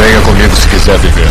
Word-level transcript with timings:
Venha 0.00 0.20
comigo 0.22 0.56
se 0.56 0.66
quiser 0.66 0.98
viver. 0.98 1.28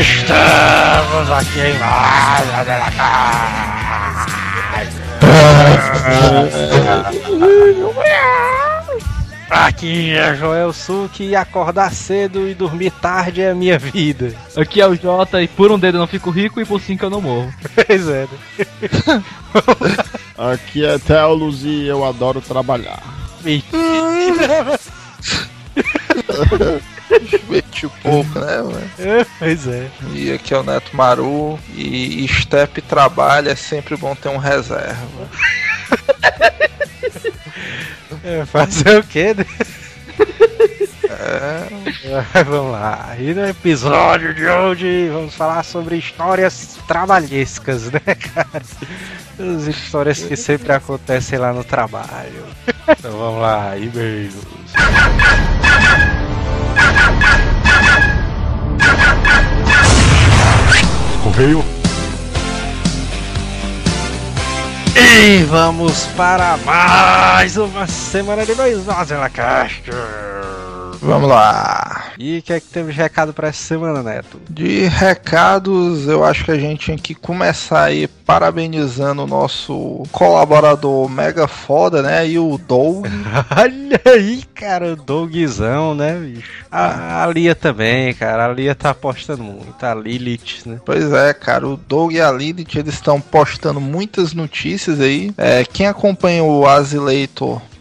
Estamos 0.00 1.30
aqui 1.32 1.60
em 1.60 1.78
mais 1.80 2.46
da 2.66 2.92
Aqui 9.52 10.10
é 10.14 10.34
Joel 10.34 10.72
Suki 10.72 11.24
e 11.24 11.36
acordar 11.36 11.92
cedo 11.92 12.48
e 12.48 12.54
dormir 12.54 12.90
tarde 12.90 13.42
é 13.42 13.50
a 13.50 13.54
minha 13.54 13.78
vida. 13.78 14.34
Aqui 14.56 14.80
é 14.80 14.88
o 14.88 14.94
Jota 14.94 15.42
e 15.42 15.46
por 15.46 15.70
um 15.70 15.78
dedo 15.78 15.96
eu 15.98 16.00
não 16.00 16.06
fico 16.06 16.30
rico 16.30 16.58
e 16.58 16.64
por 16.64 16.80
cinco 16.80 17.04
eu 17.04 17.10
não 17.10 17.20
morro. 17.20 17.52
Pois 17.86 18.08
é. 18.08 18.26
né? 18.26 19.24
Aqui 20.38 20.86
é 20.86 20.98
Telos 20.98 21.64
e 21.64 21.86
eu 21.86 22.02
adoro 22.02 22.40
trabalhar. 22.40 23.02
Divertiu 27.28 27.90
pouco, 28.02 28.38
né, 28.38 28.56
mano? 28.62 28.90
Pois 29.38 29.66
é. 29.66 29.90
E 30.14 30.32
aqui 30.32 30.54
é 30.54 30.58
o 30.58 30.62
Neto 30.62 30.96
Maru 30.96 31.58
e 31.74 32.26
Step 32.26 32.80
trabalha, 32.80 33.50
é 33.50 33.54
sempre 33.54 33.98
bom 33.98 34.14
ter 34.14 34.30
um 34.30 34.38
reserva. 34.38 35.28
É, 38.24 38.44
Fazer 38.44 38.98
o 38.98 39.02
quê, 39.04 39.34
né? 39.34 39.46
É, 41.08 42.42
Vamos 42.44 42.72
lá. 42.72 43.14
E 43.18 43.34
no 43.34 43.46
episódio 43.46 44.34
de 44.34 44.46
hoje 44.46 45.08
vamos 45.08 45.34
falar 45.34 45.62
sobre 45.62 45.96
histórias 45.96 46.78
trabalhescas, 46.86 47.90
né, 47.90 48.00
cara? 48.34 48.62
As 49.38 49.66
histórias 49.66 50.18
que 50.22 50.36
sempre 50.36 50.72
acontecem 50.72 51.38
lá 51.38 51.52
no 51.52 51.64
trabalho. 51.64 52.44
Então 52.88 53.12
vamos 53.12 53.40
lá, 53.40 53.76
e-mails. 53.76 54.34
Correio. 61.22 61.81
E 64.94 65.44
vamos 65.44 66.06
para 66.16 66.56
mais 66.58 67.56
uma 67.56 67.86
semana 67.86 68.44
de 68.44 68.54
dois 68.54 68.84
nós 68.84 69.08
na 69.08 69.30
Castro. 69.30 69.94
Vamos 71.02 71.28
lá. 71.28 72.12
E 72.18 72.38
o 72.38 72.42
que 72.42 72.52
é 72.52 72.60
que 72.60 72.68
temos 72.68 72.94
de 72.94 73.00
recado 73.00 73.32
para 73.32 73.48
essa 73.48 73.62
semana, 73.62 74.02
Neto? 74.02 74.40
De 74.48 74.86
recados, 74.86 76.06
eu 76.06 76.24
acho 76.24 76.44
que 76.44 76.50
a 76.50 76.58
gente 76.58 76.84
tinha 76.86 76.96
que 76.96 77.14
começar 77.14 77.84
aí 77.84 78.06
parabenizando 78.06 79.24
o 79.24 79.26
nosso 79.26 80.04
colaborador 80.12 81.08
mega 81.08 81.48
foda, 81.48 82.02
né? 82.02 82.26
E 82.26 82.38
o 82.38 82.56
Doug. 82.56 83.06
Olha 83.56 84.00
aí, 84.06 84.42
cara, 84.54 84.92
o 84.92 84.96
Dougzão, 84.96 85.94
né, 85.94 86.14
bicho? 86.14 86.64
A, 86.70 87.24
a 87.24 87.26
Lia 87.26 87.54
também, 87.54 88.14
cara. 88.14 88.46
A 88.46 88.52
Lia 88.52 88.74
tá 88.74 88.90
apostando 88.90 89.42
muito. 89.42 89.84
A 89.84 89.94
Lilith, 89.94 90.62
né? 90.66 90.80
Pois 90.84 91.12
é, 91.12 91.34
cara, 91.34 91.66
o 91.66 91.76
Doug 91.76 92.12
e 92.12 92.20
a 92.20 92.30
Lilith 92.30 92.76
eles 92.76 92.94
estão 92.94 93.20
postando 93.20 93.80
muitas 93.80 94.32
notícias 94.32 95.00
aí. 95.00 95.32
É, 95.36 95.64
quem 95.64 95.86
acompanha 95.86 96.44
o 96.44 96.66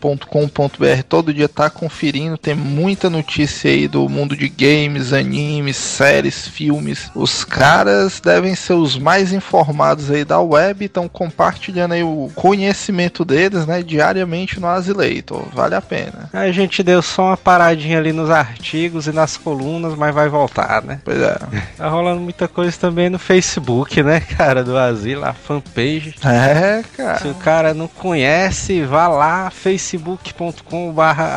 Azileitor.com.br 0.01 1.03
todo 1.07 1.33
dia 1.33 1.47
tá 1.47 1.69
conferindo, 1.69 2.37
tem 2.37 2.55
muita 2.55 3.09
notícia 3.09 3.69
aí 3.69 3.87
do 3.87 4.09
mundo 4.09 4.35
de 4.35 4.49
games, 4.49 5.13
animes, 5.13 5.77
séries, 5.77 6.47
filmes. 6.47 7.11
Os 7.13 7.43
caras 7.43 8.19
devem 8.19 8.55
ser 8.55 8.73
os 8.73 8.97
mais 8.97 9.31
informados 9.31 10.09
aí 10.09 10.25
da 10.25 10.39
web, 10.39 10.85
estão 10.85 11.07
compartilhando 11.07 11.93
aí 11.93 12.03
o 12.03 12.31
conhecimento 12.33 13.23
deles, 13.23 13.65
né, 13.65 13.83
diariamente 13.83 14.59
no 14.59 14.67
Azileitor. 14.67 15.45
Vale 15.53 15.75
a 15.75 15.81
pena. 15.81 16.29
A 16.33 16.51
gente 16.51 16.81
deu 16.81 17.01
só 17.01 17.27
uma 17.27 17.37
paradinha 17.37 17.99
ali 17.99 18.11
nos 18.11 18.29
artigos 18.29 19.07
e 19.07 19.11
nas 19.11 19.37
colunas, 19.37 19.95
mas 19.95 20.13
vai 20.13 20.29
voltar, 20.29 20.81
né? 20.81 20.99
Pois 21.03 21.21
é. 21.21 21.37
Tá 21.77 21.87
rolando 21.87 22.21
muita 22.21 22.47
coisa 22.47 22.75
também 22.77 23.09
no 23.09 23.19
Facebook, 23.19 24.01
né, 24.01 24.19
cara, 24.19 24.63
do 24.63 24.77
Asilo, 24.77 25.25
a 25.25 25.33
fanpage. 25.33 26.15
É, 26.23 26.81
Se 26.83 26.89
cara. 26.97 27.27
o 27.27 27.35
cara 27.35 27.73
não 27.73 27.87
conhece, 27.87 28.81
vá 28.83 29.07
lá, 29.07 29.49
facebook.com.br 29.49 29.90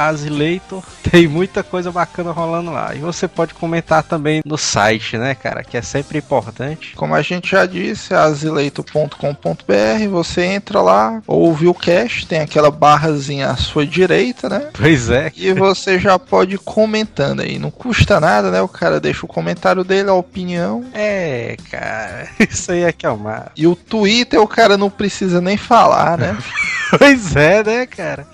Asileitor. 0.09 0.83
Tem 1.11 1.29
muita 1.29 1.63
coisa 1.63 1.93
bacana 1.93 2.33
rolando 2.33 2.71
lá. 2.71 2.95
E 2.95 2.99
você 2.99 3.29
pode 3.29 3.55
comentar 3.55 4.03
também 4.03 4.43
no 4.45 4.59
site, 4.59 5.17
né, 5.17 5.35
cara, 5.35 5.63
que 5.63 5.77
é 5.77 5.83
sempre 5.83 6.19
importante. 6.19 6.95
Como 6.97 7.15
a 7.15 7.23
gente 7.23 7.51
já 7.51 7.67
disse, 7.67 8.15
azileito.com.br, 8.15 10.09
você 10.11 10.43
entra 10.43 10.81
lá, 10.81 11.23
ouve 11.27 11.67
o 11.67 11.75
cast, 11.75 12.27
tem 12.27 12.41
aquela 12.41 12.71
barrazinha 12.71 13.51
à 13.51 13.57
sua 13.57 13.87
direita, 13.87 14.49
né? 14.49 14.69
Pois 14.73 15.11
é. 15.11 15.33
E 15.37 15.53
você 15.53 15.99
já 15.99 16.19
pode 16.19 16.57
ir 16.57 16.59
comentando 16.59 17.41
aí. 17.41 17.59
Não 17.59 17.71
custa 17.71 18.19
nada, 18.21 18.51
né? 18.51 18.61
O 18.61 18.69
cara 18.69 19.01
deixa 19.01 19.25
o 19.25 19.29
comentário 19.29 19.85
dele, 19.85 20.11
a 20.11 20.15
opinião. 20.15 20.85
É, 20.93 21.57
cara, 21.71 22.29
isso 22.51 22.73
aí 22.73 22.83
é 22.83 22.93
que 22.93 23.07
é 23.07 23.11
o 23.11 23.19
mar. 23.19 23.53
E 23.57 23.67
o 23.67 23.77
Twitter 23.77 24.41
o 24.41 24.49
cara 24.49 24.77
não 24.77 24.91
precisa 24.91 25.41
nem 25.41 25.57
falar, 25.57 26.19
né? 26.19 26.37
Pois 26.97 27.35
é, 27.35 27.65
né, 27.65 27.87
cara? 27.87 28.25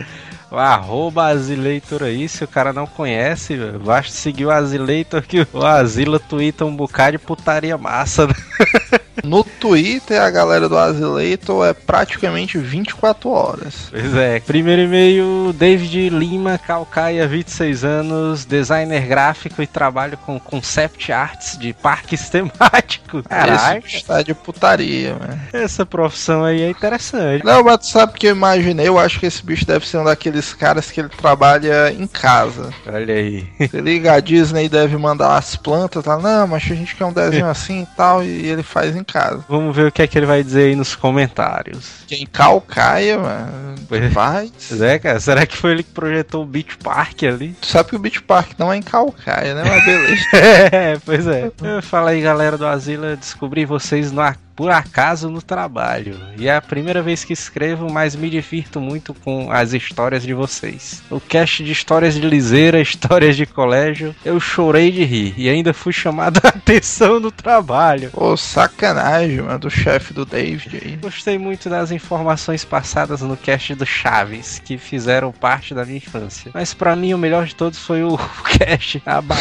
O 0.50 0.56
arroba 0.56 1.26
Azileitor 1.26 2.02
aí, 2.02 2.28
se 2.28 2.42
o 2.42 2.48
cara 2.48 2.72
não 2.72 2.84
conhece, 2.84 3.56
basta 3.84 4.12
seguir 4.12 4.46
o 4.46 4.50
Azileitor 4.50 5.22
que 5.22 5.46
o 5.52 5.64
Asila 5.64 6.18
twitta 6.18 6.64
um 6.64 6.74
bocado 6.74 7.12
de 7.12 7.18
putaria 7.18 7.78
massa, 7.78 8.26
né? 8.26 8.34
No 9.24 9.44
Twitter, 9.44 10.20
a 10.20 10.30
galera 10.30 10.68
do 10.68 10.76
Azileitor 10.78 11.66
é 11.66 11.72
praticamente 11.72 12.58
24 12.58 13.28
horas. 13.30 13.88
Pois 13.90 14.14
é. 14.14 14.40
Primeiro 14.40 14.82
e-mail, 14.82 15.52
David 15.52 16.08
Lima, 16.10 16.58
Calcaia, 16.58 17.26
26 17.26 17.84
anos, 17.84 18.44
designer 18.44 19.06
gráfico 19.06 19.62
e 19.62 19.66
trabalho 19.66 20.16
com 20.18 20.38
concept 20.38 21.12
arts 21.12 21.58
de 21.58 21.72
parques 21.72 22.28
temáticos. 22.30 23.22
Caralho, 23.28 23.82
está 23.86 24.22
de 24.22 24.34
putaria, 24.34 25.14
mano. 25.14 25.40
essa 25.52 25.84
profissão 25.84 26.44
aí 26.44 26.62
é 26.62 26.70
interessante. 26.70 27.44
Não, 27.44 27.62
mas 27.62 27.78
tu 27.78 27.86
sabe 27.86 28.12
o 28.12 28.14
que 28.16 28.26
eu 28.26 28.32
imaginei? 28.32 28.88
Eu 28.88 28.98
acho 28.98 29.20
que 29.20 29.26
esse 29.26 29.44
bicho 29.44 29.66
deve 29.66 29.86
ser 29.86 29.98
um 29.98 30.04
daqueles 30.04 30.52
caras 30.54 30.90
que 30.90 31.00
ele 31.00 31.08
trabalha 31.08 31.92
em 31.92 32.06
casa. 32.06 32.72
Olha 32.86 33.14
aí. 33.14 33.48
Se 33.70 33.80
liga, 33.80 34.12
a 34.12 34.20
Disney 34.20 34.68
deve 34.68 34.96
mandar 34.96 35.36
as 35.36 35.56
plantas 35.56 36.04
lá, 36.04 36.18
não, 36.18 36.46
mas 36.46 36.62
a 36.64 36.74
gente 36.74 36.94
quer 36.94 37.04
um 37.04 37.12
desenho 37.12 37.46
assim 37.46 37.82
e 37.82 37.96
tal, 37.96 38.22
e 38.24 38.46
ele 38.46 38.62
faz 38.62 38.94
em 38.96 39.04
casa. 39.12 39.44
Vamos 39.48 39.74
ver 39.74 39.86
o 39.88 39.92
que 39.92 40.02
é 40.02 40.06
que 40.06 40.18
ele 40.18 40.26
vai 40.26 40.42
dizer 40.42 40.68
aí 40.68 40.76
nos 40.76 40.94
comentários. 40.94 42.02
Quem 42.06 42.26
calcaia, 42.26 43.18
mano, 43.18 43.74
Pois- 43.88 44.12
faz. 44.12 44.50
Pois 44.68 44.80
é, 44.82 44.98
cara, 44.98 45.20
será 45.20 45.46
que 45.46 45.56
foi 45.56 45.72
ele 45.72 45.82
que 45.82 45.90
projetou 45.92 46.42
o 46.42 46.46
Beach 46.46 46.76
Park 46.78 47.22
ali? 47.24 47.54
Tu 47.60 47.66
sabe 47.66 47.90
que 47.90 47.96
o 47.96 47.98
Beach 47.98 48.22
Park 48.22 48.52
não 48.58 48.72
é 48.72 48.76
em 48.76 48.82
Calcaia, 48.82 49.54
né? 49.54 49.62
Mas 49.66 49.84
beleza. 49.84 50.24
É, 50.72 50.98
pois 51.04 51.26
é. 51.26 51.50
Fala 51.82 52.10
aí, 52.10 52.20
galera 52.20 52.56
do 52.56 52.66
Asilo, 52.66 53.04
eu 53.06 53.16
descobri 53.16 53.64
vocês 53.64 54.12
no, 54.12 54.20
a- 54.20 54.36
por 54.60 54.70
acaso 54.70 55.30
no 55.30 55.40
trabalho. 55.40 56.20
E 56.36 56.46
é 56.46 56.54
a 56.54 56.60
primeira 56.60 57.00
vez 57.00 57.24
que 57.24 57.32
escrevo, 57.32 57.90
mas 57.90 58.14
me 58.14 58.28
divirto 58.28 58.78
muito 58.78 59.14
com 59.14 59.50
as 59.50 59.72
histórias 59.72 60.22
de 60.22 60.34
vocês. 60.34 61.02
O 61.08 61.18
cast 61.18 61.64
de 61.64 61.72
histórias 61.72 62.12
de 62.14 62.20
liseira, 62.20 62.78
histórias 62.82 63.38
de 63.38 63.46
colégio, 63.46 64.14
eu 64.22 64.38
chorei 64.38 64.90
de 64.92 65.02
rir 65.02 65.32
e 65.38 65.48
ainda 65.48 65.72
fui 65.72 65.94
chamado 65.94 66.42
a 66.44 66.48
atenção 66.52 67.18
no 67.18 67.30
trabalho. 67.30 68.10
Pô, 68.10 68.36
sacanagem, 68.36 69.40
mano, 69.40 69.60
do 69.60 69.70
chefe 69.70 70.12
do 70.12 70.26
David 70.26 70.76
aí. 70.84 70.96
Gostei 70.96 71.38
muito 71.38 71.70
das 71.70 71.90
informações 71.90 72.62
passadas 72.62 73.22
no 73.22 73.38
cast 73.38 73.74
do 73.74 73.86
Chaves, 73.86 74.60
que 74.62 74.76
fizeram 74.76 75.32
parte 75.32 75.72
da 75.72 75.86
minha 75.86 75.96
infância. 75.96 76.50
Mas 76.52 76.74
pra 76.74 76.94
mim 76.94 77.14
o 77.14 77.18
melhor 77.18 77.46
de 77.46 77.54
todos 77.54 77.78
foi 77.78 78.02
o 78.02 78.18
cast, 78.58 79.02
a, 79.06 79.22
ba- 79.22 79.36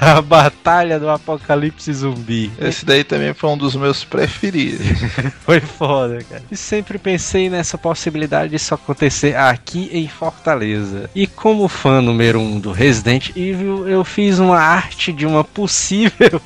a 0.00 0.22
Batalha 0.22 1.00
do 1.00 1.10
Apocalipse 1.10 1.92
Zumbi. 1.92 2.52
Esse 2.60 2.84
daí 2.86 3.02
também 3.02 3.34
foi 3.34 3.50
um 3.50 3.58
dos 3.58 3.74
meus 3.74 4.04
preferidos. 4.04 4.51
Foi 5.44 5.60
foda, 5.60 6.22
cara. 6.28 6.42
E 6.50 6.56
sempre 6.56 6.98
pensei 6.98 7.48
nessa 7.48 7.78
possibilidade 7.78 8.50
disso 8.50 8.74
acontecer 8.74 9.36
aqui 9.36 9.88
em 9.92 10.08
Fortaleza. 10.08 11.08
E 11.14 11.26
como 11.26 11.68
fã 11.68 12.00
número 12.00 12.40
um 12.40 12.58
do 12.58 12.72
Resident 12.72 13.30
Evil, 13.36 13.88
eu 13.88 14.04
fiz 14.04 14.38
uma 14.38 14.58
arte 14.58 15.12
de 15.12 15.26
uma 15.26 15.44
possível 15.44 16.40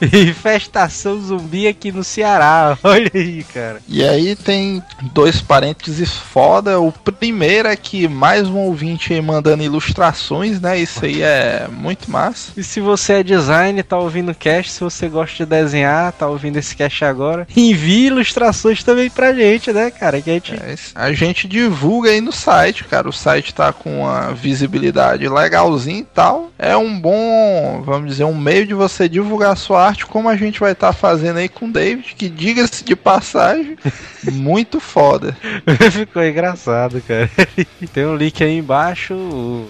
Infestação 0.28 1.20
zumbi 1.20 1.66
aqui 1.66 1.90
no 1.90 2.04
Ceará. 2.04 2.78
Olha 2.82 3.10
aí, 3.14 3.44
cara. 3.44 3.80
E 3.88 4.04
aí 4.04 4.36
tem 4.36 4.82
dois 5.12 5.40
parênteses 5.40 6.12
foda. 6.12 6.80
O 6.80 6.92
primeiro 6.92 7.68
é 7.68 7.76
que 7.76 8.06
mais 8.06 8.48
um 8.48 8.58
ouvinte 8.58 9.12
aí 9.12 9.20
mandando 9.20 9.62
ilustrações, 9.62 10.60
né? 10.60 10.78
Isso 10.78 11.04
aí 11.04 11.22
é 11.22 11.66
muito 11.70 12.10
massa. 12.10 12.52
E 12.56 12.62
se 12.62 12.80
você 12.80 13.14
é 13.14 13.22
designer, 13.22 13.82
tá 13.82 13.98
ouvindo 13.98 14.30
o 14.30 14.34
cast, 14.34 14.72
se 14.72 14.80
você 14.80 15.08
gosta 15.08 15.36
de 15.36 15.46
desenhar, 15.46 16.12
tá 16.12 16.26
ouvindo 16.26 16.56
esse 16.56 16.76
cast 16.76 17.04
agora, 17.04 17.46
envie 17.56 18.06
ilustrações 18.06 18.82
também 18.82 19.10
pra 19.10 19.32
gente, 19.32 19.72
né, 19.72 19.90
cara? 19.90 20.20
Que 20.20 20.30
a 20.30 20.34
gente. 20.34 20.54
É, 20.54 20.74
a 20.94 21.12
gente 21.12 21.48
divulga 21.48 22.10
aí 22.10 22.20
no 22.20 22.32
site, 22.32 22.84
cara. 22.84 23.08
O 23.08 23.12
site 23.12 23.54
tá 23.54 23.72
com 23.72 24.02
uma 24.02 24.32
visibilidade 24.32 25.28
legalzinha 25.28 26.00
e 26.00 26.04
tal. 26.04 26.50
É 26.58 26.76
um 26.76 26.98
bom, 26.98 27.82
vamos 27.84 28.10
dizer, 28.10 28.24
um 28.24 28.36
meio 28.36 28.66
de 28.66 28.74
você 28.74 29.08
divulgar 29.08 29.52
a 29.52 29.56
sua 29.56 29.87
arte, 29.88 30.06
como 30.06 30.28
a 30.28 30.36
gente 30.36 30.60
vai 30.60 30.72
estar 30.72 30.88
tá 30.88 30.92
fazendo 30.92 31.38
aí 31.38 31.48
com 31.48 31.66
o 31.66 31.72
David, 31.72 32.14
que 32.16 32.28
diga-se 32.28 32.84
de 32.84 32.94
passagem, 32.94 33.76
muito 34.32 34.80
foda. 34.80 35.36
Ficou 35.90 36.24
engraçado, 36.24 37.02
cara. 37.02 37.30
Tem 37.92 38.06
um 38.06 38.16
link 38.16 38.42
aí 38.42 38.58
embaixo, 38.58 39.14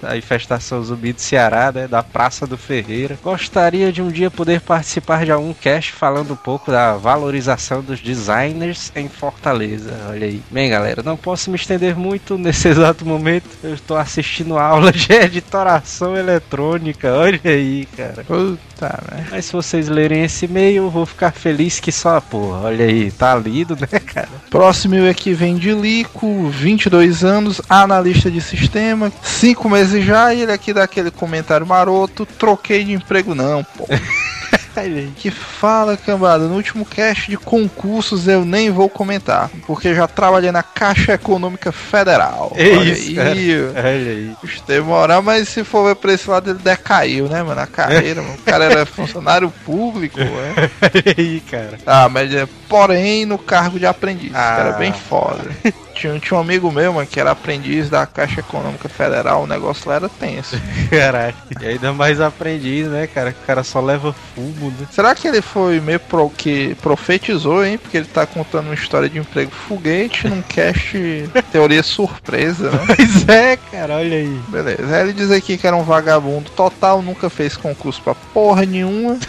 a 0.03 0.17
infestação 0.17 0.83
zumbi 0.83 1.13
do 1.13 1.21
Ceará, 1.21 1.71
né? 1.71 1.87
Da 1.87 2.03
Praça 2.03 2.45
do 2.45 2.57
Ferreira. 2.57 3.17
Gostaria 3.23 3.91
de 3.91 4.01
um 4.01 4.09
dia 4.09 4.29
poder 4.29 4.61
participar 4.61 5.25
de 5.25 5.31
algum 5.31 5.53
cast 5.53 5.91
falando 5.93 6.33
um 6.33 6.37
pouco 6.37 6.71
da 6.71 6.95
valorização 6.95 7.81
dos 7.81 7.99
designers 7.99 8.91
em 8.95 9.07
Fortaleza. 9.07 9.91
Olha 10.09 10.27
aí. 10.27 10.41
Bem, 10.51 10.69
galera, 10.69 11.01
não 11.03 11.17
posso 11.17 11.49
me 11.49 11.55
estender 11.55 11.95
muito 11.95 12.37
nesse 12.37 12.67
exato 12.67 13.05
momento. 13.05 13.47
Eu 13.63 13.73
estou 13.73 13.97
assistindo 13.97 14.57
aula 14.57 14.91
de 14.91 15.11
editoração 15.11 16.15
eletrônica. 16.15 17.13
Olha 17.13 17.39
aí, 17.43 17.87
cara. 17.95 18.23
Puta, 18.23 18.59
né? 18.85 19.27
Mas 19.29 19.45
se 19.45 19.53
vocês 19.53 19.89
lerem 19.89 20.23
esse 20.23 20.45
e-mail, 20.45 20.83
eu 20.83 20.89
vou 20.89 21.05
ficar 21.05 21.31
feliz 21.31 21.79
que 21.79 21.91
só, 21.91 22.19
porra. 22.21 22.67
Olha 22.67 22.85
aí, 22.85 23.11
tá 23.11 23.35
lido, 23.35 23.75
né, 23.75 23.99
cara? 23.99 24.29
Próximo 24.49 24.95
e 24.95 25.09
aqui 25.09 25.33
vem 25.33 25.57
de 25.57 25.71
Lico, 25.71 26.49
22 26.49 27.23
anos, 27.23 27.61
analista 27.69 28.29
de 28.29 28.41
sistema, 28.41 29.11
5 29.21 29.69
meses 29.69 30.05
já, 30.05 30.33
e 30.33 30.41
ele 30.41 30.51
aqui 30.51 30.73
dá 30.73 30.83
aquele 30.83 31.11
comentário 31.11 31.65
maroto, 31.65 32.25
troquei 32.25 32.83
de 32.83 32.93
emprego 32.93 33.33
não, 33.35 33.63
pô. 33.63 33.87
que 35.15 35.31
fala, 35.31 35.97
cambada, 35.97 36.47
no 36.47 36.55
último 36.55 36.85
cast 36.85 37.29
de 37.29 37.37
concursos 37.37 38.27
eu 38.27 38.45
nem 38.45 38.69
vou 38.69 38.89
comentar, 38.89 39.49
porque 39.65 39.93
já 39.93 40.07
trabalhei 40.07 40.51
na 40.51 40.63
Caixa 40.63 41.13
Econômica 41.13 41.71
Federal. 41.71 42.53
É 42.55 42.77
Olha 42.77 42.91
isso, 42.91 43.19
aí. 43.19 43.55
Olha 43.67 43.83
aí. 43.83 44.35
Gostei 44.41 44.79
moral, 44.79 45.21
mas 45.21 45.49
se 45.49 45.63
for 45.63 45.87
ver 45.87 45.95
pra 45.95 46.13
esse 46.13 46.29
lado 46.29 46.49
ele 46.49 46.59
decaiu, 46.59 47.27
né, 47.27 47.43
mano, 47.43 47.55
na 47.55 47.67
carreira, 47.67 48.21
mano. 48.21 48.35
O 48.35 48.43
cara 48.43 48.65
era 48.65 48.85
funcionário 48.87 49.51
público, 49.65 50.19
né? 50.19 50.69
Olha 50.81 51.15
aí, 51.17 51.39
cara. 51.41 51.77
Ah, 51.85 52.09
mas 52.09 52.33
é, 52.33 52.47
porém 52.67 53.25
no 53.25 53.37
cargo 53.37 53.79
de 53.79 53.85
aprendiz, 53.85 54.31
ah. 54.33 54.55
cara, 54.57 54.71
bem 54.73 54.93
foda. 54.93 55.43
Tinha, 55.99 56.17
tinha 56.17 56.37
um 56.37 56.41
amigo 56.41 56.71
meu, 56.71 56.93
mano, 56.93 57.05
que 57.05 57.19
era 57.19 57.31
aprendiz 57.31 57.89
da 57.89 58.05
Caixa 58.05 58.39
Econômica 58.39 58.87
Federal, 58.87 59.43
o 59.43 59.47
negócio 59.47 59.89
lá 59.89 59.95
era 59.95 60.07
tenso. 60.07 60.55
Caralho. 60.89 61.35
E 61.59 61.65
ainda 61.65 61.91
mais 61.91 62.21
aprendiz, 62.21 62.87
né, 62.87 63.05
cara? 63.05 63.31
O 63.31 63.45
cara 63.45 63.63
só 63.65 63.81
leva 63.81 64.15
fumo, 64.33 64.69
né? 64.79 64.87
Será 64.91 65.13
que 65.13 65.27
ele 65.27 65.41
foi 65.41 65.81
meio 65.81 65.99
pro 65.99 66.29
que 66.29 66.73
profetizou, 66.75 67.65
hein? 67.65 67.77
Porque 67.77 67.97
ele 67.97 68.07
tá 68.07 68.25
contando 68.25 68.67
uma 68.67 68.73
história 68.73 69.09
de 69.09 69.19
emprego 69.19 69.51
foguete 69.51 70.29
num 70.29 70.41
cast 70.41 70.97
teoria 71.51 71.83
surpresa, 71.83 72.71
né? 72.71 72.79
Pois 72.95 73.27
é, 73.27 73.57
cara, 73.69 73.95
olha 73.95 74.17
aí. 74.17 74.39
Beleza. 74.47 75.01
Ele 75.01 75.11
diz 75.11 75.31
aqui 75.31 75.57
que 75.57 75.67
era 75.67 75.75
um 75.75 75.83
vagabundo 75.83 76.49
total, 76.51 77.01
nunca 77.01 77.29
fez 77.29 77.57
concurso 77.57 78.01
pra 78.01 78.15
porra 78.15 78.65
nenhuma. 78.65 79.19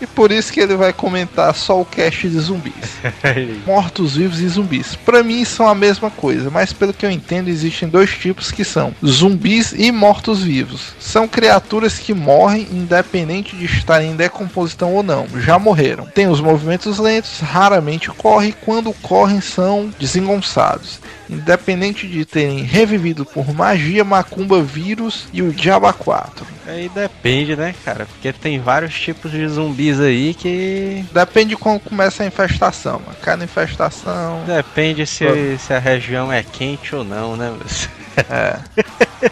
e 0.00 0.06
por 0.06 0.30
isso 0.30 0.52
que 0.52 0.60
ele 0.60 0.76
vai 0.76 0.92
comentar 0.92 1.52
só 1.56 1.80
o 1.80 1.84
cast 1.84 2.28
de 2.28 2.38
zumbis. 2.38 2.72
Mortos, 3.66 4.14
vivos 4.16 4.38
e 4.38 4.48
zumbis. 4.48 4.94
Pra 4.94 5.24
mim 5.24 5.44
são 5.44 5.66
a 5.66 5.74
mesma 5.74 6.11
coisa, 6.12 6.50
mas 6.50 6.72
pelo 6.72 6.92
que 6.92 7.04
eu 7.04 7.10
entendo, 7.10 7.48
existem 7.48 7.88
dois 7.88 8.10
tipos 8.10 8.50
que 8.50 8.64
são 8.64 8.94
zumbis 9.04 9.72
e 9.72 9.90
mortos-vivos. 9.90 10.94
São 10.98 11.26
criaturas 11.26 11.98
que 11.98 12.14
morrem 12.14 12.68
independente 12.70 13.56
de 13.56 13.64
estarem 13.64 14.12
em 14.12 14.16
decomposição 14.16 14.94
ou 14.94 15.02
não, 15.02 15.26
já 15.36 15.58
morreram. 15.58 16.06
Tem 16.06 16.28
os 16.28 16.40
movimentos 16.40 16.98
lentos, 16.98 17.40
raramente 17.40 18.10
correm, 18.10 18.54
quando 18.64 18.92
correm 19.02 19.40
são 19.40 19.90
desengonçados 19.98 21.00
independente 21.32 22.06
de 22.06 22.24
terem 22.24 22.62
revivido 22.62 23.24
por 23.24 23.52
magia, 23.52 24.04
macumba, 24.04 24.62
vírus 24.62 25.26
e 25.32 25.42
o 25.42 25.52
Diaba 25.52 25.92
4. 25.92 26.46
Aí 26.66 26.88
depende, 26.88 27.56
né, 27.56 27.74
cara? 27.84 28.06
Porque 28.06 28.32
tem 28.32 28.60
vários 28.60 28.98
tipos 28.98 29.30
de 29.30 29.46
zumbis 29.48 30.00
aí 30.00 30.34
que. 30.34 31.04
Depende 31.12 31.50
de 31.50 31.56
quando 31.56 31.80
começa 31.80 32.22
a 32.22 32.26
infestação. 32.26 33.02
Cada 33.20 33.44
infestação. 33.44 34.44
Depende 34.46 35.06
se, 35.06 35.58
se 35.58 35.72
a 35.72 35.78
região 35.78 36.32
é 36.32 36.42
quente 36.42 36.94
ou 36.94 37.04
não, 37.04 37.36
né? 37.36 37.52
É. 38.28 38.58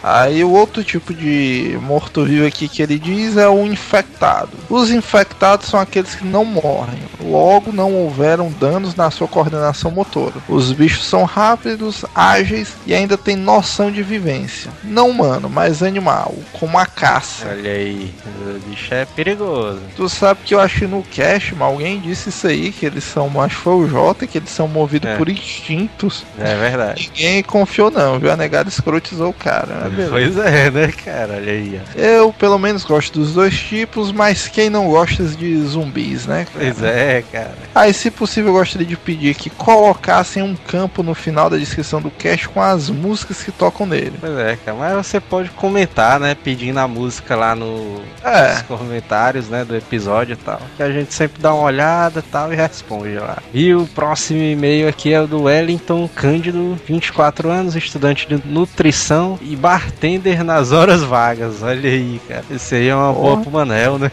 Aí 0.03 0.43
o 0.43 0.51
outro 0.51 0.83
tipo 0.83 1.13
de 1.13 1.77
morto-vivo 1.81 2.45
aqui 2.45 2.67
que 2.67 2.81
ele 2.81 2.97
diz 2.97 3.37
é 3.37 3.47
o 3.47 3.65
infectado. 3.65 4.51
Os 4.69 4.89
infectados 4.91 5.67
são 5.67 5.79
aqueles 5.79 6.15
que 6.15 6.25
não 6.25 6.45
morrem, 6.45 6.99
logo 7.21 7.71
não 7.71 7.93
houveram 7.93 8.51
danos 8.59 8.95
na 8.95 9.09
sua 9.11 9.27
coordenação 9.27 9.91
motora. 9.91 10.33
Os 10.47 10.71
bichos 10.71 11.05
são 11.05 11.23
rápidos, 11.23 12.05
ágeis 12.15 12.75
e 12.85 12.93
ainda 12.93 13.17
têm 13.17 13.35
noção 13.35 13.91
de 13.91 14.03
vivência. 14.03 14.71
Não 14.83 15.09
humano, 15.09 15.49
mas 15.49 15.83
animal, 15.83 16.35
como 16.53 16.77
a 16.77 16.85
caça. 16.85 17.47
Olha 17.49 17.71
aí, 17.71 18.13
o 18.41 18.69
bicho 18.69 18.93
é 18.93 19.05
perigoso. 19.05 19.79
Tu 19.95 20.09
sabe 20.09 20.41
que 20.45 20.53
eu 20.53 20.59
achei 20.59 20.87
no 20.87 21.03
cache, 21.03 21.53
mas 21.53 21.67
alguém 21.67 21.99
disse 21.99 22.29
isso 22.29 22.47
aí, 22.47 22.71
que 22.71 22.85
eles 22.85 23.03
são, 23.03 23.29
acho 23.41 23.57
que 23.57 23.63
foi 23.63 23.73
o 23.73 23.87
Jota, 23.87 24.27
que 24.27 24.37
eles 24.37 24.49
são 24.49 24.67
movidos 24.67 25.09
é. 25.09 25.17
por 25.17 25.29
instintos. 25.29 26.25
É 26.37 26.55
verdade. 26.55 27.11
Ninguém 27.13 27.43
confiou 27.43 27.91
não, 27.91 28.19
viu? 28.19 28.31
A 28.31 28.37
negada 28.37 28.69
escrotizou 28.69 29.29
o 29.29 29.33
cara. 29.33 29.80
Né? 29.89 30.07
Pois 30.09 30.37
é, 30.37 30.71
né, 30.71 30.91
cara? 30.91 31.35
Olha 31.35 31.51
aí. 31.51 31.79
Ó. 31.79 31.99
Eu, 31.99 32.33
pelo 32.33 32.57
menos, 32.57 32.83
gosto 32.83 33.19
dos 33.19 33.33
dois 33.33 33.57
tipos, 33.57 34.11
mas 34.11 34.47
quem 34.47 34.69
não 34.69 34.89
gosta 34.89 35.23
de 35.23 35.61
zumbis, 35.63 36.25
né? 36.25 36.45
Cara? 36.45 36.65
Pois 36.65 36.83
é, 36.83 37.23
cara. 37.31 37.55
Aí, 37.73 37.93
se 37.93 38.11
possível, 38.11 38.51
eu 38.51 38.59
gostaria 38.59 38.87
de 38.87 38.97
pedir 38.97 39.35
que 39.35 39.49
colocassem 39.49 40.43
um 40.43 40.55
campo 40.55 41.03
no 41.03 41.13
final 41.13 41.49
da 41.49 41.57
descrição 41.57 42.01
do 42.01 42.09
cast 42.09 42.49
com 42.49 42.61
as 42.61 42.89
músicas 42.89 43.43
que 43.43 43.51
tocam 43.51 43.85
nele. 43.85 44.13
Pois 44.19 44.37
é, 44.37 44.57
cara. 44.63 44.77
Mas 44.77 45.05
você 45.05 45.19
pode 45.19 45.49
comentar, 45.51 46.19
né? 46.19 46.35
Pedindo 46.35 46.79
a 46.79 46.87
música 46.87 47.35
lá 47.35 47.55
no, 47.55 48.01
é. 48.23 48.53
nos 48.53 48.61
comentários, 48.63 49.49
né? 49.49 49.63
Do 49.63 49.75
episódio 49.75 50.33
e 50.33 50.37
tal. 50.37 50.61
Que 50.77 50.83
a 50.83 50.91
gente 50.91 51.13
sempre 51.13 51.41
dá 51.41 51.53
uma 51.53 51.63
olhada 51.63 52.19
e 52.19 52.23
tal 52.23 52.51
e 52.51 52.55
responde 52.55 53.15
lá. 53.15 53.37
E 53.53 53.73
o 53.73 53.85
próximo 53.87 54.41
e-mail 54.41 54.87
aqui 54.87 55.13
é 55.13 55.21
o 55.21 55.27
do 55.27 55.43
Wellington 55.43 56.09
Cândido, 56.15 56.77
24 56.87 57.49
anos, 57.49 57.75
estudante 57.75 58.27
de 58.27 58.41
nutrição 58.45 59.39
e 59.41 59.55
bartender 59.71 60.43
nas 60.43 60.73
horas 60.73 61.01
vagas. 61.01 61.63
Olha 61.63 61.89
aí, 61.89 62.19
cara. 62.27 62.43
Isso 62.51 62.75
aí 62.75 62.89
é 62.89 62.95
uma 62.95 63.13
boa 63.13 63.37
pro 63.41 63.51
Manel, 63.51 63.97
né? 63.97 64.11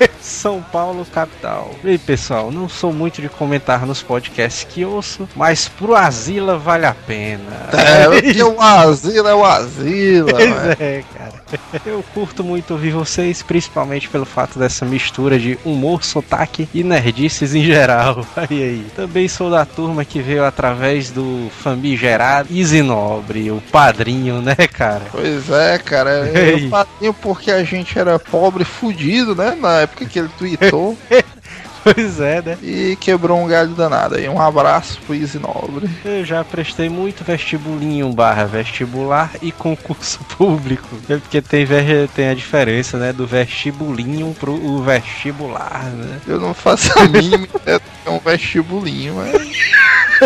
São 0.20 0.62
Paulo, 0.62 1.06
capital. 1.06 1.70
E 1.82 1.90
aí, 1.90 1.98
pessoal, 1.98 2.50
não 2.50 2.68
sou 2.68 2.92
muito 2.92 3.20
de 3.20 3.28
comentar 3.28 3.86
nos 3.86 4.02
podcasts 4.02 4.64
que 4.64 4.84
ouço, 4.84 5.28
mas 5.34 5.68
pro 5.68 5.94
Asila 5.94 6.58
vale 6.58 6.86
a 6.86 6.94
pena. 6.94 7.68
É, 7.72 8.08
porque 8.08 8.42
o 8.42 8.60
Asila 8.60 9.30
é 9.30 9.34
o 9.34 9.44
Asila. 9.44 10.32
Pois 10.32 10.80
é, 10.80 11.04
cara. 11.16 11.40
Eu 11.84 12.04
curto 12.14 12.44
muito 12.44 12.72
ouvir 12.72 12.92
vocês, 12.92 13.42
principalmente 13.42 14.08
pelo 14.08 14.24
fato 14.24 14.58
dessa 14.58 14.84
mistura 14.84 15.38
de 15.38 15.58
humor, 15.64 16.04
sotaque 16.04 16.68
e 16.72 16.84
nerdices 16.84 17.54
em 17.54 17.64
geral. 17.64 18.24
Aí 18.36 18.62
aí. 18.62 18.86
Também 18.94 19.28
sou 19.28 19.50
da 19.50 19.64
turma 19.64 20.04
que 20.04 20.20
veio 20.20 20.44
através 20.44 21.10
do 21.10 21.50
famigerado 21.62 22.48
Easy 22.52 22.82
Nobre, 22.82 23.50
o 23.50 23.60
padrinho, 23.72 24.40
né, 24.40 24.54
cara? 24.54 25.02
Pois 25.10 25.50
é, 25.50 25.78
cara. 25.78 26.10
É 26.10 26.54
o 26.66 26.70
padrinho 26.70 27.14
porque 27.14 27.50
a 27.50 27.62
gente 27.62 27.98
era 27.98 28.18
pobre 28.18 28.64
fudido, 28.64 29.34
né? 29.34 29.56
Na 29.58 29.86
época 29.90 30.06
que 30.06 30.18
ele 30.18 30.30
tweetou. 30.38 30.96
Pois 31.82 32.20
é, 32.20 32.42
né? 32.42 32.58
E 32.62 32.94
quebrou 33.00 33.38
um 33.38 33.48
galho 33.48 33.70
danado 33.70 34.16
aí. 34.16 34.28
Um 34.28 34.38
abraço 34.38 35.00
pro 35.00 35.14
Easy 35.14 35.38
Nobre. 35.38 35.88
Eu 36.04 36.22
já 36.26 36.44
prestei 36.44 36.90
muito 36.90 37.24
vestibulinho 37.24 38.12
barra 38.12 38.44
vestibular 38.44 39.30
e 39.40 39.50
concurso 39.50 40.18
público. 40.36 40.86
É 41.08 41.16
porque 41.16 41.40
tem, 41.40 41.66
tem 42.14 42.28
a 42.28 42.34
diferença, 42.34 42.98
né? 42.98 43.14
Do 43.14 43.26
vestibulinho 43.26 44.36
pro 44.38 44.52
o 44.52 44.82
vestibular, 44.82 45.84
né? 45.84 46.20
Eu 46.26 46.38
não 46.38 46.52
faço 46.52 46.92
a 46.98 47.08
mínima 47.08 47.46
ideia 47.46 47.78
do 47.78 47.84
que 47.84 48.08
é 48.08 48.10
um 48.10 48.18
vestibulinho, 48.18 49.14
mas. 49.14 49.32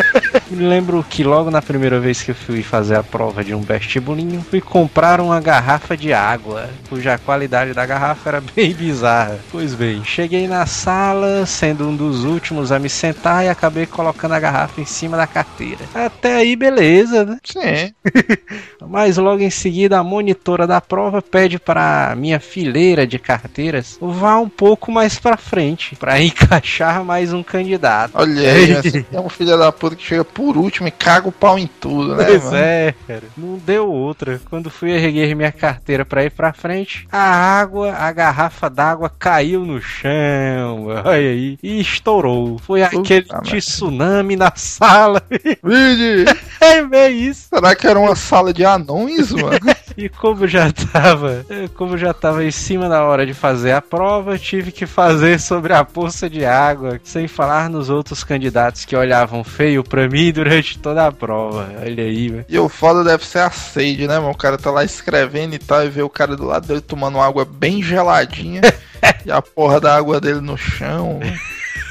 Me 0.50 0.66
lembro 0.66 1.04
que 1.08 1.24
logo 1.24 1.50
na 1.50 1.62
primeira 1.62 1.98
vez 1.98 2.22
que 2.22 2.30
eu 2.30 2.34
fui 2.34 2.62
fazer 2.62 2.96
a 2.96 3.02
prova 3.02 3.42
de 3.42 3.54
um 3.54 3.60
vestibulinho, 3.60 4.44
fui 4.48 4.60
comprar 4.60 5.20
uma 5.20 5.40
garrafa 5.40 5.96
de 5.96 6.12
água, 6.12 6.68
cuja 6.88 7.18
qualidade 7.18 7.72
da 7.72 7.84
garrafa 7.86 8.28
era 8.28 8.40
bem 8.54 8.72
bizarra. 8.72 9.38
Pois 9.50 9.74
bem, 9.74 10.04
cheguei 10.04 10.46
na 10.46 10.66
sala, 10.66 11.46
sendo 11.46 11.88
um 11.88 11.96
dos 11.96 12.24
últimos 12.24 12.72
a 12.72 12.78
me 12.78 12.88
sentar 12.88 13.44
e 13.44 13.48
acabei 13.48 13.86
colocando 13.86 14.32
a 14.32 14.40
garrafa 14.40 14.80
em 14.80 14.84
cima 14.84 15.16
da 15.16 15.26
carteira. 15.26 15.84
Até 15.94 16.36
aí, 16.36 16.56
beleza, 16.56 17.24
né? 17.24 17.38
Sim. 17.44 17.94
Mas 18.86 19.16
logo 19.16 19.42
em 19.42 19.50
seguida, 19.50 19.98
a 19.98 20.04
monitora 20.04 20.66
da 20.66 20.80
prova 20.80 21.22
pede 21.22 21.58
para 21.58 22.14
minha 22.16 22.38
fileira 22.38 23.06
de 23.06 23.18
carteiras 23.18 23.98
vá 24.00 24.38
um 24.38 24.48
pouco 24.48 24.90
mais 24.92 25.18
para 25.18 25.36
frente, 25.36 25.96
para 25.96 26.20
encaixar 26.20 27.04
mais 27.04 27.32
um 27.32 27.42
candidato. 27.42 28.12
Olha 28.14 28.52
aí, 28.52 29.04
é 29.12 29.20
um 29.20 29.28
filho 29.28 29.56
da 29.58 29.72
puta 29.85 29.97
que 29.97 30.05
chega 30.05 30.25
por 30.25 30.57
último 30.57 30.88
e 30.88 30.91
caga 30.91 31.29
o 31.29 31.33
pau 31.33 31.59
em 31.59 31.67
tudo, 31.67 32.17
né? 32.17 32.25
Pois 32.25 32.45
mano? 32.45 32.57
é, 32.57 32.95
cara. 33.07 33.23
Não 33.37 33.59
deu 33.59 33.91
outra. 33.91 34.41
Quando 34.49 34.71
fui 34.71 34.91
erguer 34.91 35.35
minha 35.35 35.53
carteira 35.53 36.07
pra 36.07 36.25
ir 36.25 36.31
pra 36.31 36.55
frente, 36.55 37.07
a 37.12 37.19
água, 37.19 37.93
a 37.93 38.11
garrafa 38.11 38.71
d'água 38.71 39.11
caiu 39.11 39.64
no 39.64 39.81
chão. 39.83 40.87
Olha 41.05 41.11
aí. 41.12 41.59
E 41.62 41.81
estourou. 41.81 42.59
Foi 42.59 42.83
aquele 42.83 43.26
merda. 43.31 43.59
tsunami 43.59 44.37
na 44.37 44.53
sala. 44.57 45.23
Vide! 45.62 46.25
é 46.61 46.83
bem 46.83 47.29
isso. 47.29 47.49
Será 47.53 47.75
que 47.76 47.87
era 47.87 47.99
uma 47.99 48.17
sala 48.17 48.55
de 48.55 48.64
anões, 48.64 49.33
mano? 49.33 49.59
E 49.96 50.08
como 50.08 50.46
já 50.46 50.72
tava, 50.72 51.46
como 51.74 51.96
já 51.96 52.12
tava 52.12 52.44
em 52.44 52.50
cima 52.50 52.88
da 52.88 53.04
hora 53.04 53.24
de 53.24 53.32
fazer 53.32 53.72
a 53.72 53.80
prova, 53.80 54.38
tive 54.38 54.72
que 54.72 54.86
fazer 54.86 55.38
sobre 55.38 55.72
a 55.72 55.84
poça 55.84 56.28
de 56.28 56.44
água, 56.44 57.00
sem 57.04 57.28
falar 57.28 57.70
nos 57.70 57.90
outros 57.90 58.24
candidatos 58.24 58.84
que 58.84 58.96
olhavam 58.96 59.44
feio 59.44 59.84
pra 59.84 60.08
mim 60.08 60.32
durante 60.32 60.78
toda 60.78 61.06
a 61.06 61.12
prova. 61.12 61.68
Olha 61.80 62.04
aí, 62.04 62.28
velho. 62.28 62.44
E 62.48 62.58
o 62.58 62.68
foda 62.68 63.04
deve 63.04 63.24
ser 63.24 63.40
a 63.40 63.50
sede, 63.50 64.08
né, 64.08 64.18
mano? 64.18 64.32
O 64.32 64.36
cara 64.36 64.58
tá 64.58 64.70
lá 64.70 64.84
escrevendo 64.84 65.54
e 65.54 65.58
tal, 65.58 65.84
e 65.84 65.88
vê 65.88 66.02
o 66.02 66.10
cara 66.10 66.36
do 66.36 66.46
lado 66.46 66.66
dele 66.66 66.80
tomando 66.80 67.20
água 67.20 67.44
bem 67.44 67.82
geladinha. 67.82 68.62
e 69.24 69.30
a 69.30 69.40
porra 69.40 69.80
da 69.80 69.96
água 69.96 70.20
dele 70.20 70.40
no 70.40 70.56
chão. 70.56 71.20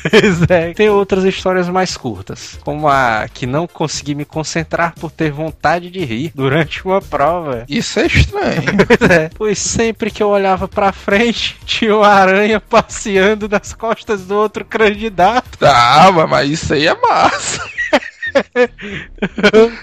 Pois 0.09 0.41
é. 0.49 0.73
Tem 0.73 0.89
outras 0.89 1.23
histórias 1.23 1.69
mais 1.69 1.95
curtas, 1.97 2.59
como 2.63 2.87
a 2.87 3.27
que 3.33 3.45
não 3.45 3.65
consegui 3.67 4.15
me 4.15 4.25
concentrar 4.25 4.93
por 4.95 5.11
ter 5.11 5.31
vontade 5.31 5.89
de 5.89 6.03
rir 6.03 6.31
durante 6.35 6.85
uma 6.85 7.01
prova. 7.01 7.65
Isso 7.69 7.99
é 7.99 8.05
estranho. 8.07 8.63
Pois 8.87 9.09
é, 9.09 9.29
pois 9.35 9.59
sempre 9.59 10.11
que 10.11 10.21
eu 10.21 10.29
olhava 10.29 10.67
pra 10.67 10.91
frente, 10.91 11.57
tinha 11.65 11.95
uma 11.95 12.07
aranha 12.07 12.59
passeando 12.59 13.47
nas 13.47 13.73
costas 13.73 14.21
do 14.25 14.35
outro 14.35 14.65
candidato. 14.65 15.57
Tá, 15.57 16.11
mas- 16.29 16.49
isso 16.49 16.73
aí 16.73 16.87
é 16.87 16.95
massa. 16.95 17.63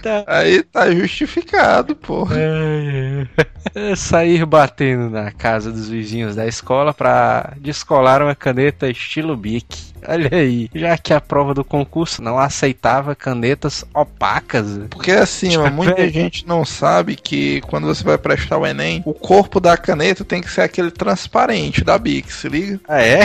Tá. 0.03 0.25
Aí 0.27 0.63
tá 0.63 0.91
justificado, 0.91 1.95
porra. 1.95 2.37
É, 3.75 3.95
Sair 3.97 4.45
batendo 4.45 5.09
na 5.11 5.31
casa 5.31 5.71
dos 5.71 5.89
vizinhos 5.89 6.35
da 6.37 6.47
escola 6.47 6.93
pra 6.93 7.53
descolar 7.59 8.23
uma 8.23 8.35
caneta 8.35 8.89
estilo 8.89 9.37
Bic. 9.37 9.90
Olha 10.07 10.31
aí, 10.33 10.71
já 10.75 10.97
que 10.97 11.13
a 11.13 11.21
prova 11.21 11.55
do 11.55 11.65
concurso 11.65 12.23
não 12.23 12.39
aceitava 12.39 13.15
canetas 13.15 13.85
opacas. 13.95 14.67
Porque 14.91 15.13
assim, 15.13 15.57
mano, 15.57 15.77
muita 15.77 16.09
gente 16.09 16.47
não 16.47 16.65
sabe 16.65 17.17
que 17.17 17.61
quando 17.63 17.87
você 17.87 18.03
vai 18.03 18.19
prestar 18.19 18.59
o 18.59 18.67
Enem, 18.67 19.03
o 19.05 19.15
corpo 19.15 19.61
da 19.61 19.77
caneta 19.77 20.25
tem 20.25 20.41
que 20.41 20.51
ser 20.51 20.63
aquele 20.63 20.91
transparente 20.91 21.85
da 21.85 21.99
Bic, 21.99 22.33
se 22.33 22.49
liga? 22.49 22.81
Ah, 22.89 23.03
é? 23.03 23.21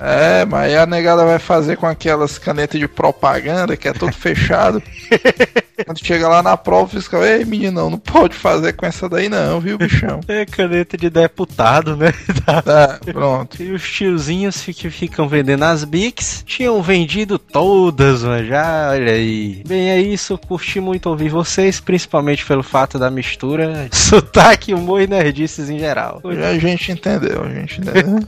É, 0.00 0.44
mas 0.44 0.64
aí 0.64 0.76
a 0.76 0.86
negada 0.86 1.24
vai 1.24 1.38
fazer 1.38 1.76
com 1.76 1.86
aquelas 1.86 2.38
canetas 2.38 2.78
de 2.78 2.88
propaganda 2.88 3.76
que 3.76 3.88
é 3.88 3.92
todo 3.92 4.12
fechado. 4.12 4.82
Quando 5.84 6.04
chega 6.04 6.28
lá 6.28 6.42
na 6.42 6.56
prova, 6.56 6.84
o 6.84 6.88
fiscal, 6.88 7.24
ei 7.24 7.44
meninão, 7.44 7.90
não 7.90 7.98
pode 7.98 8.34
fazer 8.34 8.72
com 8.74 8.86
essa 8.86 9.08
daí 9.08 9.28
não, 9.28 9.60
viu, 9.60 9.78
bichão? 9.78 10.20
É 10.28 10.46
caneta 10.46 10.96
de 10.96 11.10
deputado, 11.10 11.96
né? 11.96 12.12
Tá, 12.44 12.98
pronto. 13.04 13.62
E 13.62 13.72
os 13.72 13.82
tiozinhos 13.82 14.62
que 14.64 14.88
ficam 14.88 15.28
vendendo 15.28 15.64
as 15.64 15.84
Bics 15.84 16.42
tinham 16.46 16.82
vendido 16.82 17.38
todas, 17.38 18.22
mas 18.22 18.46
já, 18.46 18.90
olha 18.90 19.12
aí. 19.12 19.62
Bem, 19.66 19.90
é 19.90 20.00
isso, 20.00 20.38
curti 20.38 20.80
muito 20.80 21.08
ouvir 21.08 21.28
vocês, 21.28 21.80
principalmente 21.80 22.46
pelo 22.46 22.62
fato 22.62 22.98
da 22.98 23.10
mistura, 23.10 23.88
sotaque, 23.92 24.74
humor 24.74 25.02
e 25.02 25.06
nerdices 25.06 25.68
em 25.68 25.78
geral. 25.78 26.22
A 26.24 26.58
gente 26.58 26.92
entendeu, 26.92 27.44
a 27.44 27.48
gente 27.48 27.80
entendeu. 27.80 28.20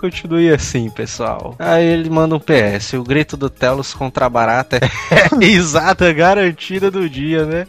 Continue 0.00 0.50
assim, 0.50 0.90
pessoal. 0.90 1.54
Aí 1.58 1.84
ele 1.84 2.10
manda 2.10 2.34
um 2.34 2.40
PS. 2.40 2.94
O 2.94 3.02
grito 3.02 3.36
do 3.36 3.50
Telos 3.50 3.94
contra 3.94 4.26
a 4.26 4.30
barata 4.30 4.76
é 5.10 5.34
a 5.34 5.36
risada 5.38 6.12
garantida 6.12 6.90
do 6.90 7.08
dia, 7.08 7.44
né? 7.44 7.66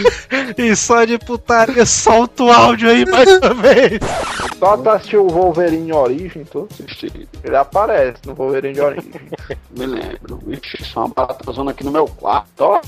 e 0.56 0.74
só 0.76 1.04
de 1.04 1.18
putaria, 1.18 1.84
solta 1.86 2.44
o 2.44 2.52
áudio 2.52 2.90
aí 2.90 3.04
mais 3.04 3.28
uma 3.38 3.54
vez. 3.54 4.00
Só 4.58 4.76
tu 4.76 4.90
assistiu 4.90 5.26
o 5.26 5.28
Wolverine 5.28 5.92
Origem, 5.92 6.44
tu? 6.44 6.68
Ele 7.44 7.56
aparece 7.56 8.18
no 8.26 8.34
Wolverine 8.34 8.80
Origem. 8.80 9.12
Me 9.76 9.86
lembro. 9.86 10.40
Ixi, 10.46 10.82
isso 10.82 10.98
é 10.98 11.02
uma 11.02 11.08
baratazona 11.08 11.70
aqui 11.70 11.84
no 11.84 11.90
meu 11.90 12.06
quarto. 12.06 12.60
Ó. 12.60 12.80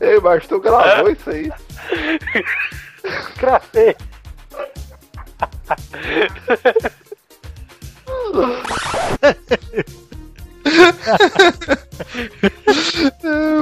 Ei, 0.00 0.20
mas 0.20 0.46
tu 0.46 0.60
gravou 0.60 1.10
isso 1.10 1.30
aí? 1.30 1.50
Gravei. 3.38 3.96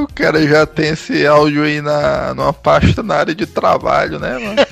O 0.03 0.07
cara 0.15 0.47
já 0.47 0.67
tem 0.67 0.91
esse 0.91 1.27
áudio 1.27 1.63
aí 1.63 1.81
na, 1.81 2.35
numa 2.35 2.53
pasta 2.53 3.03
na 3.03 3.17
área 3.17 3.35
de 3.35 3.47
trabalho, 3.47 4.19
né, 4.19 4.39
mano? 4.39 4.57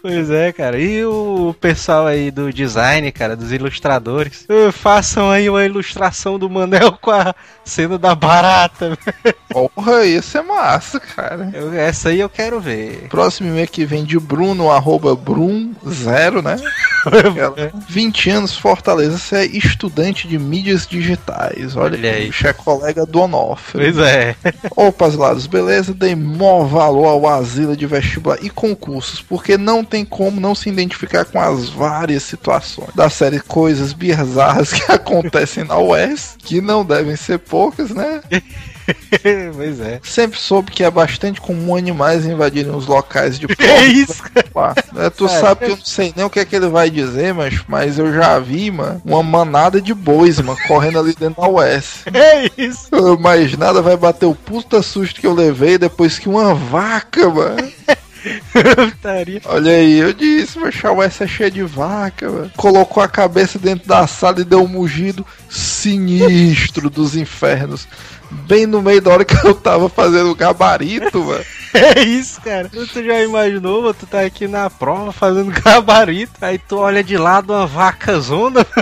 Pois 0.00 0.30
é, 0.30 0.50
cara. 0.50 0.78
E 0.78 1.04
o 1.04 1.54
pessoal 1.60 2.06
aí 2.06 2.30
do 2.30 2.50
design, 2.50 3.12
cara, 3.12 3.36
dos 3.36 3.52
ilustradores, 3.52 4.46
façam 4.72 5.30
aí 5.30 5.50
uma 5.50 5.62
ilustração 5.62 6.38
do 6.38 6.48
Manel 6.48 6.92
com 6.92 7.10
a 7.10 7.34
cena 7.68 7.98
da 7.98 8.14
barata. 8.14 8.98
Porra, 9.48 10.04
isso 10.04 10.38
é 10.38 10.42
massa, 10.42 10.98
cara. 10.98 11.50
Eu- 11.52 11.72
essa 11.72 12.08
aí 12.08 12.20
eu 12.20 12.28
quero 12.28 12.60
ver. 12.60 13.06
Próximo 13.08 13.48
e-mail 13.48 13.68
que 13.68 13.84
vem 13.84 14.04
de 14.04 14.18
Bruno, 14.18 14.70
arroba 14.70 15.14
Brum0, 15.16 16.42
né? 16.42 16.56
Ela, 17.36 17.72
20 17.88 18.30
anos, 18.30 18.56
Fortaleza, 18.56 19.16
você 19.18 19.36
é 19.36 19.46
estudante 19.46 20.26
de 20.28 20.38
mídias 20.38 20.86
digitais. 20.86 21.76
Olha, 21.76 21.96
Olha 21.98 22.12
aí. 22.12 22.32
Você 22.32 22.48
é 22.48 22.52
colega 22.52 23.06
do 23.06 23.20
Onofre. 23.20 23.80
Pois 23.92 23.98
é. 23.98 24.34
Opa, 24.76 25.06
lados, 25.06 25.46
beleza? 25.46 25.94
Dei 25.94 26.14
maior 26.14 26.64
valor 26.66 27.06
ao 27.06 27.26
asilo 27.28 27.76
de 27.76 27.86
vestibular 27.86 28.38
e 28.42 28.50
concursos, 28.50 29.20
porque 29.20 29.56
não 29.56 29.82
tem 29.84 30.04
como 30.04 30.40
não 30.40 30.54
se 30.54 30.68
identificar 30.68 31.24
com 31.24 31.40
as 31.40 31.68
várias 31.68 32.22
situações 32.22 32.90
da 32.94 33.08
série 33.08 33.40
Coisas 33.40 33.92
Bizarras 33.92 34.72
que 34.72 34.82
acontecem 34.92 35.64
na 35.64 35.78
UES, 35.78 36.36
que 36.38 36.60
não 36.60 36.84
devem 36.84 37.16
ser 37.16 37.38
poucas, 37.38 37.57
né? 37.94 38.20
pois 39.54 39.80
é. 39.80 40.00
Sempre 40.02 40.38
soube 40.38 40.70
que 40.70 40.82
é 40.82 40.90
bastante 40.90 41.40
comum 41.40 41.76
animais 41.76 42.24
invadirem 42.24 42.74
os 42.74 42.86
locais 42.86 43.38
de 43.38 43.46
Que 43.48 43.56
prova. 43.56 43.84
isso, 43.84 44.22
cara? 44.22 44.74
É, 44.96 45.10
tu 45.10 45.28
Sério? 45.28 45.42
sabe 45.42 45.64
que 45.66 45.72
eu 45.72 45.76
não 45.76 45.84
sei 45.84 46.12
nem 46.16 46.24
o 46.24 46.30
que 46.30 46.40
é 46.40 46.44
que 46.44 46.56
ele 46.56 46.68
vai 46.68 46.90
dizer, 46.90 47.34
mas, 47.34 47.60
mas 47.68 47.98
eu 47.98 48.12
já 48.12 48.38
vi, 48.38 48.70
mano, 48.70 49.00
uma 49.04 49.22
manada 49.22 49.80
de 49.80 49.92
bois, 49.92 50.38
mano, 50.40 50.58
correndo 50.66 50.98
ali 50.98 51.14
dentro 51.14 51.42
da 51.42 51.48
US. 51.48 52.04
É 52.12 52.50
isso. 52.56 52.88
Mas 53.20 53.56
nada 53.56 53.80
vai 53.80 53.96
bater 53.96 54.26
o 54.26 54.34
puta 54.34 54.82
susto 54.82 55.20
que 55.20 55.26
eu 55.26 55.34
levei 55.34 55.78
depois 55.78 56.18
que 56.18 56.28
uma 56.28 56.54
vaca, 56.54 57.28
mano. 57.28 57.70
Olha 59.46 59.72
aí, 59.72 59.98
eu 59.98 60.12
disse, 60.12 60.58
mas 60.58 60.74
a 60.84 60.92
US 60.92 61.20
é 61.20 61.26
cheia 61.26 61.50
de 61.50 61.62
vaca, 61.62 62.30
mano. 62.30 62.50
Colocou 62.56 63.02
a 63.02 63.08
cabeça 63.08 63.58
dentro 63.58 63.86
da 63.86 64.06
sala 64.06 64.40
e 64.40 64.44
deu 64.44 64.62
um 64.62 64.68
mugido 64.68 65.24
sinistro 65.48 66.90
dos 66.90 67.16
infernos. 67.16 67.86
Bem 68.30 68.66
no 68.66 68.82
meio 68.82 69.00
da 69.00 69.12
hora 69.12 69.24
que 69.24 69.34
eu 69.46 69.54
tava 69.54 69.88
fazendo 69.88 70.30
o 70.30 70.34
gabarito, 70.34 71.22
mano. 71.24 71.44
É 71.74 72.00
isso, 72.02 72.40
cara. 72.40 72.68
Tu 72.68 73.04
já 73.04 73.22
imaginou, 73.22 73.92
tu 73.94 74.06
tá 74.06 74.22
aqui 74.22 74.46
na 74.46 74.68
prova 74.70 75.12
fazendo 75.12 75.52
gabarito, 75.62 76.32
aí 76.40 76.58
tu 76.58 76.76
olha 76.78 77.02
de 77.02 77.16
lado 77.16 77.52
uma 77.52 77.66
vaca 77.66 78.18
zona. 78.20 78.66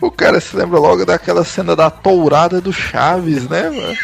O 0.00 0.10
cara 0.10 0.40
se 0.40 0.54
lembra 0.54 0.78
logo 0.78 1.06
daquela 1.06 1.42
cena 1.42 1.74
da 1.74 1.90
tourada 1.90 2.60
do 2.60 2.72
Chaves, 2.72 3.48
né, 3.48 3.70
mano? 3.70 3.96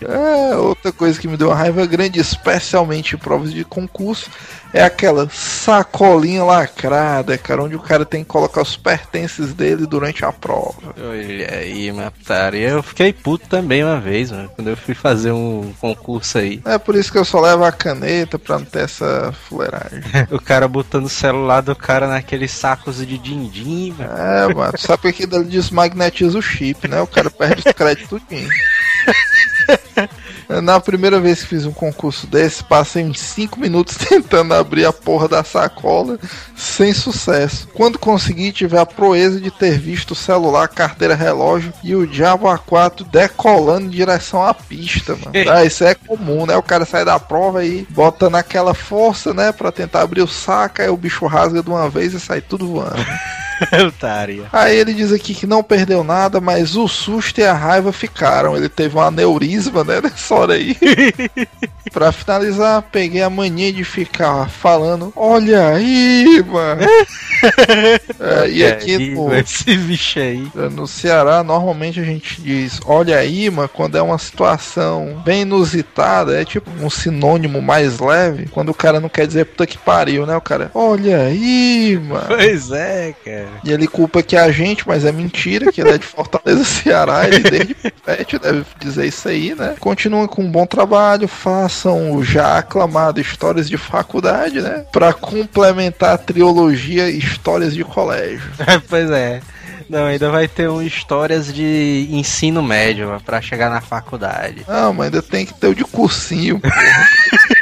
É, 0.00 0.56
outra 0.56 0.92
coisa 0.92 1.20
que 1.20 1.26
me 1.26 1.36
deu 1.36 1.48
uma 1.48 1.56
raiva 1.56 1.84
grande, 1.84 2.20
especialmente 2.20 3.16
em 3.16 3.18
provas 3.18 3.52
de 3.52 3.64
concurso, 3.64 4.30
é 4.72 4.82
aquela 4.82 5.28
sacolinha 5.30 6.44
lacrada, 6.44 7.36
cara, 7.36 7.62
onde 7.62 7.76
o 7.76 7.80
cara 7.80 8.04
tem 8.04 8.22
que 8.22 8.30
colocar 8.30 8.62
os 8.62 8.76
pertences 8.76 9.52
dele 9.52 9.86
durante 9.86 10.24
a 10.24 10.32
prova. 10.32 10.94
Olha 10.98 11.54
aí, 11.54 11.90
uma 11.90 12.10
putaria. 12.10 12.68
Eu 12.70 12.82
fiquei 12.82 13.12
puto 13.12 13.46
também 13.48 13.84
uma 13.84 14.00
vez, 14.00 14.30
mano, 14.30 14.50
quando 14.54 14.68
eu 14.68 14.76
fui 14.76 14.94
fazer 14.94 15.32
um 15.32 15.72
concurso 15.80 16.38
aí. 16.38 16.60
É 16.64 16.78
por 16.78 16.94
isso 16.94 17.12
que 17.12 17.18
eu 17.18 17.24
só 17.24 17.40
leva 17.40 17.68
a 17.68 17.72
caneta 17.72 18.38
pra 18.38 18.58
não 18.58 18.64
ter 18.64 18.84
essa 18.84 19.32
fuleiragem. 19.48 20.00
O 20.30 20.40
cara 20.40 20.66
botando 20.66 21.06
o 21.06 21.10
celular 21.10 21.60
do 21.60 21.74
cara 21.76 22.06
naqueles 22.06 22.50
sacos 22.52 23.04
de 23.06 23.18
din-din, 23.18 23.92
velho. 23.92 24.10
É, 24.10 24.54
mano, 24.54 24.78
sabe 24.78 25.12
que 25.12 25.24
ali 25.24 25.44
desmagnetiza 25.44 26.38
o 26.38 26.42
chip, 26.42 26.88
né? 26.88 27.00
O 27.00 27.06
cara 27.06 27.30
perde 27.30 27.62
os 27.66 27.72
créditos 27.72 28.08
tudinho. 28.08 28.48
Na 30.60 30.80
primeira 30.80 31.20
vez 31.20 31.42
que 31.42 31.48
fiz 31.48 31.64
um 31.64 31.72
concurso 31.72 32.26
desse, 32.26 32.64
passei 32.64 33.04
uns 33.04 33.20
5 33.20 33.58
minutos 33.58 33.96
tentando 34.08 34.54
abrir 34.54 34.84
a 34.84 34.92
porra 34.92 35.28
da 35.28 35.44
sacola 35.44 36.18
sem 36.56 36.92
sucesso. 36.92 37.68
Quando 37.74 37.98
consegui, 37.98 38.52
tive 38.52 38.76
a 38.76 38.84
proeza 38.84 39.40
de 39.40 39.50
ter 39.50 39.78
visto 39.78 40.12
o 40.12 40.16
celular, 40.16 40.68
carteira, 40.68 41.14
relógio 41.14 41.72
e 41.82 41.94
o 41.94 42.06
Diabo 42.06 42.46
A4 42.46 43.04
decolando 43.10 43.86
em 43.86 43.90
direção 43.90 44.44
à 44.44 44.52
pista, 44.52 45.16
mano. 45.16 45.32
Ah, 45.52 45.64
isso 45.64 45.84
é 45.84 45.94
comum, 45.94 46.46
né? 46.46 46.56
O 46.56 46.62
cara 46.62 46.86
sai 46.86 47.04
da 47.04 47.18
prova 47.18 47.62
e 47.62 47.86
bota 47.90 48.30
naquela 48.30 48.72
força, 48.72 49.34
né, 49.34 49.52
pra 49.52 49.70
tentar 49.70 50.00
abrir 50.00 50.22
o 50.22 50.26
saco, 50.26 50.80
aí 50.80 50.88
o 50.88 50.96
bicho 50.96 51.26
rasga 51.26 51.62
de 51.62 51.68
uma 51.68 51.90
vez 51.90 52.14
e 52.14 52.20
sai 52.20 52.40
tudo 52.40 52.66
voando. 52.66 53.04
Otária. 53.86 54.44
Aí 54.52 54.76
ele 54.76 54.94
diz 54.94 55.12
aqui 55.12 55.34
que 55.34 55.46
não 55.46 55.62
perdeu 55.62 56.02
nada, 56.04 56.40
mas 56.40 56.76
o 56.76 56.88
susto 56.88 57.40
e 57.40 57.44
a 57.44 57.52
raiva 57.52 57.92
ficaram. 57.92 58.56
Ele 58.56 58.68
teve 58.68 58.96
um 58.96 59.00
aneurisma, 59.00 59.84
né, 59.84 60.00
nessa 60.02 60.34
hora 60.34 60.54
aí. 60.54 60.76
pra 61.92 62.12
finalizar, 62.12 62.82
peguei 62.90 63.22
a 63.22 63.30
mania 63.30 63.72
de 63.72 63.84
ficar 63.84 64.48
falando: 64.48 65.12
Olha 65.14 65.68
aí, 65.68 66.42
mano. 66.46 66.82
É, 68.20 68.48
e 68.48 68.64
aqui 68.64 69.10
no, 69.10 69.34
Esse 69.34 69.76
bicho 69.76 70.18
aí. 70.18 70.48
no 70.72 70.86
Ceará, 70.86 71.42
normalmente 71.42 72.00
a 72.00 72.04
gente 72.04 72.40
diz: 72.40 72.80
Olha 72.86 73.16
aí, 73.18 73.50
mano, 73.50 73.68
quando 73.68 73.96
é 73.96 74.02
uma 74.02 74.18
situação 74.18 75.20
bem 75.24 75.42
inusitada, 75.42 76.40
é 76.40 76.44
tipo 76.44 76.70
um 76.80 76.90
sinônimo 76.90 77.60
mais 77.60 77.98
leve. 77.98 78.46
Quando 78.46 78.70
o 78.70 78.74
cara 78.74 79.00
não 79.00 79.08
quer 79.08 79.26
dizer 79.26 79.46
puta 79.46 79.66
que 79.66 79.78
pariu, 79.78 80.26
né? 80.26 80.36
O 80.36 80.40
cara, 80.40 80.70
olha 80.74 81.22
aí, 81.22 81.98
mano. 82.02 82.26
Pois 82.28 82.70
é, 82.70 83.14
cara. 83.24 83.48
E 83.64 83.72
ele 83.72 83.86
culpa 83.86 84.22
que 84.22 84.36
é 84.36 84.40
a 84.40 84.50
gente, 84.50 84.86
mas 84.86 85.04
é 85.04 85.12
mentira, 85.12 85.70
que 85.70 85.80
ele 85.80 85.90
é 85.90 85.98
de 85.98 86.06
Fortaleza, 86.06 86.64
Ceará, 86.64 87.26
ele 87.26 87.40
desde 87.40 87.74
pet 87.74 88.38
deve 88.38 88.64
dizer 88.78 89.06
isso 89.06 89.28
aí, 89.28 89.54
né? 89.54 89.74
Continua 89.78 90.28
com 90.28 90.42
um 90.42 90.50
bom 90.50 90.66
trabalho, 90.66 91.28
façam 91.28 92.12
o 92.12 92.24
já 92.24 92.58
aclamado 92.58 93.20
Histórias 93.20 93.68
de 93.68 93.76
Faculdade, 93.76 94.60
né? 94.60 94.84
Pra 94.92 95.12
complementar 95.12 96.14
a 96.14 96.18
trilogia 96.18 97.08
Histórias 97.08 97.74
de 97.74 97.84
Colégio. 97.84 98.50
pois 98.88 99.10
é. 99.10 99.40
Não, 99.88 100.06
ainda 100.06 100.30
vai 100.30 100.48
ter 100.48 100.70
um 100.70 100.80
histórias 100.80 101.52
de 101.52 102.08
ensino 102.10 102.62
médio 102.62 103.20
pra 103.26 103.42
chegar 103.42 103.68
na 103.68 103.82
faculdade. 103.82 104.64
Não, 104.66 104.94
mas 104.94 105.06
ainda 105.06 105.20
tem 105.20 105.44
que 105.44 105.52
ter 105.52 105.66
o 105.66 105.74
de 105.74 105.84
cursinho, 105.84 106.58
porra. 106.58 107.08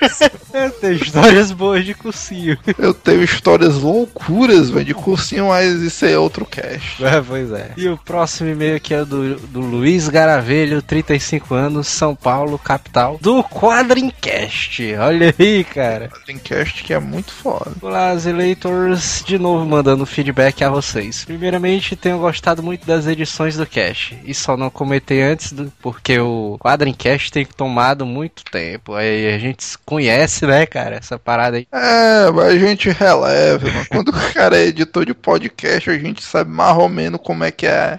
Tem 0.81 0.93
histórias 0.95 1.53
boas 1.53 1.85
de 1.85 1.95
cursinho. 1.95 2.59
Eu 2.79 2.95
tenho 2.95 3.23
histórias 3.23 3.77
loucuras, 3.77 4.71
velho, 4.71 4.85
de 4.85 4.95
cursinho, 4.95 5.49
mas 5.49 5.81
isso 5.83 6.05
aí 6.05 6.13
é 6.13 6.19
outro 6.19 6.45
cast. 6.45 7.05
É, 7.05 7.21
pois 7.21 7.51
é. 7.53 7.73
E 7.77 7.89
o 7.89 7.97
próximo 7.97 8.51
e-mail 8.51 8.77
aqui 8.77 8.95
é 8.95 9.05
do, 9.05 9.37
do 9.37 9.61
Luiz 9.61 10.09
Garavelho, 10.09 10.83
35 10.83 11.55
anos, 11.55 11.89
São 11.89 12.15
Paulo, 12.15 12.59
capital, 12.59 13.19
do 13.21 13.43
Quadrincast. 13.45 14.95
Olha 14.97 15.35
aí, 15.39 15.65
cara. 15.65 16.11
Tem 16.27 16.39
cast 16.39 16.83
que 16.83 16.93
é 16.93 16.99
muito 16.99 17.33
foda. 17.33 17.73
Olá, 17.81 18.15
Electors, 18.15 19.23
de 19.27 19.39
novo 19.39 19.65
mandando 19.65 20.07
feedback 20.07 20.63
a 20.65 20.71
vocês. 20.71 21.25
Primeiramente, 21.25 21.97
tenho 21.97 22.19
gostado 22.19 22.63
muito 22.63 22.87
das 22.87 23.07
edições 23.07 23.57
do 23.57 23.67
Cast, 23.67 24.19
e 24.25 24.35
só 24.35 24.57
não 24.57 24.71
comentei 24.71 25.23
antes 25.23 25.53
do, 25.53 25.73
porque 25.81 26.19
o 26.19 26.59
Quadrincast 26.61 27.31
tem 27.33 27.45
tomado 27.45 28.07
muito 28.07 28.45
tempo. 28.45 28.95
Aí 28.95 29.33
a 29.33 29.39
gente 29.39 29.65
conhece, 29.91 30.47
né, 30.47 30.67
cara, 30.67 30.95
essa 30.95 31.19
parada 31.19 31.57
aí. 31.57 31.67
É, 31.73 32.31
mas 32.31 32.47
a 32.47 32.59
gente 32.59 32.91
releva, 32.91 33.67
mano. 33.67 33.87
Quando 33.89 34.09
o 34.11 34.33
cara 34.33 34.57
é 34.57 34.67
editor 34.67 35.05
de 35.05 35.13
podcast, 35.13 35.91
a 35.91 35.99
gente 35.99 36.23
sabe 36.23 36.49
mais 36.49 36.77
ou 36.79 36.89
menos 36.89 37.19
como 37.21 37.43
é 37.43 37.51
que 37.51 37.67
é 37.67 37.99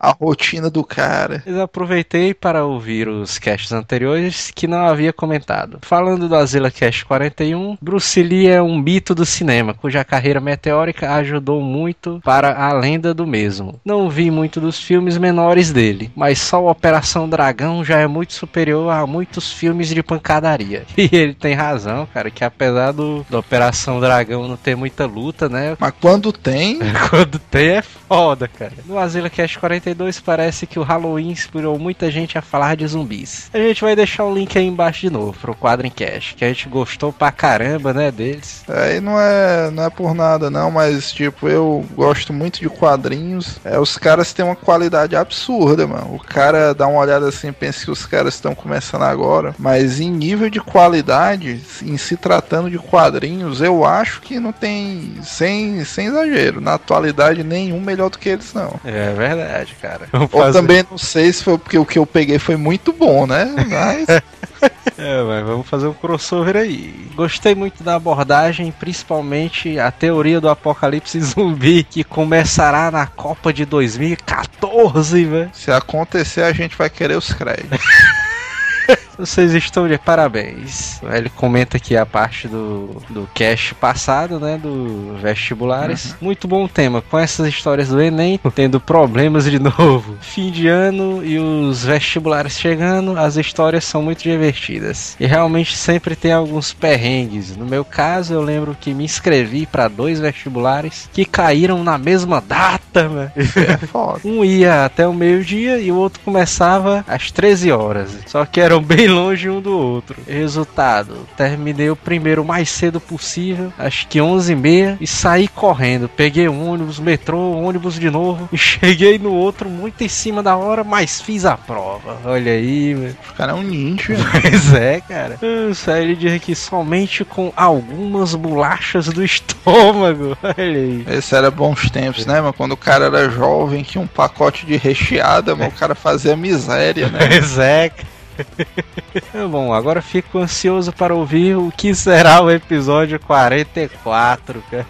a 0.00 0.10
rotina 0.12 0.70
do 0.70 0.82
cara. 0.82 1.42
Mas 1.44 1.58
aproveitei 1.58 2.32
para 2.32 2.64
ouvir 2.64 3.06
os 3.06 3.38
casts 3.38 3.70
anteriores 3.70 4.50
que 4.50 4.66
não 4.66 4.86
havia 4.86 5.12
comentado. 5.12 5.78
Falando 5.82 6.26
do 6.26 6.34
Azila 6.34 6.70
Cast 6.70 7.04
41, 7.04 7.76
Bruce 7.82 8.22
Lee 8.22 8.48
é 8.48 8.62
um 8.62 8.78
mito 8.78 9.14
do 9.14 9.26
cinema, 9.26 9.74
cuja 9.74 10.04
carreira 10.04 10.40
meteórica 10.40 11.12
ajudou 11.16 11.60
muito 11.60 12.18
para 12.24 12.56
a 12.56 12.72
lenda 12.72 13.12
do 13.12 13.26
mesmo. 13.26 13.78
Não 13.84 14.08
vi 14.08 14.30
muito 14.30 14.58
dos 14.58 14.82
filmes 14.82 15.18
menores 15.18 15.70
dele, 15.70 16.10
mas 16.16 16.38
só 16.38 16.62
o 16.62 16.70
Operação 16.70 17.28
Dragão 17.28 17.84
já 17.84 17.98
é 17.98 18.06
muito 18.06 18.32
superior 18.32 18.90
a 18.90 19.06
muitos 19.06 19.52
filmes 19.52 19.88
de 19.88 20.02
pancadaria. 20.02 20.86
E 20.96 21.14
ele 21.14 21.25
tem 21.34 21.54
razão, 21.54 22.06
cara, 22.12 22.30
que 22.30 22.44
apesar 22.44 22.92
do, 22.92 23.24
do 23.28 23.38
Operação 23.38 24.00
Dragão 24.00 24.48
não 24.48 24.56
ter 24.56 24.76
muita 24.76 25.06
luta, 25.06 25.48
né? 25.48 25.76
Mas 25.78 25.92
quando 26.00 26.32
tem, 26.32 26.78
Quando 27.10 27.38
tem 27.38 27.68
é 27.68 27.82
foda, 28.08 28.48
cara. 28.48 28.72
No 28.86 28.98
Asila 28.98 29.30
Cast 29.30 29.58
42 29.58 30.20
parece 30.20 30.66
que 30.66 30.78
o 30.78 30.82
Halloween 30.82 31.30
inspirou 31.30 31.78
muita 31.78 32.10
gente 32.10 32.38
a 32.38 32.42
falar 32.42 32.76
de 32.76 32.86
zumbis. 32.86 33.50
A 33.52 33.58
gente 33.58 33.82
vai 33.82 33.96
deixar 33.96 34.24
o 34.24 34.34
link 34.34 34.56
aí 34.56 34.66
embaixo 34.66 35.00
de 35.00 35.10
novo 35.10 35.38
pro 35.38 35.54
quadro 35.54 35.86
em 35.86 35.90
cast, 35.90 36.34
que 36.34 36.44
a 36.44 36.48
gente 36.48 36.68
gostou 36.68 37.12
pra 37.12 37.32
caramba, 37.32 37.92
né, 37.92 38.10
deles. 38.10 38.64
aí 38.68 39.00
não 39.00 39.20
é, 39.20 39.70
não 39.70 39.84
é 39.84 39.90
por 39.90 40.14
nada 40.14 40.50
não, 40.50 40.70
mas 40.70 41.12
tipo, 41.12 41.48
eu 41.48 41.84
gosto 41.94 42.32
muito 42.32 42.60
de 42.60 42.68
quadrinhos. 42.68 43.58
É, 43.64 43.78
os 43.78 43.96
caras 43.96 44.32
têm 44.32 44.44
uma 44.44 44.56
qualidade 44.56 45.16
absurda, 45.16 45.86
mano. 45.86 46.14
O 46.14 46.18
cara 46.18 46.74
dá 46.74 46.86
uma 46.86 47.00
olhada 47.00 47.28
assim, 47.28 47.52
pensa 47.52 47.84
que 47.84 47.90
os 47.90 48.06
caras 48.06 48.34
estão 48.34 48.54
começando 48.54 49.02
agora, 49.02 49.54
mas 49.58 50.00
em 50.00 50.10
nível 50.10 50.48
de 50.50 50.60
qualidade, 50.60 51.60
em 51.82 51.96
se 51.96 52.16
tratando 52.16 52.70
de 52.70 52.78
quadrinhos, 52.78 53.60
eu 53.60 53.84
acho 53.84 54.20
que 54.20 54.38
não 54.38 54.52
tem, 54.52 55.18
sem, 55.22 55.84
sem 55.84 56.06
exagero, 56.06 56.60
na 56.60 56.74
atualidade 56.74 57.42
nenhum 57.42 57.80
melhor 57.96 58.10
do 58.10 58.18
que 58.18 58.28
eles 58.28 58.52
não. 58.52 58.78
É 58.84 59.12
verdade, 59.14 59.74
cara. 59.80 60.06
Vamos 60.12 60.28
Ou 60.32 60.40
fazer- 60.42 60.58
também 60.58 60.84
não 60.90 60.98
sei 60.98 61.32
se 61.32 61.42
foi 61.42 61.56
porque 61.56 61.78
o 61.78 61.86
que 61.86 61.98
eu 61.98 62.04
peguei 62.06 62.38
foi 62.38 62.56
muito 62.56 62.92
bom, 62.92 63.26
né? 63.26 63.46
Mas 63.68 64.06
É, 64.98 65.22
mas 65.22 65.44
vamos 65.46 65.68
fazer 65.68 65.86
um 65.86 65.92
crossover 65.92 66.56
aí. 66.56 67.08
Gostei 67.14 67.54
muito 67.54 67.82
da 67.84 67.96
abordagem, 67.96 68.72
principalmente 68.72 69.78
a 69.78 69.90
teoria 69.90 70.40
do 70.40 70.48
apocalipse 70.48 71.20
zumbi 71.20 71.84
que 71.84 72.02
começará 72.02 72.90
na 72.90 73.06
Copa 73.06 73.52
de 73.52 73.64
2014, 73.66 75.24
velho. 75.24 75.50
se 75.52 75.70
acontecer, 75.70 76.42
a 76.42 76.52
gente 76.52 76.76
vai 76.76 76.88
querer 76.88 77.16
os 77.16 77.32
créditos. 77.32 77.78
Vocês 79.18 79.54
estão 79.54 79.88
de 79.88 79.96
parabéns. 79.96 81.00
Ele 81.02 81.30
comenta 81.30 81.78
aqui 81.78 81.96
a 81.96 82.04
parte 82.04 82.46
do, 82.46 83.02
do 83.08 83.28
cast 83.32 83.74
passado, 83.74 84.38
né? 84.38 84.58
Do 84.58 85.16
vestibulares. 85.20 86.14
Muito 86.20 86.46
bom 86.46 86.68
tema. 86.68 87.00
Com 87.00 87.18
essas 87.18 87.48
histórias 87.48 87.88
do 87.88 88.00
Enem, 88.00 88.38
tendo 88.54 88.78
problemas 88.78 89.44
de 89.44 89.58
novo. 89.58 90.16
Fim 90.20 90.50
de 90.50 90.68
ano 90.68 91.24
e 91.24 91.38
os 91.38 91.84
vestibulares 91.84 92.58
chegando, 92.58 93.18
as 93.18 93.36
histórias 93.36 93.84
são 93.84 94.02
muito 94.02 94.22
divertidas. 94.22 95.16
E 95.18 95.26
realmente 95.26 95.76
sempre 95.76 96.14
tem 96.14 96.32
alguns 96.32 96.74
perrengues. 96.74 97.56
No 97.56 97.64
meu 97.64 97.84
caso, 97.84 98.34
eu 98.34 98.42
lembro 98.42 98.76
que 98.78 98.92
me 98.92 99.04
inscrevi 99.04 99.64
para 99.64 99.88
dois 99.88 100.20
vestibulares 100.20 101.08
que 101.12 101.24
caíram 101.24 101.82
na 101.82 101.96
mesma 101.96 102.40
data. 102.40 102.86
É 103.56 103.76
foda. 103.78 104.20
Um 104.24 104.44
ia 104.44 104.84
até 104.84 105.06
o 105.06 105.12
meio-dia 105.12 105.78
e 105.78 105.90
o 105.90 105.96
outro 105.96 106.20
começava 106.24 107.04
às 107.06 107.30
13 107.30 107.70
horas. 107.70 108.10
Só 108.26 108.44
que 108.44 108.60
eram 108.60 108.82
bem 108.82 109.05
longe 109.08 109.48
um 109.48 109.60
do 109.60 109.76
outro. 109.76 110.16
Resultado: 110.26 111.26
terminei 111.36 111.90
o 111.90 111.96
primeiro 111.96 112.42
o 112.42 112.44
mais 112.44 112.68
cedo 112.68 113.00
possível, 113.00 113.72
acho 113.78 114.06
que 114.08 114.18
11h30, 114.18 114.98
e 115.00 115.06
saí 115.06 115.48
correndo. 115.48 116.08
Peguei 116.08 116.48
um 116.48 116.68
ônibus, 116.70 116.98
metrô, 116.98 117.52
ônibus 117.52 117.98
de 117.98 118.10
novo, 118.10 118.48
e 118.52 118.58
cheguei 118.58 119.18
no 119.18 119.32
outro 119.32 119.68
muito 119.68 120.02
em 120.02 120.08
cima 120.08 120.42
da 120.42 120.56
hora, 120.56 120.84
mas 120.84 121.20
fiz 121.20 121.44
a 121.44 121.56
prova. 121.56 122.18
Olha 122.24 122.52
aí, 122.52 122.94
velho. 122.94 123.16
O 123.30 123.34
cara 123.34 123.52
é 123.52 123.54
um 123.54 123.62
ninja. 123.62 124.16
Pois 124.46 124.74
é, 124.74 125.00
cara. 125.00 125.38
Isso 125.70 125.90
aí 125.90 126.04
ele 126.04 126.14
diz 126.14 126.32
aqui 126.32 126.54
somente 126.54 127.24
com 127.24 127.52
algumas 127.56 128.34
bolachas 128.34 129.06
do 129.06 129.22
estômago. 129.24 130.36
Olha 130.42 130.54
aí. 130.56 131.04
Esse 131.08 131.34
era 131.34 131.50
bons 131.50 131.90
tempos, 131.90 132.26
né, 132.26 132.40
mano? 132.40 132.52
Quando 132.52 132.72
o 132.72 132.76
cara 132.76 133.06
era 133.06 133.30
jovem, 133.30 133.82
que 133.82 133.98
um 133.98 134.06
pacote 134.06 134.66
de 134.66 134.76
recheada, 134.76 135.54
mano, 135.54 135.70
o 135.70 135.78
cara 135.78 135.94
fazia 135.94 136.36
miséria, 136.36 137.08
né? 137.08 137.18
Pois 137.26 137.58
é. 137.58 137.88
cara. 137.88 138.15
Bom, 139.50 139.72
agora 139.72 140.02
fico 140.02 140.38
ansioso 140.38 140.92
para 140.92 141.14
ouvir 141.14 141.56
o 141.56 141.72
que 141.76 141.94
será 141.94 142.40
o 142.42 142.50
episódio 142.50 143.18
44, 143.20 144.62
cara. 144.70 144.86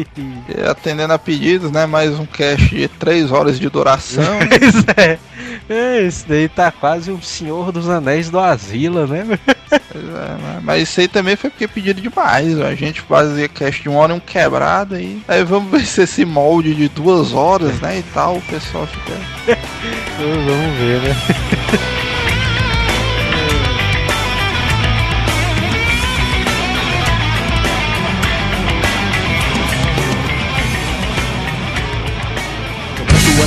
Atendendo 0.70 1.12
a 1.12 1.18
pedidos, 1.18 1.70
né? 1.70 1.86
Mais 1.86 2.18
um 2.18 2.26
cast 2.26 2.74
de 2.74 2.88
3 2.88 3.32
horas 3.32 3.58
de 3.58 3.68
duração. 3.68 4.38
Pois 4.48 4.84
é. 4.96 5.18
É, 5.68 6.02
esse 6.02 6.26
daí 6.26 6.48
tá 6.48 6.70
quase 6.70 7.10
um 7.10 7.20
Senhor 7.20 7.72
dos 7.72 7.88
Anéis 7.88 8.30
do 8.30 8.38
Asila, 8.38 9.06
né? 9.06 9.38
É, 9.70 9.98
né? 9.98 10.60
Mas 10.62 10.88
isso 10.88 11.00
aí 11.00 11.08
também 11.08 11.36
foi 11.36 11.50
porque 11.50 11.66
pediram 11.66 12.00
demais. 12.00 12.58
ó. 12.58 12.64
A 12.64 12.74
gente 12.74 13.00
fazia 13.00 13.48
cast 13.48 13.82
de 13.82 13.88
uma 13.88 13.98
hora 14.00 14.12
e 14.12 14.16
um 14.16 14.20
quebrado 14.20 14.94
aí. 14.94 15.20
Aí 15.26 15.44
vamos 15.44 15.70
ver 15.70 15.84
se 15.86 16.02
esse 16.02 16.24
molde 16.24 16.74
de 16.74 16.88
duas 16.88 17.32
horas, 17.32 17.80
né? 17.80 17.98
E 17.98 18.02
tal, 18.14 18.36
o 18.36 18.42
pessoal 18.42 18.86
fica. 18.86 19.12
Vamos 20.18 20.78
ver, 20.78 21.02
né? 21.02 21.96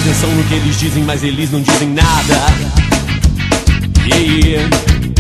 Atenção 0.10 0.36
no 0.36 0.44
que 0.46 0.56
eles 0.56 0.80
dizem, 0.80 1.04
mas 1.04 1.24
eles 1.24 1.52
não 1.52 1.62
dizem 1.62 1.90
nada. 1.90 2.48
Yeah. 4.08 5.19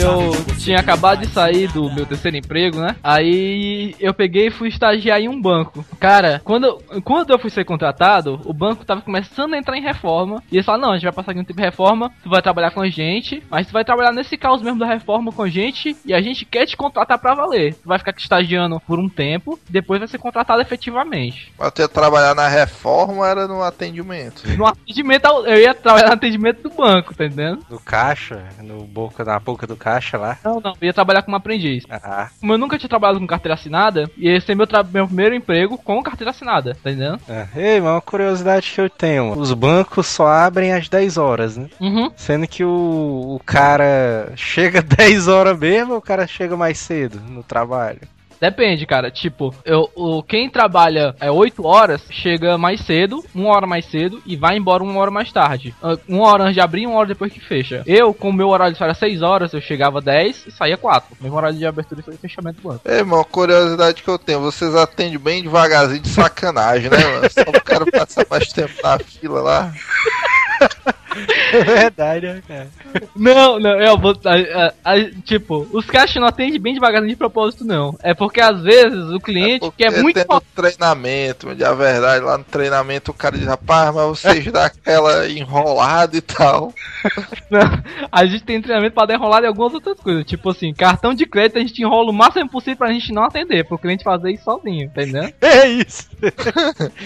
Eu 0.00 0.54
tinha 0.58 0.78
acabado 0.78 1.20
de 1.20 1.26
sair 1.28 1.66
do 1.72 1.92
meu 1.92 2.06
terceiro 2.06 2.36
emprego, 2.36 2.78
né? 2.80 2.94
Aí 3.02 3.94
eu 3.98 4.14
peguei 4.14 4.46
e 4.46 4.50
fui 4.50 4.68
estagiar 4.68 5.20
em 5.20 5.28
um 5.28 5.40
banco. 5.40 5.84
Cara, 5.98 6.40
quando, 6.44 6.64
eu- 6.66 7.02
quando 7.02 7.30
eu 7.30 7.38
fui 7.38 7.50
ser 7.50 7.64
contratado, 7.64 8.40
o 8.44 8.52
banco 8.52 8.84
tava 8.84 9.00
começando 9.00 9.54
a 9.54 9.58
entrar 9.58 9.76
em 9.76 9.82
reforma. 9.82 10.42
E 10.52 10.56
eles 10.56 10.64
falaram, 10.66 10.84
não, 10.86 10.90
a 10.92 10.94
gente 10.94 11.02
vai 11.04 11.12
passar 11.12 11.32
aqui 11.32 11.40
um 11.40 11.44
tempo 11.44 11.58
de 11.58 11.64
reforma, 11.64 12.12
tu 12.22 12.30
vai 12.30 12.40
trabalhar 12.40 12.70
com 12.70 12.80
a 12.80 12.88
gente, 12.88 13.42
mas 13.50 13.66
tu 13.66 13.72
vai 13.72 13.84
trabalhar 13.84 14.12
nesse 14.12 14.36
caos 14.36 14.62
mesmo 14.62 14.78
da 14.78 14.86
reforma 14.86 15.32
com 15.32 15.42
a 15.42 15.48
gente, 15.48 15.96
e 16.04 16.14
a 16.14 16.20
gente 16.22 16.44
quer 16.44 16.64
te 16.66 16.76
contratar 16.76 17.18
pra 17.18 17.34
valer. 17.34 17.74
Tu 17.74 17.88
vai 17.88 17.98
ficar 17.98 18.12
aqui 18.12 18.20
estagiando 18.22 18.80
por 18.86 18.98
um 18.98 19.08
tempo, 19.08 19.58
depois 19.68 19.98
vai 19.98 20.08
ser 20.08 20.18
contratado 20.18 20.62
efetivamente. 20.62 21.52
Pra 21.56 21.70
ter 21.70 21.88
trabalhar 21.88 22.34
na 22.34 22.46
reforma 22.48 23.26
era 23.26 23.48
no 23.48 23.62
atendimento. 23.62 24.48
No 24.56 24.66
atendimento, 24.66 25.26
eu 25.46 25.56
ia 25.60 25.74
trabalhar 25.74 26.06
no 26.08 26.12
atendimento 26.14 26.62
do 26.62 26.70
banco, 26.70 27.14
tá 27.14 27.24
entendendo? 27.26 27.64
No 27.68 27.80
caixa, 27.80 28.44
no 28.62 28.84
boca, 28.84 29.24
na 29.24 29.38
boca 29.38 29.66
do 29.66 29.76
caixa 29.76 30.16
lá. 30.18 30.38
Não, 30.44 30.60
não, 30.60 30.72
eu 30.80 30.86
ia 30.86 30.92
trabalhar 30.92 31.22
como 31.22 31.36
aprendiz. 31.36 31.84
Ah, 31.90 32.28
Como 32.40 32.52
eu 32.52 32.58
nunca 32.58 32.78
tinha 32.78 32.88
trabalhado 32.88 33.18
com 33.20 33.26
carteira 33.26 33.54
assinada, 33.54 34.10
e 34.16 34.28
esse 34.28 34.50
é 34.52 34.54
meu, 34.54 34.66
meu 34.92 35.06
primeiro 35.06 35.34
emprego 35.34 35.78
com 35.78 36.02
carteira 36.02 36.30
assinada, 36.30 36.76
tá 36.82 36.90
entendendo? 36.90 37.20
é. 37.28 37.46
Ei, 37.56 37.80
mas 37.80 37.90
uma 37.92 38.00
curiosidade 38.00 38.70
que 38.70 38.80
eu 38.80 38.88
tenho. 38.90 39.36
Os 39.38 39.52
bancos 39.52 40.06
só 40.06 40.26
abrem 40.28 40.72
às 40.72 40.88
10 40.88 41.16
horas, 41.16 41.56
né? 41.56 41.68
Uhum. 41.80 42.10
Sendo 42.16 42.46
que 42.46 42.64
o, 42.64 43.36
o 43.36 43.40
cara 43.44 44.32
chega 44.36 44.82
10 44.82 45.28
horas 45.28 45.58
mesmo 45.58 45.92
ou 45.92 45.98
o 45.98 46.02
cara 46.02 46.26
chega 46.26 46.56
mais 46.56 46.78
cedo 46.78 47.20
no 47.20 47.42
trabalho? 47.42 48.00
Depende, 48.40 48.86
cara. 48.86 49.10
Tipo, 49.10 49.54
eu, 49.64 49.90
o, 49.94 50.22
quem 50.22 50.48
trabalha 50.48 51.14
é 51.20 51.30
8 51.30 51.64
horas, 51.66 52.02
chega 52.10 52.56
mais 52.56 52.80
cedo, 52.80 53.22
uma 53.34 53.50
hora 53.50 53.66
mais 53.66 53.84
cedo, 53.84 54.22
e 54.24 54.36
vai 54.36 54.56
embora 54.56 54.82
uma 54.82 54.98
hora 54.98 55.10
mais 55.10 55.30
tarde. 55.30 55.74
Ah, 55.82 55.96
Uma 56.08 56.26
hora 56.26 56.44
antes 56.44 56.54
de 56.54 56.60
abrir, 56.60 56.86
uma 56.86 56.98
hora 56.98 57.08
depois 57.08 57.32
que 57.32 57.40
fecha. 57.40 57.82
Eu, 57.86 58.14
com 58.14 58.30
o 58.30 58.32
meu 58.32 58.48
horário 58.48 58.74
de 58.74 58.82
era 58.82 58.94
6 58.94 59.20
horas, 59.20 59.52
eu 59.52 59.60
chegava 59.60 60.00
10 60.00 60.46
e 60.46 60.50
saía 60.50 60.78
4. 60.78 61.16
Mesmo 61.20 61.36
horário 61.36 61.58
de 61.58 61.66
abertura 61.66 62.02
e 62.08 62.16
fechamento 62.16 62.62
do 62.62 62.68
banco. 62.68 62.80
Ei, 62.86 62.98
irmão, 62.98 63.22
curiosidade 63.24 64.02
que 64.02 64.08
eu 64.08 64.18
tenho, 64.18 64.40
vocês 64.40 64.74
atendem 64.74 65.18
bem 65.18 65.42
devagarzinho 65.42 66.00
de 66.00 66.08
sacanagem, 66.08 66.88
né, 66.88 66.96
mano? 66.96 67.28
Só 67.30 67.42
o 67.42 67.62
cara 67.62 67.84
passar 67.84 68.24
mais 68.30 68.50
tempo 68.50 68.72
na 68.82 68.98
fila 68.98 69.42
lá. 69.42 69.72
É 71.52 71.62
verdade, 71.64 72.26
né, 72.26 72.42
cara? 72.46 72.68
Não, 73.16 73.58
não, 73.58 73.80
eu 73.80 73.98
vou. 73.98 74.14
a- 74.24 74.72
a- 74.84 74.94
a- 74.94 75.10
tipo, 75.24 75.66
os 75.72 75.84
caras 75.86 76.14
não 76.14 76.26
atendem 76.26 76.60
bem 76.60 76.74
devagarzinho 76.74 77.10
de 77.10 77.16
propósito, 77.16 77.64
não. 77.64 77.96
É 78.02 78.14
porque 78.14 78.40
às 78.40 78.62
vezes 78.62 79.10
o 79.10 79.18
cliente 79.18 79.60
Porque 79.60 79.84
quer 79.88 80.00
muito. 80.02 80.24
tem 80.24 80.40
treinamento, 80.54 81.46
mas 81.48 81.60
a 81.62 81.74
verdade, 81.74 82.24
lá 82.24 82.38
no 82.38 82.44
treinamento 82.44 83.10
o 83.10 83.14
cara 83.14 83.36
diz, 83.36 83.46
rapaz, 83.46 83.94
mas 83.94 84.04
vocês 84.06 84.44
dão 84.52 84.62
aquela 84.62 85.28
enrolada 85.28 86.16
e 86.16 86.20
tal. 86.20 86.72
Não, 87.50 87.60
a 88.12 88.24
gente 88.26 88.44
tem 88.44 88.60
treinamento 88.62 88.94
pra 88.94 89.06
dar 89.06 89.14
enrolada 89.14 89.46
em 89.46 89.48
algumas 89.48 89.74
outras 89.74 89.98
coisas. 89.98 90.24
Tipo 90.24 90.50
assim, 90.50 90.72
cartão 90.72 91.12
de 91.14 91.26
crédito 91.26 91.56
a 91.58 91.60
gente 91.60 91.80
enrola 91.82 92.10
o 92.10 92.14
máximo 92.14 92.48
possível 92.48 92.76
pra 92.76 92.92
gente 92.92 93.12
não 93.12 93.24
atender, 93.24 93.64
pro 93.64 93.78
cliente 93.78 94.04
fazer 94.04 94.30
isso 94.32 94.44
sozinho, 94.44 94.84
entendeu? 94.84 95.30
É 95.40 95.66
isso. 95.68 96.08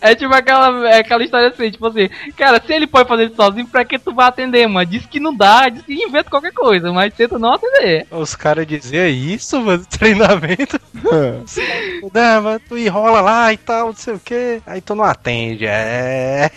É 0.00 0.14
tipo 0.14 0.32
aquela, 0.34 0.88
é 0.88 0.98
aquela 1.00 1.22
história 1.24 1.48
assim, 1.48 1.70
tipo 1.70 1.86
assim, 1.86 2.08
cara, 2.36 2.62
se 2.64 2.72
ele 2.72 2.86
pode 2.86 3.08
fazer 3.08 3.25
sozinho, 3.34 3.66
pra 3.66 3.84
que 3.84 3.98
tu 3.98 4.14
vai 4.14 4.26
atender, 4.26 4.66
mano? 4.66 4.86
Diz 4.86 5.06
que 5.06 5.20
não 5.20 5.34
dá, 5.34 5.68
diz 5.68 5.82
que 5.82 5.94
inventa 5.94 6.30
qualquer 6.30 6.52
coisa, 6.52 6.92
mas 6.92 7.14
tenta 7.14 7.38
não 7.38 7.52
atender. 7.52 8.06
Os 8.10 8.34
caras 8.34 8.66
diziam 8.66 9.06
isso, 9.06 9.60
mano, 9.60 9.84
treinamento. 9.86 10.78
Não, 12.12 12.42
mas 12.42 12.62
tu 12.68 12.76
enrola 12.78 13.20
lá 13.20 13.52
e 13.52 13.56
tal, 13.56 13.88
não 13.88 13.94
sei 13.94 14.14
o 14.14 14.18
que. 14.18 14.60
Aí 14.66 14.80
tu 14.80 14.94
não 14.94 15.04
atende, 15.04 15.66
é. 15.66 16.50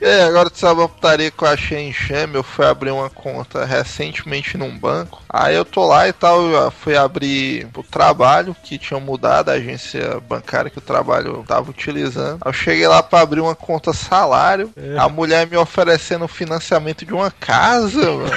É, 0.00 0.22
agora 0.22 0.50
tu 0.50 0.58
sabe 0.58 0.80
uma 0.80 0.88
putaria 0.88 1.30
que 1.30 1.42
eu 1.42 1.48
achei 1.48 1.78
em 1.78 1.92
Chame, 1.92 2.34
eu 2.34 2.42
fui 2.42 2.64
abrir 2.64 2.90
uma 2.90 3.10
conta 3.10 3.64
recentemente 3.64 4.56
num 4.56 4.78
banco. 4.78 5.22
Aí 5.28 5.54
eu 5.54 5.64
tô 5.64 5.86
lá 5.86 6.08
e 6.08 6.12
tal, 6.12 6.42
eu 6.42 6.70
fui 6.70 6.96
abrir 6.96 7.66
o 7.74 7.82
trabalho, 7.82 8.56
que 8.62 8.78
tinha 8.78 9.00
mudado 9.00 9.48
a 9.48 9.54
agência 9.54 10.20
bancária 10.28 10.70
que 10.70 10.78
o 10.78 10.82
trabalho 10.82 11.44
tava 11.46 11.70
utilizando. 11.70 12.38
Aí 12.42 12.48
eu 12.48 12.52
cheguei 12.52 12.86
lá 12.86 13.02
pra 13.02 13.20
abrir 13.20 13.40
uma 13.40 13.54
conta 13.54 13.92
salário, 13.92 14.72
a 14.98 15.08
mulher 15.08 15.46
me 15.46 15.56
oferecendo 15.68 16.24
o 16.24 16.28
financiamento 16.28 17.04
de 17.04 17.12
uma 17.12 17.30
casa, 17.30 18.10
mano. 18.10 18.30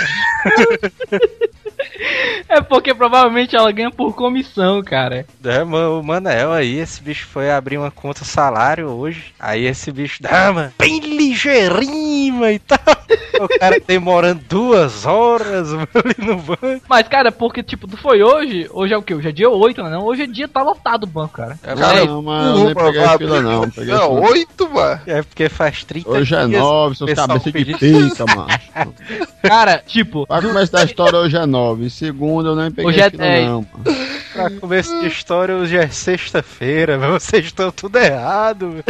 É 2.48 2.62
porque 2.62 2.94
provavelmente 2.94 3.56
ela 3.56 3.72
ganha 3.72 3.90
por 3.90 4.14
comissão, 4.14 4.84
cara. 4.84 5.26
É, 5.44 5.64
mano, 5.64 6.00
o 6.00 6.04
Manel 6.04 6.52
aí, 6.52 6.78
esse 6.78 7.02
bicho 7.02 7.26
foi 7.28 7.50
abrir 7.50 7.78
uma 7.78 7.90
conta 7.90 8.26
salário 8.26 8.90
hoje. 8.90 9.34
Aí 9.40 9.66
esse 9.66 9.92
bicho, 9.92 10.20
ah, 10.26 10.52
mano, 10.52 10.74
bem 10.78 11.00
ligeirinho 11.00 12.46
e 12.50 12.60
tal. 12.60 12.80
O 13.44 13.60
cara 13.60 13.80
demorando 13.86 14.42
duas 14.50 15.06
horas 15.06 15.70
mano, 15.72 15.88
ali 15.96 16.28
no 16.28 16.38
banco. 16.38 16.82
Mas, 16.88 17.08
cara, 17.08 17.32
porque, 17.32 17.62
tipo, 17.64 17.88
tu 17.88 17.98
foi 17.98 18.22
hoje, 18.22 18.70
hoje 18.72 18.94
é 18.94 18.98
o 18.98 19.02
quê? 19.02 19.14
Hoje 19.14 19.30
é 19.30 19.32
dia 19.32 19.50
8, 19.50 19.84
né? 19.84 19.90
Não? 19.90 20.06
Hoje 20.06 20.24
é 20.24 20.28
dia, 20.28 20.48
tá 20.48 20.62
lotado 20.62 21.04
o 21.04 21.08
banco, 21.08 21.34
cara. 21.36 21.58
É, 21.64 21.76
Cara, 21.76 22.06
Não, 22.06 22.22
mas 22.22 22.46
eu 22.58 22.66
nem 22.66 22.76
peguei 22.76 23.02
vai 23.02 23.18
fila 23.18 23.42
não. 23.42 23.70
Peguei 23.70 23.94
Não, 23.94 24.16
fila. 24.16 24.30
oito, 24.32 24.70
mano. 24.70 25.02
é 25.08 25.22
porque 25.24 25.50
faz 25.50 25.84
30 25.84 26.10
Hoje 26.10 26.36
é 26.36 26.46
dias. 26.46 26.62
nove, 26.62 26.96
seus 26.96 27.10
pessoal 27.10 27.28
cabeças 27.28 27.54
de 27.54 27.78
pica, 27.78 28.26
mano. 28.26 28.48
Cara, 29.42 29.84
tipo, 29.86 30.26
Pra 30.28 30.42
começo 30.42 30.72
da 30.72 30.84
história, 30.84 31.20
hoje 31.20 31.36
é 31.38 31.46
nove. 31.46 31.90
Segunda, 31.90 32.50
eu 32.50 32.56
nem 32.56 32.72
peguei 32.72 32.90
Hoje 32.90 33.02
é 33.02 33.10
fila 33.10 33.24
dez. 33.24 33.46
não, 33.48 33.66
mano. 33.74 33.98
Pra 34.34 34.50
começo 34.50 35.00
de 35.02 35.08
história, 35.08 35.56
hoje 35.56 35.76
é 35.78 35.88
sexta-feira, 35.90 36.98
mas 36.98 37.12
vocês 37.24 37.46
estão 37.46 37.72
tudo 37.72 37.98
errado. 37.98 38.84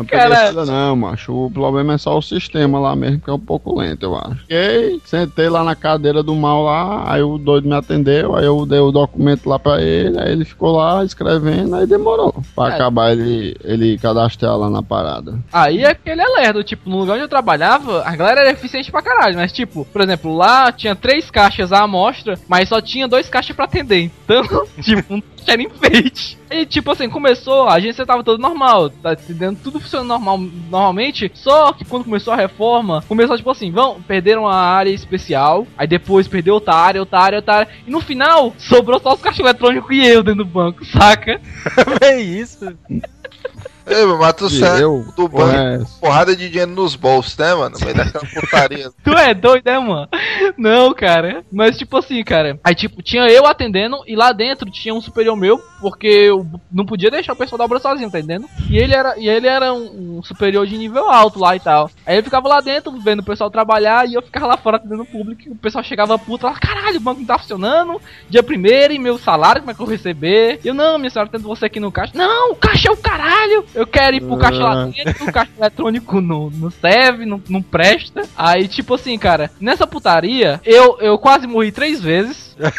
Não 0.00 0.06
Cara- 0.06 0.52
não, 0.64 0.96
macho. 0.96 1.32
O 1.46 1.50
problema 1.50 1.94
é 1.94 1.98
só 1.98 2.16
o 2.16 2.22
sistema 2.22 2.78
lá 2.78 2.96
mesmo, 2.96 3.20
que 3.20 3.30
é 3.30 3.32
um 3.32 3.38
pouco 3.38 3.78
lento, 3.78 4.02
eu 4.04 4.16
acho. 4.16 4.36
Fiquei, 4.40 5.00
sentei 5.04 5.48
lá 5.48 5.62
na 5.62 5.74
cadeira 5.74 6.22
do 6.22 6.34
mal 6.34 6.62
lá, 6.64 7.04
aí 7.12 7.22
o 7.22 7.36
doido 7.38 7.68
me 7.68 7.74
atendeu, 7.74 8.34
aí 8.34 8.44
eu 8.46 8.64
dei 8.66 8.78
o 8.80 8.90
documento 8.90 9.48
lá 9.48 9.58
pra 9.58 9.80
ele, 9.80 10.18
aí 10.18 10.32
ele 10.32 10.44
ficou 10.44 10.76
lá 10.76 11.04
escrevendo, 11.04 11.74
aí 11.76 11.86
demorou. 11.86 12.34
Pra 12.54 12.70
É. 12.70 12.74
acabar 12.74 13.12
ele, 13.12 13.56
ele 13.62 13.98
cadastrar 13.98 14.56
lá 14.56 14.70
na 14.70 14.82
parada. 14.82 15.38
Aí 15.52 15.84
é 15.84 15.94
que 15.94 16.08
ele 16.08 16.22
é 16.22 16.26
lerdo, 16.26 16.64
tipo, 16.64 16.88
no 16.88 16.98
lugar 16.98 17.14
onde 17.14 17.24
eu 17.24 17.28
trabalhava, 17.28 18.02
a 18.04 18.16
galera 18.16 18.40
era 18.40 18.50
eficiente 18.50 18.90
pra 18.90 19.02
caralho, 19.02 19.36
mas 19.36 19.52
tipo, 19.52 19.84
por 19.84 20.00
exemplo, 20.00 20.34
lá 20.34 20.72
tinha 20.72 20.94
três 20.96 21.30
caixas 21.30 21.72
à 21.72 21.82
amostra, 21.82 22.38
mas 22.48 22.68
só 22.68 22.80
tinha 22.80 23.06
dois 23.06 23.28
caixas 23.28 23.54
pra 23.54 23.64
atender, 23.66 24.10
então, 24.24 24.42
tipo, 24.82 25.22
era 25.46 25.62
enfeite. 25.62 26.38
E 26.50 26.66
tipo 26.66 26.90
assim, 26.90 27.08
começou, 27.08 27.68
a 27.68 27.74
agência 27.74 28.04
tava 28.04 28.24
todo 28.24 28.40
normal, 28.40 28.90
tá 28.90 29.12
entendendo? 29.12 29.58
Tudo 29.62 29.80
funcionando 29.80 30.08
normal, 30.08 30.38
normalmente, 30.38 31.30
só 31.34 31.72
que 31.72 31.84
quando 31.84 32.04
começou 32.04 32.32
a 32.32 32.36
reforma, 32.36 33.04
começou 33.06 33.36
tipo 33.36 33.50
assim, 33.50 33.70
vão, 33.70 34.02
perderam 34.02 34.48
a 34.48 34.56
área 34.56 34.90
especial, 34.90 35.66
aí 35.78 35.86
depois 35.86 36.26
perdeu 36.26 36.54
outra 36.54 36.74
área, 36.74 37.00
outra 37.00 37.20
área, 37.20 37.38
outra 37.38 37.54
área, 37.54 37.68
e 37.86 37.90
no 37.90 38.00
final, 38.00 38.52
sobrou 38.58 39.00
só 39.00 39.14
os 39.14 39.20
caixas 39.20 39.40
eletrônicos 39.40 39.94
e 39.94 40.04
eu 40.04 40.22
dentro 40.22 40.44
do 40.44 40.50
banco, 40.50 40.84
saca? 40.84 41.40
É 42.00 42.20
isso. 42.20 42.76
Ei, 43.90 44.06
meu, 44.06 44.18
mas 44.18 44.32
tu 44.34 44.48
sai 44.48 44.82
eu, 44.82 45.04
do 45.16 45.28
banco, 45.28 45.50
é 45.50 45.80
porrada 46.00 46.36
de 46.36 46.48
dinheiro 46.48 46.70
nos 46.70 46.94
bolsos, 46.94 47.36
né, 47.36 47.54
mano? 47.54 47.76
No 47.76 47.84
meio 47.84 47.96
daquela 47.96 48.24
putaria. 48.40 48.90
Tu 49.02 49.10
é 49.10 49.34
doido, 49.34 49.64
né, 49.64 49.78
mano? 49.78 50.08
Não, 50.56 50.94
cara. 50.94 51.44
Mas, 51.52 51.76
tipo 51.76 51.96
assim, 51.96 52.22
cara. 52.22 52.58
Aí, 52.62 52.74
tipo, 52.74 53.02
tinha 53.02 53.26
eu 53.28 53.46
atendendo 53.46 53.98
e 54.06 54.14
lá 54.14 54.32
dentro 54.32 54.70
tinha 54.70 54.94
um 54.94 55.00
superior 55.00 55.36
meu, 55.36 55.58
porque 55.80 56.06
eu 56.06 56.46
não 56.70 56.86
podia 56.86 57.10
deixar 57.10 57.32
o 57.32 57.36
pessoal 57.36 57.58
da 57.58 57.64
obra 57.64 57.80
sozinho, 57.80 58.10
tá 58.10 58.18
entendendo? 58.18 58.46
E 58.68 58.78
ele 58.78 58.94
era, 58.94 59.18
e 59.18 59.28
ele 59.28 59.46
era 59.46 59.72
um, 59.72 60.18
um 60.18 60.22
superior 60.22 60.66
de 60.66 60.78
nível 60.78 61.10
alto 61.10 61.40
lá 61.40 61.56
e 61.56 61.60
tal. 61.60 61.90
Aí 62.06 62.16
ele 62.16 62.22
ficava 62.22 62.48
lá 62.48 62.60
dentro 62.60 62.92
vendo 63.00 63.20
o 63.20 63.24
pessoal 63.24 63.50
trabalhar 63.50 64.08
e 64.08 64.14
eu 64.14 64.22
ficava 64.22 64.46
lá 64.46 64.56
fora 64.56 64.76
atendendo 64.76 65.02
o 65.02 65.06
público. 65.06 65.42
E 65.46 65.50
o 65.50 65.56
pessoal 65.56 65.82
chegava 65.82 66.18
puto 66.18 66.46
lá, 66.46 66.54
caralho, 66.54 66.98
o 66.98 67.00
banco 67.00 67.20
não 67.20 67.26
tá 67.26 67.38
funcionando. 67.38 68.00
Dia 68.28 68.42
primeiro 68.42 68.92
e 68.92 68.98
meu 68.98 69.18
salário, 69.18 69.62
como 69.62 69.72
é 69.72 69.74
que 69.74 69.80
eu 69.80 69.86
vou 69.86 69.94
receber? 69.94 70.60
E 70.64 70.68
eu, 70.68 70.74
não, 70.74 70.98
minha 70.98 71.10
senhora, 71.10 71.30
tendo 71.30 71.48
você 71.48 71.66
aqui 71.66 71.80
no 71.80 71.90
caixa. 71.90 72.12
Não, 72.14 72.52
o 72.52 72.56
caixa 72.56 72.88
é 72.88 72.92
o 72.92 72.96
caralho. 72.96 73.64
Eu 73.74 73.79
quero 73.86 74.16
ir 74.16 74.20
pro 74.20 74.36
caixa 74.36 74.58
lá 74.58 74.86
dentro, 74.86 75.24
o 75.24 75.32
caixa 75.32 75.50
eletrônico 75.58 76.20
não, 76.20 76.50
não 76.50 76.70
serve, 76.70 77.24
não, 77.24 77.40
não 77.48 77.62
presta. 77.62 78.22
Aí, 78.36 78.68
tipo 78.68 78.94
assim, 78.94 79.18
cara, 79.18 79.50
nessa 79.60 79.86
putaria, 79.86 80.60
eu, 80.64 80.98
eu 81.00 81.18
quase 81.18 81.46
morri 81.46 81.72
três 81.72 82.00
vezes. 82.00 82.56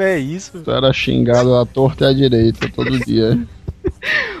É 0.00 0.18
isso. 0.18 0.60
Tu 0.64 0.70
era 0.70 0.92
xingado 0.92 1.54
à 1.54 1.64
torta 1.64 2.06
e 2.06 2.08
à 2.08 2.12
direita 2.12 2.68
todo 2.74 2.98
dia. 3.04 3.38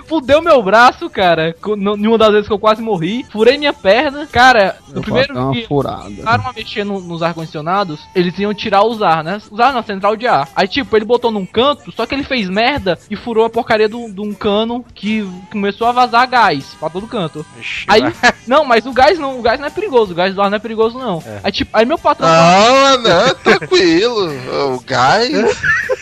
Fudeu 0.06 0.40
meu 0.40 0.62
braço, 0.62 1.08
cara. 1.10 1.54
Numa 1.76 2.16
das 2.18 2.30
vezes 2.32 2.46
que 2.46 2.52
eu 2.52 2.58
quase 2.58 2.80
morri. 2.80 3.24
Furei 3.30 3.58
minha 3.58 3.72
perna. 3.72 4.26
Cara, 4.26 4.76
no 4.88 4.96
Eu 4.98 5.02
primeiro 5.02 5.34
uma 5.38 5.52
dia. 5.52 5.66
furada. 5.66 6.02
começaram 6.04 6.48
a 6.48 6.52
mexer 6.52 6.84
no- 6.84 7.00
nos 7.00 7.22
ar-condicionados, 7.22 8.00
eles 8.14 8.38
iam 8.38 8.54
tirar 8.54 8.84
os 8.84 9.02
ar, 9.02 9.22
né? 9.22 9.40
Os 9.50 9.60
ar 9.60 9.72
na 9.72 9.82
central 9.82 10.16
de 10.16 10.26
ar. 10.26 10.48
Aí, 10.56 10.66
tipo, 10.66 10.96
ele 10.96 11.04
botou 11.04 11.30
num 11.30 11.44
canto, 11.46 11.92
só 11.92 12.06
que 12.06 12.14
ele 12.14 12.22
fez 12.24 12.48
merda 12.48 12.98
e 13.10 13.16
furou 13.16 13.44
a 13.44 13.50
porcaria 13.50 13.88
de 13.88 13.96
um 13.96 14.32
cano 14.32 14.84
que 14.94 15.28
começou 15.50 15.86
a 15.86 15.92
vazar 15.92 16.26
gás 16.28 16.74
pra 16.78 16.88
todo 16.90 17.06
canto. 17.06 17.44
Ixi, 17.58 17.84
Aí, 17.88 18.00
vai. 18.02 18.12
não, 18.46 18.64
mas 18.64 18.86
o 18.86 18.92
gás 18.92 19.18
não, 19.18 19.38
o 19.38 19.42
gás 19.42 19.58
não 19.60 19.66
é 19.66 19.70
perigoso, 19.70 20.12
o 20.12 20.14
gás 20.14 20.34
do 20.34 20.40
ar 20.42 20.50
não 20.50 20.56
é 20.56 20.60
perigoso, 20.60 20.98
não. 20.98 21.22
É. 21.26 21.40
Aí, 21.44 21.52
tipo, 21.52 21.70
aí 21.76 21.84
meu 21.84 21.98
patrão. 21.98 22.28
Não, 22.28 22.98
não, 23.02 23.34
tranquilo. 23.34 24.28
O 24.74 24.80
gás. 24.80 25.28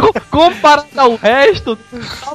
Co- 0.00 0.20
Comparado 0.30 0.86
ao 0.96 1.16
resto, 1.16 1.76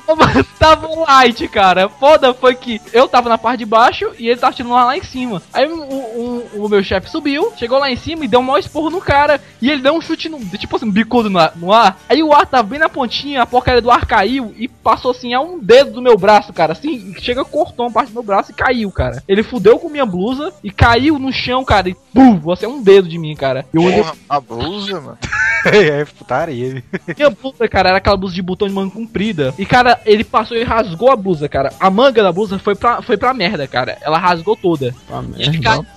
tava, 0.05 0.43
tava 0.59 0.87
light, 1.07 1.47
cara. 1.47 1.87
Foda 1.87 2.33
foi 2.33 2.55
que 2.55 2.81
eu 2.91 3.07
tava 3.07 3.29
na 3.29 3.37
parte 3.37 3.59
de 3.59 3.65
baixo 3.65 4.11
e 4.17 4.27
ele 4.27 4.39
tava 4.39 4.53
tirando 4.53 4.73
lá, 4.73 4.85
lá 4.85 4.97
em 4.97 5.03
cima. 5.03 5.41
Aí 5.53 5.65
o, 5.67 5.81
o- 5.83 6.65
o 6.65 6.69
meu 6.69 6.83
chefe 6.83 7.09
subiu, 7.09 7.53
chegou 7.57 7.79
lá 7.79 7.89
em 7.89 7.95
cima 7.95 8.25
e 8.25 8.27
deu 8.27 8.39
um 8.39 8.43
maior 8.43 8.59
esporro 8.59 8.89
no 8.89 8.99
cara. 9.01 9.39
E 9.61 9.69
ele 9.69 9.81
deu 9.81 9.93
um 9.93 10.01
chute 10.01 10.27
no. 10.29 10.39
Tipo 10.57 10.75
assim, 10.75 10.89
bicudo 10.91 11.29
no, 11.29 11.39
ar- 11.39 11.53
no 11.55 11.71
ar. 11.71 11.97
Aí 12.09 12.21
o 12.23 12.33
ar 12.33 12.45
tava 12.45 12.63
bem 12.63 12.79
na 12.79 12.89
pontinha, 12.89 13.41
a 13.41 13.45
porcaria 13.45 13.81
do 13.81 13.91
ar 13.91 14.05
caiu 14.05 14.53
e 14.57 14.67
passou 14.67 15.11
assim 15.11 15.33
a 15.33 15.39
um 15.41 15.59
dedo 15.59 15.91
do 15.91 16.01
meu 16.01 16.17
braço, 16.17 16.51
cara. 16.51 16.73
Assim, 16.73 17.13
chega, 17.19 17.45
cortou 17.45 17.85
uma 17.85 17.91
parte 17.91 18.09
do 18.09 18.13
meu 18.15 18.23
braço 18.23 18.51
e 18.51 18.55
caiu, 18.55 18.91
cara. 18.91 19.23
Ele 19.27 19.43
fudeu 19.43 19.79
com 19.79 19.89
minha 19.89 20.05
blusa 20.05 20.51
e 20.63 20.71
caiu 20.71 21.17
no 21.19 21.31
chão, 21.31 21.63
cara. 21.63 21.89
E 21.89 21.95
pum, 22.13 22.37
você 22.39 22.65
é 22.65 22.69
um 22.69 22.81
dedo 22.81 23.07
de 23.07 23.17
mim, 23.17 23.35
cara. 23.35 23.65
Eu 23.73 23.83
olhei 23.83 23.99
Porra, 24.03 24.15
a 24.29 24.39
blusa, 24.39 24.99
mano. 25.01 25.17
é 25.65 26.03
putaria. 26.05 26.83
minha 27.17 27.31
blusa, 27.43 27.67
cara, 27.67 27.89
era 27.89 27.97
aquela 27.97 28.17
blusa 28.17 28.33
de 28.33 28.41
botão 28.41 28.67
de 28.67 28.73
manga 28.73 28.91
comprida. 28.91 29.53
E, 29.57 29.65
cara, 29.65 29.99
ele 30.05 30.23
passou 30.23 30.55
e 30.55 30.63
rasgou 30.63 31.11
a 31.11 31.15
blusa, 31.15 31.49
cara. 31.49 31.73
A 31.79 31.89
manga 31.89 32.23
da 32.23 32.31
blusa 32.31 32.57
foi 32.57 32.75
pra, 32.75 33.01
foi 33.01 33.17
pra 33.17 33.33
merda, 33.33 33.67
cara. 33.67 33.97
Ela 34.01 34.17
rasgou 34.17 34.55
toda. 34.55 34.95
Pra 35.07 35.17
Cara. 35.17 35.27
merda. 35.27 35.87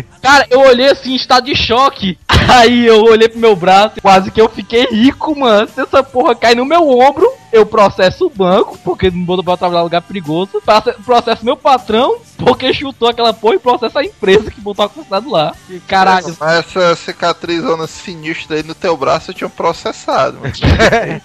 Cara, 0.22 0.46
eu 0.50 0.60
olhei 0.60 0.88
assim, 0.88 1.12
em 1.12 1.16
estado 1.16 1.44
de 1.46 1.54
choque. 1.54 2.18
Aí 2.52 2.86
eu 2.86 3.02
olhei 3.04 3.28
pro 3.28 3.38
meu 3.38 3.54
braço, 3.56 4.00
quase 4.02 4.30
que 4.30 4.40
eu 4.40 4.48
fiquei 4.48 4.84
rico, 4.86 5.38
mano. 5.38 5.68
Se 5.68 5.80
essa 5.80 6.02
porra 6.02 6.34
cair 6.34 6.56
no 6.56 6.64
meu 6.64 6.88
ombro, 6.88 7.26
eu 7.52 7.64
processo 7.66 8.26
o 8.26 8.30
banco, 8.30 8.78
porque 8.84 9.10
não 9.10 9.22
botou 9.24 9.44
pra 9.44 9.56
trabalhar 9.56 9.80
em 9.80 9.84
lugar 9.84 10.02
perigoso. 10.02 10.60
Proce- 10.64 10.94
Processo 11.04 11.44
meu 11.44 11.56
patrão, 11.56 12.16
porque 12.36 12.72
chutou 12.72 13.08
aquela 13.08 13.32
porra 13.32 13.54
e 13.56 13.58
processo 13.58 13.98
a 13.98 14.04
empresa 14.04 14.50
que 14.50 14.60
botou 14.60 14.84
a 14.84 14.88
considerado 14.88 15.30
lá. 15.30 15.54
E 15.68 15.78
caralho, 15.80 16.36
Mas 16.40 16.58
essa 16.66 16.96
cicatrizona 16.96 17.86
sinistra 17.86 18.56
aí 18.56 18.62
no 18.62 18.74
teu 18.74 18.96
braço 18.96 19.30
eu 19.30 19.34
tinha 19.34 19.50
processado, 19.50 20.38
mano. 20.40 20.52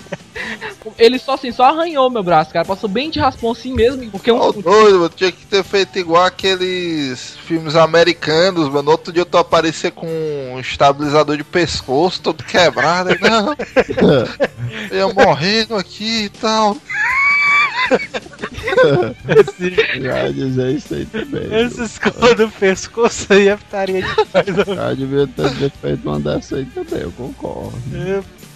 ele 0.98 1.18
só 1.18 1.34
assim, 1.36 1.52
só 1.52 1.64
arranhou 1.66 2.10
meu 2.10 2.24
braço, 2.24 2.52
cara. 2.52 2.66
Passou 2.66 2.90
bem 2.90 3.10
de 3.10 3.20
raspão 3.20 3.52
assim 3.52 3.74
mesmo, 3.74 4.10
porque 4.12 4.32
um, 4.32 4.42
Ô 4.42 4.52
doido, 4.52 4.98
mano, 5.00 5.10
tinha 5.16 5.32
que 5.32 5.46
ter 5.46 5.64
feito 5.64 5.98
igual 5.98 6.24
aqueles 6.24 7.36
filmes 7.46 7.76
americanos, 7.76 8.70
mano. 8.70 8.92
Outro 8.92 9.14
dia 9.14 9.26
tu 9.26 9.38
aparecer 9.38 9.92
com 9.92 10.06
um 10.08 10.60
estabilizador 10.60 11.14
de 11.23 11.43
pescoço 11.43 12.21
todo 12.21 12.43
quebrado. 12.43 13.10
aí, 13.10 13.19
Não, 13.21 13.56
eu 14.91 15.13
morrendo 15.13 15.75
aqui 15.75 16.25
e 16.25 16.30
tal. 16.30 16.75
Já 20.01 20.30
dizer 20.32 20.71
isso 20.71 20.93
aí 20.93 21.06
também. 21.06 21.54
Essa 21.54 21.84
escola 21.84 22.36
do 22.36 22.49
pescoço 22.49 23.32
aí 23.32 23.47
é 23.47 23.56
putaria 23.56 24.01
demais. 24.01 24.67
Já 24.67 24.93
devia 24.93 25.28
ter 25.28 25.71
feito 25.71 26.10
uma 26.10 26.19
dessa 26.19 26.58
aí 26.58 26.65
também, 26.65 27.01
eu 27.01 27.12
concordo. 27.12 27.78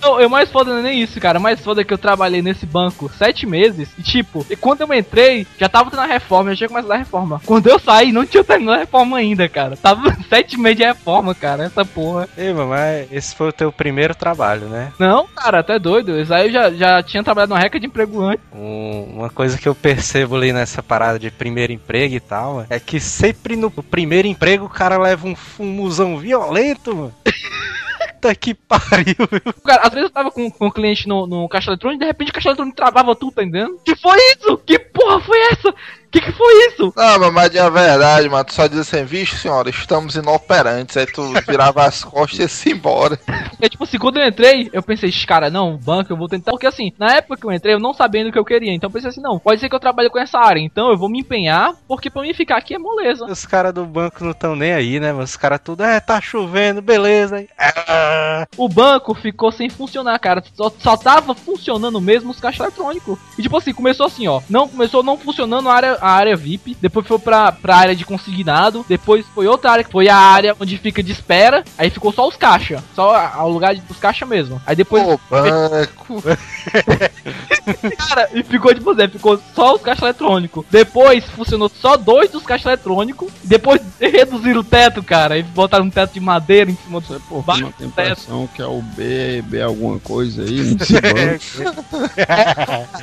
Não, 0.01 0.25
o 0.25 0.29
mais 0.29 0.49
foda 0.51 0.71
não 0.71 0.79
é 0.79 0.83
nem 0.83 1.01
isso, 1.01 1.19
cara. 1.19 1.39
O 1.39 1.41
mais 1.41 1.59
foda 1.59 1.81
é 1.81 1.83
que 1.83 1.93
eu 1.93 1.97
trabalhei 1.97 2.41
nesse 2.41 2.65
banco 2.65 3.09
sete 3.17 3.45
meses. 3.45 3.89
E 3.97 4.01
tipo, 4.03 4.45
e 4.49 4.55
quando 4.55 4.81
eu 4.81 4.93
entrei, 4.93 5.45
já 5.57 5.67
tava 5.67 5.89
tendo 5.91 6.01
a 6.01 6.05
reforma, 6.05 6.51
já 6.51 6.57
tinha 6.57 6.69
começado 6.69 6.91
a 6.91 6.97
reforma. 6.97 7.41
Quando 7.45 7.67
eu 7.67 7.77
saí, 7.79 8.11
não 8.11 8.25
tinha 8.25 8.43
terminado 8.43 8.77
a 8.77 8.79
reforma 8.81 9.17
ainda, 9.17 9.47
cara. 9.49 9.75
Tava 9.77 10.15
sete 10.29 10.57
meses 10.57 10.77
de 10.77 10.83
reforma, 10.85 11.35
cara. 11.35 11.65
Essa 11.65 11.83
porra. 11.83 12.27
Ei, 12.37 12.53
mamãe, 12.53 13.07
esse 13.11 13.35
foi 13.35 13.49
o 13.49 13.53
teu 13.53 13.71
primeiro 13.71 14.15
trabalho, 14.15 14.67
né? 14.67 14.91
Não, 14.99 15.27
cara, 15.27 15.59
até 15.59 15.77
doido. 15.77 16.19
Isso 16.19 16.33
aí 16.33 16.47
eu 16.47 16.53
já, 16.53 16.71
já 16.71 17.03
tinha 17.03 17.23
trabalhado 17.23 17.49
numa 17.53 17.59
reca 17.61 17.79
de 17.79 17.87
emprego 17.87 18.21
antes. 18.23 18.43
Um- 18.53 19.19
uma 19.19 19.29
coisa 19.29 19.57
que 19.57 19.67
eu 19.67 19.75
percebo 19.75 20.35
ali 20.35 20.53
nessa 20.53 20.81
parada 20.81 21.19
de 21.19 21.29
primeiro 21.29 21.73
emprego 21.73 22.15
e 22.15 22.19
tal, 22.19 22.65
é 22.69 22.79
que 22.79 22.99
sempre 22.99 23.55
no 23.55 23.69
primeiro 23.69 24.27
emprego 24.27 24.65
o 24.65 24.69
cara 24.69 24.97
leva 24.97 25.27
um 25.27 25.35
fumuzão 25.35 26.17
violento, 26.17 26.95
mano. 26.95 27.13
Puta 28.19 28.35
que 28.35 28.53
pariu, 28.53 29.15
meu. 29.31 29.53
Cara, 29.63 29.83
às 29.83 29.93
vezes 29.93 30.09
eu 30.09 30.09
tava 30.09 30.29
com, 30.29 30.51
com 30.51 30.67
o 30.67 30.71
cliente 30.71 31.07
no, 31.07 31.25
no 31.25 31.47
caixa 31.47 31.71
eletrônico 31.71 32.01
e 32.01 32.05
de 32.05 32.07
repente 32.07 32.31
o 32.31 32.33
caixa 32.33 32.49
eletrônico 32.49 32.75
travava 32.75 33.15
tudo, 33.15 33.31
tá 33.31 33.43
entendendo? 33.43 33.79
Que 33.85 33.95
foi 33.95 34.17
isso? 34.33 34.57
Que 34.57 34.77
porra 34.77 35.21
foi 35.21 35.39
essa? 35.51 35.73
Que 36.11 36.19
que 36.19 36.31
foi 36.31 36.53
isso? 36.67 36.91
Não, 36.95 37.19
mas, 37.19 37.33
mas 37.33 37.55
é 37.55 37.69
verdade, 37.69 38.29
mano. 38.29 38.43
Tu 38.43 38.53
só 38.53 38.67
diz 38.67 38.79
assim, 38.79 39.03
vixe, 39.03 39.37
senhora, 39.37 39.69
estamos 39.69 40.15
inoperantes. 40.15 40.97
Aí 40.97 41.05
tu 41.05 41.23
virava 41.47 41.85
as 41.85 42.03
costas 42.03 42.39
e 42.39 42.49
se 42.49 42.71
embora. 42.71 43.19
É 43.61 43.69
tipo 43.69 43.83
assim, 43.83 43.97
quando 43.97 44.17
eu 44.17 44.27
entrei, 44.27 44.69
eu 44.73 44.81
pensei, 44.81 45.11
cara, 45.27 45.49
não, 45.49 45.77
banco, 45.77 46.11
eu 46.11 46.17
vou 46.17 46.27
tentar. 46.27 46.51
Porque 46.51 46.65
assim, 46.67 46.91
na 46.97 47.15
época 47.15 47.37
que 47.37 47.45
eu 47.45 47.51
entrei, 47.51 47.75
eu 47.75 47.79
não 47.79 47.93
sabendo 47.93 48.29
o 48.29 48.31
que 48.31 48.39
eu 48.39 48.45
queria. 48.45 48.73
Então 48.73 48.87
eu 48.87 48.93
pensei 48.93 49.09
assim, 49.09 49.21
não, 49.21 49.37
pode 49.37 49.59
ser 49.59 49.69
que 49.69 49.75
eu 49.75 49.79
trabalhe 49.79 50.09
com 50.09 50.19
essa 50.19 50.39
área. 50.39 50.59
Então 50.59 50.89
eu 50.89 50.97
vou 50.97 51.09
me 51.09 51.19
empenhar, 51.19 51.73
porque 51.87 52.09
pra 52.09 52.21
mim 52.21 52.33
ficar 52.33 52.57
aqui 52.57 52.73
é 52.73 52.79
moleza. 52.79 53.25
Os 53.25 53.45
caras 53.45 53.73
do 53.73 53.85
banco 53.85 54.23
não 54.23 54.31
estão 54.31 54.55
nem 54.55 54.73
aí, 54.73 54.99
né? 54.99 55.13
Mas 55.13 55.31
os 55.31 55.37
caras 55.37 55.59
tudo, 55.63 55.83
é, 55.83 55.99
tá 55.99 56.19
chovendo, 56.19 56.81
beleza. 56.81 57.45
Ah, 57.57 58.47
O 58.57 58.67
banco 58.67 59.13
ficou 59.13 59.51
sem 59.51 59.69
funcionar, 59.69 60.17
cara. 60.19 60.43
Só, 60.53 60.71
só 60.79 60.97
tava 60.97 61.35
funcionando 61.35 61.99
mesmo 62.01 62.31
os 62.31 62.39
caixas 62.39 62.61
eletrônicos. 62.61 63.19
E 63.37 63.41
tipo 63.41 63.57
assim, 63.57 63.73
começou 63.73 64.05
assim, 64.05 64.27
ó. 64.27 64.41
Não, 64.49 64.67
começou 64.67 65.03
não 65.03 65.17
funcionando 65.17 65.69
a 65.69 65.73
área, 65.73 65.97
a 66.01 66.09
área 66.09 66.35
VIP. 66.35 66.77
Depois 66.81 67.07
foi 67.07 67.19
pra, 67.19 67.51
pra 67.51 67.75
área 67.75 67.95
de 67.95 68.05
consignado. 68.05 68.85
Depois 68.87 69.25
foi 69.33 69.47
outra 69.47 69.71
área 69.71 69.83
que 69.83 69.91
foi 69.91 70.09
a 70.09 70.15
área 70.15 70.55
onde 70.59 70.77
fica 70.77 71.01
de 71.01 71.11
espera. 71.11 71.63
Aí 71.77 71.89
ficou 71.89 72.11
só 72.11 72.27
os 72.27 72.35
caixas. 72.35 72.81
Só 72.95 73.13
o 73.43 73.49
lugar 73.49 73.75
dos 73.75 73.97
caixas 73.97 74.27
mesmo. 74.27 74.61
Aí 74.65 74.75
depois. 74.75 75.03
Banco. 75.29 76.23
Cara, 77.97 78.29
e 78.33 78.43
ficou 78.43 78.73
tipo 78.73 78.91
assim, 78.91 79.07
ficou 79.09 79.39
só 79.55 79.75
os 79.75 79.81
caixas 79.81 80.03
eletrônicos. 80.03 80.65
Depois 80.69 81.23
funcionou 81.25 81.69
só 81.69 81.95
dois 81.97 82.31
dos 82.31 82.43
caixas 82.43 82.65
eletrônicos. 82.67 83.31
Depois 83.43 83.81
reduziram 83.99 84.61
o 84.61 84.63
teto, 84.63 85.01
cara. 85.03 85.37
E 85.37 85.43
botaram 85.43 85.85
um 85.85 85.89
teto 85.89 86.13
de 86.13 86.19
madeira 86.19 86.69
em 86.71 86.75
cima 86.75 86.99
do. 87.01 87.19
Pô, 87.21 87.41
Baixo 87.41 87.63
não 87.63 87.71
tem 87.71 87.89
teto. 87.89 88.11
impressão 88.11 88.47
que 88.53 88.61
é 88.61 88.65
o 88.65 88.81
B, 88.81 89.41
B 89.47 89.61
alguma 89.61 89.99
coisa 89.99 90.41
aí, 90.43 90.61
nesse 90.75 90.93
banco. 90.93 92.09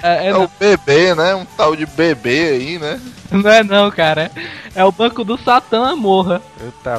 É, 0.03 0.27
é, 0.27 0.29
É 0.29 0.37
o 0.37 0.49
bebê, 0.59 1.15
né? 1.15 1.35
Um 1.35 1.45
tal 1.45 1.75
de 1.77 1.87
bebê 1.87 2.49
aí, 2.51 2.79
né? 2.79 3.01
não, 3.31 3.41
não 3.41 3.51
é 3.51 3.63
não, 3.63 3.91
cara. 3.91 4.31
É 4.75 4.85
o 4.85 4.93
banco 4.93 5.25
do 5.25 5.37
Satã, 5.39 5.95
morra. 5.97 6.41
puta 6.59 6.99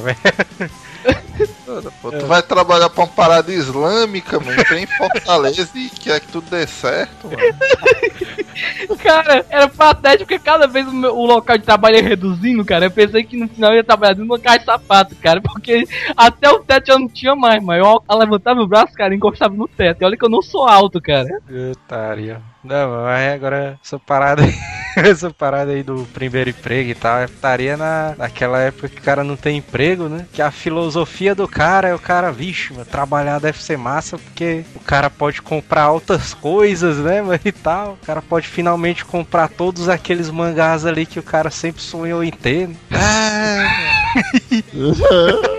Pô, 2.02 2.12
tu 2.12 2.26
vai 2.26 2.42
trabalhar 2.42 2.90
pra 2.90 3.04
uma 3.04 3.10
parada 3.10 3.52
islâmica, 3.52 4.40
mano. 4.40 4.64
Vem 4.70 4.84
em 4.84 4.88
Fortaleza 4.88 5.70
e 5.76 5.90
quer 5.90 6.20
que 6.20 6.28
tudo 6.28 6.50
dê 6.50 6.66
certo, 6.66 7.28
mano. 7.28 7.38
Cara, 9.04 9.46
era 9.50 9.68
patético 9.68 10.26
porque 10.28 10.40
cada 10.40 10.68
vez 10.68 10.88
o, 10.88 10.94
meu- 10.94 11.16
o 11.16 11.26
local 11.26 11.58
de 11.58 11.64
trabalho 11.64 11.96
ia 11.98 12.04
reduzindo, 12.04 12.66
cara. 12.66 12.86
Eu 12.86 12.92
pensei 12.92 13.24
que 13.24 13.38
no 13.38 13.48
final 13.48 13.72
eu 13.72 13.78
ia 13.78 13.84
trabalhar 13.84 14.16
uma 14.22 14.40
caixa 14.40 14.60
de 14.60 14.66
sapato, 14.66 15.16
cara. 15.16 15.42
Porque 15.42 15.84
até 16.16 16.50
o 16.50 16.60
teto 16.60 16.90
eu 16.92 17.00
não 17.00 17.08
tinha 17.08 17.36
mais, 17.36 17.64
mas 17.64 17.80
eu 17.80 18.04
levantava 18.18 18.62
o 18.62 18.68
braço, 18.68 18.94
cara, 18.94 19.14
e 19.14 19.18
encostava 19.18 19.54
no 19.54 19.68
teto. 19.68 20.02
E 20.02 20.06
olha 20.06 20.18
que 20.18 20.26
eu 20.26 20.30
não 20.30 20.42
sou 20.42 20.68
alto, 20.68 21.02
cara. 21.02 21.28
Putaria. 21.48 22.42
Não, 22.64 23.04
mas 23.04 23.34
agora 23.34 23.80
essa 23.82 23.98
parada 23.98 24.44
aí, 24.44 24.54
essa 24.98 25.30
parada 25.30 25.72
aí 25.72 25.84
do 25.84 26.06
primeiro 26.14 26.50
emprego 26.50 26.90
e 26.90 26.96
tal, 26.96 27.26
putaria 27.28 27.78
na, 27.78 28.14
naquela 28.18 28.60
época 28.60 28.90
que 28.90 29.00
o 29.00 29.04
cara 29.04 29.24
não 29.24 29.38
tem 29.38 29.58
emprego, 29.58 30.10
né? 30.10 30.26
Que 30.34 30.42
a 30.42 30.52
filosofia 30.52 31.34
do 31.34 31.48
cara 31.48 31.88
é 31.88 31.96
o 31.96 32.00
cara, 32.00 32.30
vixe, 32.32 32.74
mano, 32.74 32.86
trabalhar 32.86 33.40
deve 33.40 33.64
ser 33.64 33.78
massa 33.78 34.18
porque 34.18 34.66
o 34.76 34.80
cara 34.82 35.10
pode 35.10 35.42
comprar 35.42 35.84
altas 35.84 36.34
coisas, 36.34 36.98
né, 36.98 37.22
mano, 37.22 37.40
e 37.46 37.52
tal. 37.54 37.94
O 38.02 38.06
cara 38.06 38.22
pode 38.22 38.47
finalmente 38.50 39.06
comprar 39.06 39.50
todos 39.50 39.90
aqueles 39.90 40.30
mangás 40.30 40.86
ali 40.86 41.06
que 41.06 41.20
o 41.20 41.24
cara 41.24 41.50
sempre 41.50 41.82
sonhou 41.82 42.24
em 42.24 42.32
ter, 42.32 42.68
né? 42.68 42.76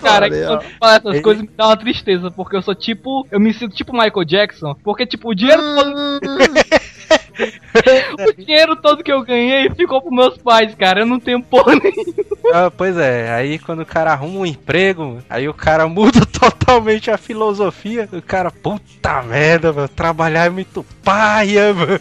Cara, 0.00 0.26
Olha, 0.26 0.46
quando 0.46 0.64
fala 0.78 0.96
essas 0.96 1.20
coisas 1.20 1.42
me 1.42 1.50
dá 1.56 1.66
uma 1.66 1.76
tristeza, 1.76 2.30
porque 2.30 2.56
eu 2.56 2.62
sou 2.62 2.74
tipo. 2.74 3.26
Eu 3.30 3.38
me 3.38 3.52
sinto 3.52 3.74
tipo 3.74 3.92
Michael 3.92 4.24
Jackson. 4.24 4.74
Porque, 4.82 5.06
tipo, 5.06 5.30
o 5.30 5.34
dinheiro 5.34 5.62
todo. 5.74 6.20
o 8.18 8.32
dinheiro 8.36 8.76
todo 8.76 9.02
que 9.02 9.12
eu 9.12 9.22
ganhei 9.22 9.68
ficou 9.70 10.00
pros 10.00 10.14
meus 10.14 10.38
pais, 10.38 10.74
cara. 10.74 11.00
Eu 11.00 11.06
não 11.06 11.20
tenho 11.20 11.42
porra 11.42 11.74
nenhuma. 11.74 12.14
Ah, 12.52 12.70
pois 12.70 12.96
é, 12.96 13.32
aí 13.34 13.58
quando 13.58 13.80
o 13.80 13.86
cara 13.86 14.12
arruma 14.12 14.40
um 14.40 14.46
emprego, 14.46 15.18
aí 15.28 15.48
o 15.48 15.54
cara 15.54 15.86
muda 15.88 16.24
totalmente 16.26 17.10
a 17.10 17.18
filosofia. 17.18 18.08
O 18.12 18.22
cara, 18.22 18.50
puta 18.50 19.22
merda, 19.22 19.72
mano, 19.72 19.88
trabalhar 19.88 20.46
é 20.46 20.50
muito 20.50 20.84
paia, 21.02 21.72
mano. 21.74 21.98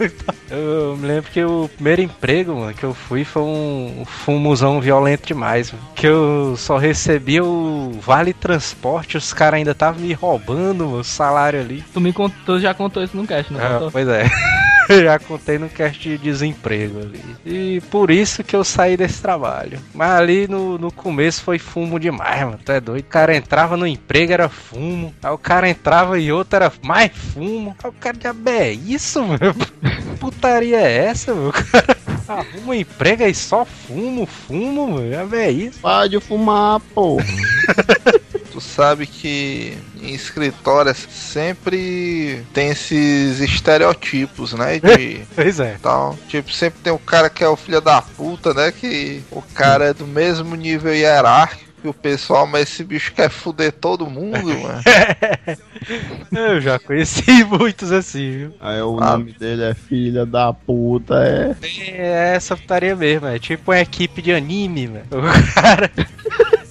Eu 0.50 0.96
me 0.98 1.08
lembro 1.08 1.32
que 1.32 1.44
o 1.44 1.70
primeiro 1.76 2.02
emprego, 2.02 2.56
mano, 2.56 2.74
que 2.74 2.84
eu 2.84 2.94
fui 2.94 3.24
foi 3.24 3.42
um, 3.42 4.02
um 4.02 4.06
fumuzão 4.06 4.80
violento 4.80 5.26
demais, 5.28 5.72
mano. 5.72 5.84
Que 5.96 6.08
eu 6.08 6.56
só 6.58 6.78
recebia 6.78 7.44
o 7.44 7.98
vale 8.02 8.34
transporte, 8.34 9.18
os 9.18 9.34
caras 9.34 9.58
ainda 9.58 9.72
estavam 9.72 10.02
me 10.02 10.14
roubando 10.14 10.86
mano, 10.86 11.00
o 11.00 11.04
salário 11.04 11.60
ali. 11.60 11.84
Tu 11.94 12.00
me 12.02 12.14
contou, 12.14 12.60
já 12.60 12.74
contou 12.74 13.04
isso 13.04 13.16
no 13.18 13.26
cast, 13.26 13.52
não 13.52 13.60
Ah, 13.60 13.70
contou? 13.74 13.92
pois 13.92 14.08
é. 14.08 14.26
Eu 14.90 15.02
já 15.04 15.20
contei 15.20 15.58
no 15.58 15.70
cast 15.70 16.00
de 16.00 16.18
desemprego 16.18 17.00
ali. 17.00 17.22
E 17.46 17.82
por 17.90 18.12
isso 18.12 18.44
que 18.44 18.56
eu 18.56 18.64
saí 18.64 18.98
desse 18.98 19.22
trabalho. 19.22 19.80
Mas 19.94 20.12
ali 20.12 20.48
no, 20.48 20.78
no 20.78 20.92
começo 20.92 21.44
foi 21.44 21.60
fumo 21.60 22.00
demais, 22.00 22.44
mano. 22.44 22.60
Tu 22.64 22.72
é 22.72 22.80
doido. 22.80 23.06
O 23.06 23.10
cara 23.10 23.36
entrava 23.36 23.78
no 23.78 23.88
emprego, 23.88 24.34
era 24.34 24.50
fumo. 24.50 25.14
Aí 25.22 25.32
o 25.32 25.38
cara 25.38 25.70
entrava 25.70 26.20
e 26.20 26.32
outro 26.32 26.58
era 26.58 26.72
mais 26.82 27.12
fumo. 27.12 27.76
Aí 27.84 27.90
o 27.90 27.94
cara 27.94 28.18
já 28.22 28.36
é 28.52 28.72
isso, 28.72 29.24
mano. 29.24 29.40
Putaria 30.20 30.80
é 30.80 31.06
essa, 31.06 31.34
meu? 31.34 31.50
O 31.50 31.54
cara 31.54 31.98
arruma 32.28 32.68
um 32.68 32.74
emprego 32.74 33.24
aí 33.24 33.36
só 33.36 33.66
fumo, 33.66 34.26
fumo, 34.26 34.88
mano. 34.88 35.12
Já 35.12 35.38
é 35.38 35.52
isso. 35.52 35.80
Para 35.80 36.08
de 36.08 36.20
fumar, 36.20 36.80
pô. 36.94 37.18
tu 38.52 38.62
sabe 38.62 39.06
que 39.06 39.78
em 40.10 40.14
escritórios 40.14 41.08
sempre 41.10 42.44
tem 42.54 42.70
esses 42.70 43.40
estereotipos, 43.40 44.54
né? 44.54 44.80
De 44.80 45.22
Pois 45.36 45.60
é. 45.60 45.78
tal. 45.82 46.18
Tipo, 46.28 46.52
sempre 46.52 46.80
tem 46.84 46.94
o 46.94 47.00
cara 47.00 47.30
que 47.30 47.44
é 47.44 47.48
o 47.48 47.56
filho 47.56 47.82
da 47.82 48.02
puta, 48.02 48.54
né? 48.54 48.72
Que 48.72 49.22
o 49.32 49.42
cara 49.42 49.86
é 49.86 49.94
do 49.94 50.06
mesmo 50.08 50.56
nível 50.56 50.94
hierárquico 50.94 51.66
que 51.82 51.88
o 51.90 51.94
pessoal, 51.94 52.48
mas 52.48 52.64
esse 52.64 52.84
bicho 52.84 53.14
quer 53.14 53.30
fuder 53.30 53.72
todo 53.72 54.10
mundo, 54.10 54.40
mano. 54.58 54.82
Eu 56.32 56.60
já 56.60 56.80
conheci 56.80 57.44
muitos 57.44 57.92
assim, 57.92 58.32
viu? 58.32 58.54
Aí 58.60 58.82
o 58.82 58.98
Ah. 59.00 59.12
nome 59.18 59.34
dele 59.34 59.64
é 59.66 59.74
filha 59.76 60.26
da 60.26 60.52
puta, 60.52 61.14
é. 61.24 61.56
É 61.92 62.34
essa 62.36 62.58
putaria 62.58 62.96
mesmo, 62.96 63.28
é 63.28 63.38
tipo 63.38 63.72
uma 63.72 63.80
equipe 63.80 64.20
de 64.22 64.32
anime, 64.34 64.88
mano. 64.88 65.06
O 65.12 65.54
cara. 65.54 65.92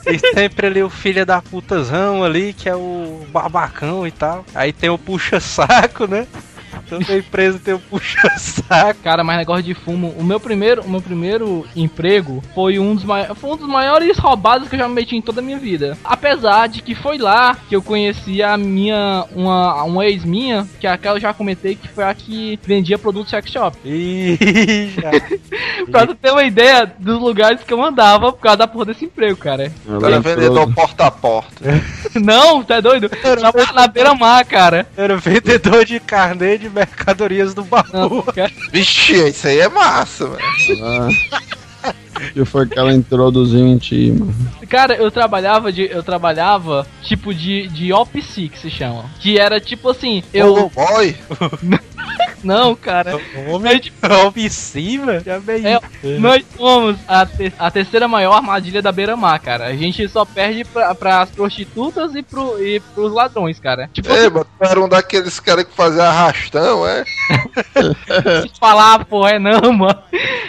Tem 0.04 0.18
sempre 0.18 0.66
ali 0.66 0.82
o 0.82 0.90
filho 0.90 1.24
da 1.24 1.40
putazão 1.40 2.22
ali, 2.22 2.52
que 2.52 2.68
é 2.68 2.76
o 2.76 3.24
babacão 3.30 4.06
e 4.06 4.10
tal. 4.10 4.44
Aí 4.54 4.72
tem 4.72 4.90
o 4.90 4.98
puxa-saco, 4.98 6.06
né? 6.06 6.26
Toda 6.88 7.16
empresa 7.16 7.58
tem 7.62 7.74
o 7.74 7.78
puxa-saco. 7.78 9.00
Cara, 9.02 9.24
mas 9.24 9.36
negócio 9.38 9.62
de 9.62 9.74
fumo. 9.74 10.14
O 10.18 10.24
meu 10.24 10.38
primeiro, 10.40 10.82
o 10.82 10.88
meu 10.88 11.00
primeiro 11.00 11.66
emprego 11.74 12.42
foi 12.54 12.78
um 12.78 12.94
dos 12.94 13.04
mai- 13.04 13.28
foi 13.34 13.50
um 13.50 13.56
dos 13.56 13.68
maiores 13.68 14.18
roubados 14.18 14.68
que 14.68 14.74
eu 14.74 14.78
já 14.80 14.88
me 14.88 14.94
meti 14.94 15.16
em 15.16 15.22
toda 15.22 15.40
a 15.40 15.44
minha 15.44 15.58
vida. 15.58 15.96
Apesar 16.04 16.68
de 16.68 16.82
que 16.82 16.94
foi 16.94 17.18
lá 17.18 17.56
que 17.68 17.74
eu 17.76 17.82
conheci 17.82 18.42
a 18.42 18.56
minha 18.56 19.24
uma, 19.34 19.82
uma 19.84 20.06
ex 20.06 20.24
minha, 20.24 20.66
que 20.80 20.86
é 20.86 20.90
aquela 20.90 21.16
eu 21.16 21.20
já 21.20 21.32
comentei 21.32 21.74
que 21.76 21.88
foi 21.88 22.04
a 22.04 22.14
que 22.14 22.58
vendia 22.64 22.98
produto 22.98 23.30
sex 23.30 23.50
shop. 23.50 23.76
Ih, 23.84 24.38
já. 25.00 25.10
Pra 25.90 26.06
tu 26.06 26.14
ter 26.14 26.30
uma 26.30 26.44
ideia 26.44 26.90
dos 26.98 27.20
lugares 27.20 27.62
que 27.62 27.72
eu 27.72 27.82
andava 27.82 28.32
por 28.32 28.40
causa 28.40 28.58
da 28.58 28.66
porra 28.66 28.86
desse 28.86 29.04
emprego, 29.04 29.36
cara. 29.36 29.72
Cara 30.00 30.16
é 30.16 30.20
vendedor 30.20 30.72
porta 30.74 31.06
a 31.06 31.10
porta. 31.10 31.64
Não, 32.14 32.62
tá 32.62 32.80
doido? 32.80 33.10
Na, 33.40 33.72
na 33.72 33.86
beira-mar, 33.86 34.44
cara. 34.44 34.86
Era 34.96 35.16
vendedor 35.16 35.84
de 35.84 35.98
carnê 36.00 36.56
de 36.58 36.68
mercadorias 36.74 37.54
do 37.54 37.64
baú. 37.64 37.84
Não, 37.92 38.22
cara. 38.22 38.52
Vixe, 38.72 39.28
isso 39.28 39.46
aí 39.46 39.60
é 39.60 39.68
massa, 39.68 40.28
velho. 40.28 41.08
Que 42.32 42.44
foi 42.44 42.66
que 42.66 42.78
ela 42.78 42.92
introduziu 42.92 43.66
em 43.66 43.76
ti, 43.76 44.12
mano. 44.12 44.34
Cara, 44.68 44.94
eu 44.94 45.10
trabalhava 45.10 45.70
de. 45.72 45.82
Eu 45.82 46.02
trabalhava 46.02 46.86
tipo 47.02 47.34
de, 47.34 47.68
de 47.68 47.92
OPC 47.92 48.48
que 48.48 48.58
se 48.58 48.70
chama. 48.70 49.04
Que 49.20 49.38
era 49.38 49.60
tipo 49.60 49.90
assim, 49.90 50.22
eu. 50.32 50.56
Eu... 50.56 50.70
boy. 50.70 51.16
Não, 52.44 52.74
cara. 52.74 53.18
Homem 53.48 53.80
de 53.80 54.50
cima, 54.50 55.20
já 55.24 55.38
bem. 55.40 55.66
É, 55.66 55.80
nós 56.18 56.44
fomos 56.56 56.96
a, 57.08 57.24
te- 57.26 57.52
a 57.58 57.70
terceira 57.70 58.06
maior 58.06 58.34
armadilha 58.34 58.82
da 58.82 58.92
beira-mar, 58.92 59.38
cara. 59.40 59.66
A 59.66 59.74
gente 59.76 60.06
só 60.08 60.24
perde 60.24 60.64
pra, 60.64 60.94
pras 60.94 61.30
prostitutas 61.30 62.14
e, 62.14 62.22
pro, 62.22 62.62
e 62.62 62.80
pros 62.94 63.12
ladrões, 63.12 63.58
cara. 63.58 63.88
Tipo, 63.92 64.12
Ei, 64.12 64.28
mano, 64.28 64.44
tu 64.58 64.64
era 64.64 64.80
um 64.80 64.88
daqueles 64.88 65.40
caras 65.40 65.64
que 65.64 65.72
fazia 65.72 66.04
arrastão, 66.04 66.86
é? 66.86 67.04
se 67.04 68.50
falar, 68.60 69.04
porra, 69.06 69.30
é 69.32 69.38
não, 69.38 69.72
mano. 69.72 69.98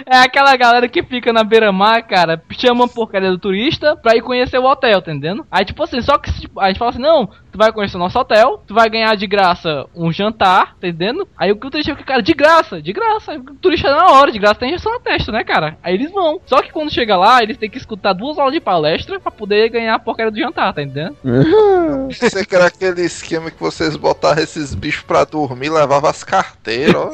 É 0.05 0.17
aquela 0.17 0.55
galera 0.55 0.87
que 0.87 1.01
fica 1.03 1.31
na 1.33 1.43
beira-mar, 1.43 2.03
cara, 2.03 2.41
chama 2.51 2.85
a 2.85 2.87
porcaria 2.87 3.31
do 3.31 3.37
turista 3.39 3.95
pra 3.95 4.15
ir 4.15 4.21
conhecer 4.21 4.59
o 4.59 4.65
hotel, 4.65 4.99
entendendo? 4.99 5.45
Aí, 5.49 5.65
tipo 5.65 5.81
assim, 5.83 6.01
só 6.01 6.17
que 6.17 6.31
tipo, 6.41 6.59
a 6.59 6.67
gente 6.67 6.77
fala 6.77 6.91
assim, 6.91 7.01
não, 7.01 7.29
tu 7.55 7.57
vai 7.57 7.71
conhecer 7.71 7.95
o 7.95 7.99
nosso 7.99 8.19
hotel, 8.19 8.61
tu 8.67 8.73
vai 8.73 8.89
ganhar 8.89 9.15
de 9.15 9.25
graça 9.25 9.85
um 9.95 10.11
jantar, 10.11 10.75
entendendo? 10.77 11.25
Aí 11.37 11.53
o 11.53 11.55
que 11.55 11.65
o 11.65 11.71
turista 11.71 11.93
fica, 11.93 12.05
cara, 12.05 12.21
de 12.21 12.33
graça, 12.33 12.81
de 12.81 12.91
graça. 12.91 13.31
Aí 13.31 13.37
O 13.37 13.55
turista 13.55 13.89
na 13.89 14.11
hora, 14.11 14.29
de 14.29 14.37
graça 14.37 14.55
tem 14.55 14.69
injeção 14.69 14.91
na 14.91 14.99
testa, 14.99 15.31
né, 15.31 15.43
cara? 15.43 15.77
Aí 15.81 15.93
eles 15.93 16.11
vão. 16.11 16.41
Só 16.45 16.61
que 16.61 16.71
quando 16.71 16.91
chega 16.91 17.15
lá, 17.15 17.41
eles 17.41 17.57
têm 17.57 17.69
que 17.69 17.77
escutar 17.77 18.11
duas 18.11 18.37
aulas 18.37 18.53
de 18.53 18.59
palestra 18.59 19.19
pra 19.21 19.31
poder 19.31 19.69
ganhar 19.69 19.95
a 19.95 19.99
porcaria 19.99 20.31
do 20.31 20.37
jantar, 20.37 20.73
tá 20.73 20.83
entendendo? 20.83 21.15
Você 22.11 22.45
que 22.45 22.55
era 22.55 22.65
aquele 22.65 23.01
esquema 23.03 23.49
que 23.49 23.59
vocês 23.59 23.95
botavam 23.95 24.43
esses 24.43 24.75
bichos 24.75 25.03
pra 25.03 25.23
dormir, 25.23 25.69
levava 25.69 26.09
as 26.09 26.23
carteiras, 26.23 26.95
ó. 26.95 27.09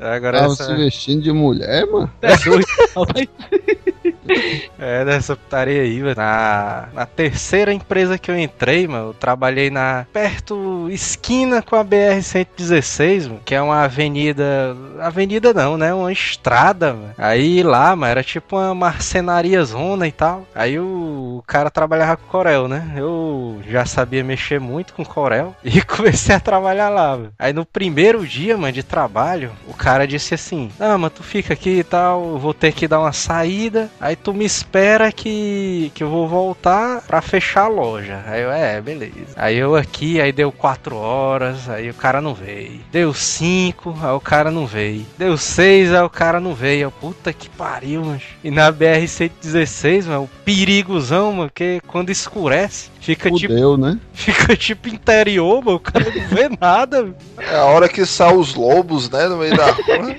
Agora 0.00 0.40
Tava 0.40 0.52
essa, 0.52 0.64
se 0.64 0.74
vestindo 0.74 1.22
de 1.22 1.32
mulher, 1.32 1.86
mano. 1.86 2.10
É 2.22 2.36
doido. 2.38 2.64
é 4.78 5.04
dessa 5.04 5.36
putaria 5.36 5.82
aí, 5.82 6.00
velho. 6.00 6.16
Na, 6.16 6.88
na 6.92 7.06
terceira 7.06 7.72
empresa 7.72 8.18
que 8.18 8.30
eu 8.30 8.38
entrei, 8.38 8.86
mano, 8.86 9.08
eu 9.08 9.14
trabalhei 9.14 9.70
na 9.70 10.06
perto 10.12 10.88
esquina 10.90 11.62
com 11.62 11.76
a 11.76 11.84
BR 11.84 12.22
116, 12.22 13.26
mano, 13.26 13.40
que 13.44 13.54
é 13.54 13.62
uma 13.62 13.84
avenida, 13.84 14.76
avenida 15.00 15.52
não, 15.52 15.76
né, 15.76 15.92
uma 15.92 16.12
estrada, 16.12 16.92
mano. 16.92 17.14
Aí 17.16 17.62
lá, 17.62 17.94
mano, 17.94 18.10
era 18.10 18.22
tipo 18.22 18.56
uma 18.56 18.74
marcenaria 18.74 19.62
zona 19.64 20.06
e 20.06 20.12
tal. 20.12 20.46
Aí 20.54 20.78
o, 20.78 21.38
o 21.38 21.42
cara 21.46 21.70
trabalhava 21.70 22.16
com 22.16 22.26
Corel, 22.28 22.68
né? 22.68 22.92
Eu 22.96 23.60
já 23.68 23.84
sabia 23.84 24.24
mexer 24.24 24.60
muito 24.60 24.94
com 24.94 25.04
Corel 25.04 25.54
e 25.64 25.82
comecei 25.82 26.34
a 26.34 26.40
trabalhar 26.40 26.88
lá, 26.88 27.16
mano. 27.16 27.32
Aí 27.38 27.52
no 27.52 27.64
primeiro 27.64 28.26
dia, 28.26 28.56
mano, 28.56 28.72
de 28.72 28.82
trabalho, 28.82 29.52
o 29.66 29.74
cara 29.74 30.06
disse 30.06 30.34
assim: 30.34 30.70
"Ah, 30.78 30.96
mas 30.98 31.12
tu 31.12 31.22
fica 31.22 31.54
aqui 31.54 31.78
e 31.78 31.84
tal, 31.84 32.24
eu 32.30 32.38
vou 32.38 32.54
ter 32.54 32.72
que 32.72 32.88
dar 32.88 33.00
uma 33.00 33.12
saída. 33.12 33.90
Aí 34.00 34.16
tu 34.22 34.32
me 34.32 34.44
espera 34.44 35.10
que 35.12 35.90
que 35.94 36.02
eu 36.02 36.08
vou 36.08 36.28
voltar 36.28 37.02
pra 37.02 37.20
fechar 37.20 37.64
a 37.64 37.68
loja". 37.68 38.22
Aí 38.26 38.42
eu, 38.42 38.50
é, 38.50 38.80
beleza. 38.80 39.34
Aí 39.36 39.56
eu 39.56 39.76
aqui, 39.76 40.20
aí 40.20 40.32
deu 40.32 40.52
quatro 40.52 40.96
horas, 40.96 41.68
aí 41.68 41.90
o 41.90 41.94
cara 41.94 42.20
não 42.20 42.34
veio. 42.34 42.80
Deu 42.92 43.12
cinco, 43.14 43.96
aí 44.02 44.12
o 44.12 44.20
cara 44.20 44.50
não 44.50 44.66
veio. 44.66 45.06
Deu 45.18 45.36
seis, 45.36 45.92
aí 45.92 46.02
o 46.02 46.10
cara 46.10 46.40
não 46.40 46.54
veio. 46.54 46.82
Eu, 46.82 46.90
puta 46.90 47.32
que 47.32 47.48
pariu, 47.48 48.04
mano. 48.04 48.20
E 48.42 48.50
na 48.50 48.70
BR 48.70 49.06
116, 49.06 50.06
mano, 50.06 50.24
o 50.24 50.30
perigozão, 50.44 51.32
mano, 51.32 51.50
quando 51.86 52.10
escurece, 52.10 52.90
fica 53.00 53.30
tipo 53.30 53.52
Fudeu, 53.52 53.76
né? 53.76 53.98
Fica 54.12 54.56
tipo 54.56 54.88
interior, 54.88 55.64
mano. 55.64 55.76
O 55.76 55.80
cara 55.80 56.04
não 56.04 56.28
vê 56.28 56.48
nada. 56.60 57.02
mano. 57.02 57.16
É 57.38 57.56
a 57.56 57.64
hora 57.64 57.88
que 57.88 58.04
saem 58.06 58.36
os 58.36 58.54
lobos, 58.54 59.10
né, 59.10 59.26
no 59.28 59.38
meio 59.38 59.56
da 59.56 59.70
rua. 59.70 60.14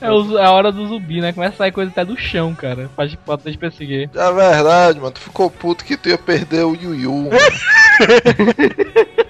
É, 0.00 0.40
é 0.42 0.44
a 0.44 0.50
hora 0.50 0.72
do 0.72 0.86
zumbi, 0.86 1.20
né? 1.20 1.32
Começa 1.32 1.54
a 1.54 1.58
sair 1.58 1.72
coisa 1.72 1.90
até 1.90 2.04
do 2.04 2.16
chão, 2.18 2.54
cara. 2.54 2.90
Pra, 2.96 3.08
pra 3.36 3.52
te 3.52 3.58
perseguir. 3.58 4.10
É 4.14 4.32
verdade, 4.32 4.98
mano. 4.98 5.12
Tu 5.12 5.20
ficou 5.20 5.50
puto 5.50 5.84
que 5.84 5.96
tu 5.96 6.08
ia 6.08 6.18
perder 6.18 6.64
o 6.64 6.74
Yu 6.74 6.94
Yu. 6.94 7.12
mano. 7.12 7.30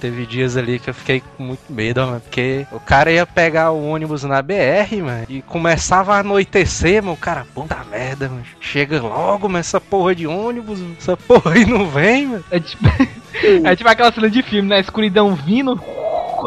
Teve 0.00 0.24
dias 0.24 0.56
ali 0.56 0.78
que 0.78 0.88
eu 0.88 0.94
fiquei 0.94 1.22
com 1.36 1.42
muito 1.42 1.70
medo, 1.70 2.00
mano. 2.00 2.20
Porque 2.20 2.66
o 2.72 2.80
cara 2.80 3.12
ia 3.12 3.26
pegar 3.26 3.70
o 3.70 3.86
ônibus 3.86 4.24
na 4.24 4.40
BR, 4.40 5.02
mano. 5.02 5.26
E 5.28 5.42
começava 5.42 6.14
a 6.14 6.20
anoitecer, 6.20 7.02
mano. 7.02 7.14
O 7.14 7.16
cara, 7.18 7.46
puta 7.54 7.84
merda, 7.90 8.28
mano. 8.28 8.44
Chega 8.60 9.00
logo, 9.00 9.48
mano, 9.48 9.58
essa 9.58 9.80
porra 9.80 10.14
de 10.14 10.26
ônibus. 10.26 10.80
mano. 10.80 10.96
Essa 10.98 11.16
porra 11.16 11.52
aí 11.52 11.66
não 11.66 11.88
vem, 11.88 12.26
mano. 12.26 12.44
É 12.50 12.58
tipo, 12.58 12.84
é 13.64 13.76
tipo 13.76 13.88
aquela 13.88 14.12
cena 14.12 14.30
de 14.30 14.42
filme, 14.42 14.68
né? 14.68 14.80
Escuridão 14.80 15.34
vindo. 15.34 15.78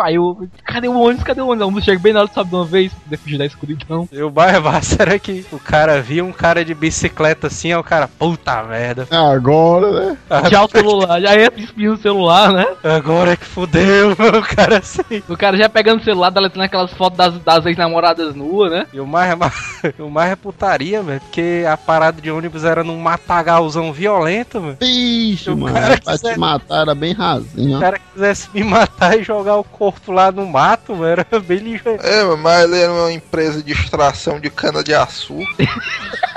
Aí 0.01 0.15
eu. 0.15 0.47
Cadê 0.65 0.87
o 0.87 0.99
ônibus? 0.99 1.23
Cadê 1.23 1.41
o 1.41 1.45
ônibus? 1.47 1.63
O 1.63 1.67
ônibus 1.67 1.83
chega 1.85 1.99
bem 1.99 2.13
na 2.13 2.21
hora, 2.21 2.29
sabe, 2.33 2.49
de 2.49 2.55
uma 2.55 2.65
vez, 2.65 2.91
pra 2.93 3.01
poder 3.03 3.17
fugir 3.17 3.37
da 3.37 3.45
escuridão. 3.45 4.07
E 4.11 4.21
o 4.21 4.31
mais 4.31 4.61
massa 4.61 4.97
era 5.01 5.19
que 5.19 5.45
o 5.51 5.59
cara 5.59 6.01
via 6.01 6.23
um 6.23 6.31
cara 6.31 6.63
de 6.65 6.73
bicicleta 6.73 7.47
assim, 7.47 7.71
aí 7.71 7.77
o 7.77 7.83
cara, 7.83 8.07
puta 8.07 8.63
merda. 8.63 9.07
É 9.11 9.15
agora, 9.15 9.91
né? 9.91 10.17
Já 10.49 10.63
o 10.63 10.69
celular, 10.69 11.21
já 11.21 11.35
entra 11.39 11.59
espiando 11.59 11.95
o 11.95 12.01
celular, 12.01 12.51
né? 12.53 12.65
Agora 12.83 13.31
é 13.33 13.35
que 13.37 13.45
fudeu. 13.45 14.13
O 14.33 14.55
cara 14.55 14.77
assim. 14.79 15.21
O 15.29 15.37
cara 15.37 15.57
já 15.57 15.69
pegando 15.69 15.99
o 16.01 16.03
celular, 16.03 16.29
deletando 16.29 16.63
aquelas 16.63 16.91
fotos 16.93 17.17
das, 17.17 17.37
das 17.39 17.65
ex-namoradas 17.65 18.33
nuas, 18.35 18.71
né? 18.71 18.87
E 18.93 18.99
o 18.99 19.05
mais, 19.07 19.33
o 19.99 20.09
mais 20.09 20.31
é 20.31 20.35
putaria, 20.35 21.01
velho, 21.01 21.19
porque 21.21 21.63
a 21.71 21.77
parada 21.77 22.21
de 22.21 22.31
ônibus 22.31 22.63
era 22.63 22.83
num 22.83 22.97
matagalzão 22.99 23.91
violento, 23.93 24.59
velho. 24.59 24.77
Bicho, 24.79 25.53
O 25.53 25.57
mano. 25.57 25.73
cara 25.75 25.97
Pra 26.01 26.13
quiser- 26.13 26.33
te 26.33 26.39
matar 26.39 26.81
era 26.81 26.95
bem 26.95 27.13
rasinho, 27.13 27.71
Se 27.71 27.75
o 27.75 27.79
cara 27.79 27.99
quisesse 28.13 28.49
me 28.53 28.63
matar 28.63 29.17
e 29.19 29.23
jogar 29.23 29.55
o 29.57 29.63
corpo 29.63 29.82
lá 30.07 30.31
no 30.31 30.45
mato, 30.45 31.03
era 31.03 31.25
bem 31.39 31.59
ligeiro. 31.59 32.05
É, 32.05 32.23
mas 32.35 32.63
ele 32.63 32.79
era 32.79 32.91
uma 32.91 33.11
empresa 33.11 33.61
de 33.61 33.71
extração 33.71 34.39
de 34.39 34.49
cana 34.49 34.83
de 34.83 34.93
açúcar. 34.93 35.45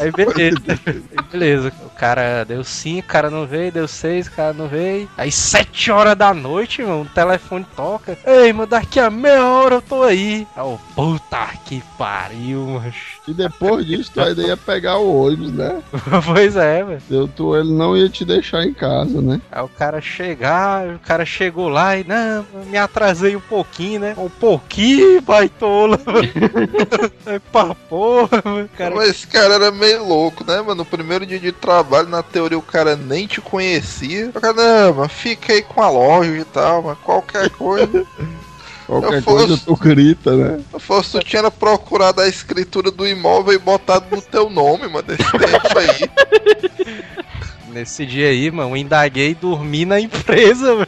Aí 0.00 0.10
beleza. 0.10 0.58
Aí 0.66 1.24
beleza. 1.30 1.72
O 1.84 1.90
cara 1.90 2.44
deu 2.44 2.64
5, 2.64 3.00
o 3.00 3.08
cara 3.08 3.30
não 3.30 3.46
veio, 3.46 3.72
deu 3.72 3.86
6, 3.86 4.26
o 4.26 4.32
cara 4.32 4.52
não 4.52 4.66
veio. 4.68 5.08
Aí 5.16 5.30
7 5.30 5.90
horas 5.90 6.16
da 6.16 6.34
noite, 6.34 6.82
mano, 6.82 7.02
o 7.02 7.06
telefone 7.06 7.66
toca. 7.76 8.18
Ei, 8.26 8.52
mano, 8.52 8.66
daqui 8.66 8.98
a 8.98 9.10
meia 9.10 9.44
hora 9.44 9.76
eu 9.76 9.82
tô 9.82 10.02
aí. 10.02 10.46
Aí 10.56 10.62
eu, 10.62 10.80
puta 10.94 11.48
que 11.64 11.82
pariu, 11.96 12.66
mano. 12.66 12.92
E 13.28 13.32
depois 13.32 13.86
disso, 13.86 14.10
tu 14.12 14.20
ainda 14.20 14.42
ia 14.42 14.56
pegar 14.56 14.98
o 14.98 15.24
ônibus, 15.24 15.52
né? 15.52 15.80
pois 16.26 16.56
é, 16.56 16.82
velho. 16.82 17.02
Eu, 17.08 17.28
tu, 17.28 17.56
ele 17.56 17.72
não 17.72 17.96
ia 17.96 18.08
te 18.08 18.24
deixar 18.24 18.64
em 18.64 18.74
casa, 18.74 19.20
né? 19.22 19.40
Aí 19.50 19.62
o 19.62 19.68
cara 19.68 20.00
chegar, 20.00 20.86
o 20.88 20.98
cara 20.98 21.24
chegou 21.24 21.68
lá 21.68 21.96
e, 21.96 22.04
não, 22.04 22.44
me 22.66 22.76
atrasei 22.76 23.36
um 23.36 23.40
pouquinho, 23.40 24.00
né? 24.00 24.14
Um 24.18 24.28
pouquinho, 24.28 25.20
baitola. 25.22 26.00
é 27.26 27.38
pra 27.38 27.74
porra, 27.74 28.42
mano. 28.44 28.68
Cara, 28.76 28.94
Mas 28.94 29.10
esse 29.10 29.26
cara 29.26 29.54
era 29.54 29.70
meio 29.70 30.04
louco, 30.04 30.44
né, 30.44 30.56
mano? 30.60 30.76
No 30.76 30.84
primeiro 30.84 31.24
dia 31.26 31.38
de 31.38 31.52
trabalho, 31.52 32.08
na 32.08 32.22
teoria, 32.22 32.58
o 32.58 32.62
cara 32.62 32.96
nem 32.96 33.26
te 33.26 33.40
conhecia. 33.40 34.30
O 34.34 34.40
cara, 34.40 34.52
não, 34.54 34.94
mano, 34.94 35.08
fica 35.08 35.52
aí 35.52 35.62
com 35.62 35.82
a 35.82 35.88
loja 35.90 36.30
e 36.36 36.44
tal, 36.44 36.82
mas 36.82 36.98
qualquer 36.98 37.50
coisa. 37.50 38.04
Qualquer 38.84 39.18
Eu 39.18 39.22
fosse- 39.22 39.46
coisa 39.46 39.62
tu 39.64 39.76
grita, 39.76 40.36
né? 40.36 40.60
Se 40.72 40.78
fosse, 40.80 41.10
tu 41.12 41.20
tinha 41.20 41.48
procurado 41.50 42.20
a 42.20 42.28
escritura 42.28 42.90
do 42.90 43.06
imóvel 43.06 43.54
e 43.54 43.58
botado 43.58 44.04
no 44.14 44.20
teu 44.20 44.50
nome, 44.50 44.86
mano, 44.88 45.02
desse 45.04 45.22
tempo 45.22 45.78
aí. 45.78 46.10
Nesse 47.72 48.04
dia 48.04 48.28
aí, 48.28 48.50
mano, 48.50 48.76
indaguei 48.76 49.30
e 49.30 49.34
dormi 49.34 49.86
na 49.86 49.98
empresa, 49.98 50.74
mano. 50.74 50.86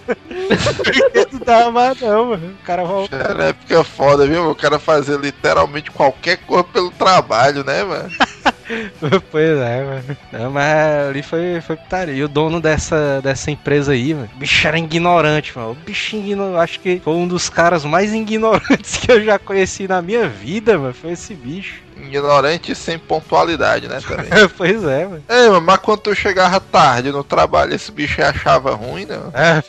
Porque 0.76 1.26
não 1.32 1.40
dava 1.40 1.70
mais 1.70 2.00
não, 2.00 2.26
mano. 2.26 2.52
O 2.52 2.64
cara 2.64 2.84
voltou. 2.84 3.18
Era 3.18 3.44
época 3.44 3.84
foda, 3.84 4.26
viu? 4.26 4.50
O 4.50 4.54
cara 4.54 4.78
fazer 4.78 5.18
literalmente 5.18 5.90
qualquer 5.90 6.38
coisa 6.38 6.64
pelo 6.64 6.90
trabalho, 6.90 7.64
né, 7.64 7.82
mano? 7.84 8.10
Pois 9.30 9.58
é, 9.58 9.84
mano. 9.84 10.16
Não, 10.32 10.50
mas 10.50 11.08
ali 11.10 11.22
foi, 11.22 11.60
foi 11.60 11.76
putaria. 11.76 12.14
E 12.14 12.24
o 12.24 12.28
dono 12.28 12.60
dessa, 12.60 13.20
dessa 13.22 13.50
empresa 13.50 13.92
aí, 13.92 14.14
mano, 14.14 14.28
o 14.34 14.38
bicho 14.38 14.66
era 14.66 14.78
ignorante, 14.78 15.56
mano. 15.56 15.72
O 15.72 15.74
bicho 15.74 16.16
ignorante, 16.16 16.62
acho 16.62 16.80
que 16.80 17.00
foi 17.00 17.14
um 17.14 17.28
dos 17.28 17.50
caras 17.50 17.84
mais 17.84 18.12
ignorantes 18.14 18.96
que 18.96 19.12
eu 19.12 19.22
já 19.22 19.38
conheci 19.38 19.86
na 19.86 20.00
minha 20.00 20.26
vida, 20.28 20.78
mano. 20.78 20.94
Foi 20.94 21.12
esse 21.12 21.34
bicho. 21.34 21.83
Ignorante 21.96 22.74
sem 22.74 22.98
pontualidade, 22.98 23.88
né, 23.88 24.00
também. 24.00 24.26
pois 24.56 24.84
é, 24.84 25.06
mano. 25.06 25.22
Mano, 25.28 25.60
mas 25.60 25.78
quando 25.78 26.00
tu 26.00 26.14
chegava 26.14 26.60
tarde 26.60 27.10
no 27.12 27.24
trabalho, 27.24 27.74
esse 27.74 27.90
bicho 27.92 28.22
achava 28.22 28.74
ruim, 28.74 29.06
não? 29.06 29.32
É, 29.34 29.62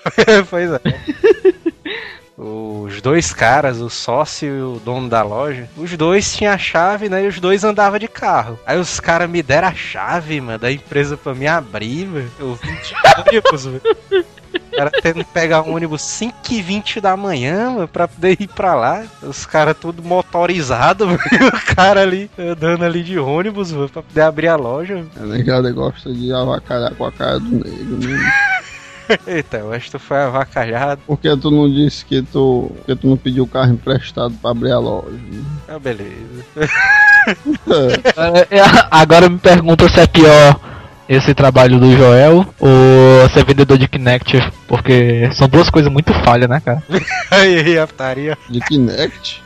pois 0.49 0.71
é. 0.71 0.79
Os 2.37 3.01
dois 3.01 3.33
caras, 3.33 3.79
o 3.79 3.89
sócio 3.89 4.47
e 4.47 4.61
o 4.61 4.81
dono 4.83 5.07
da 5.07 5.23
loja, 5.23 5.69
os 5.77 5.95
dois 5.95 6.35
tinham 6.35 6.53
a 6.53 6.57
chave, 6.57 7.07
né? 7.07 7.23
E 7.23 7.27
os 7.27 7.39
dois 7.39 7.63
andavam 7.63 7.97
de 7.97 8.09
carro. 8.09 8.59
Aí 8.65 8.77
os 8.77 8.99
caras 8.99 9.29
me 9.29 9.41
deram 9.41 9.69
a 9.69 9.73
chave, 9.73 10.41
mano, 10.41 10.59
da 10.59 10.69
empresa 10.69 11.15
pra 11.15 11.33
me 11.33 11.47
abrir, 11.47 12.05
mano. 12.05 12.31
Eu 12.37 12.55
vim 12.55 12.73
de 12.73 12.93
ônibus, 13.21 13.65
mano. 13.67 13.81
O 14.55 14.75
cara 14.77 14.91
tendo 15.01 15.23
que 15.23 15.31
pegar 15.31 15.61
um 15.61 15.73
ônibus 15.75 16.01
5 16.01 16.35
e 16.51 16.61
20 16.61 16.99
da 17.01 17.15
manhã, 17.15 17.71
mano, 17.71 17.87
pra 17.87 18.07
poder 18.07 18.37
ir 18.39 18.47
pra 18.47 18.75
lá. 18.75 19.03
Os 19.21 19.45
caras 19.45 19.75
tudo 19.79 20.03
motorizado, 20.03 21.05
mano. 21.07 21.19
E 21.31 21.43
o 21.45 21.75
cara 21.75 22.01
ali, 22.01 22.29
andando 22.37 22.83
ali 22.83 23.03
de 23.03 23.17
ônibus, 23.19 23.71
mano, 23.71 23.89
pra 23.89 24.01
poder 24.03 24.21
abrir 24.21 24.47
a 24.47 24.55
loja. 24.55 24.95
mano. 24.95 25.09
A 25.17 25.25
negada 25.37 25.71
gosta 25.71 26.13
de 26.13 26.33
avacalhar 26.33 26.93
com 26.95 27.05
a 27.05 27.11
cara 27.11 27.39
do 27.39 27.51
negro, 27.51 27.97
né? 28.09 28.31
Eita, 29.27 29.57
eu 29.57 29.71
acho 29.71 29.85
que 29.85 29.91
tu 29.91 29.99
foi 29.99 30.17
avacalhado. 30.17 30.99
Por 31.05 31.19
que 31.19 31.37
tu 31.37 31.51
não 31.51 31.69
disse 31.69 32.03
que 32.03 32.23
tu, 32.23 32.71
que 32.87 32.95
tu 32.95 33.07
não 33.07 33.15
pediu 33.15 33.43
o 33.43 33.47
carro 33.47 33.71
emprestado 33.71 34.33
pra 34.41 34.49
abrir 34.49 34.71
a 34.71 34.79
loja? 34.79 35.11
né? 35.11 35.43
Ah, 35.67 35.79
beleza. 35.79 36.45
É, 37.27 38.57
é, 38.59 38.61
Agora 38.91 39.27
me 39.27 39.39
pergunta 39.39 39.89
se 39.89 39.99
é 39.99 40.05
pior 40.05 40.59
esse 41.07 41.33
trabalho 41.33 41.79
do 41.79 41.95
Joel 41.95 42.45
ou 42.59 43.29
ser 43.29 43.45
vendedor 43.45 43.77
de 43.77 43.87
Kinect, 43.87 44.51
porque 44.67 45.29
são 45.33 45.47
duas 45.47 45.69
coisas 45.69 45.91
muito 45.91 46.13
falhas, 46.23 46.49
né, 46.49 46.61
cara? 46.63 46.83
Aí, 47.31 47.77
a 47.77 47.87
putaria. 47.87 48.37
De 48.49 48.59
Kinect? 48.59 49.43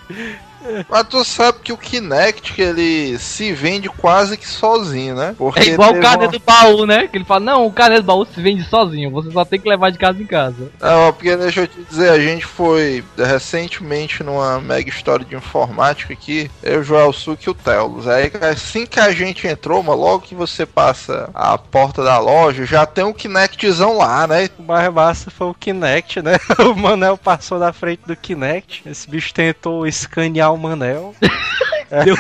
Mas 0.90 1.08
tu 1.08 1.24
sabe 1.24 1.60
que 1.64 1.72
o 1.74 1.78
Kinect, 1.78 2.62
ele 2.62 3.18
se 3.18 3.52
vende 3.54 3.90
quase 3.90 4.38
que 4.38 4.48
sozinho, 4.48 5.16
né? 5.16 5.36
Porque 5.38 5.60
É 5.62 5.74
igual 5.74 5.92
o 5.92 6.00
carnet 6.00 6.26
uma- 6.26 6.32
do 6.32 6.40
baú, 6.40 6.86
né? 6.86 7.08
Que 7.08 7.18
ele 7.18 7.26
fala, 7.26 7.40
não, 7.40 7.66
o 7.66 7.72
carnet 7.72 8.02
do 8.02 8.06
baú 8.06 8.26
se 8.26 8.42
vende 8.42 8.64
sozinho, 8.64 9.12
você 9.12 9.32
só 9.32 9.46
tem 9.46 9.60
que 9.60 9.70
levar 9.70 9.92
de 9.92 9.98
casa 9.98 10.22
em 10.22 10.26
casa. 10.26 10.72
Não, 10.80 11.14
porque 11.14 11.36
deixa 11.36 11.62
eu 11.62 11.68
te 11.68 11.82
dizer, 11.84 12.10
a 12.10 12.20
gente 12.20 12.46
foi 12.46 13.04
recentemente 13.18 14.24
numa 14.24 14.60
mega 14.60 14.90
história 14.90 15.26
de 15.26 15.36
informática 15.36 16.14
aqui, 16.14 16.50
eu, 16.62 16.84
Joel 16.84 17.12
Suc 17.14 17.42
e 17.46 17.50
o 17.50 17.54
Telos. 17.54 18.08
Aí 18.08 18.32
assim 18.52 18.86
que 18.86 19.00
a 19.00 19.12
gente 19.12 19.48
entrou, 19.48 19.82
mas 19.82 19.98
logo 19.98 20.22
que 20.22 20.36
você 20.36 20.66
passa 20.66 21.30
a 21.34 21.58
porta 21.58 22.04
da 22.04 22.20
loja, 22.20 22.66
já 22.66 22.86
tem 22.86 23.04
um 23.04 23.14
Kinectzão 23.14 23.98
lá, 23.98 24.28
né? 24.28 24.50
O 24.58 24.64
mais 24.64 24.92
massa 24.94 25.32
foi 25.32 25.48
o 25.48 25.54
Kinect, 25.54 26.22
né? 26.22 26.38
O 26.60 26.76
Manel 26.76 27.18
passou 27.18 27.58
na 27.58 27.72
frente 27.74 28.02
do 28.06 28.16
Kinect. 28.16 28.84
Esse 28.86 29.10
bicho 29.10 29.34
tentou 29.34 29.88
escanear 29.88 30.49
o 30.52 30.58
Manel. 30.58 31.16
aí, 31.92 32.12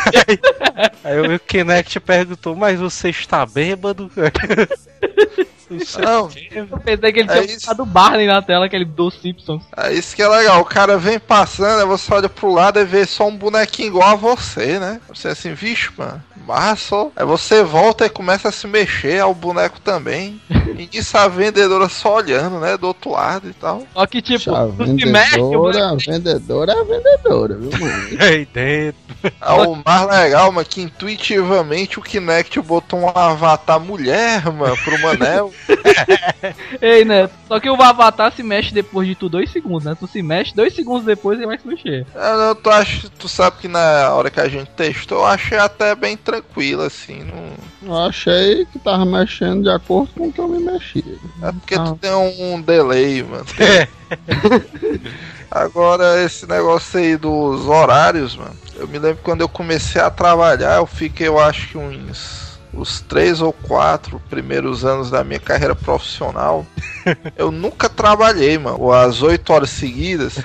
aí 1.03 1.35
o 1.35 1.39
Kinect 1.39 1.99
perguntou, 1.99 2.55
mas 2.55 2.79
você 2.79 3.09
está 3.09 3.45
bêbado? 3.45 4.11
Não. 5.99 6.29
Eu 6.51 6.67
pensei 6.79 7.11
que 7.13 7.19
ele 7.19 7.31
É 7.31 7.41
tinha 7.41 7.45
isso. 7.55 7.61
botado 7.65 7.83
o 7.83 7.85
Barney 7.85 8.27
na 8.27 8.41
tela, 8.41 8.65
aquele 8.65 8.85
dos 8.85 9.13
Simpsons. 9.21 9.63
é 9.77 9.93
isso 9.93 10.15
que 10.15 10.21
é 10.21 10.27
legal. 10.27 10.61
O 10.61 10.65
cara 10.65 10.97
vem 10.97 11.19
passando, 11.19 11.79
aí 11.81 11.85
você 11.85 12.13
olha 12.13 12.29
pro 12.29 12.51
lado 12.53 12.79
e 12.79 12.85
vê 12.85 13.05
só 13.05 13.27
um 13.27 13.35
bonequinho 13.35 13.87
igual 13.89 14.09
a 14.09 14.15
você, 14.15 14.79
né? 14.79 14.99
Você 15.07 15.29
assim, 15.29 15.53
vixe, 15.53 15.89
mano, 15.97 16.21
massa. 16.45 17.07
Aí 17.15 17.25
você 17.25 17.63
volta 17.63 18.05
e 18.05 18.09
começa 18.09 18.49
a 18.49 18.51
se 18.51 18.65
mexer, 18.67 19.15
é 19.17 19.25
o 19.25 19.33
boneco 19.33 19.79
também. 19.79 20.41
E 20.49 20.89
nisso 20.91 21.17
a 21.17 21.27
vendedora 21.27 21.87
só 21.89 22.15
olhando, 22.15 22.59
né? 22.59 22.77
Do 22.77 22.87
outro 22.87 23.11
lado 23.11 23.47
e 23.49 23.53
tal. 23.53 23.83
Só 23.93 24.05
que, 24.07 24.21
tipo, 24.21 24.53
a 24.55 24.65
não 24.65 24.97
se 24.97 25.05
mexe, 25.05 25.39
o 25.39 25.49
vendedora, 25.49 25.79
boneco- 25.89 26.09
a 26.09 26.13
vendedora 26.13 26.71
é 26.73 26.79
a 26.79 26.83
vendedora, 26.83 27.55
viu, 27.55 27.71
mano? 27.79 28.09
Aí 28.21 28.45
dentro. 28.45 29.08
Ah, 29.41 29.55
o 29.55 29.75
mais 29.85 30.07
legal, 30.07 30.51
mano, 30.51 30.65
que 30.67 30.81
intuitivamente 30.81 31.99
o 31.99 32.01
Kinect 32.01 32.59
botou 32.61 32.99
um 32.99 33.09
avatar 33.09 33.79
mulher, 33.79 34.43
mano, 34.51 34.77
pro 34.77 34.99
Manel. 35.01 35.53
Ei, 36.81 37.03
né? 37.03 37.29
Só 37.47 37.59
que 37.59 37.69
o 37.69 37.81
Avatar 37.81 38.31
se 38.31 38.43
mexe 38.43 38.73
depois 38.73 39.07
de 39.07 39.15
tu 39.15 39.27
dois 39.27 39.51
segundos, 39.51 39.83
né? 39.83 39.95
Tu 39.99 40.07
se 40.07 40.21
mexe, 40.21 40.55
dois 40.55 40.73
segundos 40.73 41.03
depois 41.05 41.37
ele 41.37 41.47
vai 41.47 41.57
se 41.57 41.67
mexer. 41.67 42.05
Ah, 42.15 42.35
não, 42.37 42.55
tu, 42.55 42.69
acha, 42.69 43.09
tu 43.17 43.27
sabe 43.27 43.57
que 43.57 43.67
na 43.67 44.13
hora 44.13 44.29
que 44.29 44.39
a 44.39 44.47
gente 44.47 44.69
testou, 44.71 45.19
eu 45.19 45.25
achei 45.25 45.57
até 45.57 45.95
bem 45.95 46.15
tranquilo, 46.15 46.83
assim. 46.83 47.23
Não... 47.23 47.89
Eu 47.89 48.05
achei 48.05 48.65
que 48.65 48.77
tava 48.79 49.03
mexendo 49.05 49.63
de 49.63 49.69
acordo 49.69 50.11
com 50.13 50.27
o 50.27 50.33
que 50.33 50.39
eu 50.39 50.47
me 50.47 50.59
mexia. 50.59 51.03
É 51.41 51.51
porque 51.51 51.75
Ah. 51.75 51.83
tu 51.85 51.95
tem 51.95 52.11
um 52.13 52.61
delay, 52.61 53.23
mano. 53.23 53.45
Agora, 55.51 56.21
esse 56.23 56.45
negócio 56.47 56.99
aí 56.99 57.17
dos 57.17 57.65
horários, 57.65 58.35
mano. 58.35 58.55
Eu 58.75 58.87
me 58.87 58.99
lembro 58.99 59.19
quando 59.23 59.41
eu 59.41 59.49
comecei 59.49 59.99
a 59.99 60.09
trabalhar, 60.09 60.77
eu 60.77 60.85
fiquei, 60.85 61.27
eu 61.27 61.39
acho 61.39 61.69
que 61.69 61.77
uns. 61.77 62.49
Os 62.71 63.01
três 63.01 63.41
ou 63.41 63.51
quatro 63.51 64.21
primeiros 64.29 64.85
anos 64.85 65.09
da 65.09 65.23
minha 65.23 65.39
carreira 65.39 65.73
profissional, 65.73 66.63
eu 67.35 67.49
nunca 67.49 67.89
trabalhei, 67.89 68.59
mano. 68.59 68.91
As 68.93 69.23
oito 69.23 69.51
horas 69.51 69.71
seguidas, 69.71 70.35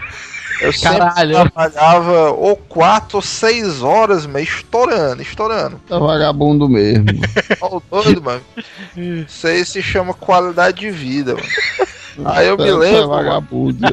eu 0.60 0.72
sempre 0.72 0.98
Caralho. 0.98 1.32
trabalhava 1.34 2.30
ou 2.30 2.56
quatro 2.56 3.18
ou 3.18 3.22
seis 3.22 3.82
horas, 3.82 4.24
mas 4.24 4.48
estourando, 4.48 5.20
estourando. 5.20 5.80
Tá 5.86 5.98
vagabundo 5.98 6.66
mesmo. 6.66 7.04
Ó, 7.60 7.76
o 7.76 7.82
doido, 7.90 8.22
mano. 8.22 8.42
Isso 8.96 9.46
aí 9.46 9.64
se 9.64 9.82
chama 9.82 10.14
qualidade 10.14 10.80
de 10.80 10.90
vida, 10.90 11.34
mano. 11.34 11.46
Aí 12.24 12.48
eu 12.48 12.56
me 12.56 12.64
Você 12.64 12.70
é 12.70 12.74
lembro, 12.74 13.08
vagabundo 13.08 13.78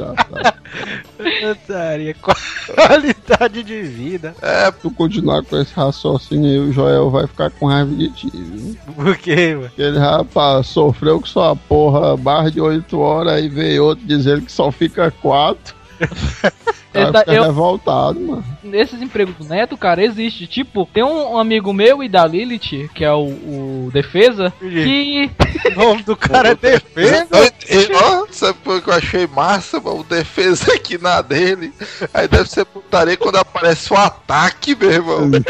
qualidade 2.75 3.63
de 3.63 3.81
vida. 3.81 4.35
É, 4.41 4.65
Se 4.65 4.73
tu 4.81 4.91
continuar 4.91 5.43
com 5.43 5.57
esse 5.57 5.73
raciocínio 5.73 6.49
aí, 6.49 6.59
o 6.59 6.71
Joel 6.71 7.09
vai 7.09 7.27
ficar 7.27 7.49
com 7.51 7.67
raiva 7.67 7.93
de 7.95 8.09
ti, 8.09 8.29
viu? 8.33 8.77
Por 8.95 9.17
quê, 9.17 9.55
mano? 9.55 9.69
Porque 9.69 9.81
ele 9.81 9.99
rapaz, 9.99 10.67
sofreu 10.67 11.19
com 11.19 11.25
sua 11.25 11.55
porra 11.55 12.15
barra 12.17 12.49
de 12.49 12.61
8 12.61 12.99
horas 12.99 13.43
e 13.43 13.49
veio 13.49 13.85
outro 13.85 14.05
dizendo 14.05 14.41
que 14.41 14.51
só 14.51 14.71
fica 14.71 15.11
4. 15.11 15.75
Cara, 16.93 17.11
tá- 17.23 17.23
eu- 17.33 17.43
revoltado, 17.43 18.19
mano. 18.19 18.43
Esses 18.73 19.01
empregos 19.01 19.35
do 19.35 19.45
Neto, 19.45 19.77
cara, 19.77 20.03
existe. 20.03 20.45
Tipo, 20.45 20.85
tem 20.85 21.03
um 21.03 21.37
amigo 21.37 21.71
meu 21.73 22.03
e 22.03 22.09
da 22.09 22.25
Lilith, 22.27 22.89
que 22.93 23.03
é 23.03 23.11
o, 23.13 23.27
o 23.27 23.89
Defesa, 23.93 24.51
que. 24.59 25.31
O 25.67 25.79
nome 25.79 26.03
do 26.03 26.15
cara 26.15 26.49
é 26.49 26.55
defesa. 26.55 27.53
E, 27.69 27.93
ó, 27.93 28.25
sabe 28.29 28.57
o 28.65 28.81
que 28.81 28.89
eu 28.89 28.93
achei 28.93 29.25
massa, 29.27 29.79
mano? 29.79 29.99
O 30.01 30.03
defesa 30.03 30.73
aqui 30.73 30.97
na 30.97 31.21
dele. 31.21 31.73
Aí 32.13 32.27
deve 32.27 32.49
ser 32.49 32.65
putaria 32.65 33.15
quando 33.15 33.37
aparece 33.37 33.93
o 33.93 33.97
ataque, 33.97 34.75
meu 34.75 34.91
irmão. 34.91 35.31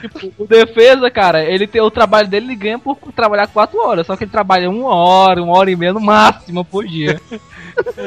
Tipo, 0.00 0.32
o 0.38 0.46
Defesa, 0.46 1.10
cara, 1.10 1.44
ele 1.44 1.66
tem 1.66 1.80
o 1.80 1.90
trabalho 1.90 2.28
dele, 2.28 2.46
ele 2.46 2.54
ganha 2.56 2.78
por 2.78 2.96
trabalhar 3.14 3.46
4 3.46 3.78
horas. 3.78 4.06
Só 4.06 4.16
que 4.16 4.24
ele 4.24 4.30
trabalha 4.30 4.70
uma 4.70 4.94
hora, 4.94 5.42
uma 5.42 5.56
hora 5.56 5.70
e 5.70 5.76
meia 5.76 5.92
no 5.92 6.00
máximo 6.00 6.64
por 6.64 6.86
dia. 6.86 7.20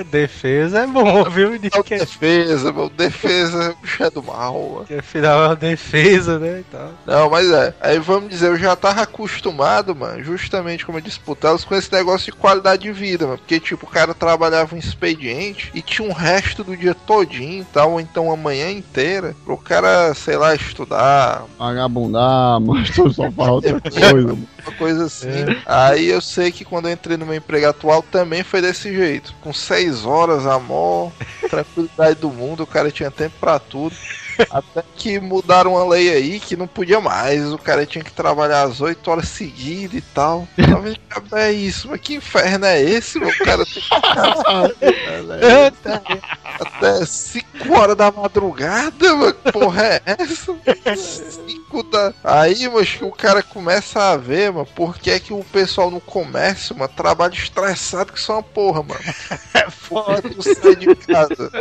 Defesa 0.09 0.79
é 0.79 0.87
bom, 0.87 1.23
viu? 1.29 1.57
Diz 1.57 1.71
É 1.73 1.79
o 1.79 1.83
que, 1.83 1.93
é- 1.95 1.99
defesa, 1.99 2.71
meu. 2.71 2.89
Defesa, 2.89 3.75
é 3.99 4.09
do 4.09 4.23
mal, 4.23 4.53
mano. 4.73 4.85
que 4.85 4.95
afinal 4.95 5.43
é 5.43 5.47
uma 5.47 5.55
defesa, 5.55 6.39
né? 6.39 6.59
E 6.59 6.63
tal. 6.63 6.91
Não, 7.05 7.29
mas 7.29 7.49
é. 7.51 7.73
Aí 7.81 7.99
vamos 7.99 8.29
dizer, 8.29 8.47
eu 8.47 8.57
já 8.57 8.75
tava 8.75 9.01
acostumado, 9.01 9.95
mano, 9.95 10.23
justamente 10.23 10.85
como 10.85 10.97
eu 10.99 11.03
Telos, 11.35 11.65
com 11.65 11.75
esse 11.75 11.91
negócio 11.91 12.31
de 12.31 12.37
qualidade 12.37 12.83
de 12.83 12.91
vida, 12.91 13.25
mano. 13.25 13.37
Porque, 13.37 13.59
tipo, 13.59 13.85
o 13.85 13.89
cara 13.89 14.13
trabalhava 14.13 14.75
um 14.75 14.79
expediente 14.79 15.71
e 15.73 15.81
tinha 15.81 16.07
um 16.07 16.13
resto 16.13 16.63
do 16.63 16.75
dia 16.75 16.93
todinho 16.93 17.61
e 17.61 17.65
tal, 17.65 17.91
ou 17.93 17.99
então 17.99 18.31
a 18.31 18.37
manhã 18.37 18.71
inteira, 18.71 19.35
pro 19.43 19.57
cara, 19.57 20.13
sei 20.13 20.37
lá, 20.37 20.53
estudar, 20.55 21.43
Vagabundar, 21.57 22.59
mas 22.61 22.89
só 22.89 23.31
fala 23.31 23.51
outra 23.51 23.79
coisa, 23.81 24.27
mano. 24.27 24.47
Uma 24.65 24.77
coisa 24.77 25.05
assim. 25.05 25.45
Aí 25.65 26.07
eu 26.07 26.21
sei 26.21 26.51
que 26.51 26.65
quando 26.65 26.87
eu 26.87 26.93
entrei 26.93 27.17
no 27.17 27.25
meu 27.25 27.35
emprego 27.35 27.67
atual 27.67 28.01
também 28.01 28.43
foi 28.43 28.61
desse 28.61 28.93
jeito. 28.93 29.33
Com 29.41 29.53
seis 29.53 30.05
horas, 30.05 30.45
amor, 30.45 31.11
tranquilidade 31.49 32.19
do 32.19 32.29
mundo, 32.29 32.63
o 32.63 32.67
cara 32.67 32.91
tinha 32.91 33.11
tempo 33.11 33.35
pra 33.39 33.59
tudo. 33.59 33.95
Até 34.49 34.83
que 34.95 35.19
mudaram 35.19 35.73
uma 35.73 35.87
lei 35.87 36.11
aí 36.11 36.39
que 36.39 36.55
não 36.55 36.65
podia 36.65 36.99
mais, 36.99 37.53
o 37.53 37.57
cara 37.57 37.85
tinha 37.85 38.03
que 38.03 38.11
trabalhar 38.11 38.63
às 38.63 38.81
8 38.81 39.11
horas 39.11 39.29
seguidas 39.29 39.97
e 39.97 40.01
tal. 40.01 40.47
"Cara, 41.07 41.43
é 41.43 41.51
isso, 41.51 41.87
mas 41.87 42.01
que 42.01 42.15
inferno 42.15 42.65
é 42.65 42.81
esse, 42.81 43.19
meu? 43.19 43.29
O 43.29 43.37
cara 43.39 43.63
tem 43.63 43.81
que 43.81 43.89
Até 46.59 47.05
5 47.05 47.73
horas 47.73 47.95
da 47.95 48.11
madrugada, 48.11 49.15
mano. 49.15 49.33
Que 49.33 49.51
porra 49.51 49.83
é 49.85 50.01
essa? 50.05 50.55
5 50.95 51.62
da. 51.81 52.13
Aí, 52.23 52.55
que 52.85 53.03
o 53.03 53.11
cara 53.11 53.41
começa 53.41 54.11
a 54.11 54.17
ver, 54.17 54.51
mano, 54.51 54.67
por 54.75 54.97
que 54.97 55.09
é 55.09 55.19
que 55.19 55.33
o 55.33 55.43
pessoal 55.45 55.89
no 55.89 56.01
comércio, 56.01 56.77
mano, 56.77 56.91
trabalha 56.95 57.33
estressado 57.33 58.13
que 58.13 58.21
são 58.21 58.35
uma 58.35 58.43
porra, 58.43 58.83
mano. 58.83 59.01
É 59.53 59.69
foda, 59.69 60.21
sai 60.41 60.75
de 60.75 60.95
casa. 60.95 61.51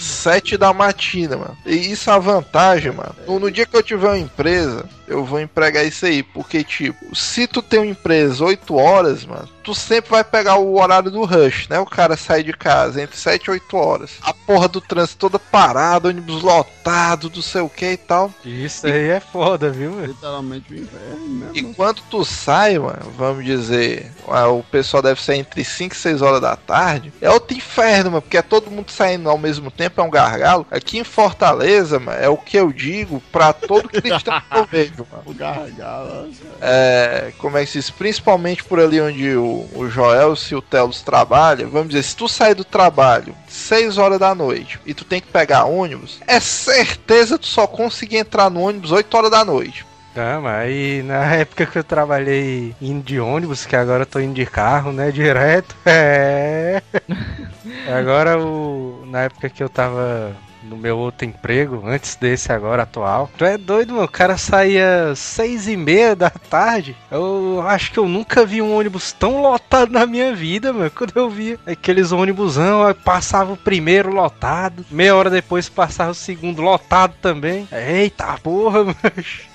7 0.00 0.56
da 0.56 0.72
matina, 0.72 1.36
mano. 1.36 1.56
E 1.66 1.92
isso 1.92 2.08
é 2.08 2.12
a 2.14 2.18
vantagem, 2.18 2.90
mano. 2.90 3.14
No, 3.26 3.38
no 3.38 3.50
dia 3.50 3.66
que 3.66 3.76
eu 3.76 3.82
tiver 3.82 4.08
uma 4.08 4.18
empresa, 4.18 4.88
eu 5.06 5.24
vou 5.24 5.38
empregar 5.38 5.84
isso 5.84 6.06
aí. 6.06 6.22
Porque, 6.22 6.64
tipo, 6.64 7.14
se 7.14 7.46
tu 7.46 7.60
tem 7.60 7.80
uma 7.80 7.86
empresa 7.86 8.44
8 8.44 8.74
horas, 8.74 9.24
mano, 9.26 9.48
tu 9.62 9.74
sempre 9.74 10.10
vai 10.10 10.24
pegar 10.24 10.56
o 10.56 10.78
horário 10.78 11.10
do 11.10 11.24
rush, 11.24 11.68
né? 11.68 11.78
O 11.78 11.86
cara 11.86 12.16
sai 12.16 12.42
de 12.42 12.52
casa 12.52 13.02
entre 13.02 13.16
7 13.16 13.44
e 13.44 13.50
8 13.52 13.76
horas. 13.76 14.10
A 14.22 14.32
porra 14.32 14.68
do 14.68 14.80
trânsito 14.80 15.18
toda 15.18 15.38
parada, 15.38 16.08
ônibus 16.08 16.42
lotado, 16.42 17.30
não 17.34 17.42
sei 17.42 17.60
o 17.60 17.68
que 17.68 17.92
e 17.92 17.96
tal. 17.96 18.32
Isso 18.44 18.86
aí 18.86 19.08
é 19.08 19.20
foda, 19.20 19.70
viu, 19.70 19.92
velho? 19.92 20.08
Literalmente 20.08 20.72
o 20.72 20.76
inferno 20.76 21.28
mesmo. 21.28 21.50
E 21.54 21.74
quando 21.74 22.02
tu 22.10 22.24
sai, 22.24 22.78
mano, 22.78 23.12
vamos 23.16 23.44
dizer, 23.44 24.10
ah, 24.28 24.48
o 24.48 24.62
pessoal 24.62 25.02
deve 25.02 25.22
sair 25.22 25.40
entre 25.40 25.64
5 25.64 25.94
e 25.94 25.98
6 25.98 26.22
horas 26.22 26.40
da 26.40 26.56
tarde, 26.56 27.12
é 27.20 27.30
outro 27.30 27.56
inferno, 27.56 28.10
mano, 28.10 28.22
porque 28.22 28.38
é 28.38 28.42
todo 28.42 28.70
mundo 28.70 28.90
saindo 28.90 29.28
ao 29.28 29.38
mesmo 29.38 29.70
tempo, 29.70 30.00
é 30.00 30.04
um 30.04 30.10
gargalo. 30.10 30.66
Aqui 30.70 30.98
em 30.98 31.04
Fortaleza, 31.04 31.98
mano, 31.98 32.18
é 32.18 32.28
o 32.28 32.36
que 32.36 32.56
eu 32.56 32.72
digo 32.72 33.22
pra 33.32 33.52
todo 33.52 33.88
cristão 33.88 34.40
que 34.40 34.58
eu 34.58 34.64
vejo, 34.64 35.06
mano. 35.10 35.20
O 35.30 35.34
gargalo. 35.34 36.30
É, 36.60 37.32
como 37.38 37.56
é 37.56 37.64
que 37.64 37.70
se 37.70 37.78
diz? 37.78 37.90
Principalmente 37.90 38.64
por 38.64 38.80
ali 38.80 39.00
onde 39.00 39.36
o, 39.36 39.49
o 39.74 39.88
Joel 39.88 40.34
e 40.50 40.54
o 40.54 40.62
Telos 40.62 41.02
trabalham, 41.02 41.70
vamos 41.70 41.88
dizer, 41.88 42.02
se 42.02 42.16
tu 42.16 42.28
sair 42.28 42.54
do 42.54 42.64
trabalho 42.64 43.34
6 43.48 43.98
horas 43.98 44.18
da 44.18 44.34
noite 44.34 44.78
e 44.86 44.94
tu 44.94 45.04
tem 45.04 45.20
que 45.20 45.28
pegar 45.28 45.64
ônibus, 45.64 46.20
é 46.26 46.40
certeza 46.40 47.38
tu 47.38 47.46
só 47.46 47.66
conseguir 47.66 48.18
entrar 48.18 48.50
no 48.50 48.60
ônibus 48.60 48.92
8 48.92 49.16
horas 49.16 49.30
da 49.30 49.44
noite. 49.44 49.86
Ah, 50.16 50.40
mas 50.42 50.60
aí 50.62 51.02
na 51.02 51.24
época 51.36 51.66
que 51.66 51.78
eu 51.78 51.84
trabalhei 51.84 52.74
indo 52.80 53.02
de 53.02 53.20
ônibus, 53.20 53.64
que 53.64 53.76
agora 53.76 54.02
eu 54.02 54.06
tô 54.06 54.18
indo 54.20 54.34
de 54.34 54.46
carro, 54.46 54.92
né, 54.92 55.10
direto, 55.12 55.74
é... 55.86 56.82
Agora, 57.96 58.38
o... 58.38 59.04
na 59.06 59.22
época 59.22 59.48
que 59.48 59.62
eu 59.62 59.68
tava 59.68 60.34
no 60.70 60.76
meu 60.76 60.96
outro 60.96 61.26
emprego, 61.26 61.82
antes 61.84 62.14
desse 62.14 62.52
agora 62.52 62.84
atual. 62.84 63.28
Tu 63.36 63.44
é 63.44 63.58
doido, 63.58 63.94
mano? 63.94 64.04
O 64.04 64.08
cara 64.08 64.38
saía 64.38 65.12
seis 65.16 65.66
e 65.66 65.76
meia 65.76 66.14
da 66.14 66.30
tarde. 66.30 66.96
Eu 67.10 67.62
acho 67.66 67.90
que 67.90 67.98
eu 67.98 68.06
nunca 68.06 68.46
vi 68.46 68.62
um 68.62 68.76
ônibus 68.76 69.12
tão 69.12 69.42
lotado 69.42 69.90
na 69.90 70.06
minha 70.06 70.32
vida, 70.34 70.72
mano. 70.72 70.90
Quando 70.90 71.12
eu 71.16 71.28
via 71.28 71.58
aqueles 71.66 72.12
ônibusão, 72.12 72.94
passava 73.04 73.52
o 73.52 73.56
primeiro 73.56 74.12
lotado, 74.12 74.86
meia 74.90 75.16
hora 75.16 75.28
depois 75.28 75.68
passava 75.68 76.12
o 76.12 76.14
segundo 76.14 76.62
lotado 76.62 77.14
também. 77.20 77.68
Eita 77.72 78.38
porra, 78.42 78.84
mano. 78.84 78.96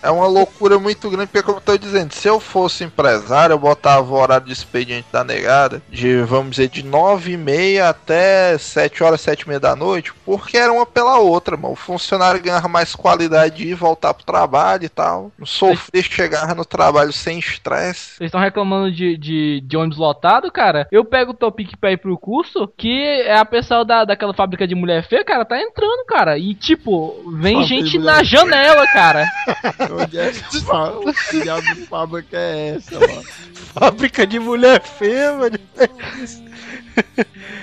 É 0.04 0.12
uma 0.12 0.28
loucura 0.28 0.78
muito 0.78 1.10
grande, 1.10 1.28
porque 1.28 1.46
como 1.46 1.58
eu 1.58 1.62
tô 1.62 1.78
dizendo, 1.78 2.14
se 2.14 2.28
eu 2.28 2.40
fosse 2.40 2.84
empresário, 2.84 3.54
eu 3.54 3.60
botava 3.60 4.12
o 4.12 4.18
horário 4.18 4.48
de 4.48 4.54
expediente 4.54 5.08
da 5.12 5.24
negada, 5.24 5.82
de, 5.90 6.22
vamos 6.22 6.52
dizer, 6.52 6.68
de 6.68 6.84
nove 6.84 7.32
e 7.32 7.38
meia 7.38 7.90
até 7.90 8.58
sete 8.58 9.04
horas, 9.04 9.22
sete 9.22 9.42
e 9.42 9.48
meia 9.48 9.60
da 9.60 9.76
noite, 9.76 10.14
porque 10.26 10.58
era 10.58 10.74
uma 10.74 10.86
pela 10.86 11.05
outra, 11.18 11.56
mano. 11.56 11.74
O 11.74 11.76
funcionário 11.76 12.42
ganhava 12.42 12.68
mais 12.68 12.96
qualidade 12.96 13.58
de 13.58 13.68
ir 13.70 13.76
voltar 13.76 14.14
pro 14.14 14.26
trabalho 14.26 14.84
e 14.86 14.90
tal. 14.90 15.32
Não 15.38 15.46
sofrer 15.46 16.04
chegar 16.04 16.56
no 16.56 16.66
trabalho 16.66 17.14
sem 17.14 17.40
estresse. 17.40 18.16
Vocês 18.18 18.28
estão 18.28 18.40
reclamando 18.42 18.92
de, 18.92 19.18
de, 19.18 19.62
de 19.62 19.78
ônibus 19.78 19.98
lotado, 19.98 20.52
cara? 20.52 20.88
Eu 20.92 21.06
pego 21.06 21.32
o 21.32 21.36
Topic 21.36 21.76
pra 21.80 21.92
ir 21.92 21.98
pro 21.98 22.18
curso, 22.18 22.68
que 22.78 23.04
é 23.26 23.38
a 23.38 23.46
pessoa 23.46 23.86
da, 23.86 24.04
daquela 24.06 24.34
fábrica 24.34 24.68
de 24.68 24.76
mulher 24.76 25.08
feia, 25.08 25.24
cara, 25.24 25.46
tá 25.46 25.60
entrando, 25.62 26.06
cara. 26.06 26.38
E 26.38 26.54
tipo, 26.56 27.16
vem 27.38 27.56
Fábrica 27.62 27.68
gente 27.86 27.98
na 28.00 28.24
janela, 28.24 28.86
cara. 28.88 29.26
Onde 30.02 30.18
é 30.20 30.32
que 30.32 30.62
fala? 30.66 31.14
Que 31.14 31.42
diabo 31.42 31.62
de 31.62 31.86
fábrica 31.86 32.38
é 32.38 32.76
essa, 32.78 33.00
mano? 33.00 33.24
Fábrica 33.74 34.26
de 34.26 34.40
mulher 34.40 34.82
feia, 34.82 35.34
mano. 35.34 35.60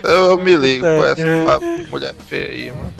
Eu 0.04 0.36
me 0.38 0.56
ligo 0.56 0.84
com 0.84 1.04
essa 1.04 1.20
É. 1.26 1.44
fábrica 1.46 1.76
de 1.84 1.90
mulher 1.90 2.14
feia 2.28 2.48
aí, 2.48 2.70
mano. 2.72 2.92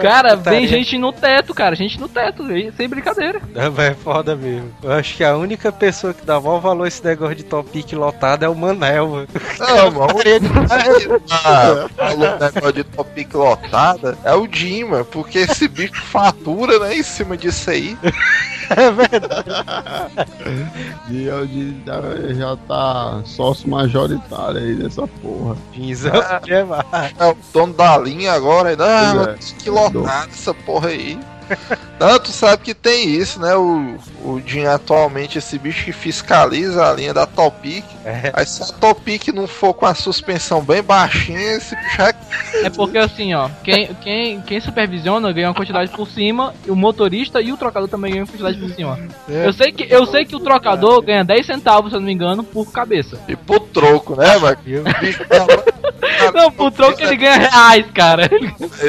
Cara, 0.00 0.36
Putaria. 0.36 0.60
vem 0.60 0.68
gente 0.68 0.98
no 0.98 1.12
teto, 1.12 1.54
cara. 1.54 1.74
Gente 1.74 1.98
no 2.00 2.08
teto, 2.08 2.44
sem 2.76 2.88
brincadeira. 2.88 3.40
É, 3.54 3.68
vai, 3.68 3.94
foda 3.94 4.34
mesmo. 4.36 4.70
Eu 4.82 4.92
acho 4.92 5.16
que 5.16 5.24
a 5.24 5.36
única 5.36 5.70
pessoa 5.72 6.12
que 6.14 6.24
dá 6.24 6.40
maior 6.40 6.60
valor 6.60 6.84
a 6.84 6.88
esse 6.88 7.04
negócio 7.04 7.34
de 7.34 7.44
topic 7.44 7.92
lotado 7.92 8.44
é 8.44 8.48
o 8.48 8.54
Manel, 8.54 9.08
mano. 9.08 9.28
Não, 9.58 9.90
mano. 9.92 10.08
Ah, 11.30 11.88
falou 11.96 12.28
um 12.28 12.38
negócio 12.38 12.72
de 12.72 12.84
topic 12.84 13.34
lotada. 13.34 14.18
É 14.24 14.34
o 14.34 14.46
Dima, 14.46 15.04
porque 15.04 15.38
esse 15.40 15.68
bicho 15.68 16.02
fatura, 16.04 16.78
né, 16.80 16.96
em 16.96 17.02
cima 17.02 17.36
disso 17.36 17.70
aí. 17.70 17.96
É 18.70 18.90
verdade. 18.90 19.50
E 21.10 21.24
eu 21.26 21.46
já- 21.46 22.34
já 22.34 22.56
tá 22.68 23.22
sócio 23.24 23.68
majoritário 23.68 24.58
aí 24.58 24.74
dessa 24.74 25.06
porra. 25.06 25.56
Pinzão 25.72 26.12
de 26.44 26.52
Eva. 26.52 26.84
É 27.18 27.26
o 27.26 27.36
dono 27.52 27.72
da 27.72 27.96
linha 27.96 28.32
agora. 28.32 28.76
Pois 28.76 29.26
mas 29.26 29.52
é. 29.58 29.62
que 29.62 29.70
lotada 29.78 30.28
essa 30.32 30.54
porra 30.54 30.88
aí. 30.88 31.18
Não, 31.98 32.18
tu 32.18 32.30
sabe 32.30 32.62
que 32.62 32.74
tem 32.74 33.08
isso, 33.08 33.40
né? 33.40 33.54
O, 33.56 33.96
o 34.22 34.40
Jim 34.44 34.64
atualmente, 34.64 35.38
esse 35.38 35.58
bicho 35.58 35.84
que 35.84 35.92
fiscaliza 35.92 36.88
a 36.88 36.92
linha 36.92 37.12
da 37.12 37.26
Topic. 37.26 37.84
É. 38.04 38.30
Aí 38.34 38.46
se 38.46 38.62
a 38.62 38.66
Topic 38.66 39.28
não 39.28 39.46
for 39.46 39.74
com 39.74 39.86
a 39.86 39.94
suspensão 39.94 40.62
bem 40.62 40.82
baixinha, 40.82 41.56
esse 41.56 41.74
bicho 41.74 42.02
é 42.02 42.14
É 42.64 42.70
porque 42.70 42.98
assim, 42.98 43.34
ó, 43.34 43.48
quem, 43.64 43.94
quem, 44.00 44.40
quem 44.42 44.60
supervisiona 44.60 45.32
ganha 45.32 45.48
uma 45.48 45.54
quantidade 45.54 45.90
por 45.90 46.06
cima, 46.08 46.54
e 46.64 46.70
o 46.70 46.76
motorista 46.76 47.40
e 47.40 47.52
o 47.52 47.56
trocador 47.56 47.88
também 47.88 48.12
ganham 48.12 48.24
uma 48.24 48.30
quantidade 48.30 48.58
por 48.58 48.70
cima. 48.70 48.98
Eu 49.28 49.52
sei 49.52 49.72
que, 49.72 49.92
eu 49.92 50.06
sei 50.06 50.24
que 50.24 50.36
o 50.36 50.40
trocador 50.40 51.02
ganha 51.02 51.24
10 51.24 51.46
centavos, 51.46 51.90
se 51.90 51.96
eu 51.96 52.00
não 52.00 52.06
me 52.06 52.12
engano, 52.12 52.44
por 52.44 52.70
cabeça. 52.70 53.18
e 53.26 53.34
pro 53.34 53.60
troco, 53.60 54.14
né, 54.16 54.36
mano? 54.38 54.58
Não, 56.32 56.50
por 56.52 56.70
troco 56.70 57.02
ele 57.02 57.16
ganha 57.16 57.36
reais, 57.36 57.84
cara. 57.94 58.30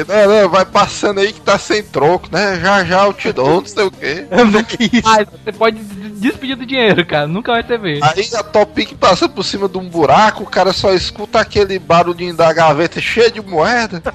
Não, 0.08 0.42
não, 0.42 0.48
vai 0.48 0.64
passando 0.64 1.20
aí 1.20 1.32
que 1.32 1.40
tá 1.40 1.58
sem 1.58 1.82
troco, 1.82 2.28
né? 2.30 2.58
Já 2.60 2.84
já 2.84 3.04
eu 3.04 3.12
te 3.12 3.32
dou, 3.32 3.60
não 3.60 3.66
sei 3.66 3.84
o 3.84 3.90
quê. 3.90 4.26
Reais, 5.02 5.26
você 5.44 5.52
pode 5.52 5.78
des- 5.78 6.20
despedir 6.20 6.56
do 6.56 6.66
dinheiro, 6.66 7.04
cara. 7.06 7.26
Nunca 7.26 7.52
vai 7.52 7.62
ter 7.62 7.78
vez. 7.78 8.00
Aí 8.02 8.28
a 8.34 8.42
Topic 8.42 8.94
passa 8.94 9.28
por 9.28 9.44
cima 9.44 9.68
de 9.68 9.78
um 9.78 9.88
buraco, 9.88 10.42
o 10.42 10.46
cara 10.46 10.72
só 10.72 10.92
escuta 10.92 11.40
aquele 11.40 11.78
barulhinho 11.78 12.34
da 12.34 12.52
gaveta 12.52 13.00
cheia 13.00 13.30
de 13.30 13.40
moeda. 13.40 14.02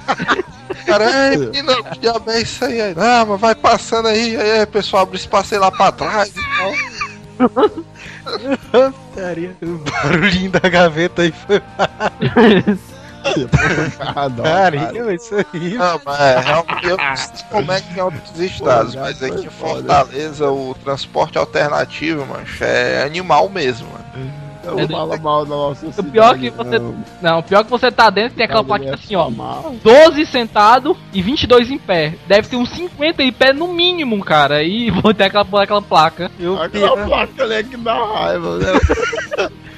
Cara, 0.84 1.32
ei, 1.32 1.36
menina, 1.38 1.74
que 1.82 1.98
diabo 1.98 2.30
é 2.30 2.40
isso 2.42 2.64
aí? 2.64 2.80
Aí, 2.80 2.94
Não, 2.94 3.26
mas 3.26 3.40
vai 3.40 3.54
passando 3.56 4.06
aí, 4.06 4.36
aí 4.36 4.62
o 4.62 4.66
pessoal 4.68 5.02
abre 5.02 5.16
espaço 5.16 5.54
aí 5.54 5.60
lá 5.60 5.70
pra 5.70 5.90
trás 5.90 6.28
e 6.28 6.40
tal. 6.58 6.72
O 9.62 9.78
barulhinho 9.90 10.50
da 10.50 10.68
gaveta 10.68 11.22
aí 11.22 11.32
foi 11.46 11.62
Ah, 14.00 14.28
não, 14.28 14.36
putaria, 14.36 15.14
isso 15.14 15.34
aí. 15.34 15.74
Não, 15.74 16.00
mas 16.04 16.20
é, 16.20 16.38
realmente 16.40 16.86
eu 16.86 16.96
não 16.96 17.16
sei 17.16 17.44
como 17.50 17.72
é 17.72 17.80
que 17.80 17.98
em 17.98 18.02
outros 18.02 18.40
estados, 18.40 18.94
Pô, 18.94 19.00
mas 19.00 19.22
aqui 19.22 19.46
em 19.46 19.50
foda. 19.50 19.74
Fortaleza 19.94 20.50
o 20.50 20.74
transporte 20.82 21.38
alternativo, 21.38 22.26
mancha, 22.26 22.64
é 22.64 23.04
animal 23.04 23.48
mesmo, 23.48 23.88
mano. 23.90 24.32
Não 24.66 24.88
fala 24.88 25.16
mal 25.18 25.44
da 25.44 25.50
nossa 25.54 25.92
cidade. 25.92 26.10
pior 26.10 26.36
que 26.36 26.50
você- 26.50 26.78
não. 26.80 26.94
Não, 27.22 27.40
pior 27.42 27.62
que 27.62 27.70
você 27.70 27.88
tá 27.92 28.10
dentro, 28.10 28.34
tem 28.36 28.44
aquela 28.46 28.64
plaquinha 28.64 28.90
é 28.90 28.94
assim, 28.94 29.14
ó. 29.14 29.30
mal. 29.30 29.76
12 29.80 30.26
sentado 30.26 30.96
e 31.12 31.22
22 31.22 31.70
em 31.70 31.78
pé. 31.78 32.14
Deve 32.26 32.48
ter 32.48 32.56
uns 32.56 32.70
50 32.70 33.22
em 33.22 33.32
pé 33.32 33.52
no 33.52 33.68
mínimo, 33.68 34.18
cara. 34.24 34.64
E 34.64 34.90
vou 35.02 35.14
ter 35.14 35.24
aquela, 35.24 35.46
aquela 35.62 35.80
placa. 35.82 36.32
E 36.36 36.48
o 36.48 36.60
Aquela 36.60 36.96
pior, 36.96 37.06
placa 37.06 37.44
ali 37.44 37.54
é 37.54 37.62
que 37.62 37.76
dá 37.76 37.94
raiva, 37.94 38.56
né? 38.58 38.66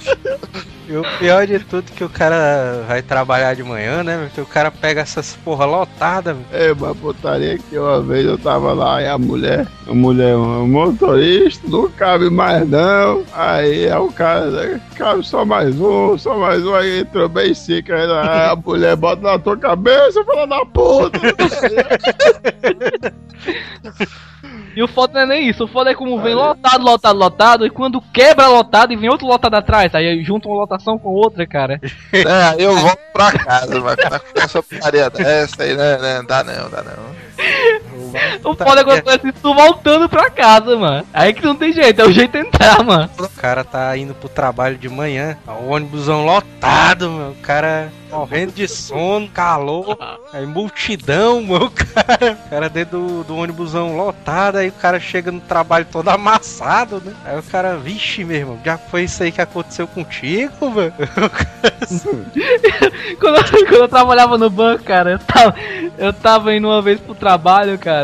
e 0.88 0.96
o 0.96 1.02
pior 1.18 1.46
de 1.46 1.58
tudo 1.58 1.92
que 1.92 2.02
o 2.02 2.08
cara 2.08 2.82
vai 2.88 3.02
trabalhar 3.02 3.54
de 3.54 3.62
manhã, 3.62 4.02
né? 4.02 4.24
Porque 4.24 4.40
o 4.40 4.46
cara 4.46 4.70
pega 4.70 5.02
essas 5.02 5.36
porra 5.44 5.66
lotada. 5.66 6.34
meu. 6.34 6.44
É, 6.50 6.72
uma 6.72 6.94
putaria 6.94 7.58
que 7.58 7.78
uma 7.78 8.00
vez 8.00 8.24
eu 8.24 8.38
tava 8.38 8.72
lá 8.72 9.02
e 9.02 9.06
a 9.06 9.18
mulher, 9.18 9.66
a 9.86 9.94
mulher, 9.94 10.34
o 10.34 10.66
motorista, 10.66 11.68
não 11.68 11.90
cabe 11.90 12.30
mais 12.30 12.66
não. 12.66 13.22
Aí 13.34 13.84
é 13.86 13.98
o 13.98 14.10
cara, 14.10 14.50
né, 14.50 14.80
cabe 14.96 15.26
só 15.26 15.44
mais 15.44 15.78
um, 15.78 16.16
só 16.16 16.38
mais 16.38 16.64
um, 16.64 16.74
aí 16.74 17.00
entrou 17.00 17.28
bem 17.28 17.52
seca. 17.52 17.94
Aí 17.94 18.50
a 18.50 18.56
mulher 18.56 18.96
bota 18.96 19.20
na 19.20 19.38
tua 19.38 19.58
cabeça, 19.58 20.24
fala 20.24 20.46
da 20.46 20.64
puta. 20.64 21.18
E 24.76 24.82
o 24.82 24.88
foda 24.88 25.14
não 25.14 25.20
é 25.20 25.26
nem 25.26 25.48
isso. 25.48 25.64
O 25.64 25.68
foda 25.68 25.90
é 25.90 25.94
como 25.94 26.20
vem 26.20 26.34
lotado, 26.34 26.84
lotado, 26.84 27.18
lotado. 27.18 27.66
E 27.66 27.70
quando 27.70 28.00
quebra 28.12 28.46
lotado 28.48 28.92
e 28.92 28.96
vem 28.96 29.10
outro 29.10 29.26
lotado 29.26 29.54
atrás. 29.54 29.94
Aí 29.94 30.22
junta 30.22 30.48
uma 30.48 30.58
lotação 30.60 30.98
com 30.98 31.10
outra, 31.10 31.46
cara. 31.46 31.80
É, 32.12 32.62
eu 32.62 32.74
volto 32.76 32.98
pra 33.12 33.32
casa, 33.32 33.80
mas 33.80 33.96
com 33.96 34.40
essa 34.40 34.62
putaria 34.62 35.10
dessa 35.10 35.62
aí, 35.62 35.76
né, 35.76 35.98
né, 35.98 36.22
dá 36.26 36.42
não, 36.42 36.70
dá 36.70 36.82
não. 36.82 37.97
O 38.44 38.54
foda 38.54 38.80
é 38.80 38.84
quando 38.84 39.26
isso 39.26 39.38
tu 39.42 39.54
voltando 39.54 40.08
pra 40.08 40.30
casa, 40.30 40.76
mano. 40.76 41.06
Aí 41.12 41.32
que 41.32 41.44
não 41.44 41.56
tem 41.56 41.72
jeito, 41.72 42.00
é 42.00 42.04
o 42.04 42.12
jeito 42.12 42.32
de 42.32 42.46
entrar, 42.46 42.82
mano. 42.84 43.10
O 43.18 43.28
cara 43.28 43.64
tá 43.64 43.96
indo 43.96 44.14
pro 44.14 44.28
trabalho 44.28 44.76
de 44.76 44.88
manhã, 44.88 45.36
o 45.46 45.72
ônibusão 45.72 46.24
lotado, 46.24 47.10
meu. 47.10 47.30
O 47.30 47.36
cara 47.36 47.90
morrendo 48.10 48.52
de 48.52 48.66
sono, 48.66 49.28
calor, 49.28 49.98
aí 50.32 50.46
multidão, 50.46 51.40
meu. 51.42 51.64
O 51.64 51.70
cara, 51.70 52.38
o 52.46 52.50
cara 52.50 52.68
dentro 52.68 52.98
do, 52.98 53.24
do 53.24 53.36
ônibusão 53.36 53.96
lotado, 53.96 54.56
aí 54.56 54.68
o 54.68 54.72
cara 54.72 54.98
chega 54.98 55.30
no 55.30 55.40
trabalho 55.40 55.86
todo 55.90 56.08
amassado, 56.08 57.02
né? 57.04 57.12
Aí 57.24 57.38
o 57.38 57.42
cara, 57.42 57.76
vixe, 57.76 58.24
meu 58.24 58.36
irmão, 58.36 58.58
já 58.64 58.78
foi 58.78 59.04
isso 59.04 59.22
aí 59.22 59.30
que 59.30 59.40
aconteceu 59.40 59.86
contigo, 59.86 60.70
mano? 60.70 60.92
quando, 63.20 63.36
eu, 63.36 63.44
quando 63.44 63.74
eu 63.74 63.88
trabalhava 63.88 64.38
no 64.38 64.50
banco, 64.50 64.84
cara, 64.84 65.12
eu 65.12 65.18
tava, 65.18 65.54
eu 65.98 66.12
tava 66.12 66.54
indo 66.54 66.68
uma 66.68 66.80
vez 66.80 67.00
pro 67.00 67.14
trabalho, 67.14 67.78
cara. 67.78 67.97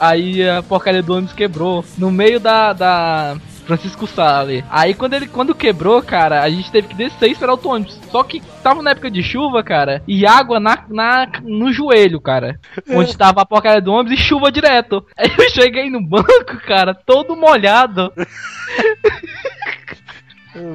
Aí 0.00 0.48
a 0.48 0.62
porcaria 0.62 1.02
do 1.02 1.14
ônibus 1.14 1.34
quebrou. 1.34 1.84
No 1.98 2.10
meio 2.10 2.40
da. 2.40 2.72
da 2.72 3.36
Francisco 3.66 4.06
Sale. 4.06 4.64
Aí 4.70 4.94
quando 4.94 5.14
ele 5.14 5.26
quando 5.26 5.54
quebrou, 5.54 6.00
cara, 6.00 6.42
a 6.42 6.48
gente 6.48 6.70
teve 6.70 6.86
que 6.86 6.94
descer 6.94 7.28
e 7.28 7.32
esperar 7.32 7.54
o 7.54 7.68
ônibus. 7.68 7.98
Só 8.10 8.22
que 8.22 8.40
tava 8.62 8.80
na 8.80 8.92
época 8.92 9.10
de 9.10 9.22
chuva, 9.22 9.62
cara, 9.62 10.02
e 10.06 10.24
água 10.24 10.60
na, 10.60 10.84
na 10.88 11.26
no 11.42 11.72
joelho, 11.72 12.20
cara. 12.20 12.60
Onde 12.88 13.16
tava 13.16 13.42
a 13.42 13.46
porcaria 13.46 13.82
do 13.82 13.92
ônibus 13.92 14.18
e 14.18 14.22
chuva 14.22 14.52
direto. 14.52 15.04
Aí 15.18 15.30
eu 15.36 15.50
cheguei 15.50 15.90
no 15.90 16.00
banco, 16.00 16.56
cara, 16.64 16.94
todo 16.94 17.36
molhado. 17.36 18.12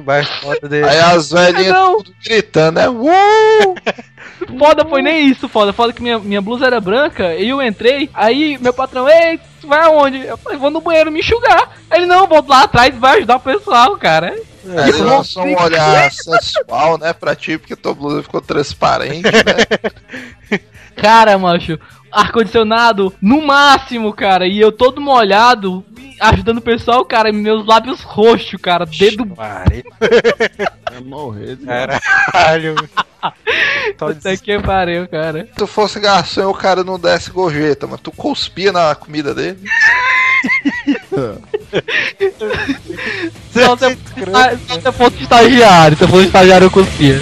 Mais 0.04 0.28
foda 0.40 0.68
dele. 0.68 0.88
Aí 0.88 0.98
as 0.98 1.30
velhinhas 1.30 1.74
tudo 1.74 2.14
gritando, 2.24 2.76
né? 2.76 2.88
Uh! 2.88 3.74
Foda 4.58 4.84
foi 4.84 5.02
nem 5.02 5.28
isso, 5.28 5.48
foda. 5.48 5.72
Foda 5.72 5.92
que 5.92 6.02
minha, 6.02 6.18
minha 6.18 6.40
blusa 6.40 6.66
era 6.66 6.80
branca 6.80 7.34
e 7.34 7.48
eu 7.48 7.62
entrei. 7.62 8.10
Aí 8.12 8.58
meu 8.58 8.72
patrão, 8.72 9.08
ei, 9.08 9.38
tu 9.60 9.68
vai 9.68 9.80
aonde? 9.80 10.18
Eu 10.18 10.36
falei, 10.36 10.58
vou 10.58 10.70
no 10.70 10.80
banheiro 10.80 11.10
me 11.10 11.20
enxugar. 11.20 11.76
Ele, 11.90 12.06
não, 12.06 12.26
volta 12.26 12.50
lá 12.50 12.62
atrás 12.64 12.94
e 12.94 12.98
vai 12.98 13.18
ajudar 13.18 13.36
o 13.36 13.40
pessoal, 13.40 13.96
cara. 13.96 14.34
Aí 14.66 14.88
ele 14.88 15.02
lançou 15.02 15.44
um 15.44 15.60
olhar 15.60 16.10
sensual, 16.12 16.98
né, 16.98 17.12
pra 17.12 17.34
ti, 17.34 17.58
porque 17.58 17.76
tua 17.76 17.94
blusa 17.94 18.22
ficou 18.22 18.40
transparente, 18.40 19.22
né? 19.22 20.60
Cara, 20.94 21.38
macho, 21.38 21.78
ar-condicionado 22.12 23.12
no 23.20 23.42
máximo, 23.46 24.12
cara. 24.12 24.46
E 24.46 24.60
eu 24.60 24.70
todo 24.72 25.00
molhado, 25.00 25.84
ajudando 26.20 26.58
o 26.58 26.62
pessoal, 26.62 27.04
cara. 27.04 27.28
e 27.30 27.32
Meus 27.32 27.66
lábios 27.66 28.00
roxos, 28.02 28.60
cara. 28.60 28.84
Dedo. 28.86 29.26
Pare- 29.26 29.84
É 30.92 31.00
morrer. 31.00 31.56
de- 31.56 31.66
Caralho. 31.66 32.74
Até 34.00 34.36
que 34.36 34.58
pariu, 34.58 35.06
cara. 35.08 35.46
Se 35.46 35.54
tu 35.56 35.66
fosse 35.66 36.00
garçom 36.00 36.48
o 36.50 36.54
cara 36.54 36.82
não 36.82 36.98
desse 36.98 37.30
gorjeta, 37.30 37.86
mas 37.86 38.00
tu 38.00 38.10
cuspia 38.10 38.72
na 38.72 38.94
comida 38.96 39.32
dele. 39.32 39.58
Só 43.52 43.76
se, 43.76 43.98
só 44.66 44.80
se 44.80 44.86
eu 44.88 44.92
fosse 44.92 45.22
estagiário, 45.22 45.96
se 45.96 46.02
eu 46.02 46.08
fosse 46.08 46.26
estagiário 46.26 46.64
eu 46.66 46.70
cuspia. 46.70 47.20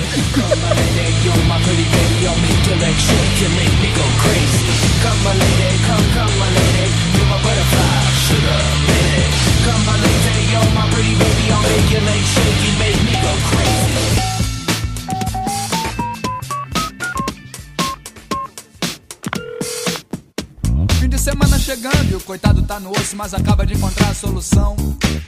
Coitado 22.30 22.62
tá 22.62 22.78
no 22.78 22.92
osso, 22.92 23.16
mas 23.16 23.34
acaba 23.34 23.66
de 23.66 23.74
encontrar 23.74 24.10
a 24.10 24.14
solução. 24.14 24.76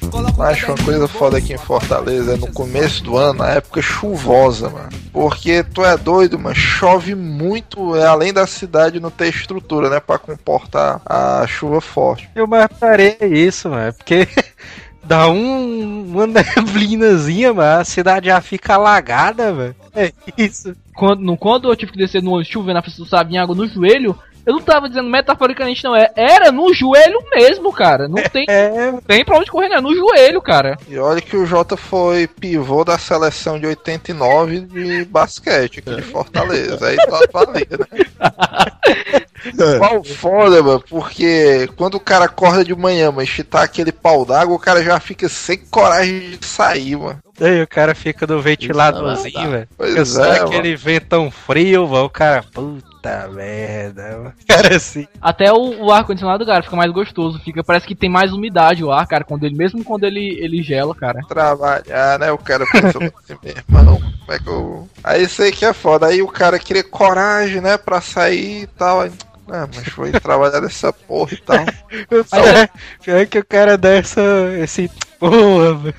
Coloca 0.08 0.40
Acho 0.44 0.66
uma 0.66 0.84
coisa 0.84 1.08
foda 1.08 1.36
aqui 1.36 1.52
em 1.52 1.58
Fortaleza 1.58 2.34
é 2.34 2.36
no 2.36 2.46
começo 2.52 3.02
do 3.02 3.16
ano, 3.16 3.40
na 3.40 3.48
época 3.48 3.82
chuvosa, 3.82 4.70
mano. 4.70 4.88
Porque 5.12 5.64
tu 5.64 5.84
é 5.84 5.96
doido, 5.96 6.38
mano. 6.38 6.54
Chove 6.54 7.16
muito, 7.16 7.96
é 7.96 8.06
além 8.06 8.32
da 8.32 8.46
cidade 8.46 9.00
não 9.00 9.10
ter 9.10 9.30
estrutura, 9.30 9.90
né? 9.90 9.98
Pra 9.98 10.16
comportar 10.16 11.02
a 11.04 11.44
chuva 11.48 11.80
forte. 11.80 12.30
Eu 12.36 12.46
mais 12.46 12.68
parei 12.78 13.16
isso, 13.20 13.68
mano. 13.68 13.92
Porque 13.94 14.28
dá 15.02 15.28
um, 15.28 16.04
uma 16.06 16.28
neblinazinha, 16.30 17.52
mano. 17.52 17.80
A 17.80 17.84
cidade 17.84 18.26
já 18.26 18.40
fica 18.40 18.74
alagada, 18.74 19.52
velho. 19.52 19.76
É 19.92 20.12
isso. 20.38 20.72
Quando, 20.94 21.20
no- 21.20 21.36
quando 21.36 21.68
eu 21.68 21.74
tive 21.74 21.90
que 21.90 21.98
descer 21.98 22.22
no 22.22 22.30
ônibus 22.30 22.52
chovendo 22.52 22.80
do 22.80 23.06
Sabe, 23.06 23.34
em 23.34 23.38
água 23.38 23.56
no 23.56 23.66
joelho, 23.66 24.16
eu 24.44 24.54
não 24.54 24.60
tava 24.60 24.88
dizendo 24.88 25.08
metaforicamente, 25.08 25.84
não. 25.84 25.94
É, 25.94 26.10
era 26.16 26.50
no 26.50 26.72
joelho 26.74 27.18
mesmo, 27.34 27.72
cara. 27.72 28.08
Não 28.08 28.22
tem, 28.22 28.44
É, 28.48 28.92
tem 29.06 29.24
pra 29.24 29.38
onde 29.38 29.50
correr, 29.50 29.68
não. 29.68 29.76
É 29.76 29.80
no 29.80 29.94
joelho, 29.94 30.42
cara. 30.42 30.76
E 30.88 30.98
olha 30.98 31.20
que 31.20 31.36
o 31.36 31.46
Jota 31.46 31.76
foi 31.76 32.26
pivô 32.26 32.84
da 32.84 32.98
seleção 32.98 33.58
de 33.58 33.66
89 33.66 34.60
de 34.60 35.04
basquete 35.04 35.78
aqui 35.78 35.94
de 35.94 36.02
Fortaleza. 36.02 36.86
Aí 36.86 36.96
tá 36.96 37.20
valendo, 37.32 37.86
né? 37.90 39.22
Qual 39.78 40.04
foda, 40.04 40.62
mano, 40.62 40.84
porque 40.88 41.68
quando 41.76 41.94
o 41.96 42.00
cara 42.00 42.26
acorda 42.26 42.64
de 42.64 42.74
manhã, 42.74 43.10
mas 43.10 43.28
se 43.28 43.42
tá 43.42 43.62
aquele 43.62 43.90
pau 43.90 44.24
d'água, 44.24 44.54
o 44.54 44.58
cara 44.58 44.82
já 44.84 45.00
fica 45.00 45.28
sem 45.28 45.58
coragem 45.58 46.36
de 46.38 46.46
sair, 46.46 46.96
mano. 46.96 47.18
Aí 47.40 47.62
o 47.62 47.66
cara 47.66 47.92
fica 47.94 48.24
no 48.24 48.40
ventiladorzinho, 48.40 49.50
velho. 49.50 49.68
Pois 49.76 50.08
só 50.08 50.24
é, 50.24 50.40
aquele 50.40 50.76
ventão 50.76 51.28
frio, 51.30 51.88
mano. 51.88 52.04
O 52.04 52.10
cara, 52.10 52.44
puta 52.52 52.91
merda, 53.28 54.16
mano. 54.18 54.32
Cara, 54.46 54.76
assim. 54.76 55.06
Até 55.20 55.52
o, 55.52 55.84
o 55.84 55.92
ar-condicionado, 55.92 56.46
cara, 56.46 56.62
fica 56.62 56.76
mais 56.76 56.92
gostoso. 56.92 57.38
Fica, 57.40 57.62
parece 57.64 57.86
que 57.86 57.94
tem 57.94 58.08
mais 58.08 58.32
umidade 58.32 58.84
o 58.84 58.92
ar, 58.92 59.06
cara, 59.06 59.24
quando 59.24 59.44
ele, 59.44 59.56
mesmo 59.56 59.84
quando 59.84 60.04
ele, 60.04 60.38
ele 60.40 60.62
gela, 60.62 60.94
cara. 60.94 61.20
Trabalhar, 61.28 62.18
né? 62.18 62.30
O 62.32 62.38
cara 62.38 62.64
pensa 62.70 62.98
assim, 62.98 63.38
meu 63.42 63.54
irmão, 63.56 64.00
como 64.00 64.32
é 64.32 64.38
que 64.38 64.48
eu. 64.48 64.88
Aí 65.02 65.22
isso 65.24 65.42
aí 65.42 65.52
que 65.52 65.64
é 65.64 65.72
foda. 65.72 66.06
Aí 66.06 66.22
o 66.22 66.28
cara 66.28 66.58
queria 66.58 66.84
coragem, 66.84 67.60
né, 67.60 67.76
pra 67.76 68.00
sair 68.00 68.62
e 68.62 68.66
tal. 68.66 69.00
Aí, 69.00 69.12
ah, 69.48 69.68
mas 69.74 69.88
foi 69.88 70.12
trabalhar 70.12 70.60
nessa 70.60 70.92
porra 70.92 71.34
e 71.34 71.36
tal. 71.36 71.64
Pior, 72.08 72.68
pior 73.02 73.26
que 73.26 73.38
o 73.38 73.44
cara 73.44 73.76
dá 73.76 73.90
essa, 73.90 74.22
esse. 74.58 74.90
Porra, 75.18 75.74
velho. 75.74 75.94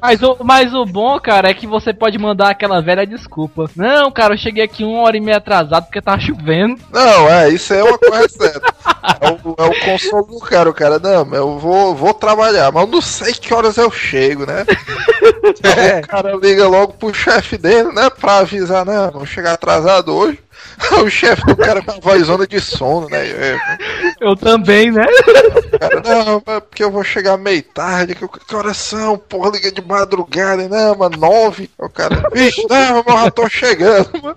Mas 0.00 0.22
o, 0.22 0.36
mas 0.42 0.74
o 0.74 0.84
bom, 0.84 1.18
cara, 1.18 1.50
é 1.50 1.54
que 1.54 1.66
você 1.66 1.92
pode 1.92 2.18
mandar 2.18 2.50
aquela 2.50 2.80
velha 2.80 3.06
desculpa. 3.06 3.70
Não, 3.76 4.10
cara, 4.10 4.34
eu 4.34 4.38
cheguei 4.38 4.62
aqui 4.62 4.84
uma 4.84 5.02
hora 5.02 5.16
e 5.16 5.20
meia 5.20 5.38
atrasado 5.38 5.84
porque 5.84 6.00
tava 6.00 6.20
chovendo. 6.20 6.80
Não, 6.92 7.28
é, 7.28 7.48
isso 7.48 7.72
é 7.74 7.82
uma 7.82 7.98
coisa 7.98 8.28
certa. 8.30 8.74
É 9.20 9.30
o, 9.30 9.54
é 9.58 9.66
o 9.66 9.80
consolo 9.84 10.26
do 10.26 10.40
cara, 10.40 10.70
o 10.70 10.74
cara, 10.74 10.98
não, 10.98 11.34
eu 11.34 11.58
vou, 11.58 11.94
vou 11.94 12.14
trabalhar, 12.14 12.70
mas 12.72 12.84
eu 12.84 12.90
não 12.90 13.00
sei 13.00 13.32
que 13.32 13.52
horas 13.52 13.76
eu 13.76 13.90
chego, 13.90 14.46
né? 14.46 14.64
Aí 15.64 16.00
O 16.00 16.06
cara 16.06 16.36
liga 16.36 16.68
logo 16.68 16.94
pro 16.94 17.14
chefe 17.14 17.56
dele, 17.56 17.92
né, 17.92 18.10
pra 18.10 18.38
avisar, 18.38 18.84
não, 18.84 19.10
vou 19.10 19.26
chegar 19.26 19.52
atrasado 19.52 20.14
hoje. 20.14 20.38
o 21.04 21.10
chefe 21.10 21.44
do 21.44 21.56
cara 21.56 21.82
com 21.82 21.92
a 21.92 22.00
vozona 22.00 22.46
de 22.46 22.60
sono, 22.60 23.08
né? 23.08 23.26
É, 23.26 23.58
Eu 24.20 24.34
também, 24.36 24.90
né? 24.90 25.06
cara, 25.78 26.02
não, 26.02 26.40
porque 26.40 26.82
eu 26.82 26.90
vou 26.90 27.04
chegar 27.04 27.36
meio 27.36 27.62
tarde, 27.62 28.14
que, 28.14 28.26
que 28.26 28.56
horas 28.56 28.76
são? 28.76 29.18
Porra, 29.18 29.50
liga 29.50 29.70
de 29.72 29.82
madrugada, 29.82 30.68
não, 30.68 30.96
mano, 30.96 31.16
nove. 31.16 31.70
O 31.78 31.88
cara, 31.88 32.22
vixe, 32.32 32.66
não, 32.68 33.02
mas 33.06 33.16
eu 33.16 33.24
já 33.24 33.30
tô 33.30 33.48
chegando, 33.48 34.10
mano. 34.22 34.36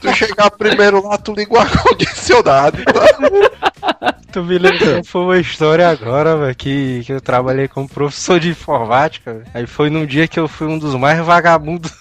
Tu 0.00 0.14
chegar 0.14 0.50
primeiro 0.50 1.06
lá, 1.06 1.18
tu 1.18 1.32
liga 1.32 1.54
o 1.54 1.58
ar-condicionado, 1.58 2.78
tá? 2.84 4.12
Tu 4.32 4.42
me 4.42 4.58
lembrou, 4.58 5.04
foi 5.04 5.20
uma 5.22 5.38
história 5.38 5.88
agora, 5.88 6.36
velho, 6.36 6.54
que, 6.54 7.02
que 7.04 7.12
eu 7.12 7.20
trabalhei 7.20 7.68
como 7.68 7.88
professor 7.88 8.38
de 8.38 8.50
informática, 8.50 9.34
velho. 9.34 9.46
Aí 9.54 9.66
foi 9.66 9.88
num 9.90 10.04
dia 10.04 10.28
que 10.28 10.38
eu 10.38 10.48
fui 10.48 10.66
um 10.66 10.78
dos 10.78 10.94
mais 10.94 11.18
vagabundos 11.24 11.92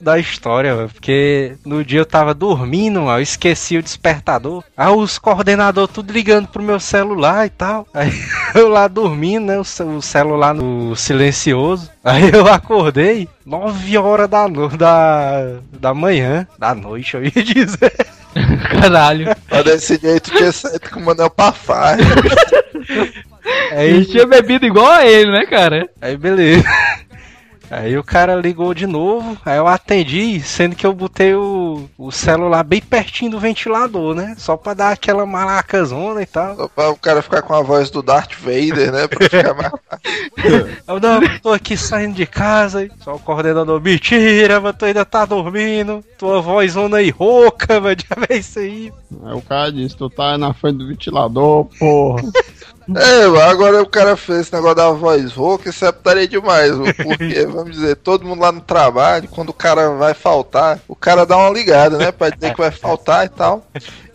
da- 0.00 0.18
história, 0.18 0.74
velho. 0.74 0.88
Porque 0.88 1.52
no 1.64 1.84
dia 1.84 2.00
eu 2.00 2.06
tava 2.06 2.34
dormindo, 2.34 3.00
mano, 3.02 3.18
eu 3.18 3.22
esqueci 3.22 3.76
o 3.76 3.82
despertador. 3.82 4.62
Aí 4.76 4.88
os 4.92 5.18
coordenadores 5.18 5.92
tudo 5.94 6.12
ligando 6.12 6.48
pro 6.48 6.62
meu 6.62 6.78
celular 6.80 7.46
e 7.46 7.50
tal. 7.50 7.86
Aí 7.94 8.10
eu 8.54 8.68
lá 8.68 8.88
dormindo, 8.88 9.46
né, 9.46 9.58
o, 9.58 9.64
ce- 9.64 9.82
o 9.82 10.00
celular 10.02 10.54
no 10.54 10.94
silencioso. 10.96 11.90
Aí 12.02 12.30
eu 12.32 12.46
acordei 12.48 13.28
9 13.44 13.98
horas 13.98 14.28
da, 14.28 14.48
no, 14.48 14.68
da, 14.68 15.58
da 15.72 15.94
manhã, 15.94 16.46
da 16.58 16.74
noite, 16.74 17.14
eu 17.14 17.24
ia 17.24 17.30
dizer. 17.30 17.92
Caralho. 18.80 19.34
Mas 19.50 19.64
desse 19.64 19.96
jeito 20.00 20.30
tinha 20.30 20.52
saído 20.52 20.88
com 20.90 21.00
o 21.00 21.04
Manel 21.04 21.30
pra 21.30 21.52
farra. 21.52 21.96
Ele 23.72 23.98
Aí, 23.98 24.04
tinha 24.06 24.26
bebido 24.26 24.66
igual 24.66 24.90
a 24.90 25.06
ele, 25.06 25.30
né, 25.32 25.46
cara? 25.46 25.88
Aí 26.02 26.16
beleza. 26.16 26.62
Aí 27.70 27.98
o 27.98 28.04
cara 28.04 28.34
ligou 28.34 28.72
de 28.72 28.86
novo, 28.86 29.36
aí 29.44 29.58
eu 29.58 29.66
atendi, 29.66 30.40
sendo 30.40 30.74
que 30.74 30.86
eu 30.86 30.92
botei 30.92 31.34
o, 31.34 31.88
o 31.98 32.10
celular 32.10 32.62
bem 32.64 32.80
pertinho 32.80 33.32
do 33.32 33.40
ventilador, 33.40 34.14
né? 34.14 34.34
Só 34.38 34.56
pra 34.56 34.72
dar 34.72 34.92
aquela 34.92 35.26
malacazona 35.26 36.22
e 36.22 36.26
tal. 36.26 36.56
Só 36.56 36.68
pra 36.68 36.90
o 36.90 36.96
cara 36.96 37.20
ficar 37.20 37.42
com 37.42 37.54
a 37.54 37.62
voz 37.62 37.90
do 37.90 38.02
Darth 38.02 38.34
Vader, 38.38 38.90
né? 38.90 39.06
Pra 39.06 39.28
ficar 39.28 39.54
mais. 39.54 39.72
Eu 40.88 41.00
não, 41.00 41.38
tô 41.40 41.52
aqui 41.52 41.76
saindo 41.76 42.14
de 42.14 42.26
casa? 42.26 42.88
Só 43.00 43.16
o 43.16 43.18
coordenador, 43.18 43.80
mentira, 43.80 44.60
mas 44.60 44.76
tu 44.76 44.86
ainda 44.86 45.04
tá 45.04 45.26
dormindo. 45.26 46.02
Tua 46.16 46.40
voz 46.40 46.72
zona 46.72 46.98
aí 46.98 47.10
rouca, 47.10 47.80
mano, 47.80 47.96
já 47.96 48.26
vê 48.26 48.38
isso 48.38 48.58
aí. 48.58 48.92
Aí 49.24 49.34
o 49.34 49.42
cara 49.42 49.70
disse, 49.70 49.96
tu 49.96 50.08
tá 50.08 50.38
na 50.38 50.54
frente 50.54 50.78
do 50.78 50.88
ventilador, 50.88 51.66
porra. 51.78 52.22
É, 52.96 53.24
agora 53.50 53.82
o 53.82 53.86
cara 53.86 54.16
fez 54.16 54.40
esse 54.40 54.52
negócio 54.52 54.76
da 54.76 54.90
voz 54.90 55.32
rouca, 55.32 55.68
isso 55.68 55.84
é 55.84 55.92
putaria 55.92 56.26
demais, 56.26 56.72
porque, 56.72 57.44
vamos 57.46 57.72
dizer, 57.72 57.96
todo 57.96 58.26
mundo 58.26 58.40
lá 58.40 58.50
no 58.50 58.62
trabalho, 58.62 59.28
quando 59.28 59.50
o 59.50 59.54
cara 59.54 59.90
vai 59.90 60.14
faltar, 60.14 60.80
o 60.88 60.96
cara 60.96 61.26
dá 61.26 61.36
uma 61.36 61.50
ligada, 61.50 61.98
né, 61.98 62.10
pra 62.10 62.30
dizer 62.30 62.52
que 62.54 62.60
vai 62.60 62.70
faltar 62.70 63.26
e 63.26 63.28
tal. 63.28 63.66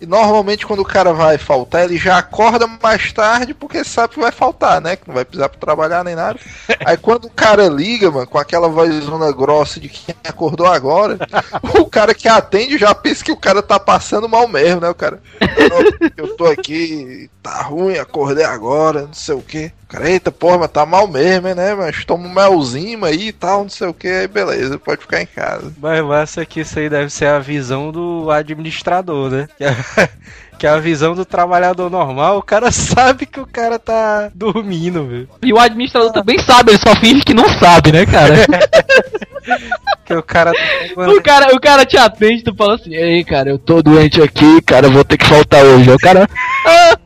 E 0.03 0.05
normalmente 0.05 0.67
quando 0.67 0.81
o 0.81 0.85
cara 0.85 1.13
vai 1.13 1.37
faltar, 1.37 1.85
ele 1.85 1.97
já 1.97 2.17
acorda 2.17 2.67
mais 2.67 3.13
tarde 3.13 3.53
porque 3.53 3.85
sabe 3.85 4.15
que 4.15 4.19
vai 4.19 4.33
faltar, 4.33 4.81
né, 4.81 4.97
que 4.97 5.07
não 5.07 5.15
vai 5.15 5.23
precisar 5.23 5.47
pra 5.47 5.57
trabalhar 5.57 6.03
nem 6.03 6.13
nada. 6.13 6.37
Aí 6.85 6.97
quando 6.97 7.25
o 7.25 7.29
cara 7.29 7.69
liga, 7.69 8.11
mano, 8.11 8.27
com 8.27 8.37
aquela 8.37 8.67
vozona 8.67 9.31
grossa 9.31 9.79
de 9.79 9.87
quem 9.87 10.13
acordou 10.27 10.67
agora, 10.67 11.17
o 11.79 11.85
cara 11.85 12.13
que 12.13 12.27
atende 12.27 12.77
já 12.77 12.93
pensa 12.93 13.23
que 13.23 13.31
o 13.31 13.37
cara 13.37 13.63
tá 13.63 13.79
passando 13.79 14.27
mal 14.27 14.45
mesmo, 14.45 14.81
né, 14.81 14.89
o 14.89 14.95
cara? 14.95 15.21
"Não, 15.39 16.11
Eu 16.17 16.35
tô 16.35 16.47
aqui, 16.47 17.29
tá 17.41 17.61
ruim, 17.61 17.97
acordei 17.97 18.43
agora, 18.43 19.03
não 19.03 19.13
sei 19.13 19.35
o 19.35 19.41
que. 19.41 19.71
Cara, 19.87 20.09
eita, 20.09 20.31
porra, 20.31 20.57
mas 20.57 20.71
tá 20.71 20.85
mal 20.87 21.07
mesmo, 21.07 21.53
né, 21.53 21.75
mas 21.75 22.03
toma 22.03 22.27
um 22.27 22.33
melzinho 22.33 23.05
aí 23.05 23.27
e 23.27 23.31
tal, 23.31 23.61
não 23.61 23.69
sei 23.69 23.87
o 23.87 23.93
que, 23.93 24.07
aí 24.07 24.27
beleza, 24.27 24.79
pode 24.79 25.01
ficar 25.01 25.21
em 25.21 25.25
casa. 25.27 25.71
Mas 25.79 26.03
massa 26.03 26.43
que 26.45 26.61
isso 26.61 26.79
aí 26.79 26.89
deve 26.89 27.11
ser 27.11 27.27
a 27.27 27.37
visão 27.39 27.91
do 27.91 28.29
administrador, 28.31 29.29
né? 29.29 29.47
Que 30.57 30.67
a, 30.67 30.71
que 30.71 30.77
a 30.77 30.77
visão 30.79 31.13
do 31.13 31.25
trabalhador 31.25 31.89
normal, 31.89 32.37
o 32.37 32.41
cara 32.43 32.71
sabe 32.71 33.25
que 33.25 33.39
o 33.39 33.45
cara 33.45 33.77
tá 33.77 34.29
dormindo, 34.33 35.05
velho. 35.05 35.29
E 35.41 35.51
o 35.51 35.59
administrador 35.59 36.11
também 36.11 36.39
sabe, 36.39 36.71
ele 36.71 36.79
só 36.79 36.95
finge 36.95 37.21
que 37.23 37.33
não 37.33 37.49
sabe, 37.59 37.91
né, 37.91 38.05
cara? 38.05 38.35
Que 40.05 40.13
o 40.13 40.23
cara 40.23 40.51
tá 40.53 40.59
o 41.11 41.21
cara, 41.21 41.55
o 41.55 41.59
cara 41.59 41.85
te 41.85 41.97
atende, 41.97 42.43
tu 42.43 42.55
fala 42.55 42.75
assim, 42.75 42.93
ei, 42.93 43.23
cara, 43.23 43.49
eu 43.49 43.57
tô 43.57 43.81
doente 43.81 44.21
aqui, 44.21 44.61
cara, 44.61 44.87
eu 44.87 44.91
vou 44.91 45.03
ter 45.03 45.17
que 45.17 45.25
faltar 45.25 45.63
hoje. 45.63 45.89
Aí 45.89 45.95
O 45.95 45.99
cara. 45.99 46.27
"Ah, 46.65 46.97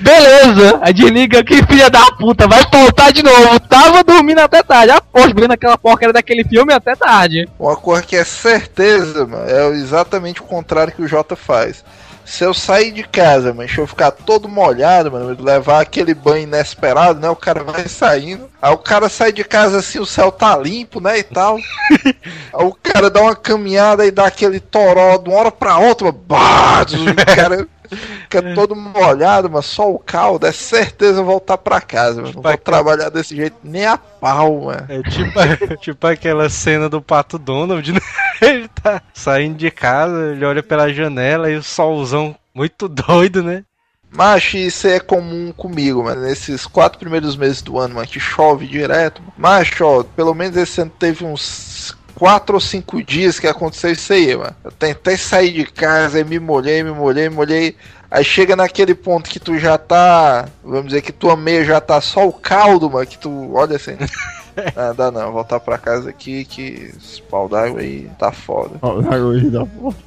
beleza, 0.00 0.78
aí 0.82 0.92
desliga 0.92 1.40
aqui, 1.40 1.64
filha 1.66 1.90
da 1.90 2.04
puta, 2.12 2.46
vai 2.46 2.62
faltar 2.70 3.12
de 3.12 3.22
novo. 3.22 3.58
Tava 3.60 4.02
dormindo 4.02 4.40
até 4.40 4.62
tarde. 4.62 4.92
Aposto, 4.92 5.34
vendo 5.34 5.52
aquela 5.52 5.76
porcaria 5.78 6.12
daquele 6.12 6.44
filme 6.44 6.72
até 6.72 6.94
tarde. 6.96 7.48
Uma 7.58 7.76
coisa 7.76 8.02
que 8.02 8.16
é 8.16 8.24
certeza, 8.24 9.26
mano, 9.26 9.48
é 9.48 9.68
exatamente 9.76 10.40
o 10.40 10.44
contrário 10.44 10.92
que 10.92 11.02
o 11.02 11.08
Jota 11.08 11.36
faz. 11.36 11.84
Se 12.28 12.44
eu 12.44 12.52
sair 12.52 12.92
de 12.92 13.02
casa, 13.04 13.54
mano, 13.54 13.66
se 13.66 13.78
eu 13.78 13.86
ficar 13.86 14.10
todo 14.10 14.50
molhado, 14.50 15.10
mano, 15.10 15.34
levar 15.42 15.80
aquele 15.80 16.12
banho 16.12 16.42
inesperado, 16.42 17.18
né? 17.18 17.30
O 17.30 17.34
cara 17.34 17.64
vai 17.64 17.88
saindo. 17.88 18.50
Aí 18.60 18.70
o 18.70 18.76
cara 18.76 19.08
sai 19.08 19.32
de 19.32 19.42
casa 19.42 19.78
assim, 19.78 19.98
o 19.98 20.04
céu 20.04 20.30
tá 20.30 20.54
limpo, 20.54 21.00
né? 21.00 21.18
E 21.18 21.22
tal. 21.22 21.56
Aí 21.96 22.66
o 22.66 22.74
cara 22.74 23.08
dá 23.08 23.22
uma 23.22 23.34
caminhada 23.34 24.04
e 24.04 24.10
dá 24.10 24.26
aquele 24.26 24.60
toró 24.60 25.16
de 25.16 25.30
uma 25.30 25.38
hora 25.38 25.50
pra 25.50 25.78
outra, 25.78 26.08
mano, 26.08 26.22
bah, 26.28 26.82
o 26.82 27.34
cara 27.34 27.66
fica 27.96 28.54
todo 28.54 28.74
molhado, 28.74 29.50
mas 29.50 29.66
só 29.66 29.90
o 29.90 29.98
caldo, 29.98 30.46
é 30.46 30.52
certeza 30.52 31.22
voltar 31.22 31.58
pra 31.58 31.80
casa, 31.80 32.22
mano. 32.22 32.34
Não 32.34 32.42
vou 32.42 32.58
trabalhar 32.58 33.08
desse 33.10 33.34
jeito 33.34 33.56
nem 33.62 33.86
a 33.86 33.96
pau, 33.96 34.62
mano. 34.62 34.86
É 34.88 35.02
tipo, 35.02 35.76
tipo 35.80 36.06
aquela 36.06 36.48
cena 36.48 36.88
do 36.88 37.00
Pato 37.00 37.38
Donald, 37.38 37.92
né? 37.92 38.00
Ele 38.40 38.68
tá 38.68 39.02
saindo 39.12 39.56
de 39.56 39.70
casa, 39.70 40.30
ele 40.30 40.44
olha 40.44 40.62
pela 40.62 40.92
janela 40.92 41.50
e 41.50 41.56
o 41.56 41.62
solzão 41.62 42.36
muito 42.54 42.88
doido, 42.88 43.42
né? 43.42 43.64
Macho, 44.10 44.56
isso 44.56 44.86
é 44.86 44.98
comum 44.98 45.52
comigo, 45.52 46.04
mano. 46.04 46.22
Nesses 46.22 46.66
quatro 46.66 46.98
primeiros 46.98 47.36
meses 47.36 47.60
do 47.60 47.78
ano, 47.78 47.96
mano, 47.96 48.06
que 48.06 48.18
chove 48.18 48.66
direto. 48.66 49.22
Macho, 49.36 49.84
ó, 49.84 50.02
pelo 50.02 50.34
menos 50.34 50.56
esse 50.56 50.80
ano 50.80 50.92
teve 50.98 51.24
uns 51.24 51.96
quatro 52.18 52.56
ou 52.56 52.60
cinco 52.60 53.00
dias 53.00 53.38
que 53.38 53.46
aconteceu 53.46 53.92
isso 53.92 54.12
aí, 54.12 54.36
mano. 54.36 54.54
Eu 54.64 54.72
tentei 54.72 55.16
sair 55.16 55.52
de 55.52 55.64
casa 55.64 56.18
e 56.18 56.24
me 56.24 56.40
molhei, 56.40 56.82
me 56.82 56.90
molhei, 56.90 57.28
me 57.28 57.36
molhei. 57.36 57.76
Aí 58.10 58.24
chega 58.24 58.56
naquele 58.56 58.94
ponto 58.94 59.30
que 59.30 59.38
tu 59.38 59.56
já 59.56 59.78
tá. 59.78 60.48
Vamos 60.64 60.86
dizer 60.86 61.02
que 61.02 61.12
tua 61.12 61.36
meia 61.36 61.64
já 61.64 61.80
tá 61.80 62.00
só 62.00 62.26
o 62.26 62.32
caldo, 62.32 62.90
mano. 62.90 63.06
Que 63.06 63.18
tu 63.18 63.54
olha 63.54 63.76
assim. 63.76 63.96
Ah, 64.74 64.92
dá 64.92 65.08
não, 65.12 65.30
voltar 65.30 65.60
pra 65.60 65.78
casa 65.78 66.10
aqui 66.10 66.44
que 66.44 66.92
esse 66.98 67.22
pau 67.22 67.48
d'água 67.48 67.80
aí 67.80 68.10
tá 68.18 68.32
foda. 68.32 68.76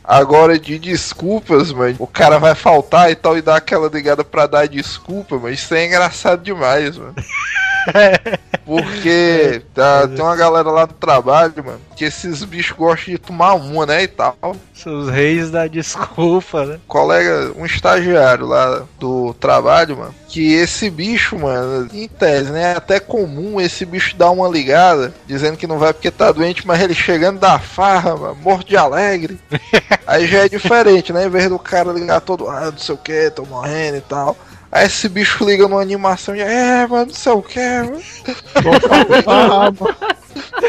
Agora 0.03 0.59
de 0.59 0.78
desculpas, 0.78 1.72
mano. 1.72 1.95
O 1.99 2.05
cara 2.05 2.38
vai 2.38 2.53
faltar 2.53 3.09
e 3.09 3.16
tal 3.16 3.38
e 3.38 3.41
dá 3.41 3.55
aquela 3.55 3.88
ligada 3.88 4.26
pra 4.26 4.47
dar 4.47 4.68
desculpa, 4.68 5.39
mas 5.41 5.59
isso 5.59 5.74
é 5.74 5.86
engraçado 5.86 6.43
demais, 6.43 6.97
mano. 6.97 7.16
Porque 8.66 9.62
tá, 9.74 10.07
tem 10.07 10.24
uma 10.24 10.36
galera 10.36 10.70
lá 10.70 10.86
do 10.86 10.93
trabalho, 10.93 11.64
mano, 11.64 11.82
que 11.95 12.05
esses 12.05 12.43
bichos 12.43 12.78
gostam 12.78 13.14
de 13.14 13.18
tomar 13.18 13.53
uma, 13.55 13.86
né, 13.86 14.03
e 14.03 14.07
tal. 14.07 14.38
São 14.74 15.01
os 15.01 15.09
reis 15.09 15.51
da 15.51 15.68
desculpa, 15.68 16.66
né? 16.66 16.80
Colega, 16.88 17.51
um 17.55 17.66
estagiário 17.66 18.47
lá 18.47 18.84
do 18.99 19.34
trabalho, 19.36 19.97
mano, 19.97 20.16
que 20.28 20.53
esse 20.53 20.89
bicho, 20.89 21.38
mano, 21.38 21.89
em 21.93 22.07
tese, 22.07 22.51
né, 22.51 22.74
é 22.74 22.78
até 22.78 22.99
comum 22.99 23.59
esse 23.59 23.86
bicho 23.86 24.16
dar 24.16 24.32
uma 24.32 24.47
ligada, 24.47 25.14
dizendo 25.28 25.57
que 25.57 25.68
não 25.68 25.78
vai 25.78 25.93
porque 25.93 26.09
tá 26.09 26.32
doente, 26.32 26.66
mas 26.66 26.82
ele 26.82 26.93
chegando 26.93 27.39
da 27.39 27.59
farra, 27.59 28.16
mano, 28.16 28.38
morto 28.41 28.68
de 28.68 28.78
alegre. 28.78 29.39
Aí 30.07 30.28
já 30.28 30.45
é 30.45 30.49
diferente, 30.49 31.14
né, 31.14 31.26
em 31.26 31.30
vez 31.30 31.49
do 31.49 31.59
cara 31.59 31.91
ligar 31.91 32.22
todo, 32.22 32.49
ah, 32.49 32.72
não 32.72 32.78
sei 32.78 32.95
o 32.95 32.97
que, 32.97 33.30
tô 33.32 33.45
morrendo 33.45 33.97
e 33.97 34.01
tal. 34.01 34.36
Aí 34.72 34.86
esse 34.86 35.09
bicho 35.09 35.43
liga 35.43 35.67
numa 35.67 35.82
animação 35.82 36.34
e 36.34 36.39
é, 36.39 36.88
mano, 36.88 37.07
não 37.07 37.13
sei 37.13 37.32
o 37.34 37.41
que, 37.41 37.59
mano. 37.59 38.01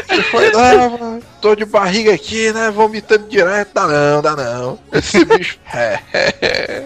Que 0.07 0.21
foi 0.23 0.51
lá, 0.51 0.89
mano. 0.89 1.21
Tô 1.41 1.55
de 1.55 1.63
barriga 1.63 2.13
aqui, 2.13 2.51
né? 2.51 2.69
Vomitando 2.69 3.27
direto. 3.29 3.71
Dá 3.73 3.87
não, 3.87 4.21
dá 4.21 4.35
não. 4.35 4.77
Esse 4.91 5.23
bicho. 5.23 5.57
É, 5.73 5.99
é. 6.13 6.85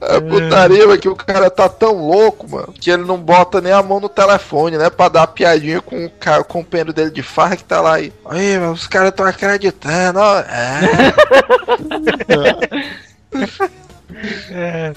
É 0.00 0.20
putaria, 0.20 0.86
mano, 0.86 0.98
que 0.98 1.08
o 1.08 1.14
cara 1.14 1.50
tá 1.50 1.68
tão 1.68 1.92
louco, 1.92 2.48
mano, 2.48 2.72
que 2.72 2.90
ele 2.90 3.04
não 3.04 3.18
bota 3.18 3.60
nem 3.60 3.72
a 3.72 3.82
mão 3.82 4.00
no 4.00 4.08
telefone, 4.08 4.78
né? 4.78 4.88
Pra 4.88 5.08
dar 5.08 5.26
piadinha 5.26 5.82
com 5.82 6.06
o 6.06 6.10
cara, 6.10 6.42
com 6.42 6.60
o 6.60 6.62
companheiro 6.64 6.92
dele 6.92 7.10
de 7.10 7.22
farra 7.22 7.56
que 7.56 7.64
tá 7.64 7.80
lá 7.80 7.96
aí. 7.96 8.12
Aí, 8.24 8.58
mano, 8.58 8.72
os 8.72 8.86
caras 8.86 9.12
tão 9.12 9.26
acreditando, 9.26 10.18
ó. 10.18 10.38
É. 10.40 10.80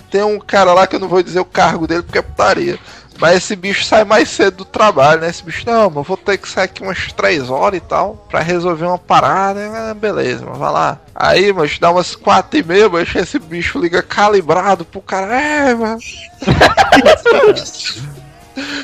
Tem 0.10 0.24
um 0.24 0.40
cara 0.40 0.74
lá 0.74 0.88
que 0.88 0.96
eu 0.96 1.00
não 1.00 1.08
vou 1.08 1.22
dizer 1.22 1.40
o 1.40 1.46
cargo 1.46 1.88
dele 1.88 2.04
porque 2.04 2.20
é 2.20 2.22
putaria. 2.22 2.80
Mas 3.20 3.38
esse 3.38 3.56
bicho 3.56 3.86
sai 3.86 4.04
mais 4.04 4.30
cedo 4.30 4.58
do 4.58 4.66
trabalho, 4.66 5.22
né? 5.22 5.30
Esse 5.30 5.44
bicho, 5.44 5.64
não, 5.68 5.92
mas 5.92 6.08
vou 6.08 6.18
ter 6.18 6.40
que 6.40 6.50
sair 6.50 6.64
aqui 6.64 6.82
umas 6.82 7.14
3 7.14 7.52
horas 7.52 7.78
e 7.78 7.82
tal, 7.82 8.26
pra 8.28 8.40
resolver 8.40 8.86
uma 8.86 8.98
parada. 8.98 9.60
Ah, 9.92 9.94
beleza, 9.94 10.44
mas 10.44 10.58
vai 10.58 10.72
lá. 10.72 11.00
Aí, 11.14 11.54
mas 11.54 11.78
dá 11.78 11.92
umas 11.92 12.16
4 12.16 12.60
e 12.60 12.64
meia, 12.64 12.90
mas 12.90 13.14
esse 13.14 13.38
bicho 13.38 13.78
liga 13.78 14.02
calibrado 14.02 14.84
pro 14.84 15.02
cara. 15.02 15.40
É, 15.40 15.74
mano. 15.76 16.00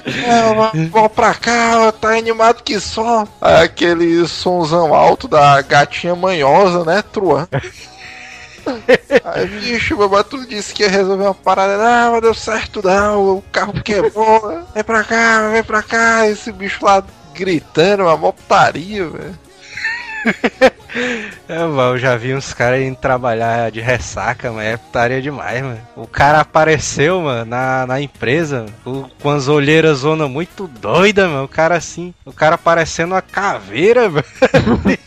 É, 0.06 0.88
vou 0.88 1.10
pra 1.10 1.34
cá, 1.34 1.92
tá 1.92 2.18
animado 2.18 2.64
que 2.64 2.80
só. 2.80 3.28
Aquele 3.42 4.26
sonzão 4.26 4.94
alto 4.94 5.28
da 5.28 5.62
gatinha 5.62 6.16
manhosa, 6.16 6.86
né, 6.86 7.02
Truan? 7.02 7.48
Aí, 9.24 9.46
bicho, 9.48 9.98
meu 9.98 10.24
tu 10.24 10.46
disse 10.46 10.74
que 10.74 10.84
ia 10.84 10.90
resolver 10.90 11.24
uma 11.24 11.34
parada. 11.34 11.78
Não, 11.78 12.12
mas 12.14 12.22
deu 12.22 12.34
certo 12.34 12.82
não, 12.84 13.38
o 13.38 13.42
carro 13.52 13.74
quebrou. 13.82 14.64
Vem 14.74 14.84
pra 14.84 15.04
cá, 15.04 15.50
vem 15.52 15.64
pra 15.64 15.82
cá. 15.84 16.28
Esse 16.28 16.52
bicho 16.52 16.84
lá 16.86 17.04
gritando, 17.34 18.04
uma 18.04 18.18
mó 18.18 18.32
putaria, 18.32 19.08
velho. 19.08 19.36
É, 21.48 21.60
mano, 21.60 21.94
eu 21.94 21.98
já 22.00 22.16
vi 22.18 22.34
uns 22.34 22.54
caras 22.54 22.82
indo 22.82 22.96
trabalhar 22.96 23.70
de 23.70 23.80
ressaca, 23.80 24.52
mas 24.52 24.66
é 24.66 24.78
putaria 24.78 25.22
demais, 25.22 25.62
mano. 25.62 25.80
O 25.96 26.08
cara 26.08 26.40
apareceu, 26.42 27.22
mano, 27.22 27.46
na, 27.46 27.86
na 27.86 28.02
empresa, 28.02 28.66
o- 28.86 29.06
com 29.22 29.30
as 29.30 29.48
olheiras 29.48 30.00
zona 30.00 30.28
muito 30.28 30.66
doida, 30.68 31.28
mano. 31.28 31.44
O 31.44 31.48
cara 31.48 31.76
assim, 31.78 32.14
o 32.26 32.34
cara 32.34 32.58
parecendo 32.58 33.14
uma 33.14 33.22
caveira, 33.22 34.10
mano. 34.10 34.26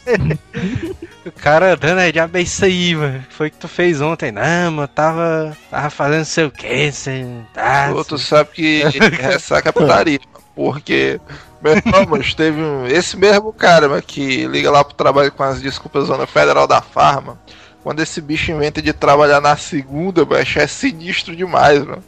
O 1.24 1.32
cara 1.32 1.76
dando 1.76 1.98
aí, 1.98 2.12
diabo 2.12 2.38
é 2.38 2.42
isso 2.42 2.64
aí, 2.64 2.94
mano. 2.94 3.24
Foi 3.30 3.48
o 3.48 3.50
que 3.50 3.58
tu 3.58 3.68
fez 3.68 4.00
ontem. 4.00 4.32
Não, 4.32 4.70
mano, 4.72 4.88
tava, 4.88 5.56
tava 5.70 5.90
fazendo 5.90 6.24
sei 6.24 6.44
o 6.44 6.50
que, 6.50 6.90
você 6.90 7.26
tá. 7.52 7.90
Pô, 7.92 8.04
tu 8.04 8.18
sabe 8.18 8.50
que 8.52 8.82
ressaca 9.20 9.68
é 9.68 9.72
putaria, 9.72 10.20
porque. 10.54 11.20
Meu 11.62 11.76
irmão, 11.76 12.06
mas 12.08 12.32
teve 12.32 12.62
um. 12.62 12.86
Esse 12.86 13.18
mesmo 13.18 13.52
cara, 13.52 13.86
mano, 13.86 14.02
que 14.02 14.46
liga 14.46 14.70
lá 14.70 14.82
pro 14.82 14.94
trabalho 14.94 15.30
com 15.30 15.42
as 15.42 15.60
desculpas 15.60 16.06
Zona 16.06 16.26
Federal 16.26 16.66
da 16.66 16.80
Farma. 16.80 17.38
Quando 17.82 18.00
esse 18.00 18.20
bicho 18.20 18.52
inventa 18.52 18.82
de 18.82 18.92
trabalhar 18.92 19.40
na 19.40 19.56
segunda, 19.56 20.24
mano, 20.24 20.44
é 20.56 20.66
sinistro 20.66 21.34
demais, 21.34 21.84
mano. 21.84 22.04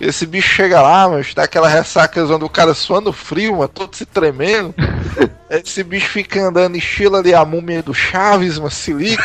Esse 0.00 0.26
bicho 0.26 0.48
chega 0.48 0.82
lá, 0.82 1.08
mano, 1.08 1.24
dá 1.34 1.44
aquela 1.44 1.68
ressaca 1.68 2.24
do 2.26 2.48
cara 2.48 2.74
suando 2.74 3.12
frio, 3.12 3.56
mano, 3.56 3.68
todo 3.68 3.94
se 3.96 4.04
tremendo. 4.04 4.74
Esse 5.48 5.82
bicho 5.82 6.08
fica 6.08 6.42
andando 6.42 6.76
estilo 6.76 7.16
ali 7.16 7.32
a 7.32 7.44
múmia 7.44 7.82
do 7.82 7.94
Chaves, 7.94 8.58
mano, 8.58 8.70
se 8.70 8.92
liga. 8.92 9.22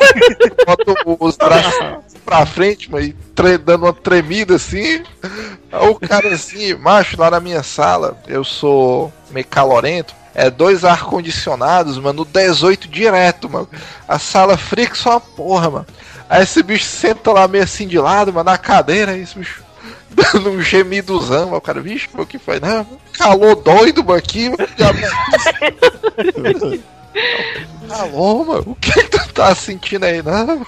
Bota 0.66 0.94
os 1.06 1.36
braços 1.36 1.74
pra 2.24 2.44
frente, 2.44 2.90
mano, 2.90 3.06
e 3.06 3.14
dando 3.58 3.84
uma 3.84 3.92
tremida 3.92 4.56
assim. 4.56 5.02
Aí 5.72 5.88
o 5.88 5.94
cara 5.94 6.28
assim, 6.34 6.74
macho, 6.74 7.18
lá 7.18 7.30
na 7.30 7.40
minha 7.40 7.62
sala, 7.62 8.20
eu 8.26 8.44
sou 8.44 9.12
meio 9.30 9.46
calorento. 9.46 10.19
É 10.34 10.50
dois 10.50 10.84
ar-condicionados, 10.84 11.98
mano, 11.98 12.20
no 12.20 12.24
18 12.24 12.88
direto, 12.88 13.48
mano. 13.48 13.68
A 14.06 14.18
sala 14.18 14.56
fria 14.56 14.86
que 14.86 14.96
só 14.96 15.10
uma 15.10 15.20
porra, 15.20 15.70
mano. 15.70 15.86
Aí 16.28 16.44
esse 16.44 16.62
bicho 16.62 16.84
senta 16.84 17.32
lá 17.32 17.48
meio 17.48 17.64
assim 17.64 17.88
de 17.88 17.98
lado, 17.98 18.32
mano, 18.32 18.48
na 18.48 18.56
cadeira, 18.56 19.16
esse 19.16 19.36
bicho 19.36 19.64
dando 20.10 20.50
um 20.50 20.62
gemidozão, 20.62 21.46
mano. 21.46 21.56
O 21.56 21.60
cara, 21.60 21.80
vixe, 21.80 22.08
o 22.14 22.24
que 22.24 22.38
foi? 22.38 22.60
Não, 22.60 22.86
calor 23.12 23.56
doido, 23.56 24.04
mano, 24.04 24.18
aqui, 24.18 24.48
mano. 24.48 24.66
Calor, 27.88 28.46
mano. 28.46 28.62
O 28.66 28.74
que 28.76 29.02
tu 29.04 29.32
tá 29.32 29.52
sentindo 29.54 30.04
aí? 30.04 30.22
Não, 30.22 30.64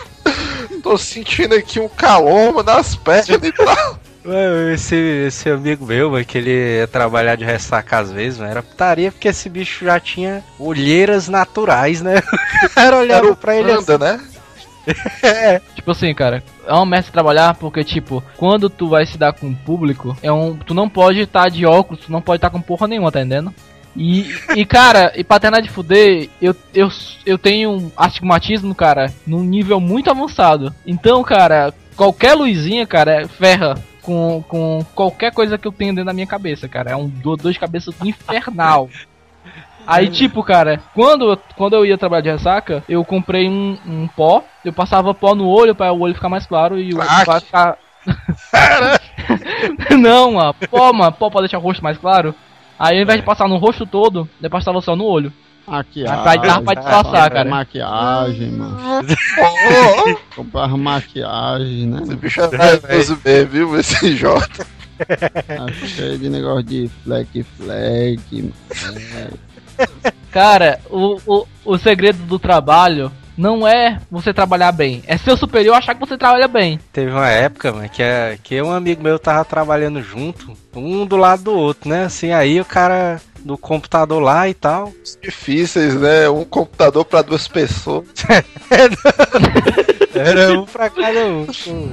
tô 0.82 0.98
sentindo 0.98 1.54
aqui 1.54 1.78
um 1.78 1.88
calor, 1.88 2.52
mano, 2.52 2.64
nas 2.64 2.96
pernas 2.96 3.40
e 3.42 3.52
tal. 3.52 3.98
Mano, 4.24 4.70
Esse, 4.70 4.94
esse 5.26 5.50
amigo 5.50 5.84
meu, 5.84 6.10
mano, 6.10 6.24
que 6.24 6.38
ele 6.38 6.78
ia 6.78 6.86
trabalhar 6.86 7.36
de 7.36 7.44
ressaca 7.44 7.98
às 7.98 8.12
vezes, 8.12 8.38
mano, 8.38 8.50
era 8.50 8.62
putaria 8.62 9.10
porque 9.10 9.28
esse 9.28 9.48
bicho 9.48 9.84
já 9.84 9.98
tinha 9.98 10.44
olheiras 10.58 11.28
naturais, 11.28 12.00
né? 12.00 12.22
O 12.64 12.68
cara 12.70 12.98
olhava 12.98 13.26
Era 13.26 13.32
o 13.32 13.36
pra 13.36 13.56
ele 13.56 13.72
assim. 13.72 13.84
Panda, 13.84 13.98
né? 13.98 14.20
Tipo 15.74 15.90
assim, 15.92 16.14
cara, 16.14 16.42
é 16.66 16.72
uma 16.72 16.86
merda 16.86 17.10
trabalhar 17.12 17.54
porque, 17.54 17.84
tipo, 17.84 18.22
quando 18.36 18.68
tu 18.68 18.88
vai 18.88 19.06
se 19.06 19.16
dar 19.16 19.32
com 19.32 19.48
o 19.48 19.54
público, 19.54 20.16
é 20.22 20.32
um. 20.32 20.56
Tu 20.56 20.74
não 20.74 20.88
pode 20.88 21.20
estar 21.20 21.48
de 21.48 21.64
óculos, 21.64 22.04
tu 22.04 22.12
não 22.12 22.20
pode 22.20 22.38
estar 22.38 22.50
com 22.50 22.60
porra 22.60 22.88
nenhuma, 22.88 23.12
tá 23.12 23.20
entendendo? 23.20 23.54
E, 23.96 24.34
e 24.56 24.64
cara, 24.64 25.12
e 25.18 25.22
pra 25.22 25.38
terminar 25.38 25.62
de 25.62 25.70
fuder, 25.70 26.28
eu, 26.40 26.54
eu, 26.74 26.88
eu 27.24 27.38
tenho 27.38 27.70
um 27.70 27.92
astigmatismo, 27.96 28.74
cara, 28.74 29.12
num 29.26 29.42
nível 29.42 29.78
muito 29.80 30.10
avançado. 30.10 30.74
Então, 30.86 31.22
cara, 31.22 31.72
qualquer 31.96 32.34
luzinha, 32.34 32.86
cara, 32.86 33.28
ferra 33.28 33.74
com, 34.02 34.42
com 34.48 34.84
qualquer 34.94 35.32
coisa 35.32 35.56
que 35.56 35.66
eu 35.66 35.72
tenho 35.72 35.92
dentro 35.92 36.06
da 36.06 36.12
minha 36.12 36.26
cabeça, 36.26 36.68
cara. 36.68 36.90
É 36.90 36.96
um 36.96 37.08
do- 37.08 37.36
dor 37.36 37.52
de 37.52 37.58
cabeça 37.58 37.90
infernal. 38.04 38.88
Aí, 39.86 40.08
tipo, 40.08 40.42
cara, 40.44 40.80
quando, 40.94 41.36
quando 41.56 41.74
eu 41.74 41.84
ia 41.84 41.98
trabalhar 41.98 42.20
de 42.22 42.30
ressaca, 42.30 42.84
eu 42.88 43.04
comprei 43.04 43.48
um, 43.48 43.76
um 43.86 44.06
pó, 44.08 44.44
eu 44.64 44.72
passava 44.72 45.12
pó 45.12 45.34
no 45.34 45.48
olho 45.48 45.74
para 45.74 45.92
o 45.92 46.00
olho 46.00 46.14
ficar 46.14 46.28
mais 46.28 46.46
claro 46.46 46.78
e 46.78 46.92
o 46.94 46.98
olho 46.98 47.08
ficar. 47.40 47.76
Não, 49.98 50.32
mano, 50.32 50.54
pó, 50.70 50.92
mano, 50.92 51.12
pó 51.12 51.30
pra 51.30 51.40
deixar 51.40 51.58
o 51.58 51.62
rosto 51.62 51.82
mais 51.82 51.98
claro. 51.98 52.34
Aí 52.78 52.96
ao 52.96 53.02
invés 53.02 53.20
de 53.20 53.26
passar 53.26 53.48
no 53.48 53.56
rosto 53.56 53.86
todo, 53.86 54.28
eu 54.40 54.50
passava 54.50 54.80
só 54.80 54.94
no 54.96 55.04
olho. 55.04 55.32
Maquiagem. 55.72 56.64
Pra- 56.64 56.74
disfarçar, 56.74 57.30
cara. 57.30 57.48
Maquiagem, 57.48 58.50
mano. 58.50 59.06
Comprar 60.36 60.68
maquiagem, 60.76 61.86
né? 61.86 62.02
Esse 62.02 62.16
bicho 62.16 62.40
é 62.42 62.56
raivoso 62.56 63.18
mesmo, 63.24 63.50
viu? 63.50 63.80
Esse 63.80 64.12
Jota. 64.14 64.66
Tá 64.98 65.72
cheio 65.72 66.18
de 66.18 66.28
negócio 66.28 66.62
de 66.64 66.90
fleck, 67.02 67.42
fleck. 67.56 68.52
Cara, 70.30 70.78
o, 70.90 71.18
o, 71.26 71.46
o 71.64 71.78
segredo 71.78 72.22
do 72.24 72.38
trabalho 72.38 73.10
não 73.36 73.66
é 73.66 73.98
você 74.10 74.32
trabalhar 74.34 74.72
bem, 74.72 75.02
é 75.06 75.16
seu 75.16 75.38
superior 75.38 75.74
achar 75.74 75.94
que 75.94 76.00
você 76.00 76.18
trabalha 76.18 76.46
bem. 76.46 76.78
Teve 76.92 77.10
uma 77.10 77.28
época, 77.28 77.72
mano, 77.72 77.88
que, 77.88 78.02
é, 78.02 78.38
que 78.42 78.60
um 78.60 78.70
amigo 78.70 79.02
meu 79.02 79.18
tava 79.18 79.42
trabalhando 79.42 80.02
junto, 80.02 80.52
um 80.76 81.06
do 81.06 81.16
lado 81.16 81.44
do 81.44 81.52
outro, 81.52 81.88
né? 81.88 82.04
Assim, 82.04 82.30
aí 82.30 82.60
o 82.60 82.64
cara 82.64 83.20
do 83.44 83.58
computador 83.58 84.20
lá 84.20 84.48
e 84.48 84.54
tal. 84.54 84.92
Difíceis, 85.20 85.94
né? 85.94 86.28
Um 86.28 86.44
computador 86.44 87.04
pra 87.04 87.22
duas 87.22 87.48
pessoas. 87.48 88.06
Era 90.14 90.60
um 90.60 90.64
pra 90.64 90.90
cada 90.90 91.24
um. 91.26 91.46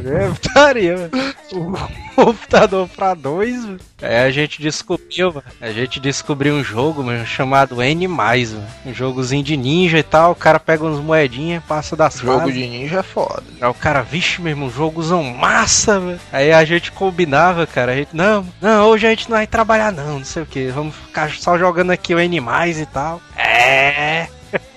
É 0.05 0.29
putaria, 0.29 0.95
mano. 0.97 1.33
Um 1.53 1.73
computador 2.15 2.87
pra 2.89 3.13
dois, 3.13 3.63
mano. 3.63 3.79
Aí 4.01 4.17
a 4.17 4.29
gente 4.31 4.61
descobriu, 4.61 5.27
mano. 5.33 5.43
A 5.59 5.71
gente 5.71 5.99
descobriu 5.99 6.53
um 6.55 6.63
jogo, 6.63 7.03
mano, 7.03 7.25
chamado 7.25 7.81
N, 7.81 8.07
mano. 8.07 8.63
Um 8.85 8.93
jogozinho 8.93 9.43
de 9.43 9.57
ninja 9.57 9.97
e 9.97 10.03
tal. 10.03 10.31
O 10.31 10.35
cara 10.35 10.59
pega 10.59 10.83
uns 10.83 10.99
moedinhas, 10.99 11.63
passa 11.63 11.95
das 11.95 12.17
Jogo 12.17 12.39
fases. 12.39 12.53
de 12.53 12.67
ninja 12.67 12.99
é 12.99 13.03
foda. 13.03 13.43
Aí 13.59 13.67
o 13.67 13.73
cara, 13.73 14.01
vixe, 14.01 14.41
meu 14.41 14.51
irmão, 14.51 14.69
jogozão 14.69 15.23
massa, 15.23 15.99
velho. 15.99 16.19
Aí 16.31 16.51
a 16.51 16.63
gente 16.65 16.91
combinava, 16.91 17.65
cara. 17.65 17.91
A 17.93 17.95
gente, 17.95 18.15
não, 18.15 18.45
não, 18.61 18.87
hoje 18.87 19.07
a 19.07 19.09
gente 19.09 19.29
não 19.29 19.37
vai 19.37 19.47
trabalhar, 19.47 19.91
não, 19.91 20.19
não 20.19 20.25
sei 20.25 20.43
o 20.43 20.45
que. 20.45 20.67
Vamos 20.67 20.95
ficar 20.95 21.31
só 21.31 21.57
jogando 21.57 21.91
aqui 21.91 22.13
o 22.13 22.19
N 22.19 22.37
e 22.37 22.85
tal. 22.85 23.21
É. 23.37 24.27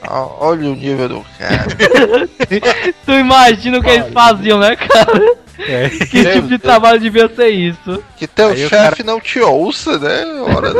Olha 0.08 0.70
o 0.70 0.74
nível 0.74 1.08
do 1.08 1.26
cara. 1.38 1.66
Tu 3.06 3.12
imagina 3.12 3.78
o 3.78 3.82
que 3.82 3.90
eles 3.90 4.12
faziam, 4.12 4.58
né, 4.58 4.76
cara? 4.76 5.36
é. 5.58 5.88
Que 5.88 6.32
tipo 6.32 6.48
de 6.48 6.58
trabalho 6.58 7.00
devia 7.00 7.28
ser 7.28 7.48
isso? 7.48 8.02
Que 8.16 8.26
teu 8.26 8.54
chefe 8.56 9.02
não 9.02 9.20
te 9.20 9.40
ouça, 9.40 9.98
né? 9.98 10.24
Hora 10.42 10.72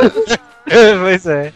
pois 1.01 1.25
é. 1.25 1.51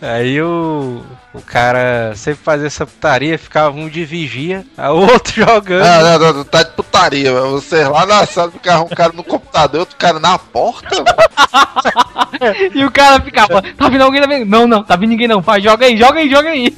Aí 0.00 0.40
o, 0.40 1.02
o 1.34 1.40
cara 1.40 2.12
sempre 2.14 2.44
fazia 2.44 2.66
essa 2.66 2.84
putaria, 2.84 3.38
ficava 3.38 3.74
um 3.74 3.88
de 3.88 4.04
vigia, 4.04 4.66
o 4.76 5.00
outro 5.00 5.32
jogando. 5.44 5.84
Não, 5.84 6.02
não, 6.02 6.18
não, 6.18 6.32
não, 6.34 6.44
tá 6.44 6.62
de 6.62 6.72
putaria, 6.72 7.32
mano. 7.32 7.52
Você 7.52 7.84
lá 7.84 8.04
na 8.04 8.26
sala 8.26 8.50
ficava 8.50 8.84
um 8.84 8.88
cara 8.88 9.12
no 9.12 9.24
computador, 9.24 9.80
outro 9.80 9.96
cara 9.96 10.20
na 10.20 10.38
porta, 10.38 10.96
mano. 10.96 11.06
E 12.74 12.84
o 12.84 12.90
cara 12.90 13.20
ficava, 13.20 13.62
tá 13.62 13.88
vindo 13.88 14.02
alguém, 14.02 14.20
tá 14.20 14.26
vindo? 14.26 14.44
Não, 14.46 14.66
não, 14.66 14.82
tá 14.82 14.96
vindo 14.96 15.10
ninguém 15.10 15.28
não, 15.28 15.42
faz, 15.42 15.62
joga 15.62 15.86
aí, 15.86 15.96
joga 15.96 16.18
aí, 16.18 16.28
joga 16.28 16.48
aí. 16.48 16.74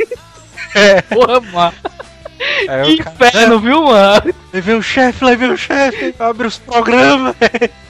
É. 0.74 1.00
Porra, 1.14 1.40
mano. 1.40 1.74
Aí 2.70 2.96
Que 2.96 3.02
o 3.02 3.04
cara, 3.04 3.14
inferno, 3.28 3.60
viu, 3.60 3.82
mano? 3.84 4.34
Aí 4.52 4.60
vem 4.60 4.76
o 4.76 4.82
chefe, 4.82 5.24
lá 5.24 5.34
vem 5.34 5.50
o 5.50 5.56
chefe, 5.56 6.14
abre 6.18 6.46
os 6.46 6.58
programas. 6.58 7.34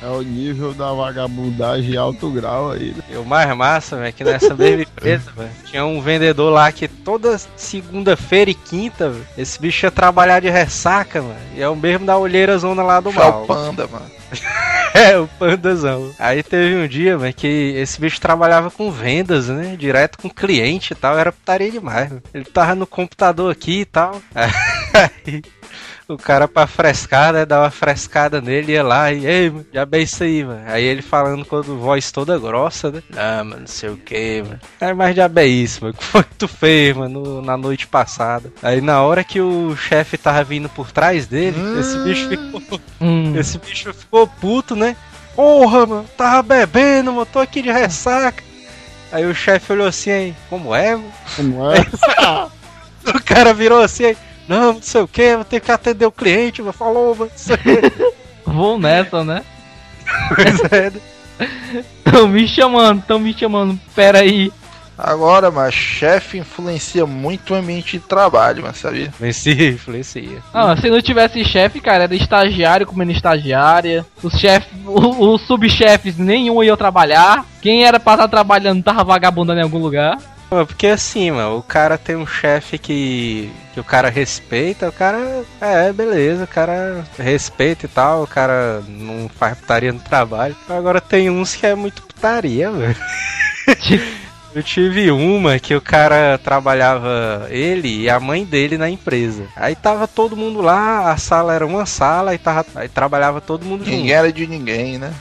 É 0.03 0.07
o 0.07 0.23
nível 0.23 0.73
da 0.73 0.93
vagabundagem 0.93 1.95
em 1.95 1.97
alto 1.97 2.31
grau 2.31 2.73
aí. 2.73 2.93
né? 2.97 3.03
E 3.11 3.17
o 3.17 3.25
mais 3.25 3.55
massa, 3.57 3.97
velho, 3.97 4.13
que 4.13 4.25
nessa 4.25 4.55
mesma 4.55 4.83
empresa, 4.85 5.31
velho, 5.37 5.51
tinha 5.67 5.85
um 5.85 6.01
vendedor 6.01 6.51
lá 6.53 6.71
que 6.73 6.89
toda 6.89 7.39
segunda-feira 7.57 8.51
e 8.51 8.55
quinta, 8.55 9.11
velho, 9.11 9.27
esse 9.37 9.61
bicho 9.61 9.85
ia 9.87 9.91
trabalhar 9.91 10.41
de 10.41 10.49
ressaca, 10.49 11.21
mano. 11.21 11.35
E 11.55 11.61
é 11.63 11.69
o 11.69 11.77
mesmo 11.77 12.07
da 12.07 12.17
olheira 12.17 12.57
zona 12.59 12.83
lá 12.83 13.01
do 13.01 13.11
Puxa 13.13 13.27
o 13.27 13.31
mal. 13.31 13.47
panda, 13.47 13.87
mano. 13.87 14.07
É, 14.95 15.19
o 15.19 15.27
pandazão. 15.27 16.13
Aí 16.21 16.41
teve 16.41 16.77
um 16.77 16.87
dia, 16.87 17.19
velho, 17.19 17.35
que 17.35 17.75
esse 17.77 18.01
bicho 18.01 18.21
trabalhava 18.21 18.71
com 18.71 18.93
vendas, 18.93 19.49
né? 19.49 19.75
Direto 19.77 20.17
com 20.19 20.31
cliente 20.31 20.93
e 20.93 20.95
tal. 20.97 21.19
Era 21.19 21.33
putaria 21.33 21.69
demais, 21.69 22.11
velho. 22.11 22.23
Ele 22.33 22.45
tava 22.45 22.77
no 22.77 22.87
computador 22.87 23.51
aqui 23.51 23.81
e 23.81 23.85
tal. 23.85 24.23
Aí 24.33 24.49
o 26.09 26.17
cara 26.19 26.47
pra 26.47 26.67
frescar, 26.67 27.33
né? 27.33 27.45
Dá 27.47 27.61
uma 27.61 27.71
frescada 27.71 28.41
nele, 28.41 28.73
ia 28.73 28.83
lá 28.83 29.13
e, 29.13 29.27
ei, 29.27 29.51
mano, 29.51 29.67
já 29.73 29.85
bem 29.87 30.03
isso 30.03 30.23
aí, 30.23 30.45
mano. 30.45 30.63
Aí 30.67 30.85
ele 30.85 31.03
falando 31.03 31.45
com 31.45 31.57
a 31.57 31.61
voz 31.63 32.11
toda 32.13 32.39
grossa, 32.39 32.91
né? 32.91 33.03
Ah, 33.17 33.43
mano, 33.43 33.61
não 33.63 33.67
sei 33.67 33.89
o 33.91 33.97
que, 33.97 34.43
mano. 34.43 34.61
Aí, 34.81 34.95
mas 34.95 35.17
já 35.17 35.29
bem 35.29 35.63
isso, 35.63 35.81
mano. 35.83 35.95
O 35.95 35.97
que 35.99 36.05
foi 36.05 36.23
que 36.25 36.35
tu 36.37 36.47
fez, 36.49 36.97
mano, 36.97 37.21
no- 37.23 37.43
na 37.43 37.57
noite 37.57 37.87
passada? 37.87 38.53
Aí 38.63 38.81
na 38.81 39.03
hora 39.03 39.25
que 39.25 39.41
o 39.41 39.75
chefe 39.77 40.17
tava 40.19 40.45
vindo 40.45 40.69
por 40.69 40.93
trás 40.93 41.27
dele, 41.27 41.57
esse 41.75 41.99
bicho 41.99 42.29
ficou 42.29 42.63
Hum. 43.01 43.35
esse 43.37 43.59
bicho 43.59 43.93
ficou 43.95 44.27
puto, 44.27 44.77
né? 44.77 44.97
Porra, 45.35 45.85
mano, 45.87 46.05
tava 46.17 46.43
bebendo, 46.43 47.13
mano, 47.13 47.27
tô 47.27 47.41
aqui 47.41 47.61
de 47.63 47.71
ressaca. 47.71 48.43
Aí 49.11 49.25
o 49.27 49.35
chefe 49.35 49.73
olhou 49.73 49.87
assim, 49.87 50.11
aí, 50.11 50.35
como 50.51 50.75
é, 50.75 50.95
mano? 50.97 51.13
Como 51.37 51.71
é? 51.73 51.85
O 53.07 53.23
cara 53.23 53.53
virou 53.53 53.83
assim, 53.83 54.07
aí, 54.07 54.17
não, 54.49 54.75
não 54.75 54.83
sei 54.83 55.01
o 55.03 55.09
que, 55.09 55.37
vou 55.37 55.45
ter 55.45 55.61
que 55.61 55.73
atender 55.73 56.07
o 56.07 56.13
cliente, 56.13 56.61
mano, 56.61 56.73
falou, 56.73 57.15
mano, 57.15 57.31
não 57.31 57.39
sei 57.39 57.57
o. 58.47 58.51
Vou 58.53 58.79
nessa, 58.79 59.25
né? 59.25 59.43
Pois 60.35 60.73
é, 60.73 60.91
né? 60.91 61.01
Tão 62.05 62.29
me 62.29 62.47
chamando, 62.47 63.03
tão 63.07 63.19
me 63.19 63.33
chamando, 63.35 63.79
pera 63.95 64.21
aí. 64.21 64.53
Agora, 64.97 65.51
mas 65.51 65.75
chefe 65.75 66.39
influencia 66.39 67.05
muito 67.05 67.53
o 67.53 67.57
ambiente 67.57 67.99
de 67.99 68.05
trabalho, 68.05 68.63
mas 68.65 68.77
sabia? 68.77 69.07
Influencia, 69.07 69.71
influencia. 69.71 70.39
Ah, 70.53 70.77
se 70.77 70.89
não 70.89 71.03
tivesse 71.03 71.45
chefe, 71.45 71.81
cara, 71.81 72.05
era 72.05 72.15
estagiário 72.15 72.87
comendo 72.87 73.11
estagiária. 73.11 74.07
Os 74.23 74.35
chefes, 74.39 74.69
o- 74.87 75.33
os 75.35 75.43
subchefes, 75.43 76.17
nenhum 76.17 76.63
iam 76.63 76.77
trabalhar. 76.77 77.45
Quem 77.61 77.85
era 77.85 77.99
pra 77.99 78.13
estar 78.15 78.29
trabalhando 78.29 78.85
tava 78.85 79.03
vagabundando 79.03 79.59
em 79.59 79.65
algum 79.65 79.79
lugar. 79.79 80.17
Porque 80.67 80.87
assim, 80.89 81.31
mano, 81.31 81.59
o 81.59 81.63
cara 81.63 81.97
tem 81.97 82.17
um 82.17 82.27
chefe 82.27 82.79
que, 82.79 83.51
que 83.73 83.81
o 83.81 83.85
cara 83.85 84.09
respeita, 84.09 84.89
o 84.89 84.93
cara, 84.93 85.45
é, 85.61 85.93
beleza, 85.93 86.45
o 86.45 86.49
cara 86.49 87.05
respeita 87.19 87.87
e 87.87 87.89
tal, 87.89 88.23
o 88.23 88.27
cara 88.27 88.83
não 88.87 89.29
faz 89.29 89.59
putaria 89.59 89.93
no 89.93 90.01
trabalho. 90.01 90.57
Agora 90.69 91.01
tem 91.01 91.31
uns 91.31 91.55
que 91.55 91.67
é 91.67 91.75
muito 91.75 92.03
putaria, 92.03 92.71
velho. 92.71 92.97
Eu 94.55 94.63
tive 94.63 95.11
uma 95.11 95.59
que 95.59 95.75
o 95.75 95.81
cara 95.81 96.39
trabalhava, 96.39 97.49
ele 97.51 98.03
e 98.03 98.09
a 98.09 98.21
mãe 98.21 98.45
dele 98.45 98.79
na 98.79 98.89
empresa. 98.89 99.49
Aí 99.57 99.75
tava 99.75 100.07
todo 100.07 100.37
mundo 100.37 100.61
lá, 100.61 101.11
a 101.11 101.17
sala 101.17 101.53
era 101.53 101.67
uma 101.67 101.85
sala 101.87 102.33
e 102.33 102.39
tava, 102.39 102.65
aí 102.77 102.89
trabalhava 102.89 103.41
todo 103.41 103.65
mundo 103.65 103.85
junto. 103.85 103.97
Ninguém 103.97 104.13
era 104.13 104.33
de 104.33 104.47
ninguém, 104.47 104.97
né? 104.97 105.13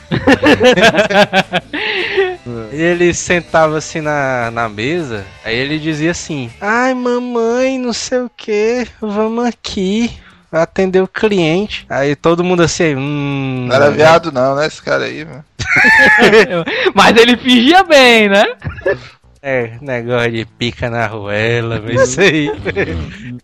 E 2.72 2.76
ele 2.80 3.12
sentava 3.12 3.76
assim 3.76 4.00
na, 4.00 4.52
na 4.52 4.68
mesa, 4.68 5.24
aí 5.44 5.56
ele 5.56 5.80
dizia 5.80 6.12
assim: 6.12 6.48
Ai, 6.60 6.94
mamãe, 6.94 7.76
não 7.76 7.92
sei 7.92 8.20
o 8.20 8.30
que, 8.36 8.86
vamos 9.00 9.46
aqui. 9.46 10.12
Atender 10.52 11.02
o 11.02 11.08
cliente. 11.08 11.84
Aí 11.90 12.14
todo 12.14 12.44
mundo 12.44 12.62
assim, 12.62 12.94
hum. 12.94 13.66
Não 13.68 13.74
era 13.74 13.90
viado 13.90 14.30
não, 14.30 14.54
né? 14.54 14.68
Esse 14.68 14.80
cara 14.80 15.06
aí, 15.06 15.24
mano. 15.24 15.44
Mas 16.94 17.16
ele 17.16 17.36
fingia 17.36 17.82
bem, 17.82 18.28
né? 18.28 18.44
É, 19.46 19.76
negócio 19.82 20.32
de 20.32 20.46
pica 20.46 20.88
na 20.88 21.06
ruela, 21.06 21.78
mas 21.78 22.08
isso 22.08 22.20
aí. 22.22 22.50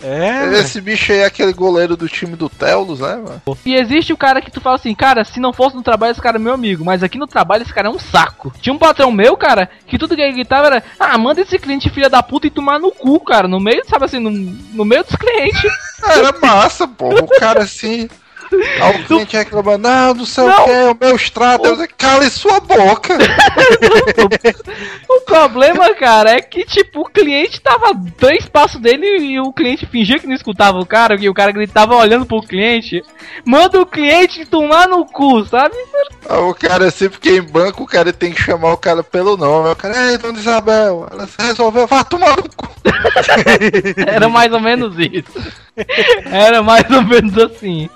É. 0.00 0.60
Esse 0.60 0.80
bicho 0.80 1.10
aí 1.10 1.18
é 1.18 1.24
aquele 1.24 1.52
goleiro 1.52 1.96
do 1.96 2.08
time 2.08 2.36
do 2.36 2.48
Telos, 2.48 3.00
né, 3.00 3.16
mano? 3.16 3.42
E 3.64 3.74
existe 3.74 4.12
o 4.12 4.16
cara 4.16 4.40
que 4.40 4.50
tu 4.50 4.60
fala 4.60 4.76
assim, 4.76 4.94
cara, 4.94 5.24
se 5.24 5.40
não 5.40 5.52
fosse 5.52 5.74
no 5.74 5.82
trabalho, 5.82 6.12
esse 6.12 6.20
cara 6.20 6.36
é 6.36 6.40
meu 6.40 6.52
amigo, 6.52 6.84
mas 6.84 7.02
aqui 7.02 7.18
no 7.18 7.26
trabalho 7.26 7.62
esse 7.62 7.74
cara 7.74 7.88
é 7.88 7.90
um 7.90 7.98
saco. 7.98 8.52
Tinha 8.60 8.72
um 8.72 8.78
patrão 8.78 9.10
meu, 9.10 9.36
cara, 9.36 9.68
que 9.88 9.98
tudo 9.98 10.14
que 10.14 10.22
ele 10.22 10.34
gritava 10.34 10.68
era, 10.68 10.84
ah, 11.00 11.18
manda 11.18 11.40
esse 11.40 11.58
cliente 11.58 11.90
filha 11.90 12.08
da 12.08 12.22
puta 12.22 12.46
e 12.46 12.50
tomar 12.50 12.78
no 12.78 12.92
cu, 12.92 13.18
cara, 13.18 13.48
no 13.48 13.58
meio, 13.58 13.82
sabe 13.88 14.04
assim, 14.04 14.20
no, 14.20 14.30
no 14.30 14.84
meio 14.84 15.02
dos 15.02 15.16
clientes. 15.16 15.72
Era 16.04 16.32
massa, 16.40 16.86
pô. 16.86 17.08
O 17.08 17.26
cara 17.40 17.64
assim. 17.64 18.08
Aí 18.52 19.00
o 19.00 19.04
cliente 19.04 19.36
reclamando, 19.36 19.88
não, 19.88 20.14
não 20.14 20.26
sei 20.26 20.44
Não. 20.44 20.62
o 20.62 20.64
que, 20.64 20.70
o 20.70 20.96
meu 21.00 21.16
extrato. 21.16 21.76
Disse, 21.76 21.88
cale 21.88 22.30
sua 22.30 22.60
boca. 22.60 23.16
O 25.08 25.20
problema, 25.22 25.94
cara, 25.94 26.30
é 26.30 26.40
que, 26.40 26.64
tipo, 26.64 27.00
o 27.00 27.04
cliente 27.04 27.60
tava 27.60 27.92
três 28.16 28.46
passos 28.46 28.80
dele 28.80 29.06
e 29.18 29.40
o 29.40 29.52
cliente 29.52 29.86
fingia 29.86 30.18
que 30.18 30.26
não 30.26 30.34
escutava 30.34 30.78
o 30.78 30.86
cara, 30.86 31.16
e 31.18 31.28
o 31.28 31.34
cara 31.34 31.52
gritava 31.52 31.96
olhando 31.96 32.26
pro 32.26 32.42
cliente. 32.42 33.02
Manda 33.44 33.80
o 33.80 33.86
cliente 33.86 34.44
tomar 34.44 34.86
no 34.88 35.04
cu, 35.04 35.44
sabe? 35.46 35.74
Aí 36.28 36.38
o 36.38 36.54
cara 36.54 36.90
sempre 36.90 37.18
que 37.18 37.30
é 37.30 37.36
em 37.36 37.42
banco, 37.42 37.82
o 37.82 37.86
cara 37.86 38.12
tem 38.12 38.32
que 38.32 38.42
chamar 38.42 38.72
o 38.72 38.76
cara 38.76 39.02
pelo 39.02 39.36
nome. 39.36 39.70
O 39.70 39.76
cara, 39.76 40.12
ei, 40.12 40.18
dona 40.18 40.38
Isabel, 40.38 41.08
ela 41.10 41.26
se 41.26 41.40
resolveu, 41.40 41.86
vá 41.86 42.04
tomar 42.04 42.36
no 42.36 42.48
cu. 42.56 42.68
Era 44.06 44.28
mais 44.28 44.52
ou 44.52 44.60
menos 44.60 44.94
isso. 44.98 45.65
Era 46.26 46.62
mais 46.62 46.90
ou 46.90 47.02
menos 47.02 47.36
assim. 47.38 47.88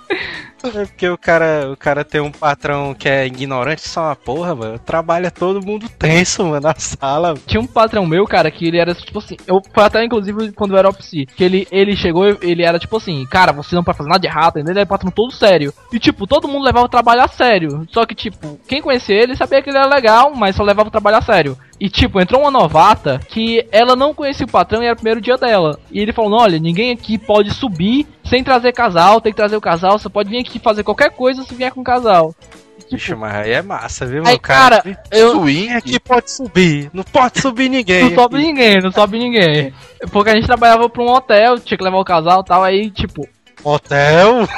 É 0.63 0.85
porque 0.85 1.09
o 1.09 1.17
cara, 1.17 1.71
o 1.73 1.77
cara 1.77 2.05
tem 2.05 2.21
um 2.21 2.31
patrão 2.31 2.95
que 2.95 3.09
é 3.09 3.27
ignorante 3.27 3.89
só 3.89 4.09
uma 4.09 4.17
porra, 4.17 4.55
mano. 4.55 4.79
Trabalha 4.79 5.31
todo 5.31 5.65
mundo 5.65 5.89
tenso, 5.99 6.45
mano, 6.45 6.61
na 6.61 6.75
sala. 6.77 7.35
Tinha 7.47 7.61
um 7.61 7.67
patrão 7.67 8.05
meu, 8.05 8.27
cara, 8.27 8.51
que 8.51 8.67
ele 8.67 8.79
era 8.79 8.95
tipo 8.95 9.19
assim. 9.19 9.37
Eu 9.47 9.63
foi 9.73 9.85
até 9.85 10.05
inclusive 10.05 10.53
quando 10.53 10.73
eu 10.73 10.79
era 10.79 10.89
opsi. 10.89 11.25
Que 11.25 11.45
ele, 11.45 11.67
ele 11.71 11.97
chegou, 11.97 12.27
ele 12.43 12.63
era 12.63 12.79
tipo 12.79 12.97
assim, 12.97 13.25
cara, 13.27 13.53
você 13.53 13.75
não 13.75 13.83
pode 13.83 13.97
fazer 13.97 14.11
nada 14.11 14.21
de 14.21 14.27
errado, 14.27 14.57
entendeu? 14.57 14.73
Ele 14.73 14.81
era 14.81 14.87
patrão 14.87 15.11
todo 15.11 15.33
sério. 15.33 15.73
E 15.93 15.99
tipo, 15.99 16.27
todo 16.27 16.49
mundo 16.49 16.65
levava 16.65 16.85
o 16.85 16.91
trabalho 16.91 17.23
a 17.23 17.29
sério. 17.29 17.87
Só 17.91 18.05
que, 18.05 18.15
tipo, 18.15 18.61
quem 18.69 18.83
conhecia 18.83 19.17
ele 19.17 19.37
sabia 19.37 19.63
que 19.63 19.71
ele 19.71 19.79
era 19.79 19.89
legal, 19.89 20.35
mas 20.35 20.57
só 20.57 20.63
levava 20.63 20.89
o 20.89 20.93
trabalho 20.93 21.17
a 21.17 21.23
sério. 21.23 21.57
E 21.81 21.89
tipo, 21.89 22.21
entrou 22.21 22.43
uma 22.43 22.51
novata 22.51 23.19
que 23.27 23.67
ela 23.73 23.97
não 23.97 24.13
conhecia 24.13 24.45
o 24.45 24.51
patrão 24.51 24.83
e 24.83 24.85
era 24.85 24.93
o 24.93 24.97
primeiro 24.97 25.21
dia 25.21 25.39
dela. 25.39 25.81
E 25.91 25.99
ele 25.99 26.13
falou: 26.13 26.39
olha, 26.39 26.59
ninguém 26.59 26.93
aqui 26.93 27.17
pode 27.17 27.51
subir 27.55 28.07
sem 28.23 28.45
trazer 28.45 28.73
casal, 28.73 29.21
tem 29.21 29.33
que 29.33 29.37
trazer 29.37 29.57
o 29.57 29.61
casal, 29.63 29.99
você 29.99 30.09
pode 30.11 30.29
vir 30.29 30.41
aqui 30.41 30.59
fazer 30.59 30.85
qualquer 30.85 31.11
coisa 31.11 31.43
se 31.43 31.55
vier 31.55 31.73
com 31.73 31.83
casal. 31.83 32.35
E, 32.79 32.93
Bicho, 32.93 33.07
tipo, 33.07 33.21
mas 33.21 33.35
aí 33.35 33.53
é 33.53 33.63
massa, 33.63 34.05
viu, 34.05 34.23
aí, 34.27 34.33
meu 34.33 34.41
cara? 34.41 34.83
eu, 35.11 35.31
Swing 35.33 35.73
aqui 35.73 35.99
pode 35.99 36.31
subir, 36.31 36.91
não 36.93 37.03
pode 37.03 37.41
subir 37.41 37.71
ninguém. 37.71 38.11
Não 38.11 38.15
sobe 38.15 38.37
ninguém, 38.37 38.81
não 38.83 38.93
sobe 38.93 39.19
ninguém. 39.19 39.73
Porque 40.13 40.31
a 40.31 40.35
gente 40.35 40.47
trabalhava 40.47 40.87
pra 40.89 41.03
um 41.03 41.11
hotel, 41.11 41.59
tinha 41.59 41.79
que 41.79 41.85
levar 41.85 41.99
o 41.99 42.05
casal 42.05 42.43
e 42.43 42.45
tal, 42.45 42.63
aí, 42.63 42.91
tipo, 42.91 43.27
Hotel? 43.63 44.49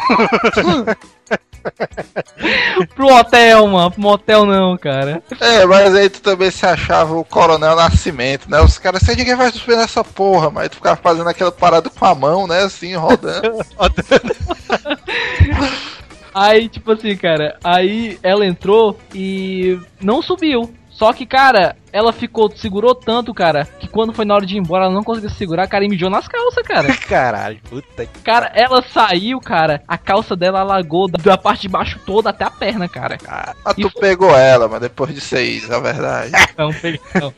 pro 2.94 3.06
hotel, 3.06 3.66
mano, 3.68 3.90
pro 3.90 4.00
motel 4.00 4.46
não, 4.46 4.76
cara. 4.76 5.22
É, 5.40 5.64
mas 5.64 5.94
aí 5.94 6.08
tu 6.08 6.20
também 6.20 6.50
se 6.50 6.66
achava 6.66 7.14
o 7.14 7.24
Coronel 7.24 7.76
Nascimento, 7.76 8.50
né? 8.50 8.60
Os 8.60 8.78
caras, 8.78 9.02
sei 9.02 9.16
ninguém 9.16 9.36
vai 9.36 9.50
subir 9.50 9.76
nessa 9.76 10.02
porra, 10.02 10.50
mas 10.50 10.68
tu 10.68 10.76
ficava 10.76 10.96
fazendo 10.96 11.28
aquela 11.28 11.52
parada 11.52 11.90
com 11.90 12.04
a 12.04 12.14
mão, 12.14 12.46
né? 12.46 12.62
Assim, 12.62 12.94
rodando. 12.94 13.58
Aí, 16.34 16.68
tipo 16.68 16.92
assim, 16.92 17.14
cara, 17.14 17.58
aí 17.62 18.18
ela 18.22 18.46
entrou 18.46 18.98
e 19.14 19.78
não 20.00 20.22
subiu. 20.22 20.72
Só 21.02 21.12
que, 21.12 21.26
cara, 21.26 21.74
ela 21.92 22.12
ficou, 22.12 22.48
segurou 22.54 22.94
tanto, 22.94 23.34
cara, 23.34 23.64
que 23.80 23.88
quando 23.88 24.12
foi 24.12 24.24
na 24.24 24.36
hora 24.36 24.46
de 24.46 24.54
ir 24.54 24.60
embora, 24.60 24.84
ela 24.84 24.94
não 24.94 25.02
conseguiu 25.02 25.30
se 25.30 25.34
segurar, 25.34 25.66
cara, 25.66 25.84
e 25.84 25.88
mijou 25.88 26.08
nas 26.08 26.28
calças, 26.28 26.62
cara. 26.62 26.94
Caralho, 27.08 27.58
puta 27.68 28.06
que. 28.06 28.20
Cara, 28.20 28.52
ela 28.54 28.80
saiu, 28.82 29.40
cara, 29.40 29.82
a 29.88 29.98
calça 29.98 30.36
dela 30.36 30.60
alagou 30.60 31.08
da, 31.08 31.36
parte 31.36 31.62
de 31.62 31.68
baixo 31.68 31.98
toda 32.06 32.30
até 32.30 32.44
a 32.44 32.50
perna, 32.50 32.88
cara. 32.88 33.18
Ah, 33.26 33.52
tu 33.74 33.90
pegou 33.98 34.30
ela, 34.30 34.68
mas 34.68 34.80
depois 34.80 35.12
de 35.12 35.20
seis, 35.20 35.68
a 35.72 35.80
verdade. 35.80 36.30
Não, 36.56 36.72
peguei 36.72 37.00
não. 37.14 37.34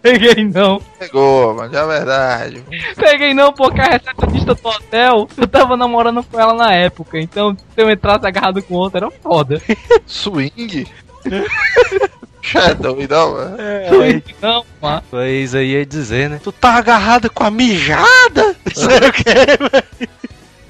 peguei 0.00 0.44
não. 0.44 0.80
Pegou, 0.96 1.54
mas 1.54 1.72
é 1.72 1.78
a 1.80 1.86
verdade. 1.86 2.62
Peguei 2.94 3.34
não, 3.34 3.52
porque 3.52 3.80
a 3.80 3.86
recepcionista 3.86 4.54
do 4.54 4.68
hotel, 4.68 5.28
eu 5.36 5.48
tava 5.48 5.76
namorando 5.76 6.22
com 6.22 6.38
ela 6.38 6.54
na 6.54 6.72
época, 6.72 7.18
então 7.18 7.56
se 7.56 7.82
eu 7.82 7.90
entrasse 7.90 8.24
agarrado 8.24 8.62
com 8.62 8.74
outra, 8.74 9.06
era 9.06 9.10
foda. 9.10 9.60
Swing? 10.06 10.86
Shadow, 12.42 12.96
não, 13.08 13.32
mano. 13.32 13.56
É, 13.60 14.22
Não, 14.40 14.64
mano. 14.80 15.02
Pois 15.10 15.54
aí 15.54 15.72
ia 15.72 15.86
dizer, 15.86 16.30
né? 16.30 16.40
Tu 16.42 16.50
tá 16.52 16.74
agarrado 16.74 17.30
com 17.30 17.44
a 17.44 17.50
mijada? 17.50 18.56
Não 18.64 18.74
sei 18.74 19.08
o 19.08 19.12
que, 19.12 20.18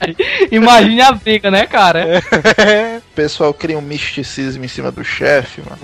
Imagine 0.51 1.01
a 1.03 1.13
briga, 1.13 1.51
né, 1.51 1.67
cara? 1.67 2.21
O 2.99 3.03
pessoal 3.15 3.53
cria 3.53 3.79
um 3.79 3.83
misticismo 3.83 4.65
em 4.65 4.69
cima 4.69 4.91
do 4.91 5.05
chefe, 5.05 5.63
mano. 5.63 5.79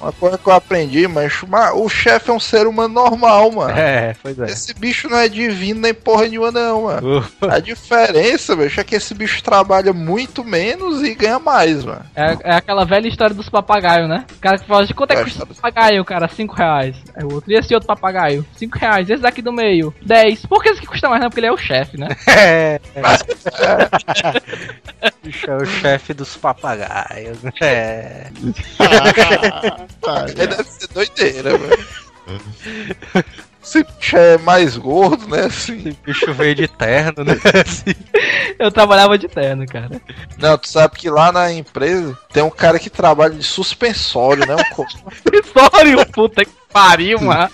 Uma 0.00 0.12
coisa 0.12 0.38
que 0.38 0.46
eu 0.46 0.52
aprendi, 0.52 1.06
mas 1.08 1.42
ma- 1.42 1.72
o 1.72 1.88
chefe 1.88 2.30
é 2.30 2.32
um 2.32 2.40
ser 2.40 2.66
humano 2.66 2.94
normal, 2.94 3.50
mano. 3.50 3.78
É, 3.78 4.14
pois 4.22 4.38
é. 4.38 4.46
Esse 4.46 4.74
bicho 4.74 5.08
não 5.08 5.18
é 5.18 5.28
divino 5.28 5.80
nem 5.80 5.94
porra 5.94 6.26
nenhuma, 6.26 6.50
não, 6.50 6.82
mano. 6.84 7.20
Uh, 7.40 7.50
A 7.50 7.58
diferença, 7.58 8.54
bicho, 8.56 8.80
é 8.80 8.84
que 8.84 8.94
esse 8.94 9.14
bicho 9.14 9.42
trabalha 9.42 9.92
muito 9.92 10.44
menos 10.44 11.02
e 11.02 11.14
ganha 11.14 11.38
mais, 11.38 11.84
mano. 11.84 12.04
É, 12.14 12.36
é 12.44 12.54
aquela 12.54 12.84
velha 12.84 13.08
história 13.08 13.34
dos 13.34 13.48
papagaios, 13.48 14.08
né? 14.08 14.24
O 14.36 14.40
cara 14.40 14.58
que 14.58 14.66
fala 14.66 14.86
de 14.86 14.94
quanto 14.94 15.12
é 15.12 15.14
que 15.16 15.20
É, 15.22 15.24
custa 15.24 15.44
esse 15.50 15.60
papagaio, 15.60 16.04
cara? 16.04 16.28
5 16.28 16.54
reais. 16.54 16.96
Aí 17.14 17.24
o 17.24 17.32
outro, 17.34 17.50
e 17.50 17.56
esse 17.56 17.74
outro 17.74 17.86
papagaio? 17.86 18.44
5 18.56 18.78
reais. 18.78 19.08
Esse 19.08 19.22
daqui 19.22 19.40
do 19.42 19.52
meio? 19.52 19.94
10. 20.04 20.46
Por 20.46 20.62
que 20.62 20.68
esse 20.70 20.80
que 20.80 20.86
custa 20.86 21.08
mais? 21.08 21.20
Não, 21.22 21.28
porque 21.30 21.40
ele 21.40 21.46
é 21.46 21.52
o 21.52 21.56
chefe, 21.56 21.98
né? 21.98 22.08
é. 22.28 22.80
Bicho 25.22 25.50
é 25.50 25.56
o 25.56 25.64
chefe 25.64 26.14
dos 26.14 26.36
papagaios. 26.36 27.38
É. 27.60 28.30
Tá, 30.00 30.24
Aí 30.24 30.34
deve 30.34 30.64
ser 30.64 30.88
doideira, 30.88 31.58
velho. 31.58 31.86
Esse 33.62 33.84
bicho 33.84 34.16
é 34.16 34.38
mais 34.38 34.76
gordo, 34.78 35.28
né? 35.28 35.42
Assim. 35.44 35.78
Esse 35.78 35.98
bicho 36.04 36.32
veio 36.32 36.54
de 36.54 36.68
terno, 36.68 37.24
né? 37.24 37.34
Assim. 37.66 37.94
Eu 38.58 38.72
trabalhava 38.72 39.18
de 39.18 39.28
terno, 39.28 39.66
cara. 39.66 40.00
Não, 40.38 40.56
tu 40.56 40.68
sabe 40.68 40.96
que 40.96 41.10
lá 41.10 41.30
na 41.30 41.52
empresa 41.52 42.16
tem 42.32 42.42
um 42.42 42.50
cara 42.50 42.78
que 42.78 42.88
trabalha 42.88 43.34
de 43.34 43.44
suspensório, 43.44 44.46
né? 44.46 44.56
Um 44.56 44.84
Acessório, 45.06 46.06
puta 46.06 46.44
que 46.44 46.52
pariu, 46.72 47.20
mano. 47.20 47.50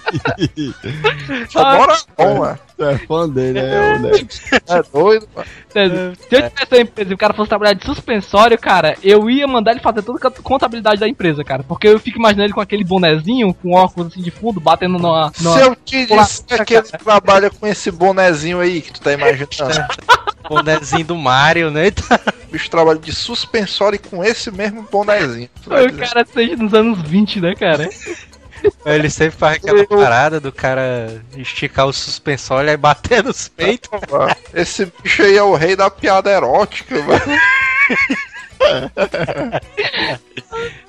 Só 1.49 1.77
mora 1.77 1.99
bom, 2.17 2.39
mano. 2.39 2.59
Tu 2.77 2.85
é 2.85 2.99
fã 2.99 3.29
dele, 3.29 3.61
é 3.61 3.95
o 3.95 3.99
Nex. 4.01 4.53
É 4.69 4.83
doido, 4.93 5.29
mano. 5.35 5.47
Se 5.71 6.37
eu 6.37 6.51
tivesse 6.51 6.73
uma 6.73 6.81
empresa 6.81 7.11
e 7.11 7.15
o 7.15 7.19
cara 7.19 7.33
fosse 7.35 7.49
trabalhar 7.49 7.75
de 7.75 7.85
suspensório, 7.85 8.59
cara, 8.59 8.97
eu 9.03 9.31
ia 9.31 9.47
mandar 9.47 9.73
ele 9.73 9.81
fazer 9.81 10.03
toda 10.03 10.27
a 10.27 10.31
contabilidade 10.31 11.01
da 11.01 11.09
empresa, 11.09 11.45
cara. 11.45 11.62
Porque 11.62 11.87
eu 11.87 12.01
fico 12.01 12.19
imaginando 12.19 12.47
ele 12.47 12.53
com 12.53 12.61
aquele 12.61 12.85
bonezinho, 12.85 13.55
com 13.55 13.73
óculos 13.73 14.12
assim 14.12 14.23
de 14.23 14.31
fundo, 14.31 14.61
batendo 14.61 14.99
numa. 14.99 15.33
numa... 15.41 15.57
Se 15.57 15.62
eu 15.62 15.77
te 15.77 16.07
disser 16.07 16.65
que 16.65 16.75
ele 16.75 16.83
trabalha 16.83 17.51
com 17.51 17.67
esse 17.67 17.91
bonezinho 17.91 18.61
aí 18.61 18.81
que 18.81 18.93
tu 18.93 19.01
tá 19.01 19.12
imaginando, 19.12 19.49
Bonezinho 20.49 21.05
do 21.05 21.17
Mario, 21.17 21.71
né? 21.71 21.89
o 21.89 22.53
bicho 22.53 22.71
trabalha 22.71 22.99
de 22.99 23.15
suspensório 23.15 23.99
com 23.99 24.23
esse 24.23 24.51
mesmo 24.51 24.87
bonezinho. 24.91 25.49
O 25.67 25.97
cara 25.97 26.27
seja 26.27 26.57
nos 26.57 26.75
anos 26.75 27.01
20, 27.01 27.41
né, 27.41 27.55
cara? 27.55 27.89
Ele 28.87 29.11
sempre 29.11 29.39
faz 29.39 29.57
aquela 29.57 29.87
parada 29.87 30.41
do 30.41 30.53
cara 30.53 31.23
esticar 31.37 31.87
o 31.87 31.93
suspensório 31.93 32.71
e 32.71 32.77
bater 32.77 33.23
nos 33.23 33.49
peitos. 33.49 33.89
"Ah, 34.12 34.37
Esse 34.53 34.87
bicho 35.03 35.23
aí 35.23 35.37
é 35.37 35.43
o 35.43 35.55
rei 35.55 35.77
da 35.77 35.91
piada 35.91 36.31
erótica, 36.31 36.97
mano. 37.03 37.21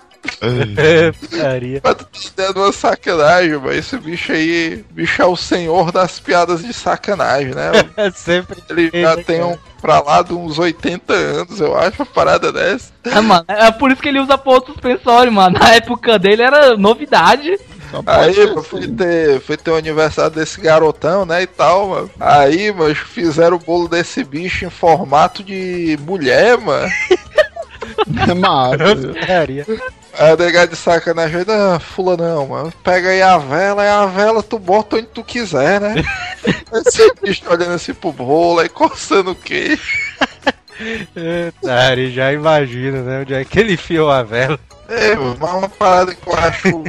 É, 0.77 1.11
putaria. 1.19 1.81
Mas 1.83 1.95
tu 1.95 2.05
tá 2.05 2.43
dando 2.47 2.61
uma 2.61 2.71
sacanagem, 2.71 3.57
mano. 3.57 3.73
Esse 3.73 3.97
bicho 3.97 4.31
aí, 4.31 4.83
bicho 4.91 5.21
é 5.21 5.25
o 5.25 5.35
senhor 5.35 5.91
das 5.91 6.19
piadas 6.19 6.63
de 6.63 6.73
sacanagem, 6.73 7.53
né? 7.53 7.71
É 7.97 8.11
sempre. 8.11 8.61
Ele 8.69 8.91
já 8.93 9.15
tem 9.23 9.43
um 9.43 9.57
pra 9.81 10.01
lá 10.01 10.21
de 10.21 10.33
uns 10.33 10.57
80 10.57 11.13
anos, 11.13 11.59
eu 11.59 11.77
acho, 11.77 12.01
uma 12.01 12.05
parada 12.05 12.51
dessa. 12.51 12.91
É, 13.03 13.21
mano, 13.21 13.45
é 13.47 13.71
por 13.71 13.91
isso 13.91 14.01
que 14.01 14.09
ele 14.09 14.19
usa 14.19 14.37
ponto 14.37 14.71
suspensório, 14.71 15.31
mano. 15.31 15.59
Na 15.59 15.75
época 15.75 16.17
dele 16.17 16.41
era 16.41 16.75
novidade. 16.75 17.57
Aí, 18.05 18.35
mano, 18.47 18.59
assim. 18.59 18.69
fui 18.69 18.87
ter, 18.87 19.41
fui 19.41 19.57
ter 19.57 19.71
o 19.71 19.75
aniversário 19.75 20.31
desse 20.31 20.59
garotão, 20.59 21.25
né, 21.25 21.43
e 21.43 21.47
tal, 21.47 21.89
mano. 21.89 22.11
Aí, 22.19 22.71
mano, 22.71 22.95
fizeram 22.95 23.57
o 23.57 23.59
bolo 23.59 23.87
desse 23.87 24.23
bicho 24.23 24.65
em 24.65 24.69
formato 24.69 25.43
de 25.43 25.97
mulher, 26.01 26.57
mano. 26.57 26.91
É. 29.27 29.75
Aí 30.17 30.31
a 30.31 30.37
negada 30.37 30.67
de 30.67 30.77
sacanagem, 30.77 31.45
ah, 31.49 31.77
fulanão, 31.77 32.47
mano, 32.47 32.73
pega 32.83 33.09
aí 33.09 33.21
a 33.21 33.37
vela, 33.37 33.83
e 33.83 33.87
a 33.87 34.05
vela 34.05 34.41
tu 34.41 34.57
bota 34.57 34.95
onde 34.95 35.07
tu 35.07 35.21
quiser, 35.23 35.81
né? 35.81 35.95
Esse 36.71 37.13
bicho 37.21 37.43
olhando 37.49 37.73
assim 37.73 37.93
pro 37.93 38.13
bolo, 38.13 38.61
aí 38.61 38.69
coçando 38.69 39.31
o 39.31 39.35
queijo. 39.35 39.81
Daria, 41.61 42.11
já 42.11 42.31
imagina, 42.31 43.01
né? 43.01 43.21
Onde 43.21 43.33
é 43.33 43.43
que 43.43 43.59
ele 43.59 43.73
enfiou 43.73 44.09
a 44.09 44.23
vela. 44.23 44.59
É, 44.87 45.15
mas 45.15 45.51
uma 45.51 45.69
parada 45.69 46.15
que 46.15 46.27
eu 46.27 46.33
acho 46.33 46.83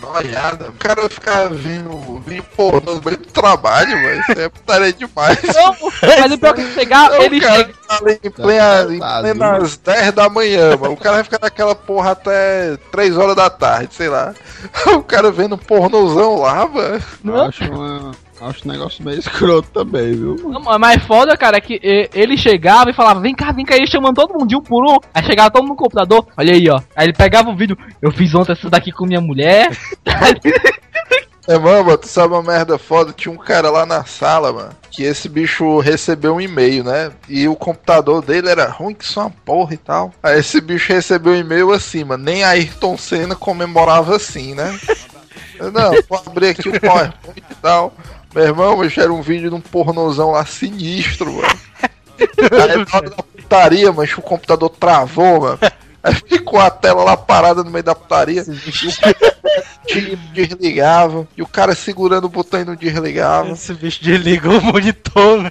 nojada. 0.00 0.68
O 0.70 0.72
cara 0.72 1.08
ficar 1.08 1.48
vendo, 1.50 2.20
vendo 2.26 2.42
pornô 2.56 2.94
no 2.94 3.02
meio 3.02 3.16
do 3.18 3.26
trabalho, 3.26 3.90
mano. 3.90 4.20
Isso 4.20 4.40
é 4.40 4.48
putaria 4.48 4.92
demais. 4.92 5.38
Não, 5.54 5.76
mas 6.20 6.32
o 6.32 6.38
pior 6.38 6.54
que 6.54 6.72
chegar, 6.74 7.10
Não, 7.10 7.22
ele 7.22 7.40
cara, 7.40 7.56
chega. 7.56 7.74
tá 7.86 7.98
ali 8.00 8.20
em 8.22 8.30
plena, 8.30 8.94
em 8.94 8.98
Tá 8.98 9.20
plenas 9.20 9.76
10 9.76 10.12
da 10.12 10.28
manhã, 10.28 10.76
mano. 10.76 10.94
O 10.94 10.96
cara 10.96 11.16
vai 11.16 11.24
ficar 11.24 11.38
naquela 11.42 11.74
porra 11.74 12.12
até 12.12 12.76
3 12.90 13.16
horas 13.16 13.36
da 13.36 13.50
tarde, 13.50 13.94
sei 13.94 14.08
lá. 14.08 14.34
O 14.94 15.02
cara 15.02 15.30
vendo 15.30 15.54
um 15.54 15.58
pornozão 15.58 16.40
lá, 16.40 16.66
mano. 16.66 17.02
Eu 17.24 17.42
acho, 17.42 17.64
uma, 17.64 18.12
acho 18.40 18.66
um 18.66 18.72
negócio 18.72 19.04
meio 19.04 19.18
escroto 19.20 19.68
também, 19.70 20.12
viu? 20.12 20.36
mano? 20.36 20.60
Não, 20.60 20.78
mas 20.78 21.02
foda, 21.04 21.36
cara, 21.36 21.56
é 21.56 21.60
que 21.60 21.80
ele 21.82 22.36
chegava 22.36 22.90
e 22.90 22.94
falava, 22.94 23.20
vem 23.20 23.34
cá, 23.34 23.52
vem 23.52 23.64
cá, 23.64 23.74
e 23.74 23.80
ele 23.80 23.86
chamando 23.86 24.16
todo 24.16 24.32
mundo 24.32 24.48
de 24.48 24.56
um 24.56 24.62
por 24.62 24.84
um. 24.84 24.98
Aí 25.14 25.24
chegava 25.24 25.50
todo 25.50 25.62
mundo 25.62 25.70
no 25.70 25.76
computador, 25.76 26.26
olha 26.36 26.54
aí, 26.54 26.68
ó. 26.68 26.80
Aí 26.96 27.06
ele 27.06 27.12
pegava 27.12 27.50
o 27.50 27.56
vídeo, 27.56 27.76
eu 28.00 28.10
fiz 28.10 28.34
ontem 28.34 28.52
isso 28.52 28.70
daqui 28.70 28.92
com 28.92 29.06
minha 29.06 29.20
mulher. 29.20 29.70
É, 31.50 31.58
mano, 31.58 31.98
tu 31.98 32.06
sabe 32.06 32.32
uma 32.32 32.42
merda 32.44 32.78
foda? 32.78 33.12
Tinha 33.12 33.32
um 33.32 33.36
cara 33.36 33.70
lá 33.70 33.84
na 33.84 34.04
sala, 34.04 34.52
mano, 34.52 34.70
que 34.88 35.02
esse 35.02 35.28
bicho 35.28 35.80
recebeu 35.80 36.36
um 36.36 36.40
e-mail, 36.40 36.84
né? 36.84 37.10
E 37.28 37.48
o 37.48 37.56
computador 37.56 38.22
dele 38.22 38.48
era 38.48 38.68
ruim 38.68 38.94
que 38.94 39.04
só 39.04 39.22
uma 39.22 39.30
porra 39.44 39.74
e 39.74 39.76
tal. 39.76 40.12
Aí 40.22 40.38
esse 40.38 40.60
bicho 40.60 40.92
recebeu 40.92 41.32
um 41.32 41.36
e-mail 41.36 41.72
assim, 41.72 42.04
mano, 42.04 42.22
nem 42.22 42.44
Ayrton 42.44 42.96
Senna 42.96 43.34
comemorava 43.34 44.14
assim, 44.14 44.54
né? 44.54 44.78
Eu, 45.58 45.72
Não, 45.72 45.90
vou 46.08 46.22
abrir 46.24 46.48
aqui 46.48 46.68
o 46.68 46.80
PowerPoint 46.80 47.38
e 47.50 47.54
tal. 47.56 47.92
Meu 48.34 48.44
irmão, 48.44 48.76
mas 48.76 48.96
era 48.96 49.12
um 49.12 49.22
vídeo 49.22 49.50
de 49.50 49.56
um 49.56 49.60
pornozão 49.60 50.30
lá 50.30 50.44
sinistro, 50.46 51.32
mano. 51.32 51.60
Aí 52.20 52.76
na 52.76 52.96
hora 52.96 53.10
da 53.10 53.22
putaria, 53.22 53.92
mas 53.92 54.16
o 54.16 54.22
computador 54.22 54.70
travou, 54.70 55.40
mano. 55.40 55.58
Aí 56.02 56.14
ficou 56.14 56.58
a 56.58 56.70
tela 56.70 57.04
lá 57.04 57.16
parada 57.16 57.62
no 57.62 57.70
meio 57.70 57.84
da 57.84 57.94
putaria. 57.94 58.44
E 58.46 60.14
o 60.14 60.16
desligava. 60.32 61.28
E 61.36 61.42
o 61.42 61.46
cara 61.46 61.74
segurando 61.74 62.24
o 62.24 62.30
botão 62.30 62.60
e 62.60 62.64
não 62.64 62.74
desligava. 62.74 63.50
Esse 63.50 63.74
bicho 63.74 64.02
desligou 64.02 64.58
o 64.58 64.62
monitor, 64.62 65.42
né? 65.42 65.50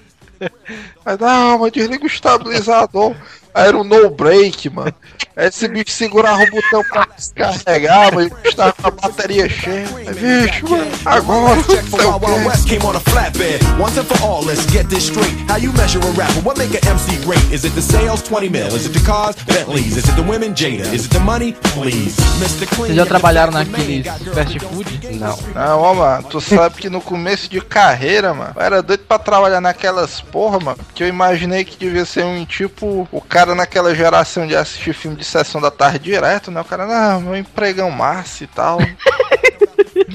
Aí, 1.06 1.18
não, 1.20 1.60
mas 1.60 1.72
desliga 1.72 2.04
o 2.04 2.08
estabilizador. 2.08 3.16
Aí 3.60 3.68
era 3.68 3.78
um 3.78 3.84
no 3.84 4.10
break, 4.10 4.70
mano. 4.70 4.94
Aí 5.36 5.48
esse 5.48 5.68
bicho 5.68 5.92
segurava 5.92 6.42
o 6.44 6.50
botão 6.50 6.84
pra 6.90 7.08
descarregar, 7.16 8.14
mas 8.14 8.28
o 8.28 8.36
bicho 8.36 8.56
tava 8.56 8.74
com 8.74 8.88
a 8.88 8.92
bateria 8.92 9.50
cheia. 9.50 9.86
Bicho, 10.14 10.70
mano, 10.70 10.92
agora 11.06 11.62
came 12.66 12.86
on 12.86 12.96
a 12.96 13.00
flatbed. 13.00 13.60
Once 13.80 14.00
and 14.00 14.06
for 14.06 14.22
all, 14.24 14.46
let's 14.46 14.66
get 14.72 14.88
this 14.88 15.08
straight. 15.08 15.36
How 15.50 15.58
you 15.58 15.74
measure 15.74 16.00
a 16.00 16.12
rapper? 16.12 16.42
What 16.42 16.58
make 16.58 16.74
an 16.74 16.88
MC 16.88 17.18
great? 17.26 17.44
Is 17.52 17.66
it 17.66 17.74
the 17.76 17.82
sales? 17.82 18.22
20 18.24 18.50
mil. 18.50 18.68
Is 18.68 18.86
it 18.86 18.94
the 18.94 19.06
cars? 19.06 19.36
Bentleys. 19.46 19.98
Is 19.98 20.08
it 20.08 20.16
the 20.16 20.24
women? 20.24 20.54
Jada. 20.54 20.92
Is 20.94 21.06
it 21.06 21.12
the 21.12 21.20
money? 21.20 21.54
Please. 21.74 22.16
Mr. 22.40 22.66
Clean. 22.68 22.88
Vocês 22.88 22.96
já 22.96 23.06
trabalharam 23.06 23.52
naqueles 23.52 24.08
fast 24.34 24.60
food? 24.60 25.18
Não. 25.20 25.38
Não, 25.54 25.82
ó, 25.82 25.94
mano, 25.94 26.24
tu 26.30 26.40
sabe 26.40 26.76
que 26.76 26.90
no 26.90 27.02
começo 27.02 27.50
de 27.50 27.60
carreira, 27.60 28.34
mano, 28.34 28.54
eu 28.56 28.62
era 28.62 28.82
doido 28.82 29.04
pra 29.08 29.20
trabalhar 29.20 29.60
naquelas 29.60 30.22
porra, 30.22 30.60
mano, 30.60 30.78
que 30.94 31.04
eu 31.04 31.08
imaginei 31.08 31.66
que 31.66 31.78
devia 31.78 32.06
ser 32.06 32.24
um 32.24 32.46
tipo, 32.46 33.08
o 33.12 33.22
cara 33.22 33.49
naquela 33.56 33.94
geração 33.94 34.48
de 34.48 34.56
assistir 34.56 34.94
filme 34.94 35.18
de 35.18 35.24
sessão 35.24 35.60
da 35.60 35.72
tarde 35.72 36.00
direto, 36.00 36.52
né? 36.52 36.62
O 36.62 36.66
cara, 36.66 36.86
não, 36.86 37.22
meu 37.22 37.36
empregão 37.36 37.92
massa 37.92 38.44
e 38.44 38.48
tal. 38.48 38.80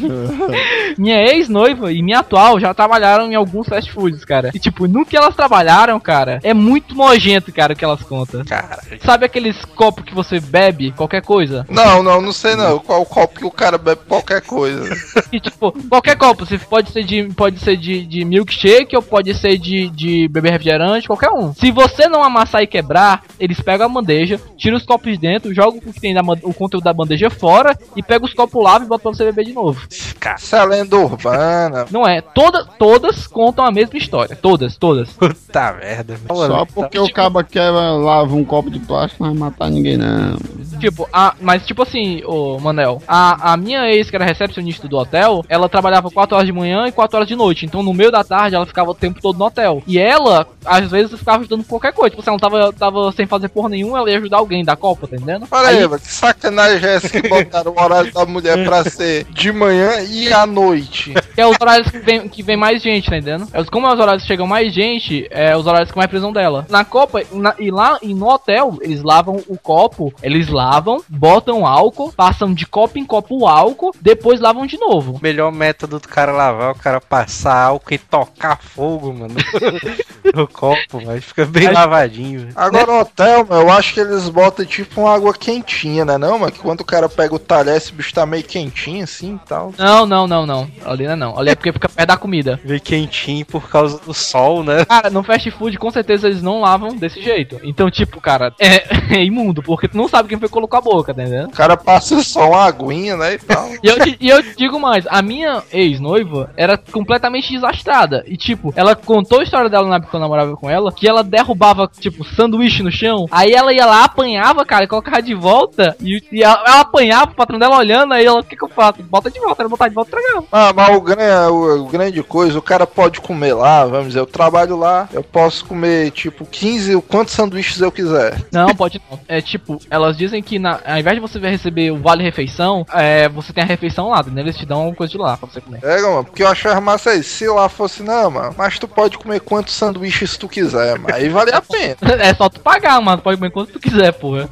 Minha 0.98 1.22
ex-noiva 1.22 1.92
e 1.92 2.02
minha 2.02 2.20
atual 2.20 2.60
já 2.60 2.72
trabalharam 2.72 3.30
em 3.30 3.34
alguns 3.34 3.68
fast 3.68 3.90
foods, 3.90 4.24
cara. 4.24 4.50
E 4.54 4.58
tipo, 4.58 4.86
no 4.86 5.04
que 5.04 5.16
elas 5.16 5.34
trabalharam, 5.34 5.98
cara, 5.98 6.38
é 6.42 6.54
muito 6.54 6.94
nojento, 6.94 7.52
cara, 7.52 7.72
o 7.72 7.76
que 7.76 7.84
elas 7.84 8.02
contam. 8.02 8.44
Cara, 8.44 8.80
Sabe 9.04 9.26
aqueles 9.26 9.64
copos 9.64 10.04
que 10.04 10.14
você 10.14 10.40
bebe 10.40 10.92
qualquer 10.92 11.22
coisa? 11.22 11.66
Não, 11.68 12.02
não, 12.02 12.20
não 12.20 12.32
sei 12.32 12.54
não. 12.54 12.78
Qual 12.78 13.04
copo 13.04 13.38
que 13.38 13.44
o 13.44 13.50
cara 13.50 13.76
bebe 13.76 14.02
qualquer 14.08 14.40
coisa. 14.42 14.84
E 15.32 15.40
tipo, 15.40 15.72
qualquer 15.88 16.16
copo, 16.16 16.46
se 16.46 16.56
pode 16.58 16.92
ser 16.92 17.02
de 17.02 17.24
pode 17.34 17.58
ser 17.58 17.76
de, 17.76 18.06
de 18.06 18.24
milkshake 18.24 18.94
ou 18.94 19.02
pode 19.02 19.34
ser 19.34 19.58
de, 19.58 19.88
de 19.88 20.28
beber 20.28 20.52
refrigerante, 20.52 21.08
qualquer 21.08 21.30
um. 21.30 21.52
Se 21.54 21.72
você 21.72 22.08
não 22.08 22.22
amassar 22.22 22.62
e 22.62 22.66
quebrar, 22.66 23.24
eles 23.40 23.60
pegam 23.60 23.86
a 23.86 23.88
bandeja, 23.88 24.40
tiram 24.56 24.76
os 24.76 24.84
copos 24.84 25.10
de 25.10 25.18
dentro, 25.18 25.54
jogam 25.54 25.78
o 25.78 25.92
que 25.92 26.00
tem 26.00 26.14
da, 26.14 26.20
o 26.42 26.54
conteúdo 26.54 26.84
da 26.84 26.92
bandeja 26.92 27.30
fora 27.30 27.76
e 27.96 28.02
pegam 28.02 28.26
os 28.26 28.34
copos 28.34 28.62
lá 28.62 28.76
e 28.76 28.80
botam 28.80 29.10
pra 29.10 29.12
você 29.12 29.24
beber 29.24 29.44
de 29.44 29.52
novo. 29.52 29.83
Cara, 30.18 30.36
Isso 30.36 30.56
é 30.56 30.64
lenda 30.64 30.96
urbana. 30.96 31.86
Não 31.90 32.06
é, 32.06 32.20
toda, 32.20 32.64
todas 32.64 33.26
contam 33.26 33.64
a 33.64 33.70
mesma 33.70 33.98
história, 33.98 34.36
todas, 34.36 34.76
todas. 34.76 35.10
puta 35.10 35.72
merda. 35.72 36.18
Só 36.28 36.64
porque 36.66 36.98
o 36.98 37.12
cabo 37.12 37.42
quebra, 37.44 37.92
lava 37.92 38.34
um 38.34 38.44
copo 38.44 38.70
de 38.70 38.78
plástico, 38.78 39.24
não 39.24 39.30
vai 39.30 39.50
matar 39.50 39.70
ninguém, 39.70 39.96
não. 39.96 40.36
Tipo, 40.78 41.08
a, 41.12 41.34
mas 41.40 41.66
tipo 41.66 41.82
assim, 41.82 42.22
ô 42.24 42.58
Manel, 42.58 43.02
a, 43.06 43.52
a 43.52 43.56
minha 43.56 43.88
ex, 43.90 44.10
que 44.10 44.16
era 44.16 44.24
recepcionista 44.24 44.88
do 44.88 44.96
hotel, 44.96 45.44
ela 45.48 45.68
trabalhava 45.68 46.10
4 46.10 46.36
horas 46.36 46.46
de 46.46 46.52
manhã 46.52 46.86
e 46.86 46.92
4 46.92 47.16
horas 47.16 47.28
de 47.28 47.36
noite. 47.36 47.66
Então 47.66 47.82
no 47.82 47.94
meio 47.94 48.10
da 48.10 48.24
tarde 48.24 48.56
ela 48.56 48.66
ficava 48.66 48.90
o 48.90 48.94
tempo 48.94 49.20
todo 49.20 49.38
no 49.38 49.44
hotel. 49.44 49.82
E 49.86 49.98
ela, 49.98 50.46
às 50.64 50.90
vezes, 50.90 51.18
ficava 51.18 51.38
ajudando 51.38 51.62
com 51.62 51.70
qualquer 51.70 51.92
coisa. 51.92 52.10
Tipo, 52.10 52.22
se 52.22 52.28
ela 52.28 52.38
não 52.40 52.50
tava, 52.50 52.72
tava 52.72 53.12
sem 53.12 53.26
fazer 53.26 53.48
porra 53.48 53.68
nenhuma, 53.68 53.98
ela 53.98 54.10
ia 54.10 54.18
ajudar 54.18 54.38
alguém 54.38 54.64
da 54.64 54.76
Copa, 54.76 55.06
tá 55.06 55.16
entendendo? 55.16 55.46
Olha 55.50 55.68
aí, 55.68 55.82
mano, 55.86 56.00
que 56.00 56.12
sacanagem 56.12 56.88
é 56.88 56.94
essa 56.94 57.08
que 57.08 57.28
botaram 57.28 57.72
o 57.72 57.80
horário 57.80 58.12
da 58.12 58.26
mulher 58.26 58.64
pra 58.64 58.84
ser 58.84 59.24
de 59.30 59.52
manhã 59.52 59.73
e 60.08 60.32
à 60.32 60.46
noite. 60.46 61.14
Que 61.34 61.40
é 61.40 61.46
os 61.46 61.56
horários 61.60 61.90
que 61.90 61.98
vem, 61.98 62.28
que 62.28 62.42
vem 62.42 62.56
mais 62.56 62.82
gente, 62.82 63.10
tá 63.10 63.16
entendendo? 63.16 63.48
É 63.52 63.60
os- 63.60 63.68
Como 63.68 63.86
é 63.86 63.92
os 63.94 63.98
horários 64.00 64.22
que 64.22 64.28
chegam 64.28 64.46
mais 64.46 64.72
gente, 64.72 65.26
é 65.30 65.56
os 65.56 65.66
horários 65.66 65.90
que 65.90 65.96
mais 65.96 66.08
precisam 66.08 66.32
dela. 66.32 66.66
Na 66.68 66.84
Copa, 66.84 67.22
na- 67.32 67.54
e 67.58 67.70
lá 67.70 67.98
e 68.02 68.14
no 68.14 68.28
hotel, 68.28 68.78
eles 68.80 69.02
lavam 69.02 69.42
o 69.48 69.58
copo, 69.58 70.12
eles 70.22 70.48
lavam, 70.48 71.02
botam 71.08 71.66
álcool, 71.66 72.12
passam 72.12 72.52
de 72.54 72.66
copo 72.66 72.98
em 72.98 73.04
copo 73.04 73.40
o 73.40 73.46
álcool, 73.48 73.92
depois 74.00 74.40
lavam 74.40 74.66
de 74.66 74.78
novo. 74.78 75.12
O 75.12 75.20
melhor 75.22 75.50
método 75.52 75.98
do 75.98 76.08
cara 76.08 76.32
lavar 76.32 76.68
é 76.68 76.72
o 76.72 76.74
cara 76.76 77.00
passar 77.00 77.54
álcool 77.64 77.94
e 77.94 77.98
tocar 77.98 78.58
fogo, 78.62 79.12
mano. 79.12 79.34
no 80.34 80.46
copo, 80.48 81.00
mas 81.04 81.24
fica 81.24 81.44
bem 81.44 81.68
Aí- 81.68 81.74
lavadinho. 81.74 82.48
Agora 82.54 82.86
no 82.86 83.00
hotel, 83.00 83.46
mano, 83.48 83.62
eu 83.62 83.70
acho 83.72 83.94
que 83.94 84.00
eles 84.00 84.28
botam 84.28 84.64
tipo 84.64 85.00
uma 85.02 85.14
água 85.14 85.32
quentinha, 85.34 86.04
né 86.04 86.18
não, 86.18 86.38
mano? 86.38 86.52
Que 86.52 86.58
quando 86.58 86.80
o 86.80 86.84
cara 86.84 87.08
pega 87.08 87.34
o 87.34 87.38
talher, 87.38 87.76
esse 87.76 87.92
bicho 87.92 88.14
tá 88.14 88.24
meio 88.26 88.42
quentinho 88.44 89.04
assim 89.04 89.34
e 89.42 89.46
tal. 89.54 89.72
Não, 89.78 90.06
não, 90.06 90.26
não, 90.26 90.46
não. 90.46 90.68
Ali 90.84 91.04
não 91.04 91.12
é 91.12 91.16
não. 91.16 91.38
Ali 91.38 91.50
é 91.50 91.54
porque 91.54 91.72
fica 91.72 91.88
perto 91.88 92.08
da 92.08 92.16
comida. 92.16 92.60
Vem 92.64 92.80
quentinho 92.80 93.46
por 93.46 93.68
causa 93.68 93.98
do 93.98 94.12
sol, 94.12 94.64
né? 94.64 94.84
Cara, 94.84 95.10
no 95.10 95.22
fast 95.22 95.50
food, 95.52 95.78
com 95.78 95.90
certeza 95.90 96.26
eles 96.26 96.42
não 96.42 96.60
lavam 96.60 96.96
desse 96.96 97.22
jeito. 97.22 97.60
Então, 97.62 97.90
tipo, 97.90 98.20
cara, 98.20 98.52
é, 98.58 98.84
é 99.14 99.24
imundo, 99.24 99.62
porque 99.62 99.88
tu 99.88 99.96
não 99.96 100.08
sabe 100.08 100.28
quem 100.28 100.38
foi 100.38 100.48
que 100.48 100.54
colocou 100.54 100.78
a 100.78 100.82
boca, 100.82 101.14
tá 101.14 101.22
entendendo? 101.22 101.48
O 101.48 101.52
cara 101.52 101.76
passa 101.76 102.22
só 102.22 102.48
uma 102.50 102.64
aguinha, 102.64 103.16
né, 103.16 103.34
e 103.34 103.38
tal. 103.38 103.68
E 103.82 103.86
eu, 103.86 103.98
te, 104.00 104.16
e 104.20 104.28
eu 104.28 104.42
te 104.42 104.56
digo 104.56 104.80
mais, 104.80 105.06
a 105.08 105.22
minha 105.22 105.62
ex-noiva 105.72 106.50
era 106.56 106.76
completamente 106.76 107.52
desastrada. 107.52 108.24
E 108.26 108.36
tipo, 108.36 108.72
ela 108.76 108.94
contou 108.94 109.40
a 109.40 109.42
história 109.42 109.70
dela 109.70 109.88
na 109.88 109.96
época 109.96 110.10
que 110.10 110.16
eu 110.16 110.20
namorava 110.20 110.56
com 110.56 110.68
ela, 110.68 110.92
que 110.92 111.08
ela 111.08 111.22
derrubava, 111.22 111.90
tipo, 111.98 112.24
sanduíche 112.24 112.82
no 112.82 112.90
chão. 112.90 113.26
Aí 113.30 113.52
ela 113.52 113.72
ia 113.72 113.86
lá, 113.86 114.04
apanhava, 114.04 114.64
cara, 114.64 114.84
e 114.84 114.88
colocava 114.88 115.22
de 115.22 115.34
volta. 115.34 115.96
E, 116.00 116.22
e 116.32 116.42
ela, 116.42 116.62
ela 116.66 116.80
apanhava, 116.80 117.32
o 117.32 117.34
patrão 117.34 117.58
dela 117.58 117.76
olhando, 117.76 118.14
aí 118.14 118.24
ela, 118.24 118.40
o 118.40 118.44
que 118.44 118.56
que 118.56 118.64
eu 118.64 118.68
faço? 118.68 119.02
Bota 119.02 119.30
de 119.30 119.40
volta, 119.44 119.62
ela 119.62 119.68
botar 119.68 119.88
de 119.88 119.94
volta 119.94 120.10
e 120.10 120.18
entregava. 120.18 120.46
Ah, 120.52 120.72
mas 120.74 120.96
o, 120.96 121.00
gran- 121.00 121.50
o, 121.50 121.80
o 121.82 121.86
grande 121.86 122.22
coisa, 122.22 122.58
o 122.58 122.62
cara 122.62 122.86
pode 122.86 123.20
comer 123.20 123.54
lá, 123.54 123.84
vamos 123.84 124.08
dizer, 124.08 124.20
eu 124.20 124.26
trabalho 124.26 124.76
lá, 124.76 125.08
eu 125.12 125.22
posso 125.22 125.64
comer, 125.64 126.10
tipo, 126.10 126.44
15, 126.46 126.96
o 126.96 127.02
quantos 127.02 127.34
sanduíches 127.34 127.80
eu 127.80 127.92
quiser. 127.92 128.42
Não, 128.52 128.74
pode 128.74 129.00
não. 129.10 129.18
É 129.28 129.40
tipo, 129.40 129.78
elas 129.90 130.16
dizem 130.16 130.42
que 130.42 130.58
na, 130.58 130.80
ao 130.84 130.98
invés 130.98 131.16
de 131.16 131.20
você 131.20 131.38
receber 131.38 131.90
o 131.92 132.00
vale 132.00 132.22
refeição, 132.22 132.86
é, 132.92 133.28
você 133.28 133.52
tem 133.52 133.62
a 133.64 133.66
refeição 133.66 134.08
lá, 134.10 134.22
né? 134.22 134.40
Eles 134.40 134.56
te 134.56 134.66
dão 134.66 134.78
alguma 134.78 134.96
coisa 134.96 135.10
de 135.12 135.18
lá 135.18 135.36
pra 135.36 135.48
você 135.48 135.60
comer. 135.60 135.80
É, 135.82 136.00
mano, 136.00 136.24
porque 136.24 136.42
eu 136.42 136.48
achava 136.48 136.80
massa 136.80 137.10
aí, 137.10 137.22
se 137.22 137.46
lá 137.46 137.68
fosse, 137.68 138.02
não, 138.02 138.30
mano, 138.30 138.54
mas 138.56 138.78
tu 138.78 138.86
pode 138.88 139.18
comer 139.18 139.40
quantos 139.40 139.74
sanduíches 139.74 140.36
tu 140.36 140.48
quiser, 140.48 140.98
mano, 140.98 141.14
aí 141.14 141.28
vale 141.28 141.52
a 141.52 141.60
pena. 141.60 141.96
É 142.24 142.32
só 142.34 142.48
tu 142.48 142.60
pagar, 142.60 143.00
mano. 143.00 143.18
Tu 143.18 143.22
pode 143.24 143.36
comer 143.38 143.50
quanto 143.50 143.72
tu 143.72 143.80
quiser, 143.80 144.12
porra. 144.12 144.48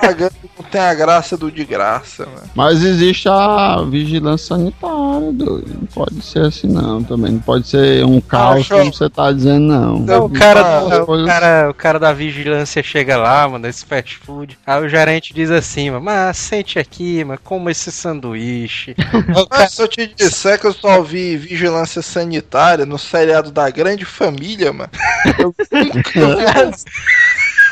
Pagando 0.00 0.32
com 0.56 0.62
tem 0.64 0.80
a 0.80 0.94
graça 0.94 1.36
do 1.36 1.50
de 1.50 1.64
graça, 1.64 2.26
mano. 2.26 2.50
Mas 2.54 2.82
existe 2.82 3.28
a 3.28 3.32
vigilância 3.90 4.48
sanitária, 4.56 5.32
doido. 5.32 5.70
Não 5.80 5.86
pode 5.86 6.22
ser 6.22 6.40
assim, 6.46 6.66
não, 6.66 7.02
também. 7.02 7.32
Não 7.32 7.40
pode 7.40 7.66
ser 7.68 8.04
um 8.04 8.20
caos, 8.20 8.68
como 8.68 8.92
você 8.92 9.08
tá 9.10 9.30
dizendo, 9.32 9.66
não. 9.66 9.98
Não, 10.00 10.24
o 10.26 10.30
cara, 10.30 10.60
Ah, 10.60 11.02
o, 11.02 11.26
cara, 11.26 11.70
o 11.70 11.74
cara 11.74 11.98
da 11.98 12.12
vigilância 12.12 12.82
chega 12.82 13.16
lá, 13.16 13.48
mano, 13.48 13.66
esse 13.66 13.84
fast 13.84 14.16
food. 14.18 14.58
Aí 14.66 14.84
o 14.84 14.88
gerente 14.88 15.32
diz 15.34 15.50
assim, 15.50 15.90
mano, 15.90 16.04
mas 16.04 16.36
sente 16.36 16.78
aqui, 16.78 17.24
mano, 17.24 17.38
como 17.42 17.68
esse 17.70 17.90
sanduíche. 17.92 18.94
Mas 19.50 19.72
se 19.72 19.82
eu 19.82 19.88
te 19.88 20.06
disser 20.06 20.58
que 20.60 20.66
eu 20.66 20.72
só 20.72 21.02
vi 21.02 21.36
vigilância 21.36 22.02
sanitária 22.02 22.84
no 22.86 22.98
seriado 22.98 23.50
da 23.50 23.68
Grande 23.70 24.04
Família, 24.04 24.72
mano. 24.72 24.90
já- 26.14 26.70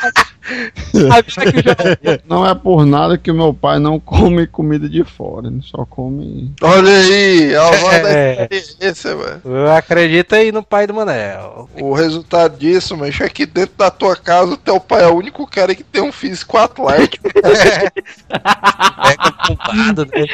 Não 2.27 2.45
é 2.47 2.53
por 2.53 2.85
nada 2.85 3.17
que 3.17 3.31
o 3.31 3.35
meu 3.35 3.53
pai 3.53 3.79
não 3.79 3.99
come 3.99 4.45
comida 4.47 4.87
de 4.89 5.03
fora, 5.03 5.47
ele 5.47 5.61
só 5.63 5.85
come. 5.85 6.51
Olha 6.61 6.91
aí, 6.91 7.55
a 7.55 7.71
voz 7.71 8.03
da 8.03 8.09
É. 8.09 8.47
experiência, 8.51 9.15
mano. 9.15 9.41
Eu 9.45 9.71
acredito 9.71 10.33
aí 10.35 10.51
no 10.51 10.63
pai 10.63 10.85
do 10.87 10.93
Manel. 10.93 11.69
O 11.79 11.93
resultado 11.93 12.57
disso, 12.57 12.97
mas 12.97 13.19
é 13.21 13.29
que 13.29 13.45
dentro 13.45 13.75
da 13.77 13.89
tua 13.89 14.15
casa 14.15 14.53
o 14.53 14.57
teu 14.57 14.79
pai 14.79 15.03
é 15.03 15.07
o 15.07 15.15
único 15.15 15.47
cara 15.47 15.73
que 15.73 15.83
tem 15.83 16.01
um 16.01 16.11
físico 16.11 16.57
atlético. 16.57 17.29
Pega 17.33 17.91
bombado, 19.47 20.05
né? 20.05 20.25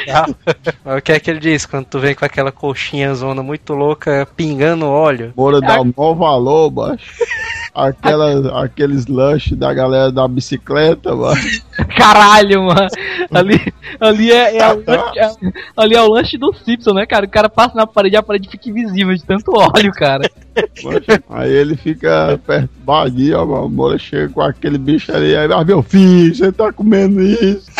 Mas 0.84 0.98
o 0.98 1.02
que 1.02 1.12
é 1.12 1.20
que 1.20 1.30
ele 1.30 1.40
diz 1.40 1.66
quando 1.66 1.86
tu 1.86 1.98
vem 1.98 2.14
com 2.14 2.24
aquela 2.24 2.52
coxinha 2.52 3.14
zona 3.14 3.42
muito 3.42 3.72
louca, 3.74 4.26
pingando 4.36 4.86
óleo? 4.86 5.32
Bora 5.36 5.60
dar 5.60 5.80
um 5.80 5.92
maior 5.96 6.14
valor, 6.14 6.70
baixo. 6.70 7.10
Aquela, 7.72 8.64
aqueles 8.64 9.06
lanches 9.06 9.56
da 9.56 9.72
galera 9.72 9.99
da 10.08 10.26
bicicleta, 10.28 11.14
baixo. 11.14 11.62
Caralho, 11.96 12.64
mano. 12.64 12.88
Ali, 13.32 13.60
ali, 14.00 14.30
é, 14.32 14.58
é 14.58 14.72
o 14.72 14.84
lanche, 14.86 15.18
é- 15.18 15.52
ali 15.76 15.94
é 15.94 16.02
o 16.02 16.08
lanche 16.08 16.38
do 16.38 16.52
Simpson, 16.52 16.94
né, 16.94 17.06
cara? 17.06 17.26
O 17.26 17.30
cara 17.30 17.48
passa 17.48 17.74
na 17.74 17.86
parede 17.86 18.14
e 18.16 18.18
a 18.18 18.22
parede 18.22 18.48
fica 18.48 18.70
invisível 18.70 19.14
de 19.14 19.24
tanto 19.24 19.52
óleo, 19.52 19.92
cara. 19.92 20.30
Aí 21.28 21.52
ele 21.52 21.76
fica 21.76 22.40
perturbadinho, 22.46 23.38
ó, 23.38 23.46
mano. 23.46 23.68
Bora 23.68 23.98
chega 23.98 24.28
com 24.32 24.40
aquele 24.40 24.78
bicho 24.78 25.12
ali. 25.12 25.36
Aí, 25.36 25.48
ah, 25.52 25.64
meu 25.64 25.82
filho, 25.82 26.34
você 26.34 26.52
tá 26.52 26.72
comendo 26.72 27.22
isso? 27.22 27.70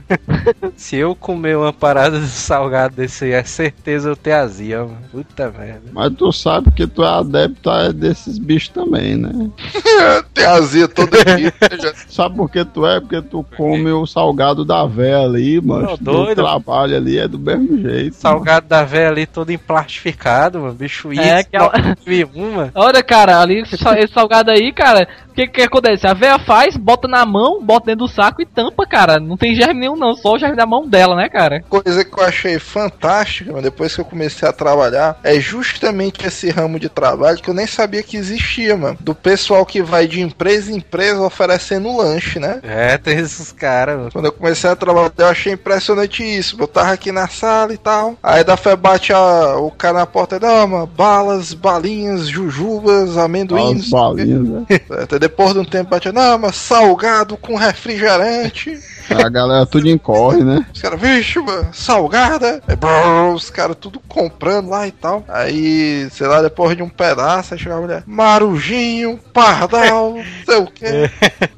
Se 0.76 0.96
eu 0.96 1.14
comer 1.14 1.56
uma 1.56 1.72
parada 1.72 2.18
de 2.18 2.26
salgado 2.26 2.96
desse 2.96 3.24
aí, 3.24 3.32
é 3.32 3.44
certeza 3.44 4.08
eu 4.08 4.16
ter 4.16 4.32
azia, 4.32 4.80
mano. 4.80 4.98
Puta 5.10 5.50
merda. 5.56 5.82
Mas 5.92 6.12
tu 6.14 6.32
sabe 6.32 6.70
que 6.72 6.86
tu 6.86 7.04
é 7.04 7.08
adepto 7.08 7.70
a 7.70 7.90
desses 7.92 8.38
bichos 8.38 8.70
também, 8.70 9.16
né? 9.16 9.50
tem 10.34 10.44
azia 10.44 10.88
todo 10.88 11.10
dia. 11.10 11.49
Já- 11.82 11.92
Sabe 12.08 12.36
por 12.36 12.50
que 12.50 12.64
tu 12.64 12.86
é? 12.86 13.00
Porque 13.00 13.20
tu 13.22 13.44
come 13.56 13.90
o 13.90 14.06
salgado 14.06 14.64
da 14.64 14.84
véia 14.86 15.20
ali, 15.20 15.60
mano. 15.60 15.88
Não, 15.88 15.96
doido. 15.96 16.42
trabalho 16.42 16.96
ali 16.96 17.18
é 17.18 17.26
do 17.28 17.38
mesmo 17.38 17.80
jeito. 17.80 18.14
Salgado 18.16 18.66
da 18.68 18.84
véia 18.84 19.08
ali 19.08 19.26
todo 19.26 19.50
emplastificado, 19.50 20.60
mano. 20.60 20.74
Bicho 20.74 21.12
isso, 21.12 21.22
É, 21.22 21.40
aquela- 21.40 21.72
uma. 22.34 22.70
Olha, 22.74 23.02
cara, 23.02 23.40
ali 23.40 23.60
esse 23.60 23.76
sal- 23.76 23.96
esse 23.96 24.12
salgado 24.12 24.50
aí, 24.50 24.72
cara, 24.72 25.06
que 25.48 25.60
que 25.60 25.62
acontece? 25.62 26.06
A 26.06 26.14
véia 26.14 26.38
faz, 26.38 26.76
bota 26.76 27.06
na 27.08 27.24
mão, 27.26 27.62
bota 27.62 27.86
dentro 27.86 28.06
do 28.06 28.12
saco 28.12 28.40
e 28.42 28.46
tampa, 28.46 28.86
cara. 28.86 29.18
Não 29.20 29.36
tem 29.36 29.54
germe 29.54 29.80
nenhum, 29.80 29.96
não, 29.96 30.14
só 30.14 30.34
o 30.34 30.38
germe 30.38 30.56
da 30.56 30.66
mão 30.66 30.86
dela, 30.88 31.14
né, 31.16 31.28
cara? 31.28 31.62
Coisa 31.68 32.04
que 32.04 32.18
eu 32.18 32.24
achei 32.24 32.58
fantástica, 32.58 33.52
mas 33.52 33.62
depois 33.62 33.94
que 33.94 34.00
eu 34.00 34.04
comecei 34.04 34.48
a 34.48 34.52
trabalhar, 34.52 35.18
é 35.22 35.38
justamente 35.38 36.26
esse 36.26 36.50
ramo 36.50 36.78
de 36.78 36.88
trabalho 36.88 37.38
que 37.38 37.48
eu 37.50 37.54
nem 37.54 37.66
sabia 37.66 38.02
que 38.02 38.16
existia, 38.16 38.76
mano. 38.76 38.96
Do 39.00 39.14
pessoal 39.14 39.64
que 39.64 39.82
vai 39.82 40.06
de 40.06 40.20
empresa 40.20 40.72
em 40.72 40.76
empresa 40.76 41.20
oferecendo 41.22 41.96
lanche, 41.96 42.38
né? 42.38 42.60
É, 42.62 42.96
tem 42.98 43.18
esses 43.18 43.52
caras, 43.52 43.96
mano. 43.96 44.10
Quando 44.12 44.24
eu 44.26 44.32
comecei 44.32 44.68
a 44.70 44.76
trabalhar, 44.76 45.12
eu 45.18 45.26
achei 45.26 45.52
impressionante 45.52 46.22
isso. 46.22 46.56
Eu 46.58 46.66
tava 46.66 46.92
aqui 46.92 47.12
na 47.12 47.28
sala 47.28 47.72
e 47.72 47.78
tal. 47.78 48.16
Aí 48.22 48.42
da 48.42 48.56
fé 48.56 48.74
bate 48.74 49.12
a- 49.12 49.56
o 49.58 49.70
cara 49.70 49.98
na 49.98 50.06
porta 50.06 50.36
e 50.36 50.40
não, 50.40 50.66
mano, 50.66 50.86
balas, 50.86 51.52
balinhas, 51.52 52.26
jujubas, 52.28 53.16
amendoim. 53.16 53.76
As 53.76 53.88
balinhas, 53.88 54.42
né? 54.42 54.64
Até 55.02 55.18
depois 55.30 55.54
de 55.54 55.60
um 55.60 55.64
tempo 55.64 55.90
bate, 55.90 56.10
não, 56.10 56.38
mas 56.38 56.56
salgado 56.56 57.36
com 57.36 57.54
refrigerante. 57.54 58.78
A 59.08 59.28
galera 59.28 59.66
tudo 59.66 59.88
incorre, 59.88 60.42
né? 60.44 60.66
Os 60.72 60.80
caras, 60.80 61.00
vixe, 61.00 61.38
mano, 61.40 61.68
salgada. 61.72 62.62
Brrr, 62.78 63.34
os 63.34 63.50
caras 63.50 63.76
tudo 63.80 64.00
comprando 64.08 64.68
lá 64.70 64.86
e 64.86 64.92
tal. 64.92 65.24
Aí, 65.28 66.08
sei 66.10 66.26
lá, 66.26 66.42
depois 66.42 66.76
de 66.76 66.82
um 66.82 66.88
pedaço, 66.88 67.54
aí 67.54 67.60
chega 67.60 67.76
a 67.76 67.80
mulher, 67.80 68.02
marujinho, 68.06 69.18
pardal, 69.32 70.14
não 70.14 70.24
sei 70.44 70.56
o 70.58 70.66
quê. 70.66 71.10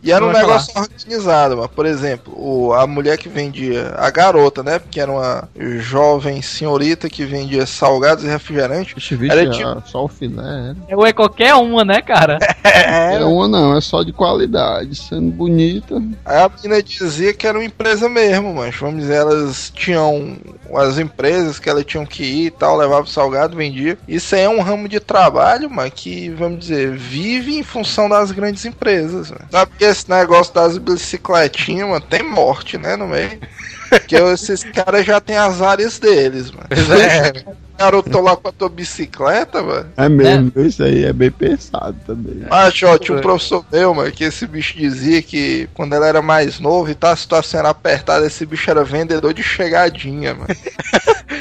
E 0.03 0.11
era 0.13 0.25
um 0.25 0.33
negócio 0.33 0.73
organizado, 0.81 1.57
mano. 1.57 1.69
Por 1.69 1.87
exemplo, 1.87 2.33
o, 2.37 2.73
a 2.73 2.87
mulher 2.87 3.17
que 3.19 3.29
vendia, 3.29 3.95
a 3.97 4.11
garota, 4.11 4.63
né? 4.63 4.79
Porque 4.79 5.01
era 5.01 5.11
uma 5.11 5.49
jovem 5.79 6.43
senhorita 6.43 7.09
que 7.09 7.25
vendia 7.25 7.67
salgados 7.67 8.25
e 8.25 8.29
refrigerantes. 8.29 8.95
Vixe, 8.95 9.15
vixe, 9.17 9.33
Era 9.33 9.51
tipo- 9.51 9.69
ah, 9.69 9.83
só 9.87 10.05
o 10.05 10.09
filé. 10.09 10.75
É, 10.89 10.97
Ou 10.97 11.07
é 11.07 11.13
qualquer 11.13 11.55
uma, 11.55 11.85
né, 11.85 12.01
cara? 12.01 12.39
É. 12.65 13.17
é 13.17 13.25
uma 13.25 13.47
não, 13.47 13.77
é 13.77 13.81
só 13.81 14.03
de 14.03 14.13
qualidade, 14.13 14.95
sendo 14.97 15.31
bonita. 15.31 15.97
Aí 16.25 16.39
a 16.39 16.49
menina 16.49 16.83
dizia 16.83 17.32
que 17.35 17.47
era 17.47 17.59
uma 17.59 17.65
empresa 17.65 18.09
mesmo, 18.09 18.55
mas 18.55 18.75
vamos 18.77 19.01
dizer, 19.03 19.17
elas 19.17 19.71
tinham 19.75 20.37
as 20.75 20.99
empresas 20.99 21.59
que 21.59 21.69
elas 21.69 21.85
tinham 21.85 22.07
que 22.07 22.23
ir 22.23 22.47
e 22.47 22.51
tal, 22.51 22.77
levava 22.77 23.03
o 23.03 23.07
salgado, 23.07 23.57
vendia. 23.57 23.99
Isso 24.07 24.35
aí 24.35 24.43
é 24.43 24.49
um 24.49 24.61
ramo 24.61 24.89
de 24.89 25.01
trabalho, 25.01 25.71
mas 25.71 25.93
que, 25.95 26.31
vamos 26.31 26.61
dizer, 26.61 26.97
vive 26.97 27.57
em 27.57 27.63
função 27.63 28.09
das 28.09 28.33
grandes 28.33 28.65
empresas. 28.65 29.31
Mano. 29.31 29.47
Sabe 29.51 29.73
que 29.79 29.85
esse 29.85 30.09
negócio 30.11 30.55
das 30.55 30.79
bicicletinhas, 30.79 31.89
mano, 31.89 32.05
tem 32.09 32.23
morte, 32.23 32.79
né, 32.79 32.97
no 32.97 33.07
meio. 33.07 33.39
Porque 33.89 34.17
esses 34.17 34.65
caras 34.65 35.05
já 35.05 35.21
têm 35.21 35.37
as 35.37 35.61
áreas 35.61 35.99
deles, 35.99 36.51
mano. 36.51 36.67
Pois 36.69 36.91
é. 36.91 37.45
Garoto 37.83 38.21
lá 38.21 38.37
com 38.37 38.49
a 38.49 38.53
tua 38.53 38.69
bicicleta, 38.69 39.61
mano. 39.61 39.91
É 39.97 40.09
mesmo, 40.09 40.53
isso 40.57 40.85
aí 40.85 41.05
é 41.05 41.13
bem 41.13 41.31
pensado 41.31 41.97
também. 42.07 42.45
Acho, 42.49 42.87
ó, 42.87 42.97
tinha 42.97 43.19
um 43.19 43.21
professor 43.21 43.65
meu, 43.73 43.93
mano, 43.93 44.13
que 44.13 44.25
esse 44.25 44.47
bicho 44.47 44.77
dizia 44.77 45.21
que 45.21 45.69
quando 45.75 45.95
ele 45.95 46.05
era 46.05 46.23
mais 46.23 46.61
novo 46.61 46.91
e 46.91 46.95
tá 46.95 47.11
a 47.11 47.17
situação 47.17 47.61
era 47.61 47.71
apertada, 47.71 48.27
esse 48.27 48.47
bicho 48.47 48.71
era 48.71 48.85
vendedor 48.85 49.35
de 49.35 49.43
chegadinha, 49.43 50.35
mano. 50.35 50.55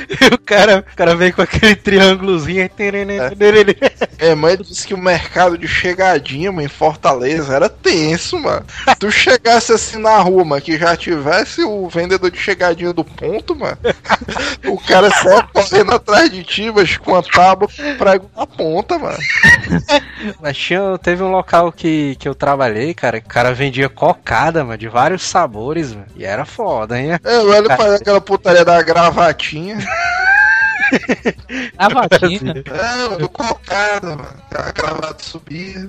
E 0.10 0.28
o 0.34 0.38
cara, 0.38 0.86
o 0.92 0.96
cara 0.96 1.16
vem 1.16 1.32
com 1.32 1.42
aquele 1.42 1.76
triângulozinho 1.76 2.64
É. 4.18 4.26
Minha 4.26 4.36
mãe 4.36 4.58
disse 4.58 4.88
que 4.88 4.94
o 4.94 4.98
mercado 4.98 5.58
de 5.58 5.68
chegadinha, 5.68 6.52
mano, 6.52 6.66
em 6.66 6.70
Fortaleza 6.70 7.54
era 7.54 7.70
tenso, 7.70 8.40
mano. 8.40 8.66
Tu 9.00 9.12
chegasse 9.12 9.72
assim 9.72 10.00
na 10.00 10.18
rua, 10.20 10.44
mano, 10.44 10.62
que 10.62 10.78
já 10.78 10.96
tivesse 10.96 11.64
o 11.64 11.88
vendedor 11.88 12.32
de 12.32 12.38
chegadinha 12.38 12.94
do 12.94 13.04
ponto, 13.04 13.56
mano, 13.56 13.78
o 14.66 14.78
cara 14.78 15.10
saia 15.12 15.44
correndo 15.44 15.92
atrás 15.92 16.31
com 17.04 17.16
a 17.16 17.24
tábua 17.24 17.68
com 17.68 17.98
prego 17.98 18.30
na 18.36 18.48
ponta, 18.48 18.98
mano. 18.98 19.18
Mas 20.42 20.58
tinha, 20.58 20.98
teve 20.98 21.24
um 21.24 21.32
local 21.32 21.72
que, 21.72 22.16
que 22.16 22.28
eu 22.28 22.36
trabalhei, 22.36 22.94
cara, 22.94 23.20
que 23.20 23.28
o 23.28 23.30
cara 23.30 23.54
vendia 23.54 23.90
cocada, 23.90 24.64
mano, 24.64 24.78
de 24.78 24.88
vários 24.88 25.24
sabores, 25.24 25.94
mano. 25.94 26.08
E 26.16 26.26
era 26.26 26.46
foda, 26.46 27.00
hein? 27.00 27.20
É, 27.24 27.40
o 27.40 27.50
velho 27.50 27.68
fazia 27.68 27.96
aquela 27.96 28.22
putaria 28.22 28.66
da 28.66 28.82
gravatinha. 28.82 29.78
A 31.78 31.88
vaquinha. 31.90 32.64
É, 32.66 33.10
mano, 33.10 33.30
cocada, 33.30 34.16
mano. 34.16 34.42
A 34.54 34.72
gravata 34.72 35.24
subia. 35.24 35.88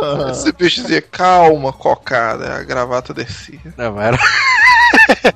Ah, 0.00 0.30
Esse 0.30 0.52
bicho 0.52 0.82
dizia, 0.82 1.02
calma, 1.02 1.72
cocada. 1.72 2.54
A 2.54 2.62
gravata 2.62 3.12
descia. 3.12 3.58
Não, 3.76 3.92
mas 3.92 4.06
era... 4.06 4.18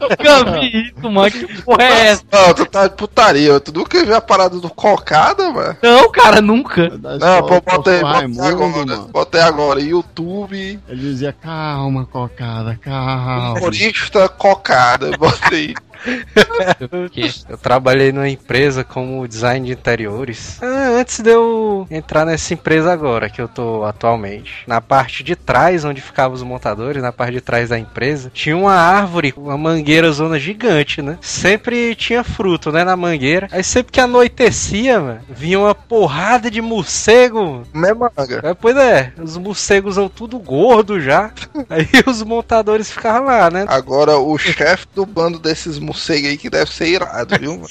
Nunca 0.00 0.60
vi 0.60 0.88
isso, 0.96 1.10
mano. 1.10 1.30
Que 1.30 1.62
porra 1.62 1.82
é 1.82 2.06
essa? 2.08 2.24
Não, 2.32 2.54
tu 2.54 2.66
tá 2.66 2.86
de 2.88 2.96
putaria. 2.96 3.60
Tu 3.60 3.72
nunca 3.72 4.04
viu 4.04 4.14
a 4.16 4.20
parada 4.20 4.58
do 4.58 4.70
cocada, 4.70 5.50
mano? 5.50 5.76
Não, 5.82 6.10
cara, 6.10 6.40
nunca. 6.40 6.88
Não, 6.90 7.14
escola 7.16 7.42
pô, 7.46 7.60
bota 7.60 7.90
aí, 7.90 8.00
bota 8.00 8.12
Raimundo, 8.18 8.42
agora. 8.42 8.68
mano. 8.86 9.08
Bota 9.12 9.38
aí 9.38 9.44
agora. 9.44 9.80
YouTube, 9.80 10.80
Ele 10.88 11.00
dizia, 11.00 11.32
calma, 11.32 12.04
cocada, 12.06 12.78
calma. 12.82 13.54
humorista 13.58 14.28
cocada. 14.28 15.10
Bota 15.18 15.54
aí. 15.54 15.74
Eu 17.48 17.58
trabalhei 17.58 18.12
numa 18.12 18.28
empresa 18.28 18.84
como 18.84 19.26
design 19.26 19.66
de 19.66 19.72
interiores. 19.72 20.58
Ah, 20.62 20.98
antes 21.00 21.20
de 21.20 21.30
eu 21.30 21.86
entrar 21.90 22.24
nessa 22.24 22.54
empresa 22.54 22.92
agora, 22.92 23.30
que 23.30 23.40
eu 23.40 23.48
tô 23.48 23.84
atualmente. 23.84 24.64
Na 24.66 24.80
parte 24.80 25.22
de 25.22 25.34
trás, 25.34 25.84
onde 25.84 26.00
ficavam 26.00 26.34
os 26.34 26.42
montadores, 26.42 27.02
na 27.02 27.12
parte 27.12 27.34
de 27.34 27.40
trás 27.40 27.70
da 27.70 27.78
empresa, 27.78 28.30
tinha 28.32 28.56
uma 28.56 28.74
árvore, 28.74 29.34
uma 29.36 29.56
mangueira 29.56 30.10
zona 30.12 30.38
gigante, 30.38 31.00
né? 31.00 31.18
Sempre 31.20 31.94
tinha 31.94 32.22
fruto, 32.22 32.70
né, 32.70 32.84
na 32.84 32.96
mangueira. 32.96 33.48
Aí 33.50 33.64
sempre 33.64 33.92
que 33.92 34.00
anoitecia, 34.00 35.00
mano, 35.00 35.20
vinha 35.28 35.58
uma 35.58 35.74
porrada 35.74 36.50
de 36.50 36.60
morcego. 36.60 37.62
Mesma 37.72 38.10
manga. 38.16 38.40
É, 38.42 38.54
pois 38.54 38.76
é, 38.76 39.12
os 39.18 39.36
morcegos 39.36 39.94
são 39.94 40.08
tudo 40.08 40.38
gordo 40.38 41.00
já. 41.00 41.30
Aí 41.70 41.88
os 42.06 42.22
montadores 42.22 42.90
ficavam 42.90 43.26
lá, 43.26 43.50
né? 43.50 43.64
Agora, 43.68 44.18
o 44.18 44.36
chefe 44.36 44.86
do 44.94 45.06
bando 45.06 45.38
desses 45.38 45.78
morcegos 45.78 45.93
morcego 45.94 46.26
aí 46.26 46.36
que 46.36 46.50
deve 46.50 46.70
ser 46.72 46.88
irado, 46.88 47.38
viu? 47.38 47.62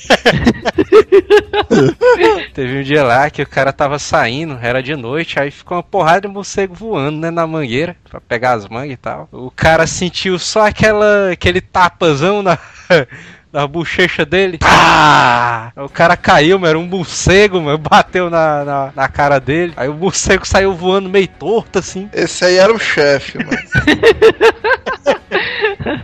Teve 2.53 2.79
um 2.79 2.83
dia 2.83 3.03
lá 3.03 3.29
que 3.29 3.41
o 3.41 3.47
cara 3.47 3.73
tava 3.73 3.99
saindo, 3.99 4.57
era 4.61 4.81
de 4.81 4.95
noite, 4.95 5.37
aí 5.39 5.51
ficou 5.51 5.75
uma 5.77 5.83
porrada 5.83 6.21
de 6.21 6.27
morcego 6.29 6.73
voando, 6.73 7.19
né, 7.19 7.29
na 7.29 7.45
mangueira, 7.45 7.97
pra 8.09 8.21
pegar 8.21 8.53
as 8.53 8.67
mangas 8.67 8.93
e 8.93 8.97
tal. 8.97 9.27
O 9.31 9.51
cara 9.51 9.85
sentiu 9.85 10.39
só 10.39 10.67
aquela, 10.67 11.31
aquele 11.31 11.59
tapazão 11.59 12.41
na, 12.41 12.57
na 13.51 13.67
bochecha 13.67 14.25
dele. 14.25 14.57
Pá! 14.57 15.73
O 15.75 15.89
cara 15.89 16.15
caiu, 16.15 16.57
mano, 16.57 16.69
era 16.69 16.79
um 16.79 16.87
morcego, 16.87 17.59
mano, 17.59 17.77
bateu 17.77 18.29
na, 18.29 18.63
na, 18.63 18.93
na 18.95 19.07
cara 19.09 19.39
dele. 19.39 19.73
Aí 19.75 19.89
o 19.89 19.93
morcego 19.93 20.47
saiu 20.47 20.73
voando 20.73 21.09
meio 21.09 21.27
torto, 21.27 21.79
assim. 21.79 22.09
Esse 22.13 22.45
aí 22.45 22.55
era 22.55 22.73
o 22.73 22.79
chefe, 22.79 23.37
mano. 23.37 23.51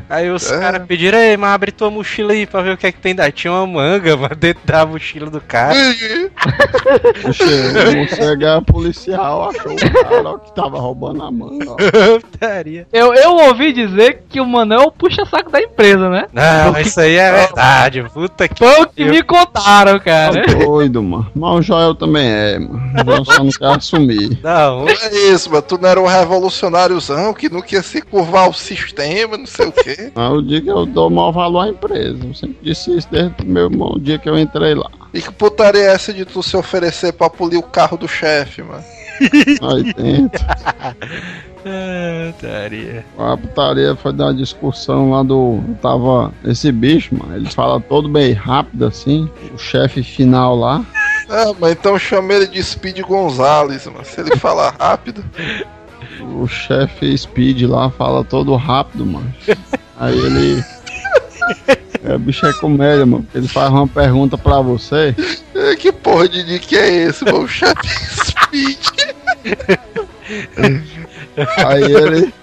Aí 0.10 0.30
os 0.32 0.52
É. 0.52 0.60
caras 0.60 0.88
pediram, 0.88 1.20
ei, 1.20 1.38
mas 1.38 1.52
abre 1.52 1.72
tua 1.72 1.92
mochila 1.92 2.34
aí 2.34 2.48
pra 2.48 2.62
ver 2.64 2.74
o 2.74 2.78
que 2.78 2.88
é 2.88 2.92
que 2.92 3.00
tem 3.00 3.14
daí. 3.14 3.32
Tinha 3.32 3.54
uma 3.54 3.68
manga, 3.68 4.16
mano, 4.18 4.36
dentro 4.36 4.62
da 4.66 4.86
mochila 4.86 5.30
do 5.30 5.40
cara. 5.40 5.76
Oxe, 7.26 7.44
o 8.24 8.46
é 8.46 8.62
policial, 8.62 9.50
achou 9.50 9.72
o 9.74 10.04
cara 10.04 10.30
ó, 10.30 10.38
que 10.40 10.56
tava 10.56 10.80
roubando 10.80 11.24
a 11.24 11.32
manga. 11.32 11.76
Eu, 12.92 13.14
eu 13.14 13.36
ouvi 13.36 13.72
dizer 13.72 14.24
que 14.28 14.42
o 14.42 14.46
Manel 14.46 14.80
é 14.80 14.84
o 14.84 14.92
puxa-saco 14.92 15.52
da 15.52 15.62
empresa, 15.62 16.10
né? 16.10 16.26
Não, 16.34 16.80
isso 16.80 17.00
aí 17.00 17.16
é 17.16 17.32
verdade. 17.32 18.04
Puta 18.14 18.48
que. 18.48 18.58
Foi 18.58 18.82
o 18.82 18.88
que 18.88 19.06
me 19.06 19.22
contaram, 19.22 20.00
cara. 20.00 20.44
Tá 20.44 20.54
doido, 20.54 21.04
mano. 21.04 21.32
Mas 21.36 21.60
o 21.60 21.62
Joel 21.62 21.94
também 21.96 22.28
é, 22.28 22.58
mano. 22.60 22.82
Eu 23.06 23.26
só 23.26 23.44
não 23.44 23.52
quero 23.52 23.72
assumir. 23.74 24.40
Não, 24.42 24.86
Não 24.86 24.90
é 24.90 25.16
isso, 25.32 25.50
mano. 25.52 25.62
Tu 25.62 25.78
não 25.80 25.90
era 25.90 26.02
um 26.02 26.08
revolucionáriozão 26.08 27.34
que 27.34 27.50
não 27.50 27.62
queria 27.62 27.84
se 27.84 28.02
curvar 28.02 28.50
o 28.50 28.54
sistema, 28.54 29.38
não 29.38 29.46
sei 29.46 29.68
o 29.68 29.72
quê. 29.72 29.99
Mas 30.14 30.32
eu 30.32 30.42
digo 30.42 30.66
que 30.66 30.72
eu 30.72 30.86
dou 30.86 31.10
maior 31.10 31.32
valor 31.32 31.62
à 31.62 31.70
empresa. 31.70 32.20
Eu 32.24 32.34
sempre 32.34 32.58
disse 32.62 32.96
isso 32.96 33.08
desde 33.12 33.44
o 33.44 33.46
meu 33.46 33.68
o 33.68 34.00
dia 34.00 34.18
que 34.18 34.30
eu 34.30 34.38
entrei 34.38 34.76
lá. 34.76 34.90
E 35.14 35.22
que 35.22 35.32
putaria 35.32 35.82
é 35.82 35.94
essa 35.94 36.14
de 36.14 36.26
tu 36.26 36.44
se 36.44 36.56
oferecer 36.56 37.14
pra 37.14 37.30
polir 37.30 37.58
o 37.58 37.64
carro 37.64 37.98
do 37.98 38.08
chefe, 38.08 38.62
mano? 38.62 38.84
Aí 39.20 39.94
dentro. 39.94 40.46
Ah, 41.66 42.32
putaria. 42.32 43.06
A 43.18 43.36
putaria 43.36 43.96
foi 43.96 44.14
da 44.14 44.32
discussão 44.32 45.12
lá 45.12 45.24
do. 45.24 45.60
Tava. 45.82 46.32
Esse 46.46 46.72
bicho, 46.72 47.16
mano. 47.16 47.36
Ele 47.36 47.50
fala 47.50 47.82
todo 47.82 48.08
bem 48.08 48.32
rápido 48.34 48.86
assim. 48.86 49.30
O 49.54 49.58
chefe 49.58 50.02
final 50.02 50.56
lá. 50.56 50.86
Ah, 51.30 51.54
mas 51.60 51.74
então 51.74 52.00
chama 52.00 52.34
ele 52.34 52.48
de 52.48 52.64
Speed 52.64 53.02
Gonzalez, 53.02 53.86
mano. 53.88 54.06
Se 54.06 54.22
ele 54.22 54.36
falar 54.38 54.76
rápido. 54.80 55.24
O 56.22 56.48
chefe 56.48 57.18
Speed 57.18 57.64
lá 57.64 57.90
fala 57.90 58.24
todo 58.24 58.56
rápido, 58.56 59.06
mano. 59.06 59.34
Aí 60.00 60.18
ele. 60.18 60.64
É, 62.04 62.16
o 62.16 62.20
bicho 62.20 62.46
é 62.46 62.54
comédia, 62.54 63.06
mano. 63.06 63.28
Ele 63.36 63.48
faz 63.48 63.70
uma 63.72 63.88
pergunta 63.88 64.38
pra 64.38 64.62
você. 64.62 65.14
Eh, 65.54 65.76
Que 65.76 65.92
porra 65.92 66.28
de 66.30 66.44
nick 66.44 66.78
é 66.78 66.88
esse, 67.08 67.26
mano? 67.26 67.44
O 67.44 67.48
chefe 67.48 67.88
Speed. 68.26 68.78
Aí 71.66 71.84
ele. 71.84 72.34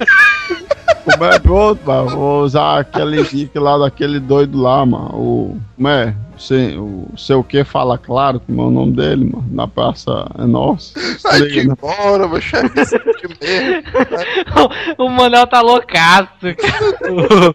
Como 1.04 1.24
é 1.24 1.38
pronto, 1.38 1.80
mano? 1.86 2.10
Vou 2.10 2.42
usar 2.42 2.80
aquele 2.80 3.22
nick 3.22 3.56
lá 3.58 3.78
daquele 3.78 4.18
doido 4.18 4.60
lá, 4.60 4.84
mano. 4.84 5.14
O. 5.14 5.60
Como 5.76 5.88
é? 5.88 6.14
Sei, 6.38 6.76
o 6.76 7.08
seu 7.16 7.42
que 7.42 7.64
fala 7.64 7.96
claro, 7.96 8.40
como 8.40 8.60
é 8.60 8.64
o 8.66 8.70
nome 8.70 8.92
dele, 8.92 9.24
mano. 9.24 9.46
Na 9.50 9.66
praça 9.66 10.30
é 10.38 10.44
nossa. 10.44 10.92
Sai 11.18 11.40
de 11.40 11.48
Liga, 11.48 11.68
né? 11.68 11.74
embora, 11.78 12.28
meu 12.28 12.40
chefe 12.40 12.76
o 14.98 15.08
Manel 15.08 15.46
tá 15.46 15.62
loucaço, 15.62 16.28
cara. 16.40 17.52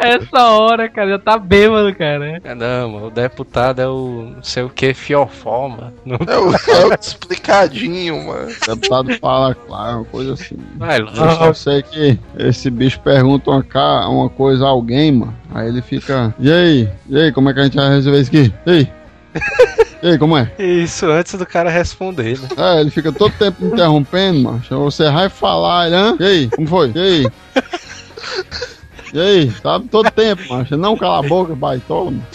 Essa 0.00 0.50
hora, 0.50 0.88
cara, 0.88 1.10
já 1.10 1.18
tá 1.18 1.38
bêbado, 1.38 1.94
cara. 1.94 2.40
Não, 2.56 2.90
mano, 2.90 3.06
o 3.06 3.10
deputado 3.10 3.80
é 3.80 3.86
o 3.86 4.32
não 4.34 4.42
sei 4.42 4.64
o 4.64 4.70
que, 4.70 4.92
fiofó, 4.92 5.68
mano. 5.68 5.92
É 6.26 6.38
o, 6.38 6.52
é 6.52 6.86
o 6.86 6.94
explicadinho, 6.94 8.26
mano. 8.26 8.50
O 8.50 8.74
deputado 8.74 9.16
fala 9.18 9.54
claro, 9.54 9.98
uma 9.98 10.04
coisa 10.06 10.32
assim. 10.32 10.56
vai 10.76 10.98
logo. 10.98 11.54
Sei 11.70 11.82
que 11.82 12.18
esse 12.38 12.70
bicho 12.70 13.00
pergunta 13.00 13.50
uma, 13.50 13.62
ca- 13.62 14.08
uma 14.08 14.28
coisa 14.28 14.64
a 14.66 14.68
alguém, 14.68 15.12
mano. 15.12 15.36
Aí 15.54 15.68
ele 15.68 15.82
fica. 15.82 16.34
E 16.38 16.50
aí? 16.52 16.88
E 17.08 17.18
aí, 17.20 17.32
como 17.32 17.48
é 17.50 17.54
que 17.54 17.60
a 17.60 17.64
gente 17.64 17.76
vai 17.76 17.88
resolver 17.90 18.20
isso 18.20 18.30
aqui? 18.30 18.52
E 18.66 18.70
aí? 18.70 18.88
E 20.02 20.08
aí, 20.08 20.18
como 20.18 20.34
é? 20.34 20.50
Isso 20.58 21.04
antes 21.10 21.34
do 21.34 21.44
cara 21.44 21.68
responder, 21.68 22.38
né? 22.40 22.48
É, 22.56 22.80
ele 22.80 22.88
fica 22.90 23.12
todo 23.12 23.30
tempo 23.34 23.62
interrompendo, 23.66 24.40
mano. 24.40 24.62
Você 24.70 25.10
vai 25.10 25.28
falar, 25.28 25.88
ele, 25.88 25.94
hã? 25.96 26.16
E 26.18 26.24
aí, 26.24 26.48
como 26.48 26.66
foi? 26.66 26.90
E 26.94 26.98
aí? 26.98 27.26
E 29.12 29.20
aí? 29.20 29.50
Sabe, 29.62 29.88
todo 29.88 30.10
tempo, 30.10 30.40
mano. 30.48 30.66
Não 30.78 30.96
cala 30.96 31.18
a 31.18 31.28
boca, 31.28 31.54
baitola, 31.54 32.12
mano. 32.12 32.26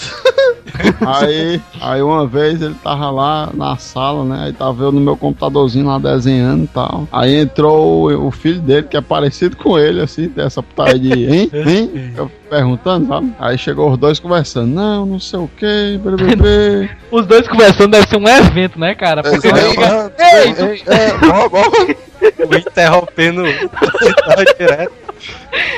Aí, 1.06 1.62
aí 1.82 2.02
uma 2.02 2.26
vez 2.28 2.62
ele 2.62 2.76
tava 2.84 3.10
lá 3.10 3.50
na 3.54 3.78
sala, 3.78 4.24
né? 4.26 4.46
Aí 4.46 4.54
tava 4.54 4.84
eu 4.84 4.92
no 4.92 5.00
meu 5.02 5.16
computadorzinho 5.18 5.86
lá 5.88 5.98
desenhando 5.98 6.64
e 6.64 6.68
tal. 6.68 7.08
Aí 7.12 7.36
entrou 7.36 8.10
o, 8.12 8.28
o 8.28 8.32
filho 8.32 8.60
dele, 8.62 8.84
que 8.88 8.98
é 8.98 9.02
parecido 9.02 9.56
com 9.58 9.78
ele, 9.78 10.02
assim, 10.02 10.30
tem 10.30 10.44
essa 10.46 10.62
putaria 10.64 11.00
de, 11.00 11.26
hein? 11.26 11.50
Hein? 11.54 12.14
Eu 12.16 12.32
perguntando, 12.50 13.08
sabe? 13.08 13.34
Aí 13.40 13.58
chegou 13.58 13.92
os 13.92 13.98
dois 13.98 14.20
conversando. 14.20 14.68
Não, 14.68 15.06
não 15.06 15.20
sei 15.20 15.40
o 15.40 15.50
que, 15.58 16.00
bebê. 16.04 16.90
Os 17.12 17.26
dois 17.26 17.48
conversando 17.48 17.92
deve 17.92 18.08
ser 18.08 18.18
um 18.18 18.28
evento, 18.28 18.80
né, 18.80 18.94
cara? 18.96 19.24
Porque 19.24 19.48
É, 19.48 19.54
fica- 19.56 20.12
é, 20.18 20.44
Ei, 20.46 20.84
é, 20.88 20.96
é, 20.96 21.14
ó, 21.32 21.50
ó. 21.52 22.06
O 22.26 22.56
interrompendo 22.56 23.44
direto. 24.58 24.92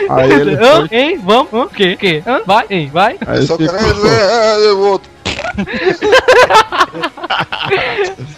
Aí 0.09 0.31
ele 0.39 0.55
Hã? 0.55 0.87
foi, 0.87 0.97
Hein? 0.97 1.19
Vamos? 1.23 1.53
Hã? 1.53 1.67
Que? 1.67 1.95
Que? 1.95 2.23
Hã? 2.25 2.41
Vai? 2.45 2.65
Hein? 2.69 2.89
Vai? 2.91 3.17
aí 3.25 3.45
Só 3.45 3.57
ficou, 3.57 3.77
quero 3.77 4.07
é, 4.07 4.73
o 4.73 4.79
outro. 4.79 5.09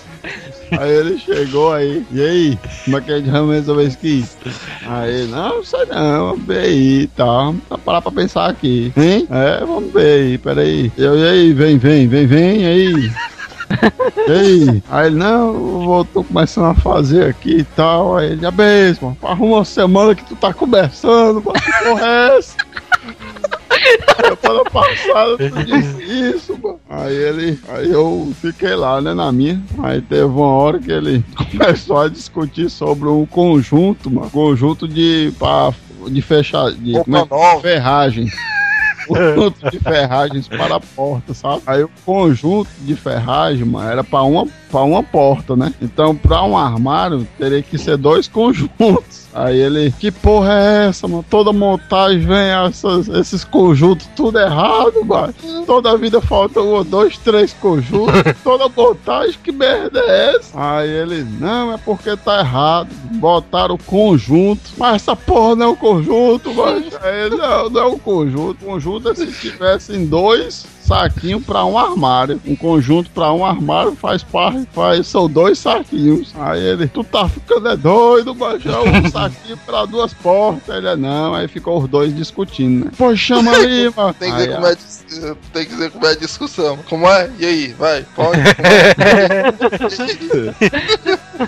Aí 0.77 0.91
ele 0.91 1.17
chegou 1.17 1.73
aí, 1.73 2.05
e 2.11 2.21
aí, 2.21 2.59
como 2.85 2.97
é 2.97 3.01
que 3.01 3.11
a 3.11 3.17
gente 3.17 3.31
vai 3.31 3.55
resolver 3.55 3.83
isso 3.85 3.97
aqui? 3.97 4.25
Aí 4.85 5.25
não, 5.27 5.63
sei 5.63 5.85
não, 5.85 6.29
vamos 6.29 6.45
ver 6.45 6.59
aí 6.59 7.01
e 7.01 7.07
tal. 7.07 7.55
Tá 7.67 7.77
parar 7.77 8.01
pra 8.01 8.11
pensar 8.11 8.49
aqui, 8.49 8.93
hein? 8.95 9.27
É, 9.31 9.65
vamos 9.65 9.91
ver 9.91 10.21
aí, 10.21 10.37
peraí. 10.37 10.91
Eu, 10.95 11.17
e 11.17 11.27
aí, 11.27 11.53
vem, 11.53 11.77
vem, 11.77 12.07
vem, 12.07 12.27
vem, 12.27 12.65
aí. 12.65 13.11
E 14.27 14.31
aí? 14.31 14.83
Ele, 15.05 15.15
não, 15.15 16.05
tô 16.13 16.23
começando 16.23 16.65
a 16.65 16.75
fazer 16.75 17.25
aqui 17.25 17.57
e 17.57 17.63
tal. 17.63 18.17
Aí 18.17 18.31
ele, 18.31 18.45
a 18.45 18.51
mesma, 18.51 19.17
arruma 19.23 19.57
uma 19.57 19.65
semana 19.65 20.13
que 20.13 20.23
tu 20.23 20.35
tá 20.35 20.53
conversando, 20.53 21.41
mano, 21.43 21.53
que 21.53 21.83
porra 21.83 22.05
é 22.05 22.37
essa? 22.37 22.57
Semana 24.41 24.69
passada 24.69 25.37
tu 25.37 25.63
disse 25.63 26.03
isso, 26.03 26.59
mano. 26.61 26.79
Aí 26.89 27.15
ele, 27.15 27.59
aí 27.69 27.89
eu 27.91 28.31
fiquei 28.41 28.75
lá, 28.75 29.01
né, 29.01 29.13
na 29.13 29.31
minha. 29.31 29.61
Aí 29.81 30.01
teve 30.01 30.25
uma 30.25 30.47
hora 30.47 30.79
que 30.79 30.91
ele 30.91 31.23
começou 31.51 31.99
a 31.99 32.09
discutir 32.09 32.69
sobre 32.69 33.07
um 33.07 33.25
conjunto, 33.25 34.11
mano. 34.11 34.29
Conjunto 34.29 34.87
de, 34.87 35.33
pra, 35.39 35.73
de 36.07 36.21
fechar, 36.21 36.71
de 36.71 36.93
como 37.03 37.17
é? 37.17 37.61
Ferragem. 37.61 38.27
Conjunto 39.09 39.71
de 39.71 39.79
ferragens 39.79 40.47
para 40.47 40.75
a 40.75 40.79
porta, 40.79 41.33
sabe? 41.33 41.63
Aí 41.65 41.83
o 41.83 41.89
conjunto 42.05 42.69
de 42.81 42.95
ferragem, 42.95 43.65
mano, 43.65 43.89
era 43.89 44.03
para 44.03 44.23
uma, 44.23 44.47
uma 44.71 45.03
porta, 45.03 45.55
né? 45.55 45.73
Então, 45.81 46.15
para 46.15 46.43
um 46.43 46.55
armário, 46.55 47.27
teria 47.37 47.61
que 47.61 47.77
ser 47.77 47.97
dois 47.97 48.27
conjuntos. 48.27 49.18
Aí 49.33 49.59
ele, 49.59 49.91
que 49.99 50.11
porra 50.11 50.53
é 50.53 50.87
essa, 50.87 51.07
mano? 51.07 51.25
Toda 51.29 51.53
montagem 51.53 52.19
vem 52.19 52.49
essas, 52.65 53.07
esses 53.07 53.43
conjuntos 53.43 54.07
tudo 54.15 54.39
errado, 54.39 55.05
mano. 55.05 55.33
Toda 55.65 55.97
vida 55.97 56.19
falta 56.19 56.61
um, 56.61 56.83
dois, 56.83 57.17
três 57.17 57.53
conjuntos. 57.53 58.13
Toda 58.43 58.69
montagem, 58.69 59.35
que 59.43 59.51
merda 59.51 59.99
é 59.99 60.35
essa? 60.35 60.51
Aí 60.55 60.89
ele, 60.89 61.23
não, 61.39 61.73
é 61.73 61.77
porque 61.77 62.17
tá 62.17 62.39
errado. 62.39 62.89
Botaram 63.15 63.75
o 63.75 63.83
conjunto. 63.83 64.71
Mas 64.77 64.95
essa 64.95 65.15
porra 65.15 65.55
não 65.55 65.65
é 65.65 65.69
um 65.69 65.75
conjunto, 65.75 66.53
mano. 66.53 66.85
Aí 67.01 67.25
ele, 67.25 67.35
não, 67.35 67.69
não 67.69 67.81
é 67.81 67.85
um 67.85 67.99
conjunto. 67.99 68.65
Conjunto 68.65 69.09
é 69.09 69.15
se 69.15 69.27
tivessem 69.27 70.05
dois 70.05 70.65
saquinhos 70.81 71.43
pra 71.43 71.65
um 71.65 71.77
armário. 71.77 72.41
Um 72.45 72.55
conjunto 72.55 73.09
pra 73.11 73.31
um 73.31 73.45
armário 73.45 73.95
faz 73.95 74.23
parte, 74.23 74.67
faz, 74.73 75.07
são 75.07 75.29
dois 75.29 75.59
saquinhos. 75.59 76.33
Aí 76.39 76.61
ele, 76.61 76.87
tu 76.87 77.03
tá 77.03 77.27
ficando 77.27 77.69
é 77.69 77.77
doido, 77.77 78.35
é 78.39 78.99
um 78.99 79.09
saquinho 79.11 79.57
pra 79.65 79.85
duas 79.85 80.13
portas. 80.13 80.75
Ele, 80.75 80.95
não, 80.95 81.33
aí 81.33 81.47
ficou 81.47 81.79
os 81.81 81.87
dois 81.87 82.15
discutindo, 82.15 82.85
né? 82.85 82.91
Pô, 82.97 83.15
chama 83.15 83.51
ali, 83.51 83.91
mano. 83.95 84.13
Tem 84.13 84.31
que, 84.31 84.37
Aí, 84.37 84.47
dizer 84.47 84.55
como 84.55 84.67
é, 84.67 84.75
tem 85.53 85.65
que 85.65 85.73
dizer 85.73 85.91
como 85.91 86.05
é 86.05 86.11
a 86.11 86.15
discussão. 86.15 86.77
Como 86.89 87.07
é? 87.07 87.29
E 87.39 87.45
aí? 87.45 87.73
Vai, 87.73 88.05
pode. 88.15 88.39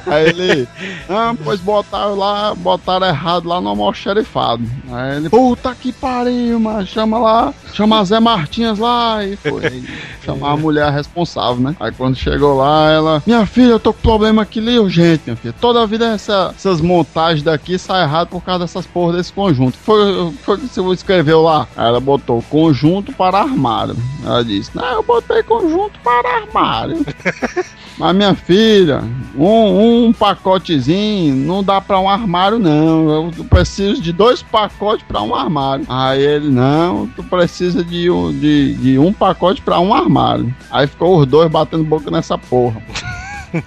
Aí 0.06 0.30
ele, 0.30 0.68
ah, 1.10 1.36
pois 1.44 1.60
botaram 1.60 2.16
lá, 2.16 2.56
botaram 2.56 3.08
errado 3.08 3.48
lá 3.48 3.60
no 3.60 3.70
almoxerifado. 3.70 4.64
Aí 4.91 5.18
ele, 5.18 5.30
puta 5.30 5.76
que 5.76 5.91
pariu, 5.91 6.60
mano, 6.60 6.86
chama 6.88 7.20
lá, 7.20 7.53
chama 7.74 8.03
Zé 8.06 8.20
Martins 8.20 8.80
lá. 8.80 9.20
E 9.26 9.35
foi, 9.35 9.84
chamar 10.26 10.52
a 10.52 10.57
mulher 10.57 10.91
responsável, 10.91 11.61
né? 11.61 11.76
Aí 11.80 11.91
quando 11.91 12.15
chegou 12.15 12.56
lá, 12.56 12.91
ela, 12.91 13.23
minha 13.26 13.45
filha, 13.45 13.72
eu 13.72 13.80
tô 13.80 13.93
com 13.93 14.02
problema 14.02 14.41
aqui 14.41 14.60
ali, 14.60 14.80
urgente, 14.80 15.23
minha 15.26 15.35
filha. 15.35 15.53
Toda 15.60 15.81
a 15.81 15.85
vida 15.85 16.06
essa, 16.07 16.53
essas 16.56 16.81
montagens 16.81 17.43
daqui 17.43 17.77
saem 17.77 18.03
errado 18.03 18.30
por 18.30 18.41
causa 18.43 18.65
dessas 18.65 18.85
porra 18.85 19.14
desse 19.14 19.31
conjunto. 19.31 19.77
Foi, 19.77 20.31
foi 20.43 20.56
o 20.56 20.60
que 20.60 20.68
você 20.68 20.81
escreveu 20.93 21.41
lá? 21.41 21.68
Aí 21.76 21.88
ela 21.88 21.99
botou 21.99 22.41
conjunto 22.49 23.11
para 23.14 23.39
armário. 23.39 23.95
Ela 24.23 24.43
disse, 24.43 24.72
não, 24.76 24.85
eu 24.85 25.03
botei 25.03 25.43
conjunto 25.43 25.99
para 26.03 26.38
armário. 26.38 27.06
Mas 27.98 28.15
minha 28.15 28.34
filha, 28.34 29.03
um, 29.35 30.07
um 30.07 30.14
pacotezinho 30.14 31.35
não 31.35 31.64
dá 31.64 31.80
pra 31.80 31.99
um 31.99 32.10
armário, 32.10 32.57
não. 32.57 33.31
Eu 33.35 33.45
preciso 33.48 34.02
de 34.02 34.11
dois 34.11 34.41
pacotes 34.41 35.06
pra 35.07 35.22
um 35.22 35.35
armário. 35.35 35.85
Aí 35.88 36.22
ele, 36.22 36.49
não, 36.49 37.07
tu 37.07 37.23
precisa 37.23 37.84
de, 37.84 38.07
de, 38.39 38.73
de 38.73 38.98
um 38.98 39.10
pacote 39.13 39.61
pra 39.61 39.79
um 39.79 39.93
armário. 39.93 40.53
Aí 40.69 40.88
ficou 40.88 41.19
os 41.19 41.25
dois 41.25 41.49
batendo 41.49 41.83
boca 41.83 42.09
nessa 42.11 42.38
porra. 42.38 42.81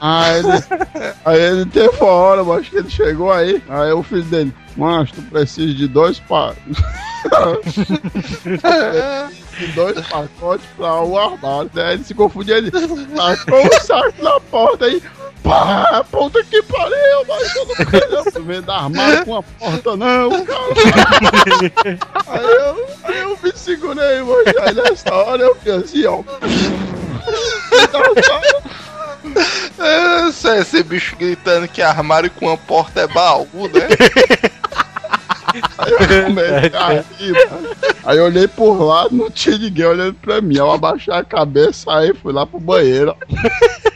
Aí 0.01 0.39
ele, 0.39 0.49
aí 1.25 1.41
ele 1.41 1.67
teve 1.67 1.95
uma 2.01 2.07
hora, 2.07 2.41
acho 2.59 2.71
que 2.71 2.79
ele 2.79 2.91
chegou 2.91 3.31
aí. 3.31 3.63
Aí 3.69 3.93
o 3.93 4.03
filho 4.03 4.23
dele, 4.25 4.55
mas 4.77 5.11
tu 5.11 5.21
precisa 5.23 5.75
de 5.75 5.87
dois 5.87 6.19
pa... 6.21 6.55
de 9.59 9.67
dois 9.69 10.01
pacotes 10.09 10.67
pra 10.77 11.03
um 11.03 11.19
armário. 11.19 11.71
Aí 11.77 11.95
ele 11.95 12.05
se 12.05 12.15
confundiu, 12.15 12.57
ele 12.57 12.71
tacou 12.71 13.67
o 13.67 13.81
saco 13.81 14.23
na 14.23 14.41
porta 14.41 14.87
aí. 14.87 15.03
Pá, 15.45 16.03
puta 16.11 16.43
que 16.43 16.63
pariu, 16.63 17.25
mas 17.29 17.55
eu 17.55 17.67
não 17.67 17.75
quero 17.75 18.25
vem 18.45 18.63
dar 18.63 18.85
armário 18.85 19.27
com 19.27 19.37
a 19.37 19.43
porta, 19.43 19.95
não, 19.95 20.45
cara. 20.47 20.65
Aí 22.27 22.45
eu, 22.45 22.89
aí 23.05 23.21
eu 23.21 23.39
me 23.43 23.53
segurei, 23.55 24.23
mas 24.23 24.57
aí 24.57 24.75
nessa 24.75 25.15
hora 25.15 25.43
eu 25.43 25.55
fiz 25.57 25.75
assim, 25.75 26.07
ó. 26.07 26.23
Esse, 30.29 30.49
esse 30.57 30.83
bicho 30.83 31.15
gritando 31.17 31.69
que 31.69 31.83
armário 31.83 32.31
com 32.31 32.51
a 32.51 32.57
porta 32.57 33.03
é 33.03 33.07
baú, 33.07 33.69
né? 33.69 33.87
Aí 35.77 35.93
eu 35.93 36.25
comecei 36.25 36.79
a 36.79 37.05
rir, 37.19 37.51
mano. 37.51 37.77
Aí 38.05 38.19
eu 38.19 38.25
olhei 38.25 38.47
por 38.49 38.81
lá, 38.83 39.07
não 39.11 39.31
tinha 39.31 39.59
ninguém 39.59 39.87
olhando 39.87 40.15
pra 40.15 40.41
mim. 40.41 40.55
Aí 40.55 40.61
Eu 40.61 40.71
abaixei 40.73 41.13
a 41.15 41.25
cabeça, 41.25 41.91
aí 41.93 42.13
fui 42.15 42.33
lá 42.33 42.47
pro 42.47 42.61
banheiro. 42.61 43.15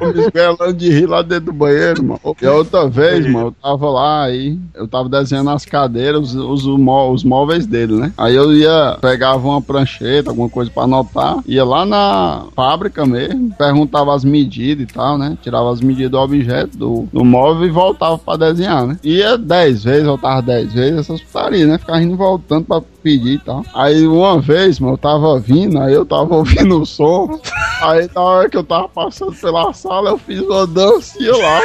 Me 0.00 0.20
esguelando 0.20 0.72
de 0.72 0.90
rir 0.90 1.06
lá 1.06 1.22
dentro 1.22 1.46
do 1.46 1.52
banheiro, 1.52 2.02
mano. 2.02 2.20
E 2.40 2.46
a 2.46 2.52
outra 2.52 2.88
vez, 2.88 3.24
mano, 3.30 3.48
eu 3.48 3.52
tava 3.62 3.90
lá 3.90 4.24
aí, 4.24 4.58
eu 4.74 4.86
tava 4.88 5.08
desenhando 5.08 5.50
as 5.50 5.64
cadeiras, 5.64 6.34
os, 6.34 6.64
os, 6.64 6.78
mó- 6.78 7.10
os 7.12 7.22
móveis 7.24 7.66
dele, 7.66 7.94
né? 7.94 8.12
Aí 8.16 8.34
eu 8.34 8.52
ia, 8.52 8.96
pegava 9.00 9.46
uma 9.46 9.60
prancheta, 9.62 10.30
alguma 10.30 10.48
coisa 10.48 10.70
pra 10.70 10.84
anotar, 10.84 11.38
ia 11.46 11.64
lá 11.64 11.84
na 11.84 12.46
fábrica 12.54 13.04
mesmo, 13.06 13.52
perguntava 13.56 14.14
as 14.14 14.24
medidas 14.24 14.84
e 14.84 14.92
tal, 14.92 15.16
né? 15.18 15.36
Tirava 15.42 15.70
as 15.72 15.80
medidas 15.80 16.10
do 16.12 16.18
objeto, 16.18 16.76
do, 16.76 17.08
do 17.12 17.24
móvel 17.24 17.66
e 17.66 17.70
voltava 17.70 18.16
pra 18.18 18.36
desenhar, 18.36 18.86
né? 18.86 18.98
Ia 19.04 19.36
10 19.36 19.84
vezes, 19.84 20.06
voltava 20.06 20.40
10 20.42 20.72
vezes, 20.72 20.98
essas 21.00 21.20
putarias, 21.20 21.68
né? 21.68 21.78
Ficava 21.78 22.02
indo 22.02 22.16
voltando 22.16 22.64
pra 22.64 22.80
pedir 23.00 23.34
e 23.34 23.38
tal. 23.38 23.64
Aí 23.74 24.06
uma 24.06 24.40
vez, 24.40 24.78
mano, 24.78 24.94
eu 24.94 24.98
tava 24.98 25.38
vindo, 25.38 25.78
aí 25.80 25.92
eu 25.92 26.06
tava 26.06 26.34
ouvindo 26.36 26.80
o 26.80 26.86
som. 26.86 27.40
Aí 27.82 28.08
na 28.14 28.20
hora 28.20 28.48
que 28.48 28.56
eu 28.56 28.64
tava 28.64 28.88
passando 28.88 29.32
pela 29.32 29.72
sala, 29.72 30.10
eu 30.10 30.18
fiz 30.18 30.40
uma 30.40 30.66
dancinha 30.66 31.36
lá. 31.36 31.60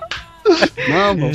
Não, 0.88 1.14
mano. 1.14 1.32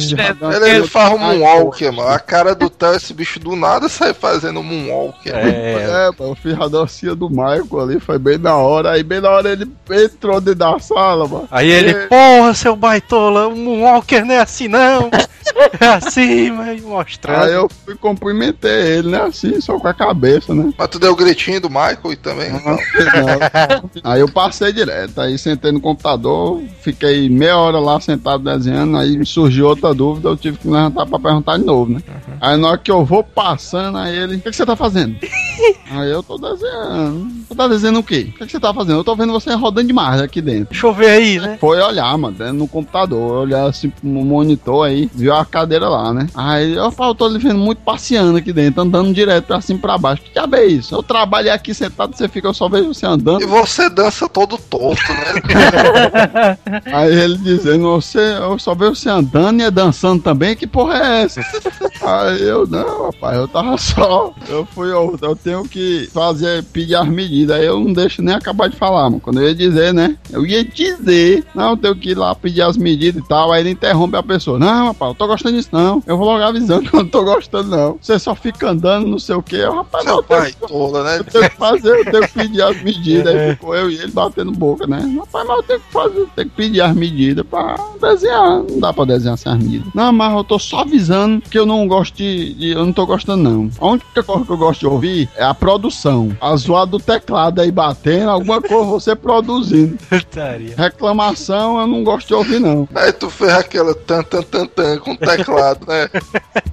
Ele, 0.56 0.70
ele 0.70 0.88
faz 0.88 1.14
um 1.14 1.18
moonwalker, 1.18 1.92
mano. 1.94 2.10
A 2.10 2.20
cara 2.20 2.54
do 2.56 2.70
Theo, 2.70 2.94
esse 2.96 3.14
bicho 3.14 3.40
do 3.40 3.56
nada 3.56 3.88
sai 3.90 4.14
fazendo 4.14 4.60
um 4.60 4.64
moonwalker. 4.64 5.34
É, 5.36 6.10
mano, 6.18 6.32
eu 6.32 6.36
fiz 6.36 6.60
a 6.60 6.68
dancinha 6.68 7.16
do 7.16 7.30
Michael 7.30 7.80
ali, 7.82 8.00
foi 8.00 8.18
bem 8.18 8.38
na 8.38 8.56
hora. 8.56 8.92
Aí 8.92 9.04
bem 9.04 9.22
na 9.22 9.30
hora 9.30 9.52
ele 9.52 9.70
entrou 9.92 10.40
dentro 10.42 10.60
da 10.60 10.80
sala, 10.80 11.28
mano. 11.28 11.48
Aí 11.52 11.70
ele, 11.70 11.92
É. 11.92 12.08
porra, 12.08 12.54
seu 12.54 12.76
baitola, 12.76 13.48
o 13.48 13.56
Moonwalker 13.56 14.26
não 14.26 14.36
é 14.36 14.40
assim 14.40 14.68
não. 14.68 15.10
É 15.80 15.86
assim, 15.86 16.52
mas 16.52 16.82
mostrando. 16.82 17.44
Aí 17.44 17.54
eu 17.54 17.70
fui 17.86 17.96
cumprimentei 17.96 18.98
ele, 18.98 19.10
né? 19.10 19.22
Assim, 19.22 19.62
só 19.62 19.80
com 19.80 19.88
a 19.88 19.94
cabeça, 19.94 20.54
né? 20.56 20.74
Mas 20.78 20.88
tu 20.90 20.98
deu 21.00 21.12
o 21.12 21.16
gritinho 21.16 21.62
do 21.62 21.70
Michael 21.70 22.12
e 22.12 22.16
também. 22.16 22.50
Não. 22.52 22.78
Aí 24.04 24.20
eu 24.22 24.28
passei 24.28 24.74
direto, 24.74 25.22
aí 25.22 25.38
sentei 25.38 25.72
no 25.72 25.80
computador, 25.80 26.62
fiquei 26.82 27.30
meia 27.30 27.58
hora 27.58 27.80
lá 27.80 28.00
sentado 28.02 28.44
desenhando, 28.44 28.98
aí 28.98 29.05
surgiu 29.26 29.68
outra 29.68 29.94
dúvida, 29.94 30.30
eu 30.30 30.38
tive 30.38 30.58
que 30.58 30.68
me 30.68 30.74
levantar 30.74 31.06
pra 31.06 31.20
perguntar 31.20 31.58
de 31.58 31.66
novo, 31.66 31.92
né? 31.92 32.02
Aí 32.40 32.58
na 32.58 32.70
hora 32.70 32.78
que 32.78 32.92
eu 32.92 33.04
vou 33.06 33.24
passando, 33.24 33.98
aí 33.98 34.16
ele, 34.16 34.36
o 34.36 34.40
que, 34.40 34.50
que 34.50 34.56
você 34.56 34.66
tá 34.66 34.76
fazendo? 34.76 35.16
aí 35.92 36.12
eu 36.12 36.22
tô 36.22 36.38
desenhando. 36.38 37.28
Você 37.48 37.56
tá 37.56 37.68
desenhando 37.68 38.00
o 38.00 38.04
quê? 38.04 38.28
O 38.30 38.38
que, 38.38 38.46
que 38.46 38.52
você 38.52 38.60
tá 38.60 38.74
fazendo? 38.74 39.00
Eu 39.00 39.04
tô 39.04 39.16
vendo 39.16 39.34
você 39.34 39.54
rodando 39.54 39.88
demais 39.88 40.22
aqui 40.22 40.42
dentro. 40.42 40.70
Deixa 40.72 40.88
eu 40.88 40.94
ver 40.94 41.10
aí, 41.10 41.40
né? 41.40 41.58
Foi 41.60 41.80
olhar, 41.80 42.18
mano, 42.18 42.36
dentro 42.38 42.54
no 42.54 42.68
computador, 42.68 43.44
olhar 43.44 43.66
assim 43.66 43.92
no 44.04 44.24
monitor 44.24 44.88
aí, 44.88 45.10
viu 45.14 45.34
a 45.34 45.46
cadeira 45.46 45.88
lá, 45.88 46.14
né? 46.14 46.28
Aí 46.36 46.74
eu 46.74 46.92
falo, 46.92 47.12
eu 47.12 47.16
tô 47.16 47.28
lhe 47.28 47.40
vendo 47.40 47.60
muito 47.60 47.80
passeando 47.80 48.38
aqui 48.38 48.52
dentro, 48.52 48.82
andando 48.82 49.14
direto 49.14 49.46
pra 49.46 49.62
cima 49.62 49.80
e 49.80 49.82
pra 49.82 49.98
baixo. 49.98 50.24
Que 50.24 50.34
diabo 50.34 50.56
é 50.56 50.66
isso? 50.66 50.96
Eu 50.96 51.04
trabalhei 51.04 51.52
aqui 51.52 51.74
sentado, 51.74 52.16
você 52.16 52.28
fica, 52.28 52.48
eu 52.48 52.54
só 52.54 52.68
vejo 52.68 52.94
você 52.94 53.06
andando. 53.06 53.42
E 53.42 53.46
você 53.46 53.90
dança 53.90 54.28
todo 54.28 54.58
torto, 54.58 55.02
né? 55.14 56.58
Aí 56.94 57.14
ele 57.14 57.38
dizendo, 57.38 57.84
você, 57.84 58.20
eu 58.40 58.58
só 58.60 58.74
vejo 58.74 58.95
você 58.96 59.10
andando 59.10 59.60
e 59.60 59.64
é 59.64 59.72
dançando 59.72 60.22
também, 60.22 60.56
que 60.56 60.66
porra 60.66 60.98
é 60.98 61.24
essa? 61.24 61.42
Aí 62.02 62.42
eu, 62.44 62.68
não, 62.68 63.06
rapaz, 63.06 63.38
eu 63.38 63.48
tava 63.48 63.78
só. 63.78 64.34
Eu 64.48 64.66
fui, 64.66 64.92
eu, 64.92 65.18
eu 65.22 65.36
tenho 65.36 65.64
que 65.64 66.08
fazer, 66.14 66.64
pedir 66.66 66.96
as 66.96 67.08
medidas. 67.08 67.58
Aí 67.58 67.66
eu 67.66 67.80
não 67.80 67.94
deixo 67.94 68.22
nem 68.22 68.36
acabar 68.36 68.70
de 68.70 68.76
falar, 68.76 69.10
mano. 69.10 69.20
Quando 69.20 69.42
eu 69.42 69.48
ia 69.48 69.56
dizer, 69.56 69.94
né? 69.94 70.18
Eu 70.32 70.46
ia 70.46 70.64
dizer, 70.64 71.46
não, 71.56 71.72
eu 71.72 71.78
tenho 71.78 71.96
que 71.96 72.12
ir 72.12 72.18
lá 72.18 72.36
pedir 72.36 72.62
as 72.62 72.78
medidas 72.78 73.24
e 73.24 73.28
tal. 73.28 73.52
Aí 73.52 73.62
ele 73.62 73.72
interrompe 73.72 74.16
a 74.16 74.24
pessoa. 74.24 74.60
Não, 74.60 74.88
rapaz, 74.88 75.12
eu 75.12 75.16
tô 75.16 75.28
gostando 75.28 75.56
disso, 75.58 75.70
não. 75.72 76.04
Eu 76.06 76.18
vou 76.18 76.28
logo 76.28 76.44
avisando 76.44 76.84
que 76.90 76.96
eu 76.96 77.04
não 77.04 77.10
tô 77.10 77.24
gostando, 77.24 77.70
não. 77.70 77.98
Você 78.02 78.20
só 78.20 78.36
fica 78.36 78.70
andando, 78.70 79.08
não 79.08 79.20
sei 79.20 79.36
o 79.36 79.42
que. 79.42 79.56
Eu, 79.56 79.74
rapaz, 79.74 80.06
não, 80.06 80.18
eu 80.18 80.24
tenho 80.24 80.56
tola, 80.68 81.04
né? 81.04 81.20
eu 81.20 81.24
tenho 81.24 81.50
que 81.50 81.58
fazer, 81.58 82.00
eu 82.00 82.06
tenho 82.06 82.28
que 82.28 82.34
pedir 82.34 82.62
as 82.62 82.82
medidas. 82.84 83.36
Aí 83.36 83.52
ficou 83.52 83.76
eu 83.76 83.90
e 83.90 83.96
ele 83.96 84.12
batendo 84.12 84.52
boca, 84.52 84.86
né? 84.86 85.00
Rapaz, 85.20 85.48
mas 85.48 85.58
eu 85.58 85.64
tenho 85.64 85.80
que 85.80 85.92
fazer, 85.92 86.20
eu 86.20 86.30
tenho 86.36 86.50
que 86.50 86.56
pedir 86.56 86.82
as 86.82 86.96
medidas 86.96 87.46
pra 87.46 87.76
desenhar. 88.02 88.62
Não 88.76 88.82
dá 88.82 88.94
pra 88.94 89.06
desenhar 89.06 89.38
sem 89.38 89.52
as 89.52 89.58
medidas. 89.58 89.88
Não, 89.94 90.12
mas 90.12 90.34
eu 90.36 90.44
tô 90.44 90.60
só 90.60 90.80
avisando 90.82 91.42
que 91.42 91.58
eu 91.58 91.66
não 91.66 91.88
gosto 91.88 92.16
de. 92.16 92.54
de- 92.54 92.72
eu 92.72 92.86
não 92.86 92.94
tô 92.94 93.06
gostando, 93.06 93.42
não. 93.44 93.70
A 93.80 93.88
única 93.88 94.22
coisa 94.24 94.46
que 94.46 94.52
eu 94.52 94.58
gosto 94.58 94.80
de 94.82 94.88
ouvir 94.88 95.30
é 95.36 95.44
a 95.44 95.54
produção. 95.54 96.36
A 96.42 96.56
zoada 96.56 96.92
do 96.92 97.00
teclado 97.00 97.62
aí 97.62 97.72
batendo, 97.72 98.30
alguma 98.30 98.62
coisa 98.62 98.86
você 98.86 99.16
produzindo. 99.16 99.98
Reclamação 100.78 101.80
eu 101.80 101.88
não 101.88 102.04
gosto 102.04 102.28
de 102.28 102.34
ouvir, 102.34 102.60
não. 102.60 102.88
Aí 102.94 103.12
tu 103.14 103.30
fez 103.30 103.52
aquela 103.54 103.94
tan 103.96 104.24
tan 104.24 104.42
tan 104.44 104.66
tan 104.68 104.98
com 105.00 105.12
o 105.14 105.18
teclado, 105.18 105.86
né? 105.88 106.10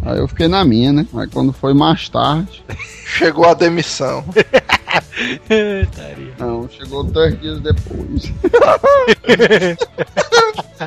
Aí 0.04 0.18
eu 0.18 0.28
fiquei 0.28 0.48
na 0.48 0.64
minha, 0.64 0.92
né? 0.92 1.06
Aí 1.14 1.28
quando 1.28 1.52
foi 1.52 1.72
mais 1.74 2.08
tarde. 2.08 2.62
Chegou 3.06 3.44
a 3.46 3.54
demissão. 3.54 4.24
Não, 6.38 6.68
chegou 6.68 7.02
dois 7.04 7.38
dias 7.40 7.60
depois. 7.60 8.32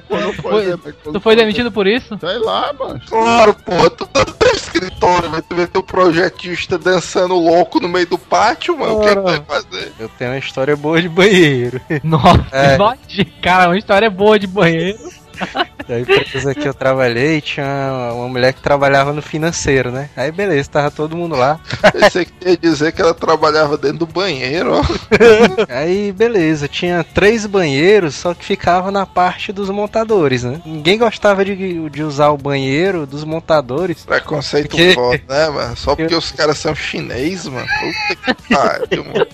Quando 0.09 0.33
Foi- 0.33 0.65
depois- 0.65 0.95
quando 1.03 1.13
Tu 1.13 1.21
foi 1.21 1.35
demitido 1.37 1.71
por 1.71 1.87
isso? 1.87 2.17
Sei 2.19 2.37
lá, 2.39 2.73
mano. 2.73 2.99
Claro, 3.07 3.53
pô, 3.53 3.89
tu 3.89 4.05
tá 4.07 4.25
no 4.25 4.33
teu 4.33 4.51
escritório, 4.51 5.29
vai 5.29 5.41
tu 5.41 5.55
ver 5.55 5.67
teu 5.69 5.81
projetista 5.81 6.77
dançando 6.77 7.33
louco 7.35 7.79
no 7.79 7.87
meio 7.87 8.05
do 8.05 8.17
pátio, 8.17 8.77
mano. 8.77 8.97
O 8.97 9.01
que, 9.01 9.07
é 9.07 9.15
que 9.15 9.21
vai 9.21 9.41
fazer? 9.41 9.93
Eu 9.97 10.09
tenho 10.09 10.31
uma 10.31 10.37
história 10.37 10.75
boa 10.75 11.01
de 11.01 11.07
banheiro. 11.07 11.79
Nossa, 12.03 12.45
É. 12.51 12.75
vai, 12.77 12.97
cara, 13.41 13.69
uma 13.69 13.77
história 13.77 14.09
boa 14.09 14.37
de 14.37 14.47
banheiro. 14.47 14.99
Da 15.87 15.99
empresa 15.99 16.55
que 16.55 16.67
eu 16.67 16.73
trabalhei, 16.73 17.39
tinha 17.41 18.11
uma 18.15 18.27
mulher 18.27 18.53
que 18.53 18.59
trabalhava 18.59 19.13
no 19.13 19.21
financeiro, 19.21 19.91
né? 19.91 20.09
Aí 20.17 20.31
beleza, 20.31 20.67
tava 20.67 20.89
todo 20.89 21.15
mundo 21.15 21.35
lá. 21.35 21.59
Pensei 21.93 22.25
que 22.25 22.33
ia 22.43 22.57
dizer 22.57 22.91
que 22.91 23.03
ela 23.03 23.13
trabalhava 23.13 23.77
dentro 23.77 23.99
do 23.99 24.07
banheiro, 24.07 24.79
ó. 24.79 24.81
Aí 25.69 26.11
beleza, 26.11 26.67
tinha 26.67 27.03
três 27.03 27.45
banheiros, 27.45 28.15
só 28.15 28.33
que 28.33 28.43
ficava 28.43 28.89
na 28.89 29.05
parte 29.05 29.51
dos 29.53 29.69
montadores, 29.69 30.43
né? 30.43 30.59
Ninguém 30.65 30.97
gostava 30.97 31.45
de, 31.45 31.87
de 31.87 32.01
usar 32.03 32.29
o 32.29 32.37
banheiro 32.37 33.05
dos 33.05 33.23
montadores. 33.23 34.03
Preconceito 34.05 34.69
Porque- 34.71 34.93
foda, 34.95 35.21
né, 35.29 35.49
mano? 35.49 35.77
Só 35.77 35.95
porque 35.95 36.15
os 36.15 36.31
caras 36.31 36.57
são 36.57 36.73
chinês, 36.73 37.45
mano. 37.45 37.67
Puta 37.67 38.33
que 38.33 38.53
pariu, 38.55 39.05
mano. 39.05 39.27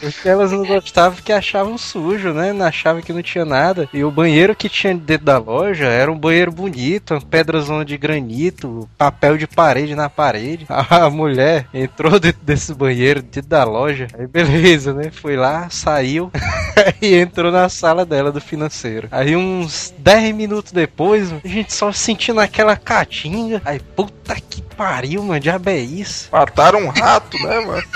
Porque 0.00 0.28
elas 0.28 0.52
não 0.52 0.64
gostavam 0.64 1.16
porque 1.16 1.32
achavam 1.32 1.78
sujo, 1.78 2.32
né? 2.32 2.52
Achavam 2.62 3.02
que 3.02 3.12
não 3.12 3.22
tinha 3.22 3.44
nada. 3.44 3.88
E 3.92 4.04
o 4.04 4.10
banheiro 4.10 4.54
que 4.54 4.68
tinha 4.68 4.94
dentro 4.94 5.26
da 5.26 5.38
loja 5.38 5.86
era 5.86 6.10
um 6.10 6.18
banheiro 6.18 6.52
bonito, 6.52 7.18
pedrazona 7.30 7.84
de 7.84 7.96
granito, 7.96 8.88
papel 8.96 9.36
de 9.36 9.46
parede 9.46 9.94
na 9.94 10.08
parede. 10.08 10.66
A 10.90 11.10
mulher 11.10 11.66
entrou 11.72 12.18
dentro 12.18 12.40
desse 12.42 12.74
banheiro, 12.74 13.22
dentro 13.22 13.48
da 13.48 13.64
loja. 13.64 14.08
Aí 14.18 14.26
beleza, 14.26 14.92
né? 14.92 15.10
Foi 15.10 15.36
lá, 15.36 15.68
saiu 15.70 16.30
e 17.00 17.14
entrou 17.14 17.50
na 17.50 17.68
sala 17.68 18.04
dela 18.04 18.32
do 18.32 18.40
financeiro. 18.40 19.08
Aí 19.10 19.36
uns 19.36 19.94
10 19.98 20.34
minutos 20.34 20.72
depois, 20.72 21.32
a 21.32 21.48
gente 21.48 21.72
só 21.72 21.92
sentindo 21.92 22.40
aquela 22.40 22.76
catinga. 22.76 23.60
Aí, 23.64 23.80
puta 23.80 24.34
que 24.34 24.67
pariu, 24.78 25.24
mano, 25.24 25.40
diabo 25.40 25.68
é 25.68 25.78
isso? 25.78 26.28
Mataram 26.30 26.84
um 26.84 26.88
rato, 26.88 27.36
né, 27.42 27.58
mano? 27.58 27.82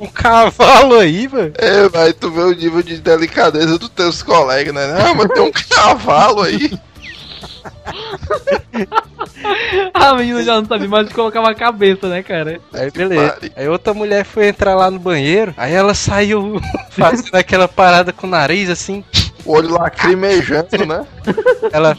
Um 0.00 0.06
cavalo 0.06 0.98
aí, 0.98 1.28
mano. 1.28 1.52
É, 1.58 1.88
vai, 1.88 2.12
tu 2.12 2.30
vê 2.30 2.40
o 2.40 2.54
nível 2.54 2.82
de 2.82 2.98
delicadeza 2.98 3.78
dos 3.78 3.90
teus 3.90 4.22
colegas, 4.22 4.74
né? 4.74 4.96
Ah, 4.98 5.14
mas 5.14 5.28
tem 5.28 5.42
um 5.42 5.52
cavalo 5.68 6.42
aí. 6.42 6.72
A 9.92 10.14
menina 10.14 10.42
já 10.42 10.60
não 10.60 10.66
sabia 10.66 10.88
mais 10.88 11.08
de 11.08 11.14
colocar 11.14 11.40
uma 11.40 11.54
cabeça, 11.54 12.08
né, 12.08 12.22
cara? 12.22 12.60
Aí 12.72 12.90
beleza. 12.90 13.38
Aí 13.54 13.68
outra 13.68 13.92
mulher 13.92 14.24
foi 14.24 14.48
entrar 14.48 14.74
lá 14.74 14.90
no 14.90 14.98
banheiro, 14.98 15.54
aí 15.56 15.72
ela 15.72 15.94
saiu 15.94 16.60
fazendo 16.90 17.34
aquela 17.34 17.68
parada 17.68 18.12
com 18.12 18.26
o 18.26 18.30
nariz 18.30 18.70
assim. 18.70 19.04
O 19.44 19.52
olho 19.52 19.74
lacrimejando, 19.74 20.86
né? 20.86 21.06
Ela. 21.72 21.96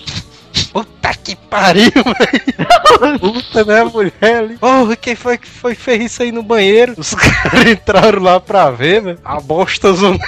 Puta 0.64 1.14
que 1.14 1.36
pariu, 1.36 1.92
velho! 1.96 3.20
Puta, 3.20 3.64
né, 3.64 3.84
mulher 3.84 4.38
ali? 4.38 4.58
Porra, 4.58 4.96
quem 4.96 5.16
foi 5.16 5.38
que 5.38 5.48
foi 5.48 5.76
fez 5.76 6.12
isso 6.12 6.24
aí 6.24 6.32
no 6.32 6.44
banheiro? 6.44 6.94
Os 6.98 7.14
caras 7.16 7.66
entraram 7.66 8.22
lá 8.22 8.40
pra 8.40 8.72
ver, 8.72 9.02
velho. 9.02 9.20
A 9.24 9.40
bosta 9.40 9.94
zona. 9.94 10.20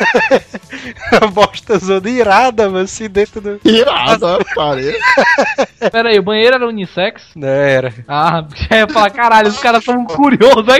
a 1.12 1.26
bosta 1.26 1.78
zona 1.78 2.08
irada, 2.08 2.68
mano, 2.68 2.84
assim, 2.84 3.08
dentro 3.08 3.40
do. 3.40 3.60
Irado, 3.64 4.26
ó, 4.26 4.38
parede. 4.54 4.98
Pera 5.90 6.10
aí, 6.10 6.18
o 6.18 6.22
banheiro 6.22 6.56
era 6.56 6.66
unissex? 6.66 7.22
Não 7.34 7.48
era. 7.48 7.92
Ah, 8.06 8.44
já 8.68 8.78
ia 8.78 8.88
falar, 8.88 9.10
caralho, 9.10 9.48
os 9.48 9.58
caras 9.58 9.84
são 9.84 10.04
curiosos, 10.04 10.64
né? 10.66 10.78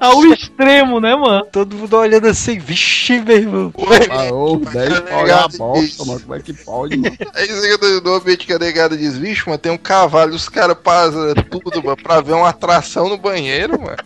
Ao 0.00 0.24
extremo, 0.26 1.00
né, 1.00 1.14
mano? 1.14 1.46
Todo 1.50 1.76
mundo 1.76 1.96
olhando 1.96 2.26
assim, 2.26 2.58
vixe, 2.58 3.20
meu 3.20 3.36
irmão. 3.36 3.72
Parou, 4.08 4.58
10 4.58 5.00
pau 5.00 5.26
é 5.26 5.32
a 5.32 5.48
bosta, 5.48 6.04
mano. 6.04 6.20
Como 6.20 6.34
é 6.34 6.40
que 6.40 6.52
pode, 6.52 6.96
mano? 6.96 7.16
Aí 7.34 7.46
chega 7.46 8.00
no 8.00 8.14
ambiente 8.14 8.46
que 8.46 8.52
a 8.52 8.58
negada 8.58 8.96
diz, 8.96 9.16
vixe, 9.16 9.46
mano, 9.46 9.58
tem 9.58 9.72
um 9.72 9.78
cavalo, 9.78 10.34
os 10.34 10.48
caras 10.48 10.76
passam 10.82 11.34
tudo, 11.50 11.82
mano, 11.82 11.96
pra 11.96 12.20
ver 12.20 12.34
uma 12.34 12.48
atração 12.48 13.08
no 13.08 13.16
banheiro, 13.16 13.80
mano. 13.80 13.96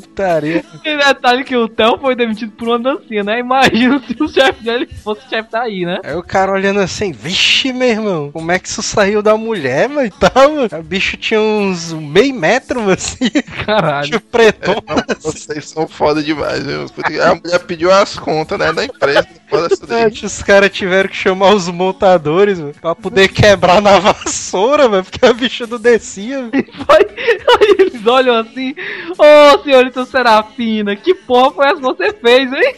Putaria. 0.00 0.64
E 0.84 0.96
detalhe 0.96 1.44
que 1.44 1.56
o 1.56 1.68
Theo 1.68 1.98
foi 1.98 2.14
demitido 2.14 2.52
por 2.52 2.68
uma 2.68 2.78
dancinha, 2.78 3.22
né? 3.24 3.38
Imagina 3.38 4.00
se 4.06 4.16
o 4.22 4.28
chefe 4.28 4.62
dele 4.64 4.88
fosse 5.02 5.26
o 5.26 5.28
chefe 5.30 5.48
daí, 5.50 5.84
né? 5.84 5.98
Aí 6.04 6.14
o 6.14 6.22
cara 6.22 6.52
olhando 6.52 6.80
assim, 6.80 7.12
vixe, 7.12 7.72
meu 7.72 7.88
irmão, 7.88 8.30
como 8.32 8.50
é 8.52 8.58
que 8.58 8.68
isso 8.68 8.82
saiu 8.82 9.22
da 9.22 9.36
mulher, 9.36 9.88
mano, 9.88 10.06
e 10.06 10.10
tal, 10.10 10.52
mano? 10.52 10.68
O 10.72 10.82
bicho 10.82 11.16
tinha 11.16 11.40
uns 11.40 11.92
meio 11.92 12.34
metro, 12.34 12.80
mano, 12.80 12.92
assim, 12.92 13.30
Caralho. 13.64 14.08
bicho 14.10 14.20
pretão. 14.20 14.76
Vocês 15.20 15.68
são 15.68 15.86
foda 15.86 16.22
demais, 16.22 16.64
viu? 16.64 16.86
A 17.22 17.34
mulher 17.34 17.58
pediu 17.66 17.92
as 17.92 18.18
contas, 18.18 18.58
né, 18.58 18.72
da 18.72 18.84
empresa. 18.84 19.26
Gente, 19.88 20.26
Os 20.26 20.42
caras 20.42 20.70
tiveram 20.70 21.08
que 21.08 21.16
chamar 21.16 21.52
os 21.54 21.68
montadores, 21.68 22.58
mano, 22.60 22.72
pra 22.80 22.94
poder 22.94 23.28
quebrar 23.28 23.82
na 23.82 23.98
vassoura, 23.98 24.88
mano, 24.88 25.04
porque 25.04 25.26
a 25.26 25.32
bicha 25.32 25.66
não 25.66 25.78
descia, 25.78 26.38
mano. 26.38 26.52
Aí 26.88 27.76
eles 27.78 28.06
olham 28.06 28.36
assim, 28.36 28.74
ô 29.20 29.62
senhorita 29.62 30.04
Serafina, 30.04 30.96
que 30.96 31.14
porra 31.14 31.50
foi 31.52 31.66
essa 31.66 31.76
que 31.76 31.82
você 31.82 32.12
fez, 32.12 32.52
hein? 32.52 32.74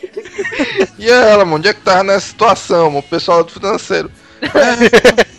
E 0.99 1.09
ela, 1.11 1.45
mano, 1.45 1.57
onde 1.57 1.69
é 1.69 1.75
que 1.75 1.81
tava 1.81 2.03
nessa 2.03 2.27
situação, 2.29 2.87
mano? 2.87 2.99
O 2.99 3.03
pessoal 3.03 3.45
do 3.45 3.53
financeiro. 3.53 4.11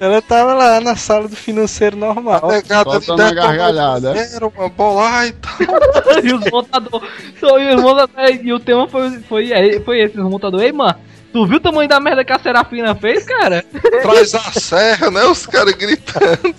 Ela 0.00 0.20
tava 0.20 0.54
lá 0.54 0.80
na 0.80 0.96
sala 0.96 1.28
do 1.28 1.36
financeiro 1.36 1.96
normal. 1.96 2.48
Negada 2.48 3.00
Soltando 3.00 3.22
a 3.22 3.32
gargalhada? 3.32 4.14
Era 4.14 4.46
uma 4.46 4.68
bola 4.68 5.26
e 5.26 5.32
tal. 5.32 5.52
e 6.22 6.34
os 6.34 6.50
montadores. 6.50 7.08
E, 7.40 7.74
os 7.74 7.82
montadores 7.82 8.40
e 8.42 8.52
o 8.52 8.60
tema 8.60 8.86
foi, 8.88 9.10
foi, 9.20 9.52
é, 9.52 9.80
foi 9.80 10.00
esse, 10.00 10.20
os 10.20 10.28
montadores. 10.28 10.66
Ei, 10.66 10.72
mano, 10.72 10.96
tu 11.32 11.46
viu 11.46 11.56
o 11.56 11.60
tamanho 11.60 11.88
da 11.88 12.00
merda 12.00 12.24
que 12.24 12.32
a 12.32 12.38
Serafina 12.38 12.94
fez, 12.94 13.24
cara? 13.24 13.64
Traz 14.02 14.34
a 14.34 14.52
serra, 14.52 15.10
né? 15.10 15.24
Os 15.24 15.46
caras 15.46 15.74
gritando. 15.74 16.54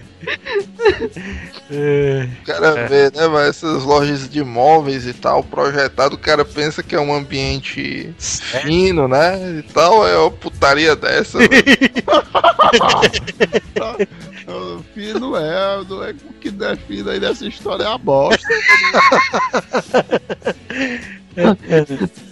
O 1.70 2.44
cara 2.44 2.88
vê, 2.88 3.10
né, 3.10 3.26
mas 3.28 3.48
essas 3.48 3.84
lojas 3.84 4.28
de 4.28 4.42
móveis 4.42 5.06
e 5.06 5.12
tal, 5.12 5.42
projetado, 5.42 6.14
o 6.14 6.18
cara 6.18 6.44
pensa 6.44 6.82
que 6.82 6.94
é 6.94 7.00
um 7.00 7.14
ambiente 7.14 8.12
fino, 8.18 9.08
né? 9.08 9.58
E 9.58 9.62
tal, 9.72 10.06
é 10.06 10.18
uma 10.18 10.30
putaria 10.30 10.96
dessa. 10.96 11.38
né? 11.38 11.46
O 14.50 14.82
fino 14.94 15.36
é, 15.36 15.84
não 15.84 16.02
é 16.02 16.10
o 16.10 16.32
que 16.40 16.50
define 16.50 17.08
aí 17.08 17.20
dessa 17.20 17.46
história 17.46 17.84
é 17.84 17.86
a 17.86 17.96
bosta. 17.96 18.48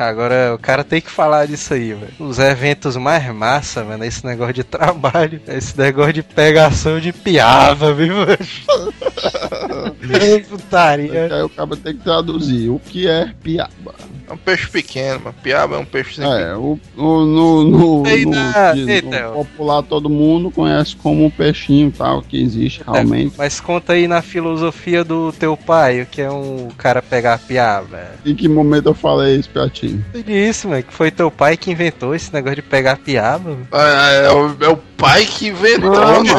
Agora 0.00 0.54
o 0.54 0.58
cara 0.58 0.82
tem 0.82 1.00
que 1.00 1.10
falar 1.10 1.46
disso 1.46 1.74
aí, 1.74 1.92
velho. 1.92 2.12
Os 2.18 2.38
eventos 2.38 2.96
mais 2.96 3.26
massa, 3.34 3.84
mano, 3.84 4.02
esse 4.02 4.24
negócio 4.24 4.54
de 4.54 4.64
trabalho, 4.64 5.42
esse 5.46 5.78
negócio 5.78 6.14
de 6.14 6.22
pegação 6.22 6.98
de 6.98 7.12
piava, 7.12 7.92
viu, 7.92 8.16
mano? 8.16 8.38
Putaria. 10.48 11.34
Aí 11.34 11.42
o 11.42 11.50
cara 11.50 11.76
tem 11.76 11.94
que 11.94 12.02
traduzir 12.02 12.70
o 12.70 12.78
que 12.78 13.06
é 13.06 13.30
piaba. 13.42 13.94
É 14.30 14.32
um 14.32 14.36
peixe 14.36 14.68
pequeno, 14.68 15.20
mano. 15.24 15.34
Piaba 15.42 15.74
é 15.74 15.78
um 15.80 15.84
peixe 15.84 16.22
É, 16.22 16.54
o, 16.54 16.78
o- 16.96 17.24
no, 17.24 17.64
no, 17.64 18.02
no- 18.02 18.02
Theo. 18.04 19.32
popular 19.32 19.82
todo 19.82 20.08
mundo 20.08 20.50
conhece 20.52 20.94
como 20.94 21.24
um 21.24 21.30
peixinho 21.30 21.90
tal, 21.90 22.22
que 22.22 22.40
existe 22.40 22.80
realmente. 22.86 23.34
Mas 23.36 23.58
conta 23.60 23.94
aí 23.94 24.06
na 24.06 24.22
filosofia 24.22 25.02
do 25.02 25.32
teu 25.32 25.56
pai, 25.56 26.02
o 26.02 26.06
que 26.06 26.22
é 26.22 26.30
um 26.30 26.68
cara 26.78 27.02
pegar 27.02 27.38
piaba. 27.40 28.12
Em 28.24 28.34
que 28.34 28.48
momento 28.48 28.86
eu 28.86 28.94
falei 28.94 29.36
isso 29.36 29.50
pra 29.50 29.68
ti? 29.68 29.98
Isso, 30.26 30.68
mano, 30.68 30.82
que 30.84 30.92
foi 30.94 31.10
teu 31.10 31.30
pai 31.30 31.56
que 31.56 31.70
inventou 31.72 32.14
esse 32.14 32.32
negócio 32.32 32.56
de 32.56 32.62
pegar 32.62 32.98
piaba. 32.98 33.50
mano. 33.50 33.66
É, 33.72 34.26
é 34.26 34.30
o, 34.32 34.56
é 34.60 34.68
o 34.68 34.76
pai 34.96 35.24
que 35.26 35.48
inventou, 35.48 35.90
Não, 35.90 36.22
né? 36.22 36.32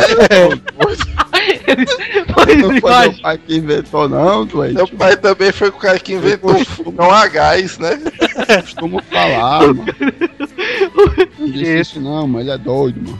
Pois 0.77 0.97
Não 1.75 2.33
foi 2.33 2.55
meu 2.55 2.81
pai 2.81 3.37
que 3.37 3.55
inventou, 3.55 4.09
não, 4.09 4.45
doente. 4.45 4.75
Meu 4.75 4.87
pai 4.87 5.17
também 5.17 5.51
foi 5.51 5.69
o 5.69 5.73
cara 5.73 5.99
que 5.99 6.13
inventou 6.13 6.55
o 6.55 6.65
fogão 6.65 7.11
a 7.11 7.27
gás, 7.27 7.77
né? 7.77 7.99
Eu 8.47 8.61
costumo 8.61 9.01
falar, 9.11 9.67
mano. 9.73 9.85
Não 11.39 11.49
disse 11.49 11.79
isso 11.79 12.01
não, 12.01 12.27
mas 12.27 12.41
ele 12.41 12.51
é 12.51 12.57
doido, 12.57 13.01
mano. 13.01 13.17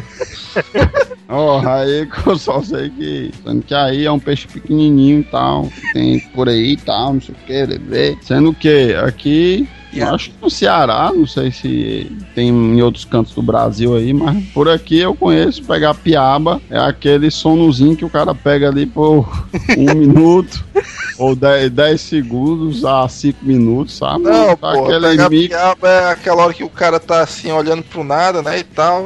Ó, 1.30 1.66
aí 1.66 2.06
que 2.06 2.28
eu 2.28 2.38
só 2.38 2.62
sei 2.62 2.90
que. 2.90 3.32
Sendo 3.44 3.64
que 3.64 3.74
aí 3.74 4.06
é 4.06 4.12
um 4.12 4.20
peixe 4.20 4.48
pequenininho 4.48 5.22
e 5.22 5.24
tal. 5.24 5.70
Tem 5.94 6.20
por 6.34 6.50
aí 6.50 6.74
e 6.74 6.78
tal, 6.78 7.14
não 7.14 7.22
sei 7.22 7.34
o 7.34 7.46
que, 7.46 7.66
lembrei. 7.66 8.18
Sendo 8.22 8.54
que 8.54 8.94
aqui. 8.96 9.68
Eu 9.94 10.16
acho 10.16 10.30
que 10.30 10.36
no 10.42 10.50
Ceará, 10.50 11.12
não 11.14 11.28
sei 11.28 11.52
se 11.52 12.12
tem 12.34 12.50
em 12.50 12.82
outros 12.82 13.06
cantos 13.06 13.34
do 13.34 13.42
Brasil 13.42 13.96
aí, 13.96 14.14
mas 14.14 14.44
por 14.54 14.70
aqui 14.70 15.00
eu 15.00 15.14
conheço 15.16 15.64
pegar 15.64 15.94
piaba. 15.94 16.62
É 16.70 16.80
aquele 16.80 17.30
sonozinho 17.30 17.96
que 17.96 18.06
o 18.06 18.10
cara 18.10 18.34
pega 18.34 18.70
ali 18.70 18.86
por 18.86 19.28
um 19.78 19.94
minuto 19.96 20.64
ou 21.18 21.36
10 21.36 22.00
segundos 22.02 22.86
a 22.86 23.08
5 23.08 23.46
minutos, 23.46 23.98
sabe? 23.98 24.24
Não, 24.24 24.56
Tá 24.56 24.74
pô, 24.74 24.86
aquele 24.86 25.10
pegar 25.10 25.30
mix 25.30 25.48
piaba 25.48 25.88
é 25.88 26.12
aquela 26.12 26.44
hora 26.44 26.54
que 26.54 26.64
o 26.64 26.70
cara 26.70 27.00
tá 27.00 27.22
assim, 27.22 27.52
olhando 27.52 27.84
pro 27.84 28.04
nada, 28.04 28.42
né, 28.42 28.60
e 28.60 28.64
tal. 28.64 29.06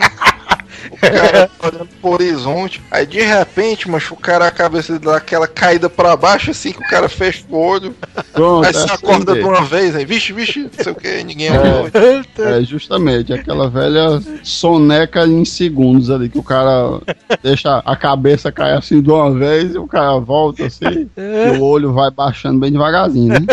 O 0.91 0.98
cara 0.98 1.48
tá 1.48 1.68
olhando 1.68 1.90
pro 2.02 2.12
horizonte. 2.12 2.82
Aí 2.91 3.06
de 3.06 3.22
repente, 3.22 3.90
macho, 3.90 4.14
o 4.14 4.18
cara 4.18 4.48
a 4.48 4.52
cabeça 4.52 4.98
dá 4.99 5.18
aquela 5.18 5.48
caída 5.48 5.90
pra 5.90 6.16
baixo, 6.16 6.52
assim 6.52 6.72
que 6.72 6.80
o 6.80 6.88
cara 6.88 7.10
fecha 7.10 7.44
o 7.49 7.57
olho. 7.57 7.95
Pronto, 8.34 8.66
aí 8.66 8.74
você 8.74 8.90
é 8.90 8.94
acorda 8.94 9.32
assim 9.32 9.41
de 9.41 9.48
uma 9.48 9.64
vez, 9.64 9.95
aí, 9.95 10.06
vixe, 10.06 10.34
vixe, 10.34 10.60
não 10.60 10.84
sei 10.84 10.91
o 10.91 10.95
que, 10.95 11.24
ninguém 11.24 11.52
olhou. 11.52 11.90
É 12.38 12.62
justamente 12.64 13.34
aquela 13.34 13.70
velha 13.70 14.22
soneca 14.44 15.26
em 15.26 15.45
segundos 15.45 16.10
ali 16.10 16.30
que 16.30 16.38
o 16.38 16.44
cara 16.44 17.02
deixa 17.41 17.82
a 17.86 17.95
cabeça 17.95 18.52
cair 18.52 18.78
assim 18.78 19.02
de 19.02 19.10
uma 19.10 19.32
vez 19.32 19.74
e 19.74 19.78
o 19.78 19.88
cara 19.88 20.20
volta 20.20 20.66
assim 20.66 21.10
e 21.18 21.57
o 21.57 21.64
olho 21.64 21.94
vai 21.94 22.12
baixando 22.12 22.60
bem 22.60 22.72
devagarzinho, 22.72 23.34
né? 23.34 23.45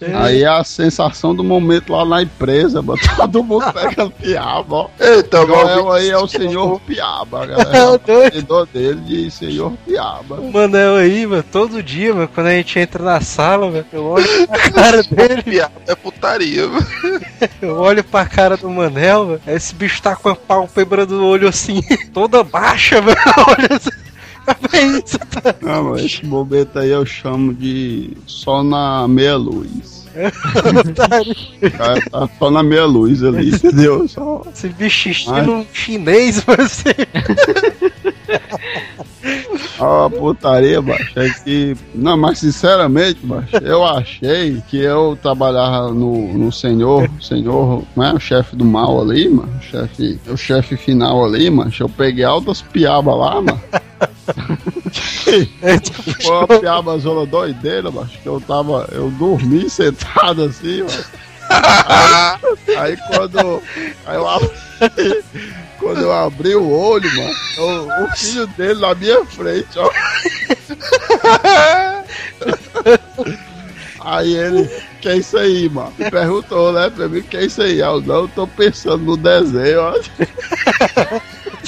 Aí 0.14 0.44
a 0.44 0.62
sensação 0.62 1.34
do 1.34 1.42
momento 1.42 1.92
lá 1.92 2.04
na 2.04 2.22
empresa, 2.22 2.80
mano, 2.80 3.00
todo 3.16 3.42
mundo 3.42 3.64
pegando 3.72 4.10
piaba, 4.12 4.76
ó. 4.76 4.88
Eita, 5.00 5.44
Joel 5.44 5.90
aí 5.90 6.10
é 6.10 6.17
o 6.18 6.28
senhor 6.28 6.80
piaba, 6.80 7.46
galera. 7.46 7.88
O 8.48 8.66
dele 8.66 9.00
de 9.00 9.30
senhor 9.30 9.72
piaba. 9.86 10.36
O 10.36 10.52
Manel 10.52 10.96
aí, 10.96 11.26
mano, 11.26 11.42
todo 11.42 11.82
dia, 11.82 12.14
mano, 12.14 12.28
quando 12.34 12.46
a 12.48 12.52
gente 12.52 12.78
entra 12.78 13.02
na 13.02 13.20
sala, 13.20 13.70
velho, 13.70 13.86
eu 13.92 14.04
olho 14.04 14.46
pra 14.46 14.70
cara 14.72 15.02
dele, 15.02 15.42
piaba 15.42 15.72
é 15.86 15.94
putaria, 15.94 16.66
mano. 16.66 16.86
eu 17.60 17.76
olho 17.76 18.02
pra 18.04 18.26
cara 18.26 18.56
do 18.56 18.68
Manel, 18.68 19.26
velho, 19.26 19.42
aí 19.46 19.54
esse 19.54 19.74
bicho 19.74 20.00
tá 20.02 20.16
com 20.16 20.30
a 20.30 20.36
pálpebra 20.36 21.04
do 21.04 21.24
olho 21.24 21.48
assim, 21.48 21.80
toda 22.12 22.42
baixa, 22.42 23.00
velho, 23.00 23.18
olha 23.48 23.76
assim. 23.76 24.08
Não, 25.60 25.90
mas 25.90 26.04
esse 26.04 26.26
momento 26.26 26.78
aí 26.78 26.90
eu 26.90 27.04
chamo 27.04 27.52
de 27.52 28.16
só 28.26 28.62
na 28.62 29.06
meia 29.06 29.36
luz. 29.36 29.97
Cara, 31.76 32.00
tá 32.10 32.28
só 32.38 32.50
na 32.50 32.62
meia 32.62 32.84
luz 32.84 33.22
ali, 33.22 33.50
entendeu? 33.54 34.06
Só... 34.08 34.42
Esse 34.52 34.68
bicho 34.68 35.10
estilo 35.10 35.66
chinês, 35.72 36.44
você. 36.44 36.94
A 39.78 40.10
putaria, 40.10 40.82
macho, 40.82 41.20
é 41.20 41.30
que. 41.30 41.76
Não, 41.94 42.16
mas 42.16 42.38
sinceramente, 42.38 43.24
macho, 43.24 43.56
eu 43.62 43.84
achei 43.84 44.60
que 44.68 44.78
eu 44.78 45.16
trabalhava 45.20 45.92
no, 45.92 46.32
no 46.32 46.50
senhor, 46.50 47.08
senhor, 47.20 47.84
né? 47.96 48.12
O 48.12 48.18
chefe 48.18 48.56
do 48.56 48.64
mal 48.64 49.00
ali, 49.00 49.28
mano. 49.28 49.52
O 49.56 49.62
chefe, 49.62 50.20
o 50.28 50.36
chefe 50.36 50.76
final 50.76 51.24
ali, 51.24 51.50
macho. 51.50 51.84
Eu 51.84 51.88
peguei 51.88 52.24
altas 52.24 52.60
piabas 52.60 53.16
lá, 53.16 53.40
mano. 53.40 53.60
Foi 56.22 56.32
uma 56.32 56.46
piaba 56.46 56.98
zona 56.98 57.26
doideira, 57.26 57.90
macho. 57.90 58.16
Que 58.18 58.28
eu 58.28 58.40
tava. 58.40 58.88
Eu 58.92 59.10
dormi 59.10 59.68
sentado 59.68 60.44
assim, 60.44 60.82
mano. 60.82 61.04
Aí, 62.66 62.76
aí 62.76 62.96
quando. 63.08 63.62
Aí 64.06 64.16
eu 64.16 64.28
abri, 64.28 64.50
quando 65.78 66.00
eu 66.00 66.12
abri 66.12 66.54
o 66.54 66.70
olho, 66.70 67.10
mano, 67.16 67.34
o, 67.58 68.04
o 68.04 68.16
filho 68.16 68.46
dele 68.48 68.80
na 68.80 68.94
minha 68.94 69.24
frente, 69.24 69.78
ó. 69.78 69.88
Aí 74.10 74.34
ele, 74.34 74.64
que 75.02 75.08
é 75.10 75.16
isso 75.18 75.36
aí, 75.36 75.68
mano? 75.68 75.92
Me 75.98 76.10
perguntou, 76.10 76.72
né, 76.72 76.88
pra 76.88 77.08
mim, 77.08 77.20
que 77.20 77.36
é 77.36 77.44
isso 77.44 77.60
aí? 77.60 77.78
Eu 77.80 78.00
não 78.00 78.26
tô 78.26 78.46
pensando 78.46 79.04
no 79.04 79.16
desenho, 79.18 79.82
ó. 79.82 79.92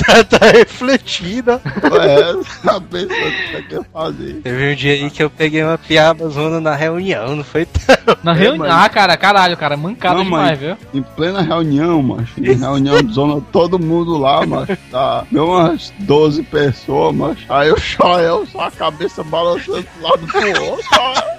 tá, 0.07 0.25
tá 0.25 0.47
refletindo. 0.47 1.53
É, 1.53 2.33
tá 2.65 2.81
pensando 2.81 3.27
o 3.27 3.51
que 3.51 3.57
é 3.57 3.63
que 3.63 3.75
eu 3.75 3.85
fazer. 3.93 4.35
Teve 4.43 4.73
um 4.73 4.75
dia 4.75 4.93
aí 4.95 5.11
que 5.11 5.23
eu 5.23 5.29
peguei 5.29 5.63
uma 5.63 5.77
piaba 5.77 6.29
zona 6.31 6.61
na 6.61 6.75
reunião, 6.75 7.37
não 7.37 7.45
foi? 7.45 7.67
Na 8.25 8.33
É, 8.33 8.37
reunião. 8.37 8.59
mas- 8.69 8.73
Ah, 8.85 8.89
cara, 8.89 9.17
caralho, 9.17 9.57
cara, 9.57 9.77
mancada 9.77 10.15
Não, 10.17 10.25
demais, 10.25 10.59
viu? 10.59 10.77
Em 10.95 11.03
plena 11.03 11.43
reunião, 11.43 12.03
macho. 12.03 12.33
Em 12.39 12.55
reunião 12.55 13.03
de 13.03 13.13
zona, 13.13 13.41
todo 13.53 13.79
mundo 13.79 14.17
lá, 14.17 14.45
macho. 14.47 14.77
Tá, 14.91 15.25
deu 15.31 15.47
umas 15.47 15.93
12 15.99 16.43
pessoas, 16.45 17.15
macho. 17.15 17.45
Aí 17.49 17.71
o 17.71 17.77
Joel 17.79 18.47
só 18.51 18.63
a 18.67 18.71
cabeça 18.71 19.23
balançando 19.23 19.83
do 19.83 20.03
lado 20.03 20.27
pro 20.27 20.65
outro. 20.71 20.87
ó. 20.99 21.30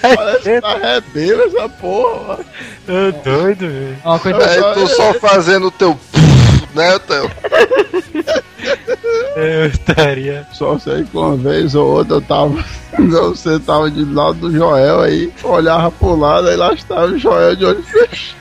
Parece 0.00 0.42
que 0.42 0.60
tá 0.60 0.78
essa 0.82 1.68
porra, 1.68 2.26
mano. 2.28 2.44
doido, 3.24 3.60
velho. 3.68 3.96
Uma 4.04 4.18
coisa. 4.18 4.46
Aí 4.50 4.74
tu 4.74 4.86
só 4.88 5.14
fazendo 5.14 5.66
o 5.66 5.70
teu. 5.70 5.98
né, 6.74 6.98
teu? 7.00 7.30
Eu 9.36 9.66
estaria. 9.66 10.46
Só 10.52 10.78
sei 10.78 11.04
que 11.04 11.16
uma 11.16 11.36
vez 11.36 11.74
ou 11.74 11.86
outra 11.98 12.16
eu 12.16 12.20
tava. 12.22 12.64
Você 12.98 13.58
tava 13.60 13.90
de 13.90 14.04
lado 14.04 14.34
do 14.38 14.52
Joel 14.52 15.00
aí, 15.00 15.32
olhava 15.42 15.90
pro 15.90 16.16
lado, 16.16 16.48
aí 16.48 16.56
lá 16.56 16.72
estava 16.72 17.06
o 17.06 17.18
Joel 17.18 17.54
de 17.56 17.64
olho 17.64 17.82
fechado, 17.82 18.40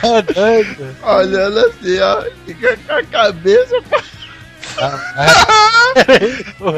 Tá 0.00 0.20
doido. 0.34 0.96
olhando 1.02 1.58
assim, 1.58 2.00
ó, 2.00 2.22
fica 2.46 2.76
com 2.86 2.92
a 2.94 3.02
cabeça. 3.04 3.76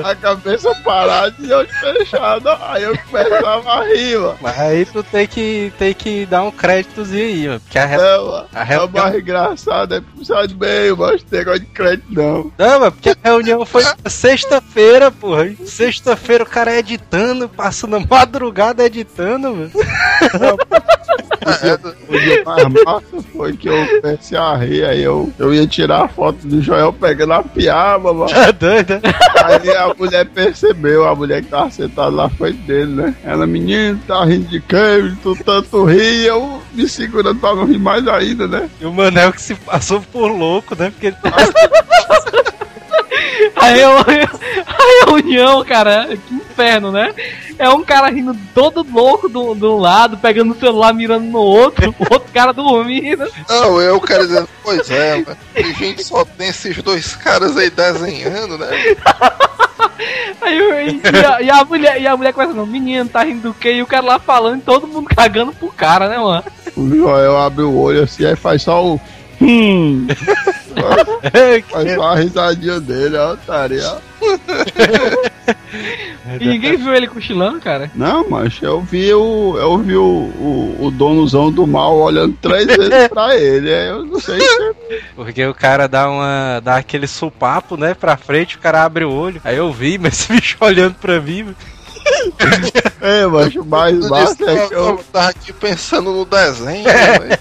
A 0.05 0.15
cabeça 0.17 0.75
parada 0.85 1.35
e 1.39 1.53
olho 1.53 1.69
fechado, 1.69 2.49
aí 2.63 2.83
eu 2.83 2.99
começava 3.11 3.73
a 3.73 3.85
rir, 3.85 4.19
mano. 4.19 4.39
Mas 4.41 4.59
aí 4.61 4.85
tu 4.87 5.03
tem 5.03 5.27
que, 5.27 5.73
tem 5.79 5.95
que 5.95 6.27
dar 6.27 6.43
um 6.43 6.51
créditozinho 6.51 7.25
aí, 7.25 7.47
mano. 7.49 7.61
Porque 7.61 7.79
a 7.79 7.87
re... 7.87 7.97
É, 7.97 8.19
mano. 8.19 8.47
A 8.55 8.63
reunião- 8.65 8.91
mais 9.05 9.15
engraçada 9.15 9.97
é 9.97 10.01
puxar 10.01 10.47
de 10.47 10.55
meio, 10.57 10.97
mas 10.97 11.23
tem 11.23 11.39
negócio 11.41 11.61
de 11.61 11.67
crédito 11.67 12.07
não. 12.11 12.53
Não, 12.59 12.81
mas 12.81 12.93
porque 12.95 13.11
a 13.11 13.17
reunião 13.23 13.65
foi 13.65 13.85
sexta-feira, 14.07 15.11
porra. 15.11 15.51
Sexta-feira 15.65 16.45
o 16.45 16.47
cara 16.47 16.77
editando, 16.77 17.49
passando 17.49 17.97
a 17.97 18.01
madrugada 18.01 18.85
editando, 18.85 19.55
mano. 19.55 19.71
O 22.09 22.19
dia 22.19 22.43
mais 22.45 22.67
massa 22.85 23.23
foi 23.33 23.55
que 23.55 23.69
eu 23.69 24.01
comecei 24.01 24.39
a 24.39 24.55
rir, 24.57 24.85
aí 24.85 25.03
eu, 25.03 25.31
eu 25.39 25.53
ia 25.53 25.67
tirar 25.67 26.05
a 26.05 26.09
foto 26.09 26.39
do 26.47 26.63
Joel 26.63 26.91
pegando 26.93 27.35
a 27.35 27.43
piaba, 27.85 28.13
mano. 28.15 28.31
Tá? 28.55 29.47
Aí 29.47 29.77
a 29.77 29.95
mulher 29.95 30.27
percebeu, 30.27 31.07
a 31.07 31.15
mulher 31.15 31.43
que 31.43 31.49
tava 31.49 31.71
sentada 31.71 32.11
lá 32.11 32.29
frente 32.29 32.59
dele, 32.59 32.95
né? 32.95 33.15
Ela, 33.25 33.47
menino, 33.47 34.01
tá 34.07 34.25
rindo 34.25 34.49
de 34.49 34.61
quem? 34.61 35.15
Tu 35.23 35.37
tanto 35.45 35.85
ri, 35.85 36.25
eu 36.25 36.63
me 36.73 36.89
segurando 36.89 37.41
pra 37.41 37.55
não 37.55 37.67
rir 37.67 37.79
mais 37.79 38.07
ainda, 38.07 38.47
né? 38.47 38.71
E 38.81 38.87
o 38.87 38.93
Manel 38.93 39.33
que 39.33 39.43
se 39.43 39.55
passou 39.55 40.01
por 40.01 40.29
louco, 40.29 40.75
né? 40.77 40.91
Porque 40.91 41.09
ele 41.09 41.17
A, 43.67 43.69
reu- 43.69 43.99
a 44.67 45.07
reunião, 45.11 45.65
cara, 45.65 46.09
que 46.17 46.35
inferno, 46.35 46.91
né? 46.93 47.15
É 47.59 47.69
um 47.69 47.83
cara 47.85 48.09
rindo 48.11 48.37
todo 48.55 48.85
louco 48.93 49.29
do, 49.29 49.55
do 49.55 49.77
lado, 49.77 50.19
pegando 50.19 50.53
o 50.53 50.59
celular, 50.59 50.93
mirando 50.93 51.25
no 51.27 51.39
outro, 51.39 51.95
o 51.99 52.13
outro 52.13 52.33
cara 52.33 52.53
dormindo. 52.53 53.25
Não, 53.49 53.81
eu 53.81 54.01
quero 54.01 54.27
dizer, 54.27 54.47
pois 54.63 54.91
é, 54.91 55.17
mano. 55.25 55.37
A 55.57 55.63
gente 55.63 56.03
só 56.05 56.25
tem 56.25 56.49
esses 56.49 56.83
dois 56.83 57.15
caras 57.17 57.57
aí 57.57 57.71
desenhando, 57.71 58.59
né? 58.59 58.67
Aí 60.41 60.59
eu- 60.59 60.89
e, 60.89 61.01
a, 61.25 61.43
e 61.43 61.51
a 61.51 61.65
mulher, 61.65 62.01
e 62.01 62.07
a 62.07 62.17
mulher 62.17 62.33
começa, 62.33 62.53
não, 62.53 62.67
menino, 62.67 63.09
tá 63.09 63.23
rindo 63.23 63.41
do 63.49 63.55
quê? 63.55 63.73
E 63.75 63.83
o 63.83 63.87
cara 63.87 64.05
lá 64.05 64.19
falando, 64.19 64.59
e 64.59 64.63
todo 64.63 64.87
mundo 64.87 65.09
cagando 65.15 65.53
pro 65.53 65.69
cara, 65.69 66.09
né, 66.09 66.19
mano? 66.19 66.45
O 66.77 66.89
Joel 66.95 67.39
abre 67.39 67.63
o 67.65 67.75
olho 67.79 68.03
assim, 68.03 68.25
aí 68.27 68.37
faz 68.37 68.63
só 68.63 68.85
o. 68.85 69.01
Hum. 69.41 70.07
faz 71.71 71.95
só 71.95 72.03
a 72.03 72.17
risadinha 72.17 72.81
dele, 72.81 73.17
ó, 73.17 73.33
otário, 73.33 73.81
ó. 73.85 73.99
E 76.41 76.45
ninguém 76.47 76.77
viu 76.77 76.95
ele 76.95 77.07
cochilando, 77.07 77.61
cara. 77.61 77.91
Não, 77.95 78.29
mas 78.29 78.59
eu 78.63 78.81
vi 78.81 79.13
o. 79.13 79.57
Eu 79.59 79.79
vi 79.79 79.97
o, 79.97 80.03
o, 80.03 80.87
o 80.87 80.91
donozão 80.91 81.51
do 81.51 81.67
mal 81.67 81.97
olhando 81.97 82.37
três 82.41 82.67
vezes 82.67 83.09
pra 83.09 83.37
ele. 83.37 83.73
aí 83.73 83.89
Eu 83.89 84.05
não 84.05 84.21
sei 84.21 84.41
se. 84.41 84.75
Porque 85.15 85.45
o 85.45 85.55
cara 85.55 85.87
dá 85.87 86.09
uma. 86.09 86.61
dá 86.61 86.77
aquele 86.77 87.07
supapo, 87.07 87.77
né, 87.77 87.95
pra 87.95 88.17
frente, 88.17 88.57
o 88.57 88.61
cara 88.61 88.83
abre 88.85 89.05
o 89.05 89.13
olho. 89.13 89.41
Aí 89.45 89.57
eu 89.57 89.73
vi, 89.73 89.99
mas 89.99 90.15
esse 90.15 90.33
bicho 90.33 90.57
olhando 90.61 90.95
pra 90.95 91.21
mim. 91.21 91.55
É, 93.01 93.27
mas 93.27 93.55
o 93.57 93.65
mais 93.65 93.99
massa 94.09 94.51
é 94.51 94.69
que 94.69 94.75
eu. 94.75 94.89
eu 94.89 95.05
tava 95.13 95.29
aqui 95.31 95.53
pensando 95.53 96.13
no 96.13 96.25
desenho, 96.25 96.85
né? 96.85 97.39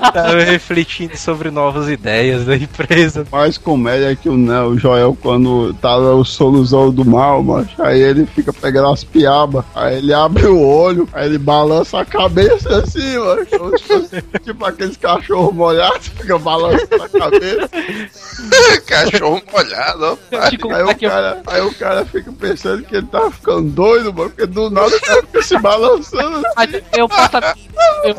Tava 0.00 0.42
refletindo 0.42 1.16
sobre 1.16 1.50
novas 1.50 1.88
ideias 1.88 2.44
da 2.44 2.56
empresa. 2.56 3.26
mais 3.30 3.58
comédia 3.58 4.10
é 4.10 4.16
que 4.16 4.28
o, 4.28 4.36
né, 4.36 4.60
o 4.62 4.76
Joel, 4.76 5.16
quando 5.20 5.74
tava 5.74 6.14
o 6.14 6.24
soluzão 6.24 6.90
do 6.90 7.04
mal, 7.04 7.42
macho, 7.42 7.82
aí 7.82 8.00
ele 8.00 8.26
fica 8.26 8.52
pegando 8.52 8.88
as 8.88 9.04
piabas, 9.04 9.64
aí 9.74 9.98
ele 9.98 10.12
abre 10.12 10.46
o 10.46 10.60
olho, 10.60 11.08
aí 11.12 11.26
ele 11.26 11.38
balança 11.38 12.00
a 12.00 12.04
cabeça 12.04 12.78
assim, 12.78 13.18
mano. 13.18 13.46
Tipo 14.42 14.64
aqueles 14.64 14.96
cachorros 14.96 15.54
molhados, 15.54 16.08
fica 16.08 16.38
balançando 16.38 17.02
a 17.02 17.08
cabeça. 17.08 17.70
Cachorro 18.86 19.42
molhado, 19.52 20.04
ó. 20.04 20.16
Eu 20.30 20.40
te 20.50 20.54
Aí 20.54 20.58
contar 20.58 20.86
o, 20.86 20.98
cara, 20.98 21.42
aí 21.46 21.62
o 21.62 21.74
cara 21.74 22.04
fica 22.04 22.32
pensando 22.32 22.82
que 22.82 22.96
ele 22.96 23.06
tá 23.06 23.30
ficando 23.30 23.70
doido, 23.70 24.12
mano, 24.12 24.30
porque 24.30 24.46
do 24.46 24.70
nada 24.70 24.94
o 24.96 25.00
cara 25.00 25.22
fica 25.22 25.42
se 25.42 25.58
balançando. 25.58 26.42
Mas 26.56 26.72
eu 26.96 27.08
a... 27.10 27.54
eu... 28.04 28.16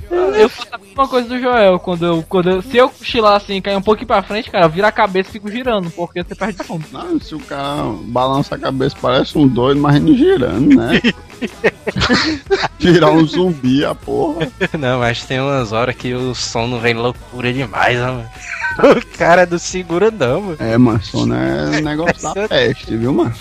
eu 0.10 0.48
faço 0.48 0.68
a 0.72 0.78
mesma 0.78 1.08
coisa 1.08 1.28
do 1.28 1.40
Joel. 1.40 1.78
Quando 1.78 2.04
eu, 2.06 2.24
quando 2.28 2.50
eu, 2.50 2.62
se 2.62 2.76
eu 2.76 2.88
cochilar 2.88 3.34
assim, 3.34 3.60
cair 3.60 3.76
um 3.76 3.82
pouquinho 3.82 4.06
pra 4.06 4.22
frente, 4.22 4.50
cara, 4.50 4.66
eu 4.66 4.70
viro 4.70 4.86
a 4.86 4.92
cabeça 4.92 5.30
e 5.30 5.32
fico 5.32 5.50
girando, 5.50 5.90
porque 5.90 6.22
você 6.22 6.34
perde 6.34 6.64
sono. 6.64 6.84
Não, 6.92 7.20
se 7.20 7.34
o 7.34 7.40
cara 7.40 7.84
balança 8.06 8.54
a 8.54 8.58
cabeça, 8.58 8.96
parece 9.00 9.36
um 9.38 9.46
doido, 9.46 9.80
mas 9.80 9.96
indo 9.96 10.16
girando, 10.16 10.74
né? 10.74 11.00
Virar 12.78 13.10
um 13.10 13.26
zumbi, 13.26 13.84
a 13.84 13.94
porra. 13.94 14.50
Não, 14.78 15.00
mas 15.00 15.24
tem 15.24 15.40
umas 15.40 15.72
horas 15.72 15.94
que 15.94 16.14
o 16.14 16.34
som 16.34 16.66
não 16.66 16.80
vem 16.80 16.94
loucura 16.94 17.52
demais, 17.52 17.98
né, 17.98 18.06
mano. 18.06 18.30
O 18.76 19.16
cara 19.16 19.46
não 19.46 19.56
segura 19.56 20.10
não, 20.10 20.40
mano. 20.40 20.56
É, 20.58 20.76
mano, 20.76 21.02
sono 21.02 21.34
é 21.34 21.78
um 21.78 21.80
negócio 21.80 22.34
da 22.34 22.34
peste, 22.48 22.96
viu, 22.96 23.12
mano? 23.12 23.32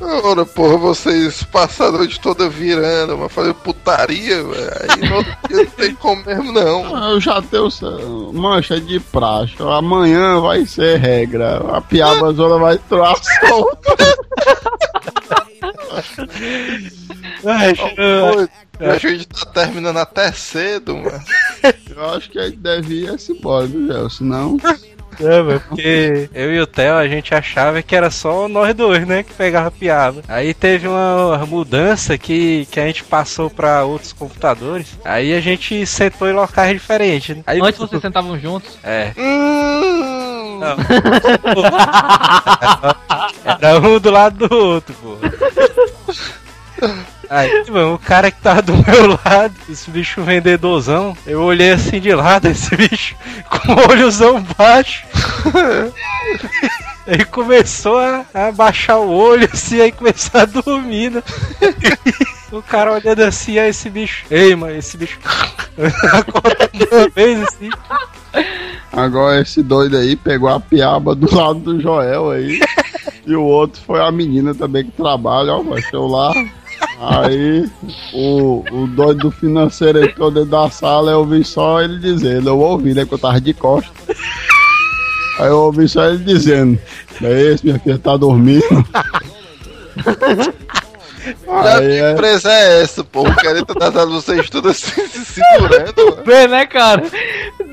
Ora, 0.00 0.44
porra, 0.44 0.76
vocês 0.76 1.42
passaram 1.44 1.94
a 1.94 1.98
noite 1.98 2.20
toda 2.20 2.48
virando, 2.48 3.16
mas 3.16 3.32
fazer 3.32 3.54
putaria, 3.54 4.42
velho. 4.42 4.70
Aí 4.90 5.08
no 5.08 5.16
outro 5.16 5.36
dia 5.48 5.56
não 5.56 5.66
tem 5.66 5.94
como 5.94 6.24
mesmo, 6.24 6.52
não. 6.52 7.10
Eu 7.10 7.20
já 7.20 7.40
tenho 7.40 8.32
mancha 8.32 8.80
de 8.80 9.00
praxe. 9.00 9.54
Amanhã 9.60 10.40
vai 10.40 10.66
ser 10.66 10.98
regra. 10.98 11.58
A 11.72 11.80
piaba 11.80 12.32
zona 12.32 12.58
vai 12.58 12.74
entrar 12.74 13.14
solta. 13.48 13.96
Pô, 17.42 17.50
A 18.80 18.98
gente 18.98 19.26
tá 19.26 19.46
terminando 19.46 19.98
até 19.98 20.32
cedo, 20.32 20.96
mano. 20.96 21.22
Eu 21.88 22.10
acho 22.10 22.30
que 22.30 22.38
a 22.38 22.46
gente 22.46 22.58
deve 22.58 23.02
ir 23.02 23.14
esse 23.14 23.32
embora, 23.32 23.66
viu, 23.66 23.86
Gel? 23.86 24.10
Senão. 24.10 24.56
É, 25.20 25.42
mano, 25.42 25.62
porque 25.68 26.28
eu 26.34 26.52
e 26.52 26.60
o 26.60 26.66
Theo, 26.66 26.94
a 26.94 27.08
gente 27.08 27.34
achava 27.34 27.82
que 27.82 27.94
era 27.94 28.10
só 28.10 28.48
nós 28.48 28.74
dois, 28.74 29.06
né, 29.06 29.22
que 29.22 29.32
pegava 29.32 29.70
piaba. 29.70 30.22
Aí 30.28 30.54
teve 30.54 30.88
uma 30.88 31.44
mudança 31.46 32.16
que, 32.18 32.66
que 32.70 32.80
a 32.80 32.86
gente 32.86 33.04
passou 33.04 33.50
pra 33.50 33.84
outros 33.84 34.12
computadores. 34.12 34.98
Aí 35.04 35.34
a 35.34 35.40
gente 35.40 35.86
sentou 35.86 36.28
em 36.28 36.32
locais 36.32 36.72
diferentes, 36.72 37.36
né? 37.36 37.42
Aí, 37.46 37.60
Antes 37.60 37.78
vocês 37.78 38.02
sentavam 38.02 38.38
juntos. 38.38 38.78
É. 38.82 39.12
Não. 39.16 40.76
Era 43.60 43.78
um 43.80 43.98
do 43.98 44.10
lado 44.10 44.48
do 44.48 44.56
outro, 44.56 44.94
pô. 44.94 45.16
Aí, 47.28 47.64
mano, 47.70 47.94
o 47.94 47.98
cara 47.98 48.30
que 48.30 48.40
tava 48.40 48.62
do 48.62 48.72
meu 48.86 49.18
lado, 49.24 49.54
esse 49.68 49.90
bicho 49.90 50.22
vendedorzão, 50.22 51.16
eu 51.26 51.42
olhei 51.42 51.72
assim 51.72 52.00
de 52.00 52.14
lado, 52.14 52.46
esse 52.48 52.74
bicho 52.76 53.16
com 53.48 53.72
o 53.72 53.90
olhozão 53.90 54.44
baixo. 54.56 55.04
Aí 57.06 57.22
começou 57.26 57.98
a, 57.98 58.24
a 58.32 58.50
baixar 58.50 58.98
o 58.98 59.10
olho 59.10 59.46
assim, 59.52 59.78
aí 59.78 59.92
começou 59.92 60.40
a 60.40 60.46
dormir, 60.46 61.10
né? 61.10 61.22
O 62.50 62.62
cara 62.62 62.94
olhando 62.94 63.20
assim, 63.20 63.58
aí 63.58 63.68
esse 63.68 63.90
bicho. 63.90 64.24
Ei, 64.30 64.56
mano, 64.56 64.74
esse 64.74 64.96
bicho. 64.96 65.18
Acordando 66.14 66.88
uma 66.90 67.08
vez 67.10 67.42
assim. 67.42 67.68
Agora 68.90 69.40
esse 69.40 69.62
doido 69.62 69.98
aí 69.98 70.16
pegou 70.16 70.48
a 70.48 70.58
piaba 70.58 71.14
do 71.14 71.34
lado 71.34 71.58
do 71.58 71.80
Joel 71.80 72.30
aí. 72.30 72.60
e 73.26 73.34
o 73.34 73.42
outro 73.42 73.82
foi 73.82 74.00
a 74.00 74.10
menina 74.10 74.54
também 74.54 74.84
que 74.84 74.92
trabalha, 74.92 75.52
ó, 75.52 75.62
baixou 75.62 76.06
lá. 76.06 76.32
Aí 77.00 77.68
o, 78.12 78.64
o 78.70 78.86
doido 78.86 79.20
do 79.20 79.30
financeiro 79.30 80.04
entrou 80.04 80.30
dentro 80.30 80.50
da 80.50 80.70
sala, 80.70 81.10
eu 81.10 81.20
ouvi 81.20 81.44
só 81.44 81.80
ele 81.80 81.98
dizendo, 81.98 82.50
eu 82.50 82.58
ouvi, 82.58 82.94
né? 82.94 83.04
Que 83.04 83.14
eu 83.14 83.18
tava 83.18 83.40
de 83.40 83.52
costas. 83.52 83.92
Aí 85.38 85.48
eu 85.48 85.58
ouvi 85.58 85.88
só 85.88 86.06
ele 86.06 86.18
dizendo, 86.18 86.78
é 87.22 87.42
esse, 87.42 87.66
minha 87.66 87.78
filha 87.78 87.98
tá 87.98 88.16
dormindo. 88.16 88.64
Já 91.46 91.78
Aí 91.78 91.88
que 91.88 92.00
é, 92.00 92.12
empresa 92.12 92.52
é 92.52 92.82
essa, 92.82 93.02
pô? 93.02 93.22
O 93.22 93.34
cara 93.34 93.64
tá 93.64 93.90
dando 93.90 94.12
vocês 94.12 94.48
tudo 94.50 94.68
assim, 94.68 95.06
se 95.08 95.24
segurando, 95.24 96.10
mano. 96.10 96.22
Vê, 96.24 96.46
né, 96.46 96.66
cara? 96.66 97.02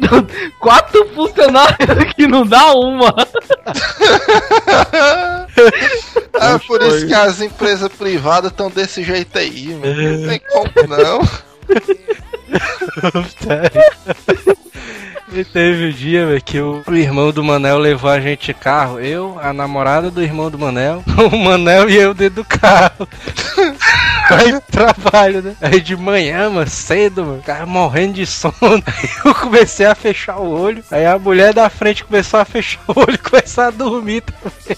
Quatro 0.60 1.08
funcionários 1.10 2.14
que 2.16 2.28
não 2.28 2.46
dá 2.46 2.74
uma. 2.74 3.14
É 6.34 6.58
por 6.66 6.82
isso 6.82 7.06
que 7.06 7.14
as 7.14 7.40
empresas 7.42 7.92
privadas 7.92 8.52
estão 8.52 8.70
desse 8.70 9.04
jeito 9.04 9.38
aí, 9.38 9.68
mano. 9.68 10.18
Não 10.20 10.28
tem 10.28 10.42
como 10.50 10.72
não. 10.88 11.20
E 15.34 15.46
teve 15.46 15.88
um 15.88 15.92
dia, 15.92 16.26
velho, 16.26 16.44
que 16.44 16.60
o, 16.60 16.84
o 16.86 16.94
irmão 16.94 17.32
do 17.32 17.42
Manel 17.42 17.78
levou 17.78 18.10
a 18.10 18.20
gente 18.20 18.48
de 18.48 18.54
carro. 18.54 19.00
Eu, 19.00 19.40
a 19.42 19.54
namorada 19.54 20.12
do 20.12 20.22
irmão 20.22 20.52
do 20.52 20.60
Manel, 20.60 21.02
o 21.32 21.38
Manel 21.38 21.90
e 21.90 21.96
eu 21.96 22.14
dentro 22.14 22.44
do 22.44 22.46
carro. 22.46 23.08
Aí 24.30 24.60
trabalho, 24.70 25.42
né? 25.42 25.56
Aí 25.62 25.82
de 25.82 25.96
manhã, 25.96 26.50
mano, 26.50 26.70
cedo, 26.70 27.26
mano, 27.26 27.40
o 27.40 27.44
cara 27.44 27.66
morrendo 27.66 28.14
de 28.14 28.26
sono. 28.26 28.54
Aí 28.62 29.10
eu 29.26 29.34
comecei 29.34 29.86
a 29.86 29.96
fechar 29.96 30.38
o 30.38 30.50
olho. 30.50 30.84
Aí 30.92 31.06
a 31.06 31.18
mulher 31.18 31.54
da 31.54 31.70
frente 31.70 32.04
começou 32.04 32.40
a 32.40 32.46
fechar 32.46 32.82
o 32.88 33.00
olho 33.00 33.16
e 33.16 33.18
começar 33.18 33.68
a 33.68 33.72
dormir 33.72 34.22
também. 34.22 34.78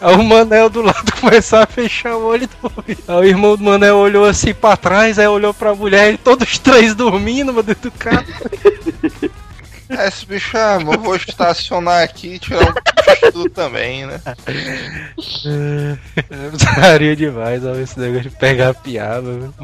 Aí 0.00 0.14
o 0.14 0.22
Manel 0.22 0.68
do 0.68 0.82
lado 0.82 1.12
começou 1.20 1.58
a 1.58 1.66
fechar 1.66 2.16
o 2.16 2.24
olho 2.24 2.44
e 2.44 2.68
dormir. 2.68 2.98
Aí 3.06 3.16
o 3.16 3.24
irmão 3.24 3.56
do 3.56 3.64
Manel 3.64 3.96
olhou 3.96 4.24
assim 4.24 4.54
pra 4.54 4.76
trás, 4.76 5.18
aí 5.18 5.26
olhou 5.26 5.52
pra 5.52 5.74
mulher 5.74 6.14
e 6.14 6.18
todos 6.18 6.48
os 6.48 6.58
três 6.58 6.94
dormindo, 6.94 7.52
mano, 7.52 7.62
dentro 7.62 7.90
do 7.90 7.98
carro. 7.98 8.24
É, 9.98 10.08
Esse 10.08 10.26
bicho, 10.26 10.56
ah, 10.56 10.78
mano, 10.80 11.02
vou 11.02 11.16
estacionar 11.16 12.02
aqui 12.02 12.34
e 12.34 12.38
tirar 12.38 12.62
um 12.62 12.74
cochilo 13.04 13.50
também, 13.50 14.06
né? 14.06 14.20
É 15.44 16.50
putaria 16.50 17.16
demais, 17.16 17.64
ó, 17.64 17.74
esse 17.74 17.98
negócio 17.98 18.30
de 18.30 18.36
pegar 18.36 18.74
piaba. 18.74 19.22
viu? 19.22 19.54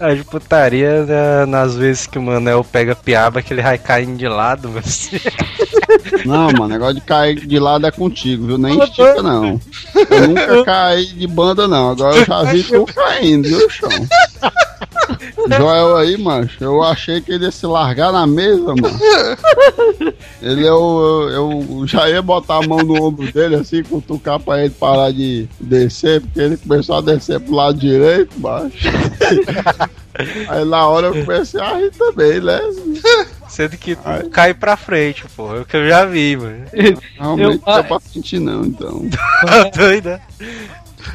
A 0.00 0.14
de 0.14 0.24
putaria 0.24 1.04
né, 1.04 1.46
nas 1.46 1.74
vezes 1.76 2.06
que 2.06 2.18
o 2.18 2.22
Manel 2.22 2.64
pega 2.64 2.94
piaba, 2.94 3.40
que 3.40 3.52
ele 3.52 3.62
vai 3.62 3.78
caindo 3.78 4.16
de 4.16 4.28
lado, 4.28 4.70
mas... 4.70 5.10
Não, 6.24 6.50
mano, 6.52 6.68
negócio 6.68 6.94
de 6.94 7.00
cair 7.02 7.46
de 7.46 7.58
lado 7.58 7.86
é 7.86 7.90
contigo, 7.90 8.46
viu? 8.46 8.58
Nem 8.58 8.82
estica, 8.82 9.22
não. 9.22 9.60
Eu 10.10 10.28
nunca 10.28 10.64
caí 10.64 11.06
de 11.06 11.26
banda, 11.26 11.68
não. 11.68 11.90
Agora 11.90 12.16
eu 12.16 12.24
já 12.24 12.42
vi 12.44 12.62
tu 12.62 12.84
caindo, 12.86 13.48
viu, 13.48 13.70
chão? 13.70 13.90
Joel 15.56 15.96
aí, 15.96 16.16
macho, 16.16 16.62
eu 16.62 16.82
achei 16.82 17.20
que 17.20 17.32
ele 17.32 17.44
ia 17.44 17.50
se 17.50 17.66
largar 17.66 18.12
na 18.12 18.26
mesa, 18.26 18.74
mano. 18.74 18.98
Ele, 20.42 20.66
eu, 20.66 21.28
eu, 21.30 21.66
eu 21.80 21.86
já 21.86 22.08
ia 22.08 22.20
botar 22.20 22.56
a 22.58 22.66
mão 22.66 22.78
no 22.78 23.02
ombro 23.02 23.30
dele, 23.32 23.56
assim, 23.56 23.82
cutucar 23.82 24.38
pra 24.40 24.60
ele 24.60 24.70
parar 24.70 25.10
de 25.12 25.48
descer, 25.58 26.20
porque 26.20 26.40
ele 26.40 26.56
começou 26.56 26.96
a 26.96 27.00
descer 27.00 27.40
pro 27.40 27.54
lado 27.54 27.78
direito, 27.78 28.38
macho. 28.38 28.88
Aí 30.48 30.64
na 30.64 30.86
hora 30.86 31.08
eu 31.08 31.24
comecei 31.24 31.60
a 31.60 31.76
rir 31.76 31.90
também, 31.92 32.40
né? 32.40 32.60
Sendo 33.48 33.76
que 33.76 33.96
tu 33.96 34.02
Ai. 34.04 34.22
cai 34.28 34.54
pra 34.54 34.76
frente, 34.76 35.24
pô. 35.36 35.56
É 35.56 35.60
o 35.60 35.64
que 35.64 35.76
eu 35.76 35.88
já 35.88 36.04
vi, 36.04 36.36
mano. 36.36 36.64
Realmente 37.18 37.42
Eu- 37.42 37.50
não 37.66 37.76
dá 37.76 37.82
pra 37.82 37.98
sentir, 38.00 38.38
não, 38.38 38.64
então. 38.64 39.08
Tá 39.44 39.64
doido, 39.74 40.10
né? 40.10 40.20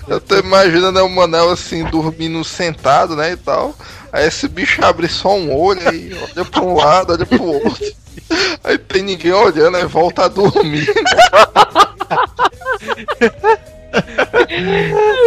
Eu 0.07 0.19
tô 0.19 0.37
imaginando 0.37 1.03
o 1.03 1.09
Manel 1.09 1.49
assim, 1.49 1.83
dormindo 1.85 2.43
sentado, 2.43 3.15
né, 3.15 3.31
e 3.31 3.37
tal. 3.37 3.73
Aí 4.11 4.27
esse 4.27 4.47
bicho 4.47 4.83
abre 4.83 5.07
só 5.07 5.35
um 5.35 5.55
olho 5.55 5.87
aí, 5.87 6.11
olha 6.13 6.45
pra 6.45 6.61
um 6.61 6.75
lado, 6.75 7.13
olha 7.13 7.25
pro 7.25 7.43
outro. 7.43 7.85
Aí 8.63 8.77
tem 8.77 9.03
ninguém 9.03 9.31
olhando, 9.31 9.77
aí 9.77 9.85
volta 9.85 10.25
a 10.25 10.27
dormir. 10.27 10.87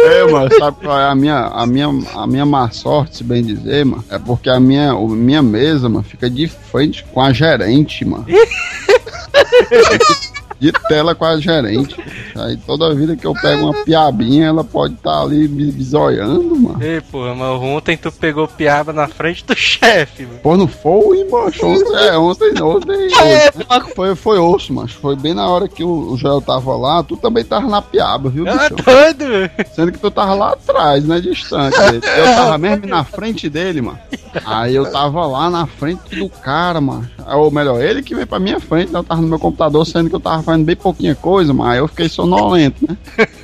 É, 0.05 0.31
mano, 0.31 0.49
sabe 0.57 0.77
qual 0.81 0.97
é 0.97 1.05
a 1.05 1.15
minha, 1.15 1.47
a 1.47 1.65
minha, 1.65 1.87
a 2.13 2.25
minha 2.25 2.45
má 2.45 2.71
sorte, 2.71 3.17
se 3.17 3.23
bem 3.23 3.43
dizer, 3.43 3.85
mano? 3.85 4.03
É 4.09 4.17
porque 4.17 4.49
a 4.49 4.59
minha, 4.59 4.95
o, 4.95 5.09
minha 5.09 5.41
mesa, 5.41 5.89
mano, 5.89 6.03
fica 6.03 6.29
de 6.29 6.47
frente 6.47 7.03
com 7.13 7.21
a 7.21 7.33
gerente, 7.33 8.05
mano. 8.05 8.25
de 10.63 10.71
tela 10.87 11.13
com 11.13 11.25
a 11.25 11.37
gerente. 11.37 11.95
Aí 12.35 12.55
toda 12.57 12.93
vida 12.95 13.17
que 13.17 13.27
eu 13.27 13.33
pego 13.33 13.65
uma 13.65 13.83
piabinha, 13.83 14.47
ela 14.47 14.63
pode 14.63 14.93
estar 14.93 15.21
ali 15.21 15.47
me 15.49 15.69
bisoiando, 15.71 16.55
mano. 16.55 16.81
Ei, 16.81 17.01
porra, 17.01 17.35
mas 17.35 17.61
ontem 17.61 17.97
tu 17.97 18.09
pegou 18.11 18.47
piaba 18.47 18.93
na 18.93 19.07
frente 19.07 19.43
do 19.45 19.55
chefe, 19.55 20.23
mano. 20.25 20.39
Pô, 20.41 20.55
não 20.55 20.67
foi, 20.67 21.23
macho. 21.29 21.65
Ontem, 21.65 21.95
é, 22.07 22.17
ontem, 22.17 22.61
ontem. 22.61 23.07
ontem 23.69 23.93
foi, 23.93 24.15
foi 24.15 24.39
osso, 24.39 24.73
macho. 24.73 24.97
Foi 24.99 25.15
bem 25.17 25.33
na 25.33 25.47
hora 25.49 25.67
que 25.67 25.83
o, 25.83 26.13
o 26.13 26.17
Joel 26.17 26.41
tava 26.41 26.75
lá. 26.77 27.03
Tu 27.03 27.17
também 27.17 27.43
tava 27.43 27.67
na 27.67 27.81
piaba, 27.81 28.29
viu, 28.29 28.45
Ah, 28.47 28.69
bicho? 28.69 28.75
doido, 28.83 29.27
velho. 29.27 29.51
Sendo 29.75 29.91
que 29.91 29.99
tu 29.99 30.09
tava 30.09 30.33
lá 30.33 30.53
atrás, 30.53 31.03
né? 31.05 31.19
Distante 31.19 31.77
dele. 31.77 32.01
Eu 32.17 32.25
tava 32.35 32.57
mesmo 32.57 32.87
na 32.87 33.03
frente 33.03 33.49
dele, 33.49 33.81
mano. 33.81 33.99
Aí 34.45 34.75
eu 34.75 34.91
tava 34.91 35.25
lá 35.25 35.49
na 35.49 35.65
frente 35.67 36.15
do 36.15 36.29
cara, 36.29 36.79
mano. 36.81 37.09
Ou 37.27 37.51
melhor, 37.51 37.81
ele 37.81 38.01
que 38.01 38.15
veio 38.15 38.27
pra 38.27 38.39
minha 38.39 38.59
frente, 38.59 38.91
né? 38.91 38.99
Eu 38.99 39.03
tava 39.03 39.21
no 39.21 39.27
meu 39.27 39.39
computador, 39.39 39.85
sendo 39.85 40.09
que 40.09 40.15
eu 40.15 40.19
tava 40.19 40.43
fazendo 40.43 40.65
bem 40.65 40.75
pouquinha 40.75 41.15
coisa, 41.15 41.53
mas 41.53 41.73
aí 41.73 41.77
eu 41.79 41.87
fiquei 41.87 42.09
sonolento, 42.09 42.85
né? 42.87 42.97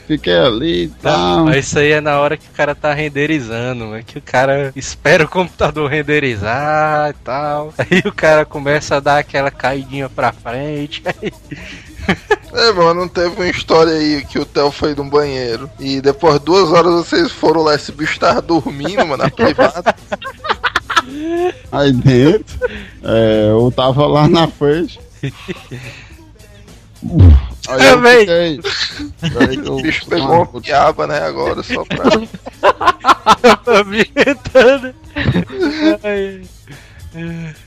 Fiquei 0.07 0.37
ali 0.37 0.83
e 0.85 0.87
tal. 0.87 1.45
Mas 1.45 1.67
isso 1.67 1.79
aí 1.79 1.91
é 1.91 2.01
na 2.01 2.19
hora 2.19 2.35
que 2.35 2.47
o 2.47 2.51
cara 2.51 2.73
tá 2.73 2.93
renderizando, 2.93 3.95
é 3.95 4.01
que 4.01 4.17
o 4.17 4.21
cara 4.21 4.71
espera 4.75 5.23
o 5.23 5.29
computador 5.29 5.89
renderizar 5.89 7.11
e 7.11 7.13
tal. 7.23 7.73
Aí 7.77 8.01
o 8.05 8.11
cara 8.11 8.45
começa 8.45 8.95
a 8.95 8.99
dar 8.99 9.19
aquela 9.19 9.51
caidinha 9.51 10.09
pra 10.09 10.31
frente. 10.31 11.03
Aí... 11.05 11.31
É, 12.53 12.71
mano, 12.71 13.01
não 13.01 13.07
teve 13.07 13.35
uma 13.35 13.47
história 13.47 13.93
aí 13.93 14.25
que 14.25 14.39
o 14.39 14.45
Theo 14.45 14.71
foi 14.71 14.95
no 14.95 15.03
banheiro 15.03 15.69
e 15.79 16.01
depois 16.01 16.39
de 16.39 16.45
duas 16.45 16.71
horas 16.71 16.91
vocês 16.91 17.31
foram 17.31 17.61
lá, 17.61 17.75
esse 17.75 17.91
bicho 17.91 18.19
tava 18.19 18.41
dormindo, 18.41 19.05
mano, 19.05 19.17
na 19.17 19.29
privada. 19.29 19.95
Aí 21.71 21.91
dentro, 21.91 22.57
é, 23.03 23.49
eu 23.51 23.71
tava 23.75 24.05
lá 24.07 24.27
na 24.27 24.47
frente. 24.47 24.99
Aí 27.67 27.85
Eu 27.85 27.93
eu 27.93 28.01
véi. 28.01 28.19
fiquei. 28.19 28.59
Eu- 29.65 29.75
O 29.77 29.81
bicho 29.81 30.05
pegou 30.07 30.43
uma 30.51 30.61
piaba, 30.61 31.07
né, 31.07 31.19
agora, 31.19 31.61
só 31.63 31.83
pra... 31.85 32.05
Tá 33.63 33.83
me 33.85 33.99
irritando. 33.99 34.93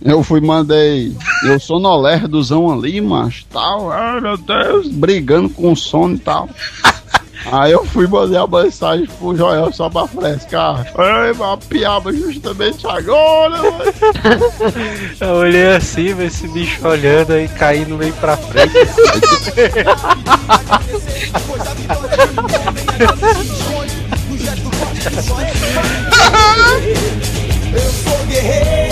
Eu 0.00 0.22
fui, 0.22 0.40
mandei. 0.40 1.16
Eu 1.44 1.58
sou 1.58 1.80
no 1.80 1.96
lerdozão 2.00 2.70
ali, 2.72 3.00
macho, 3.00 3.44
tal. 3.50 3.90
Ai, 3.90 4.20
meu 4.20 4.36
Deus, 4.36 4.88
brigando 4.88 5.48
com 5.50 5.74
sono 5.74 6.14
e 6.14 6.18
tal. 6.18 6.48
Aí 7.50 7.72
eu 7.72 7.84
fui 7.84 8.06
mandei 8.06 8.38
a 8.38 8.46
mensagem 8.46 9.06
pro 9.18 9.36
Joel 9.36 9.72
só 9.72 9.88
pra 9.88 10.06
frescar. 10.06 10.86
Ai, 10.96 11.32
uma 11.32 11.56
piaba 11.56 12.12
justamente 12.12 12.86
agora, 12.86 13.62
mano. 13.62 13.92
Eu 15.20 15.34
olhei 15.36 15.74
assim, 15.74 16.14
vê 16.14 16.26
esse 16.26 16.46
bicho 16.48 16.86
olhando 16.86 17.32
aí, 17.32 17.48
caindo 17.48 17.96
meio 17.96 18.12
pra 18.14 18.36
frente. 18.36 18.72
Eu 27.72 27.90
sou 27.90 28.26
guerreiro. 28.26 28.91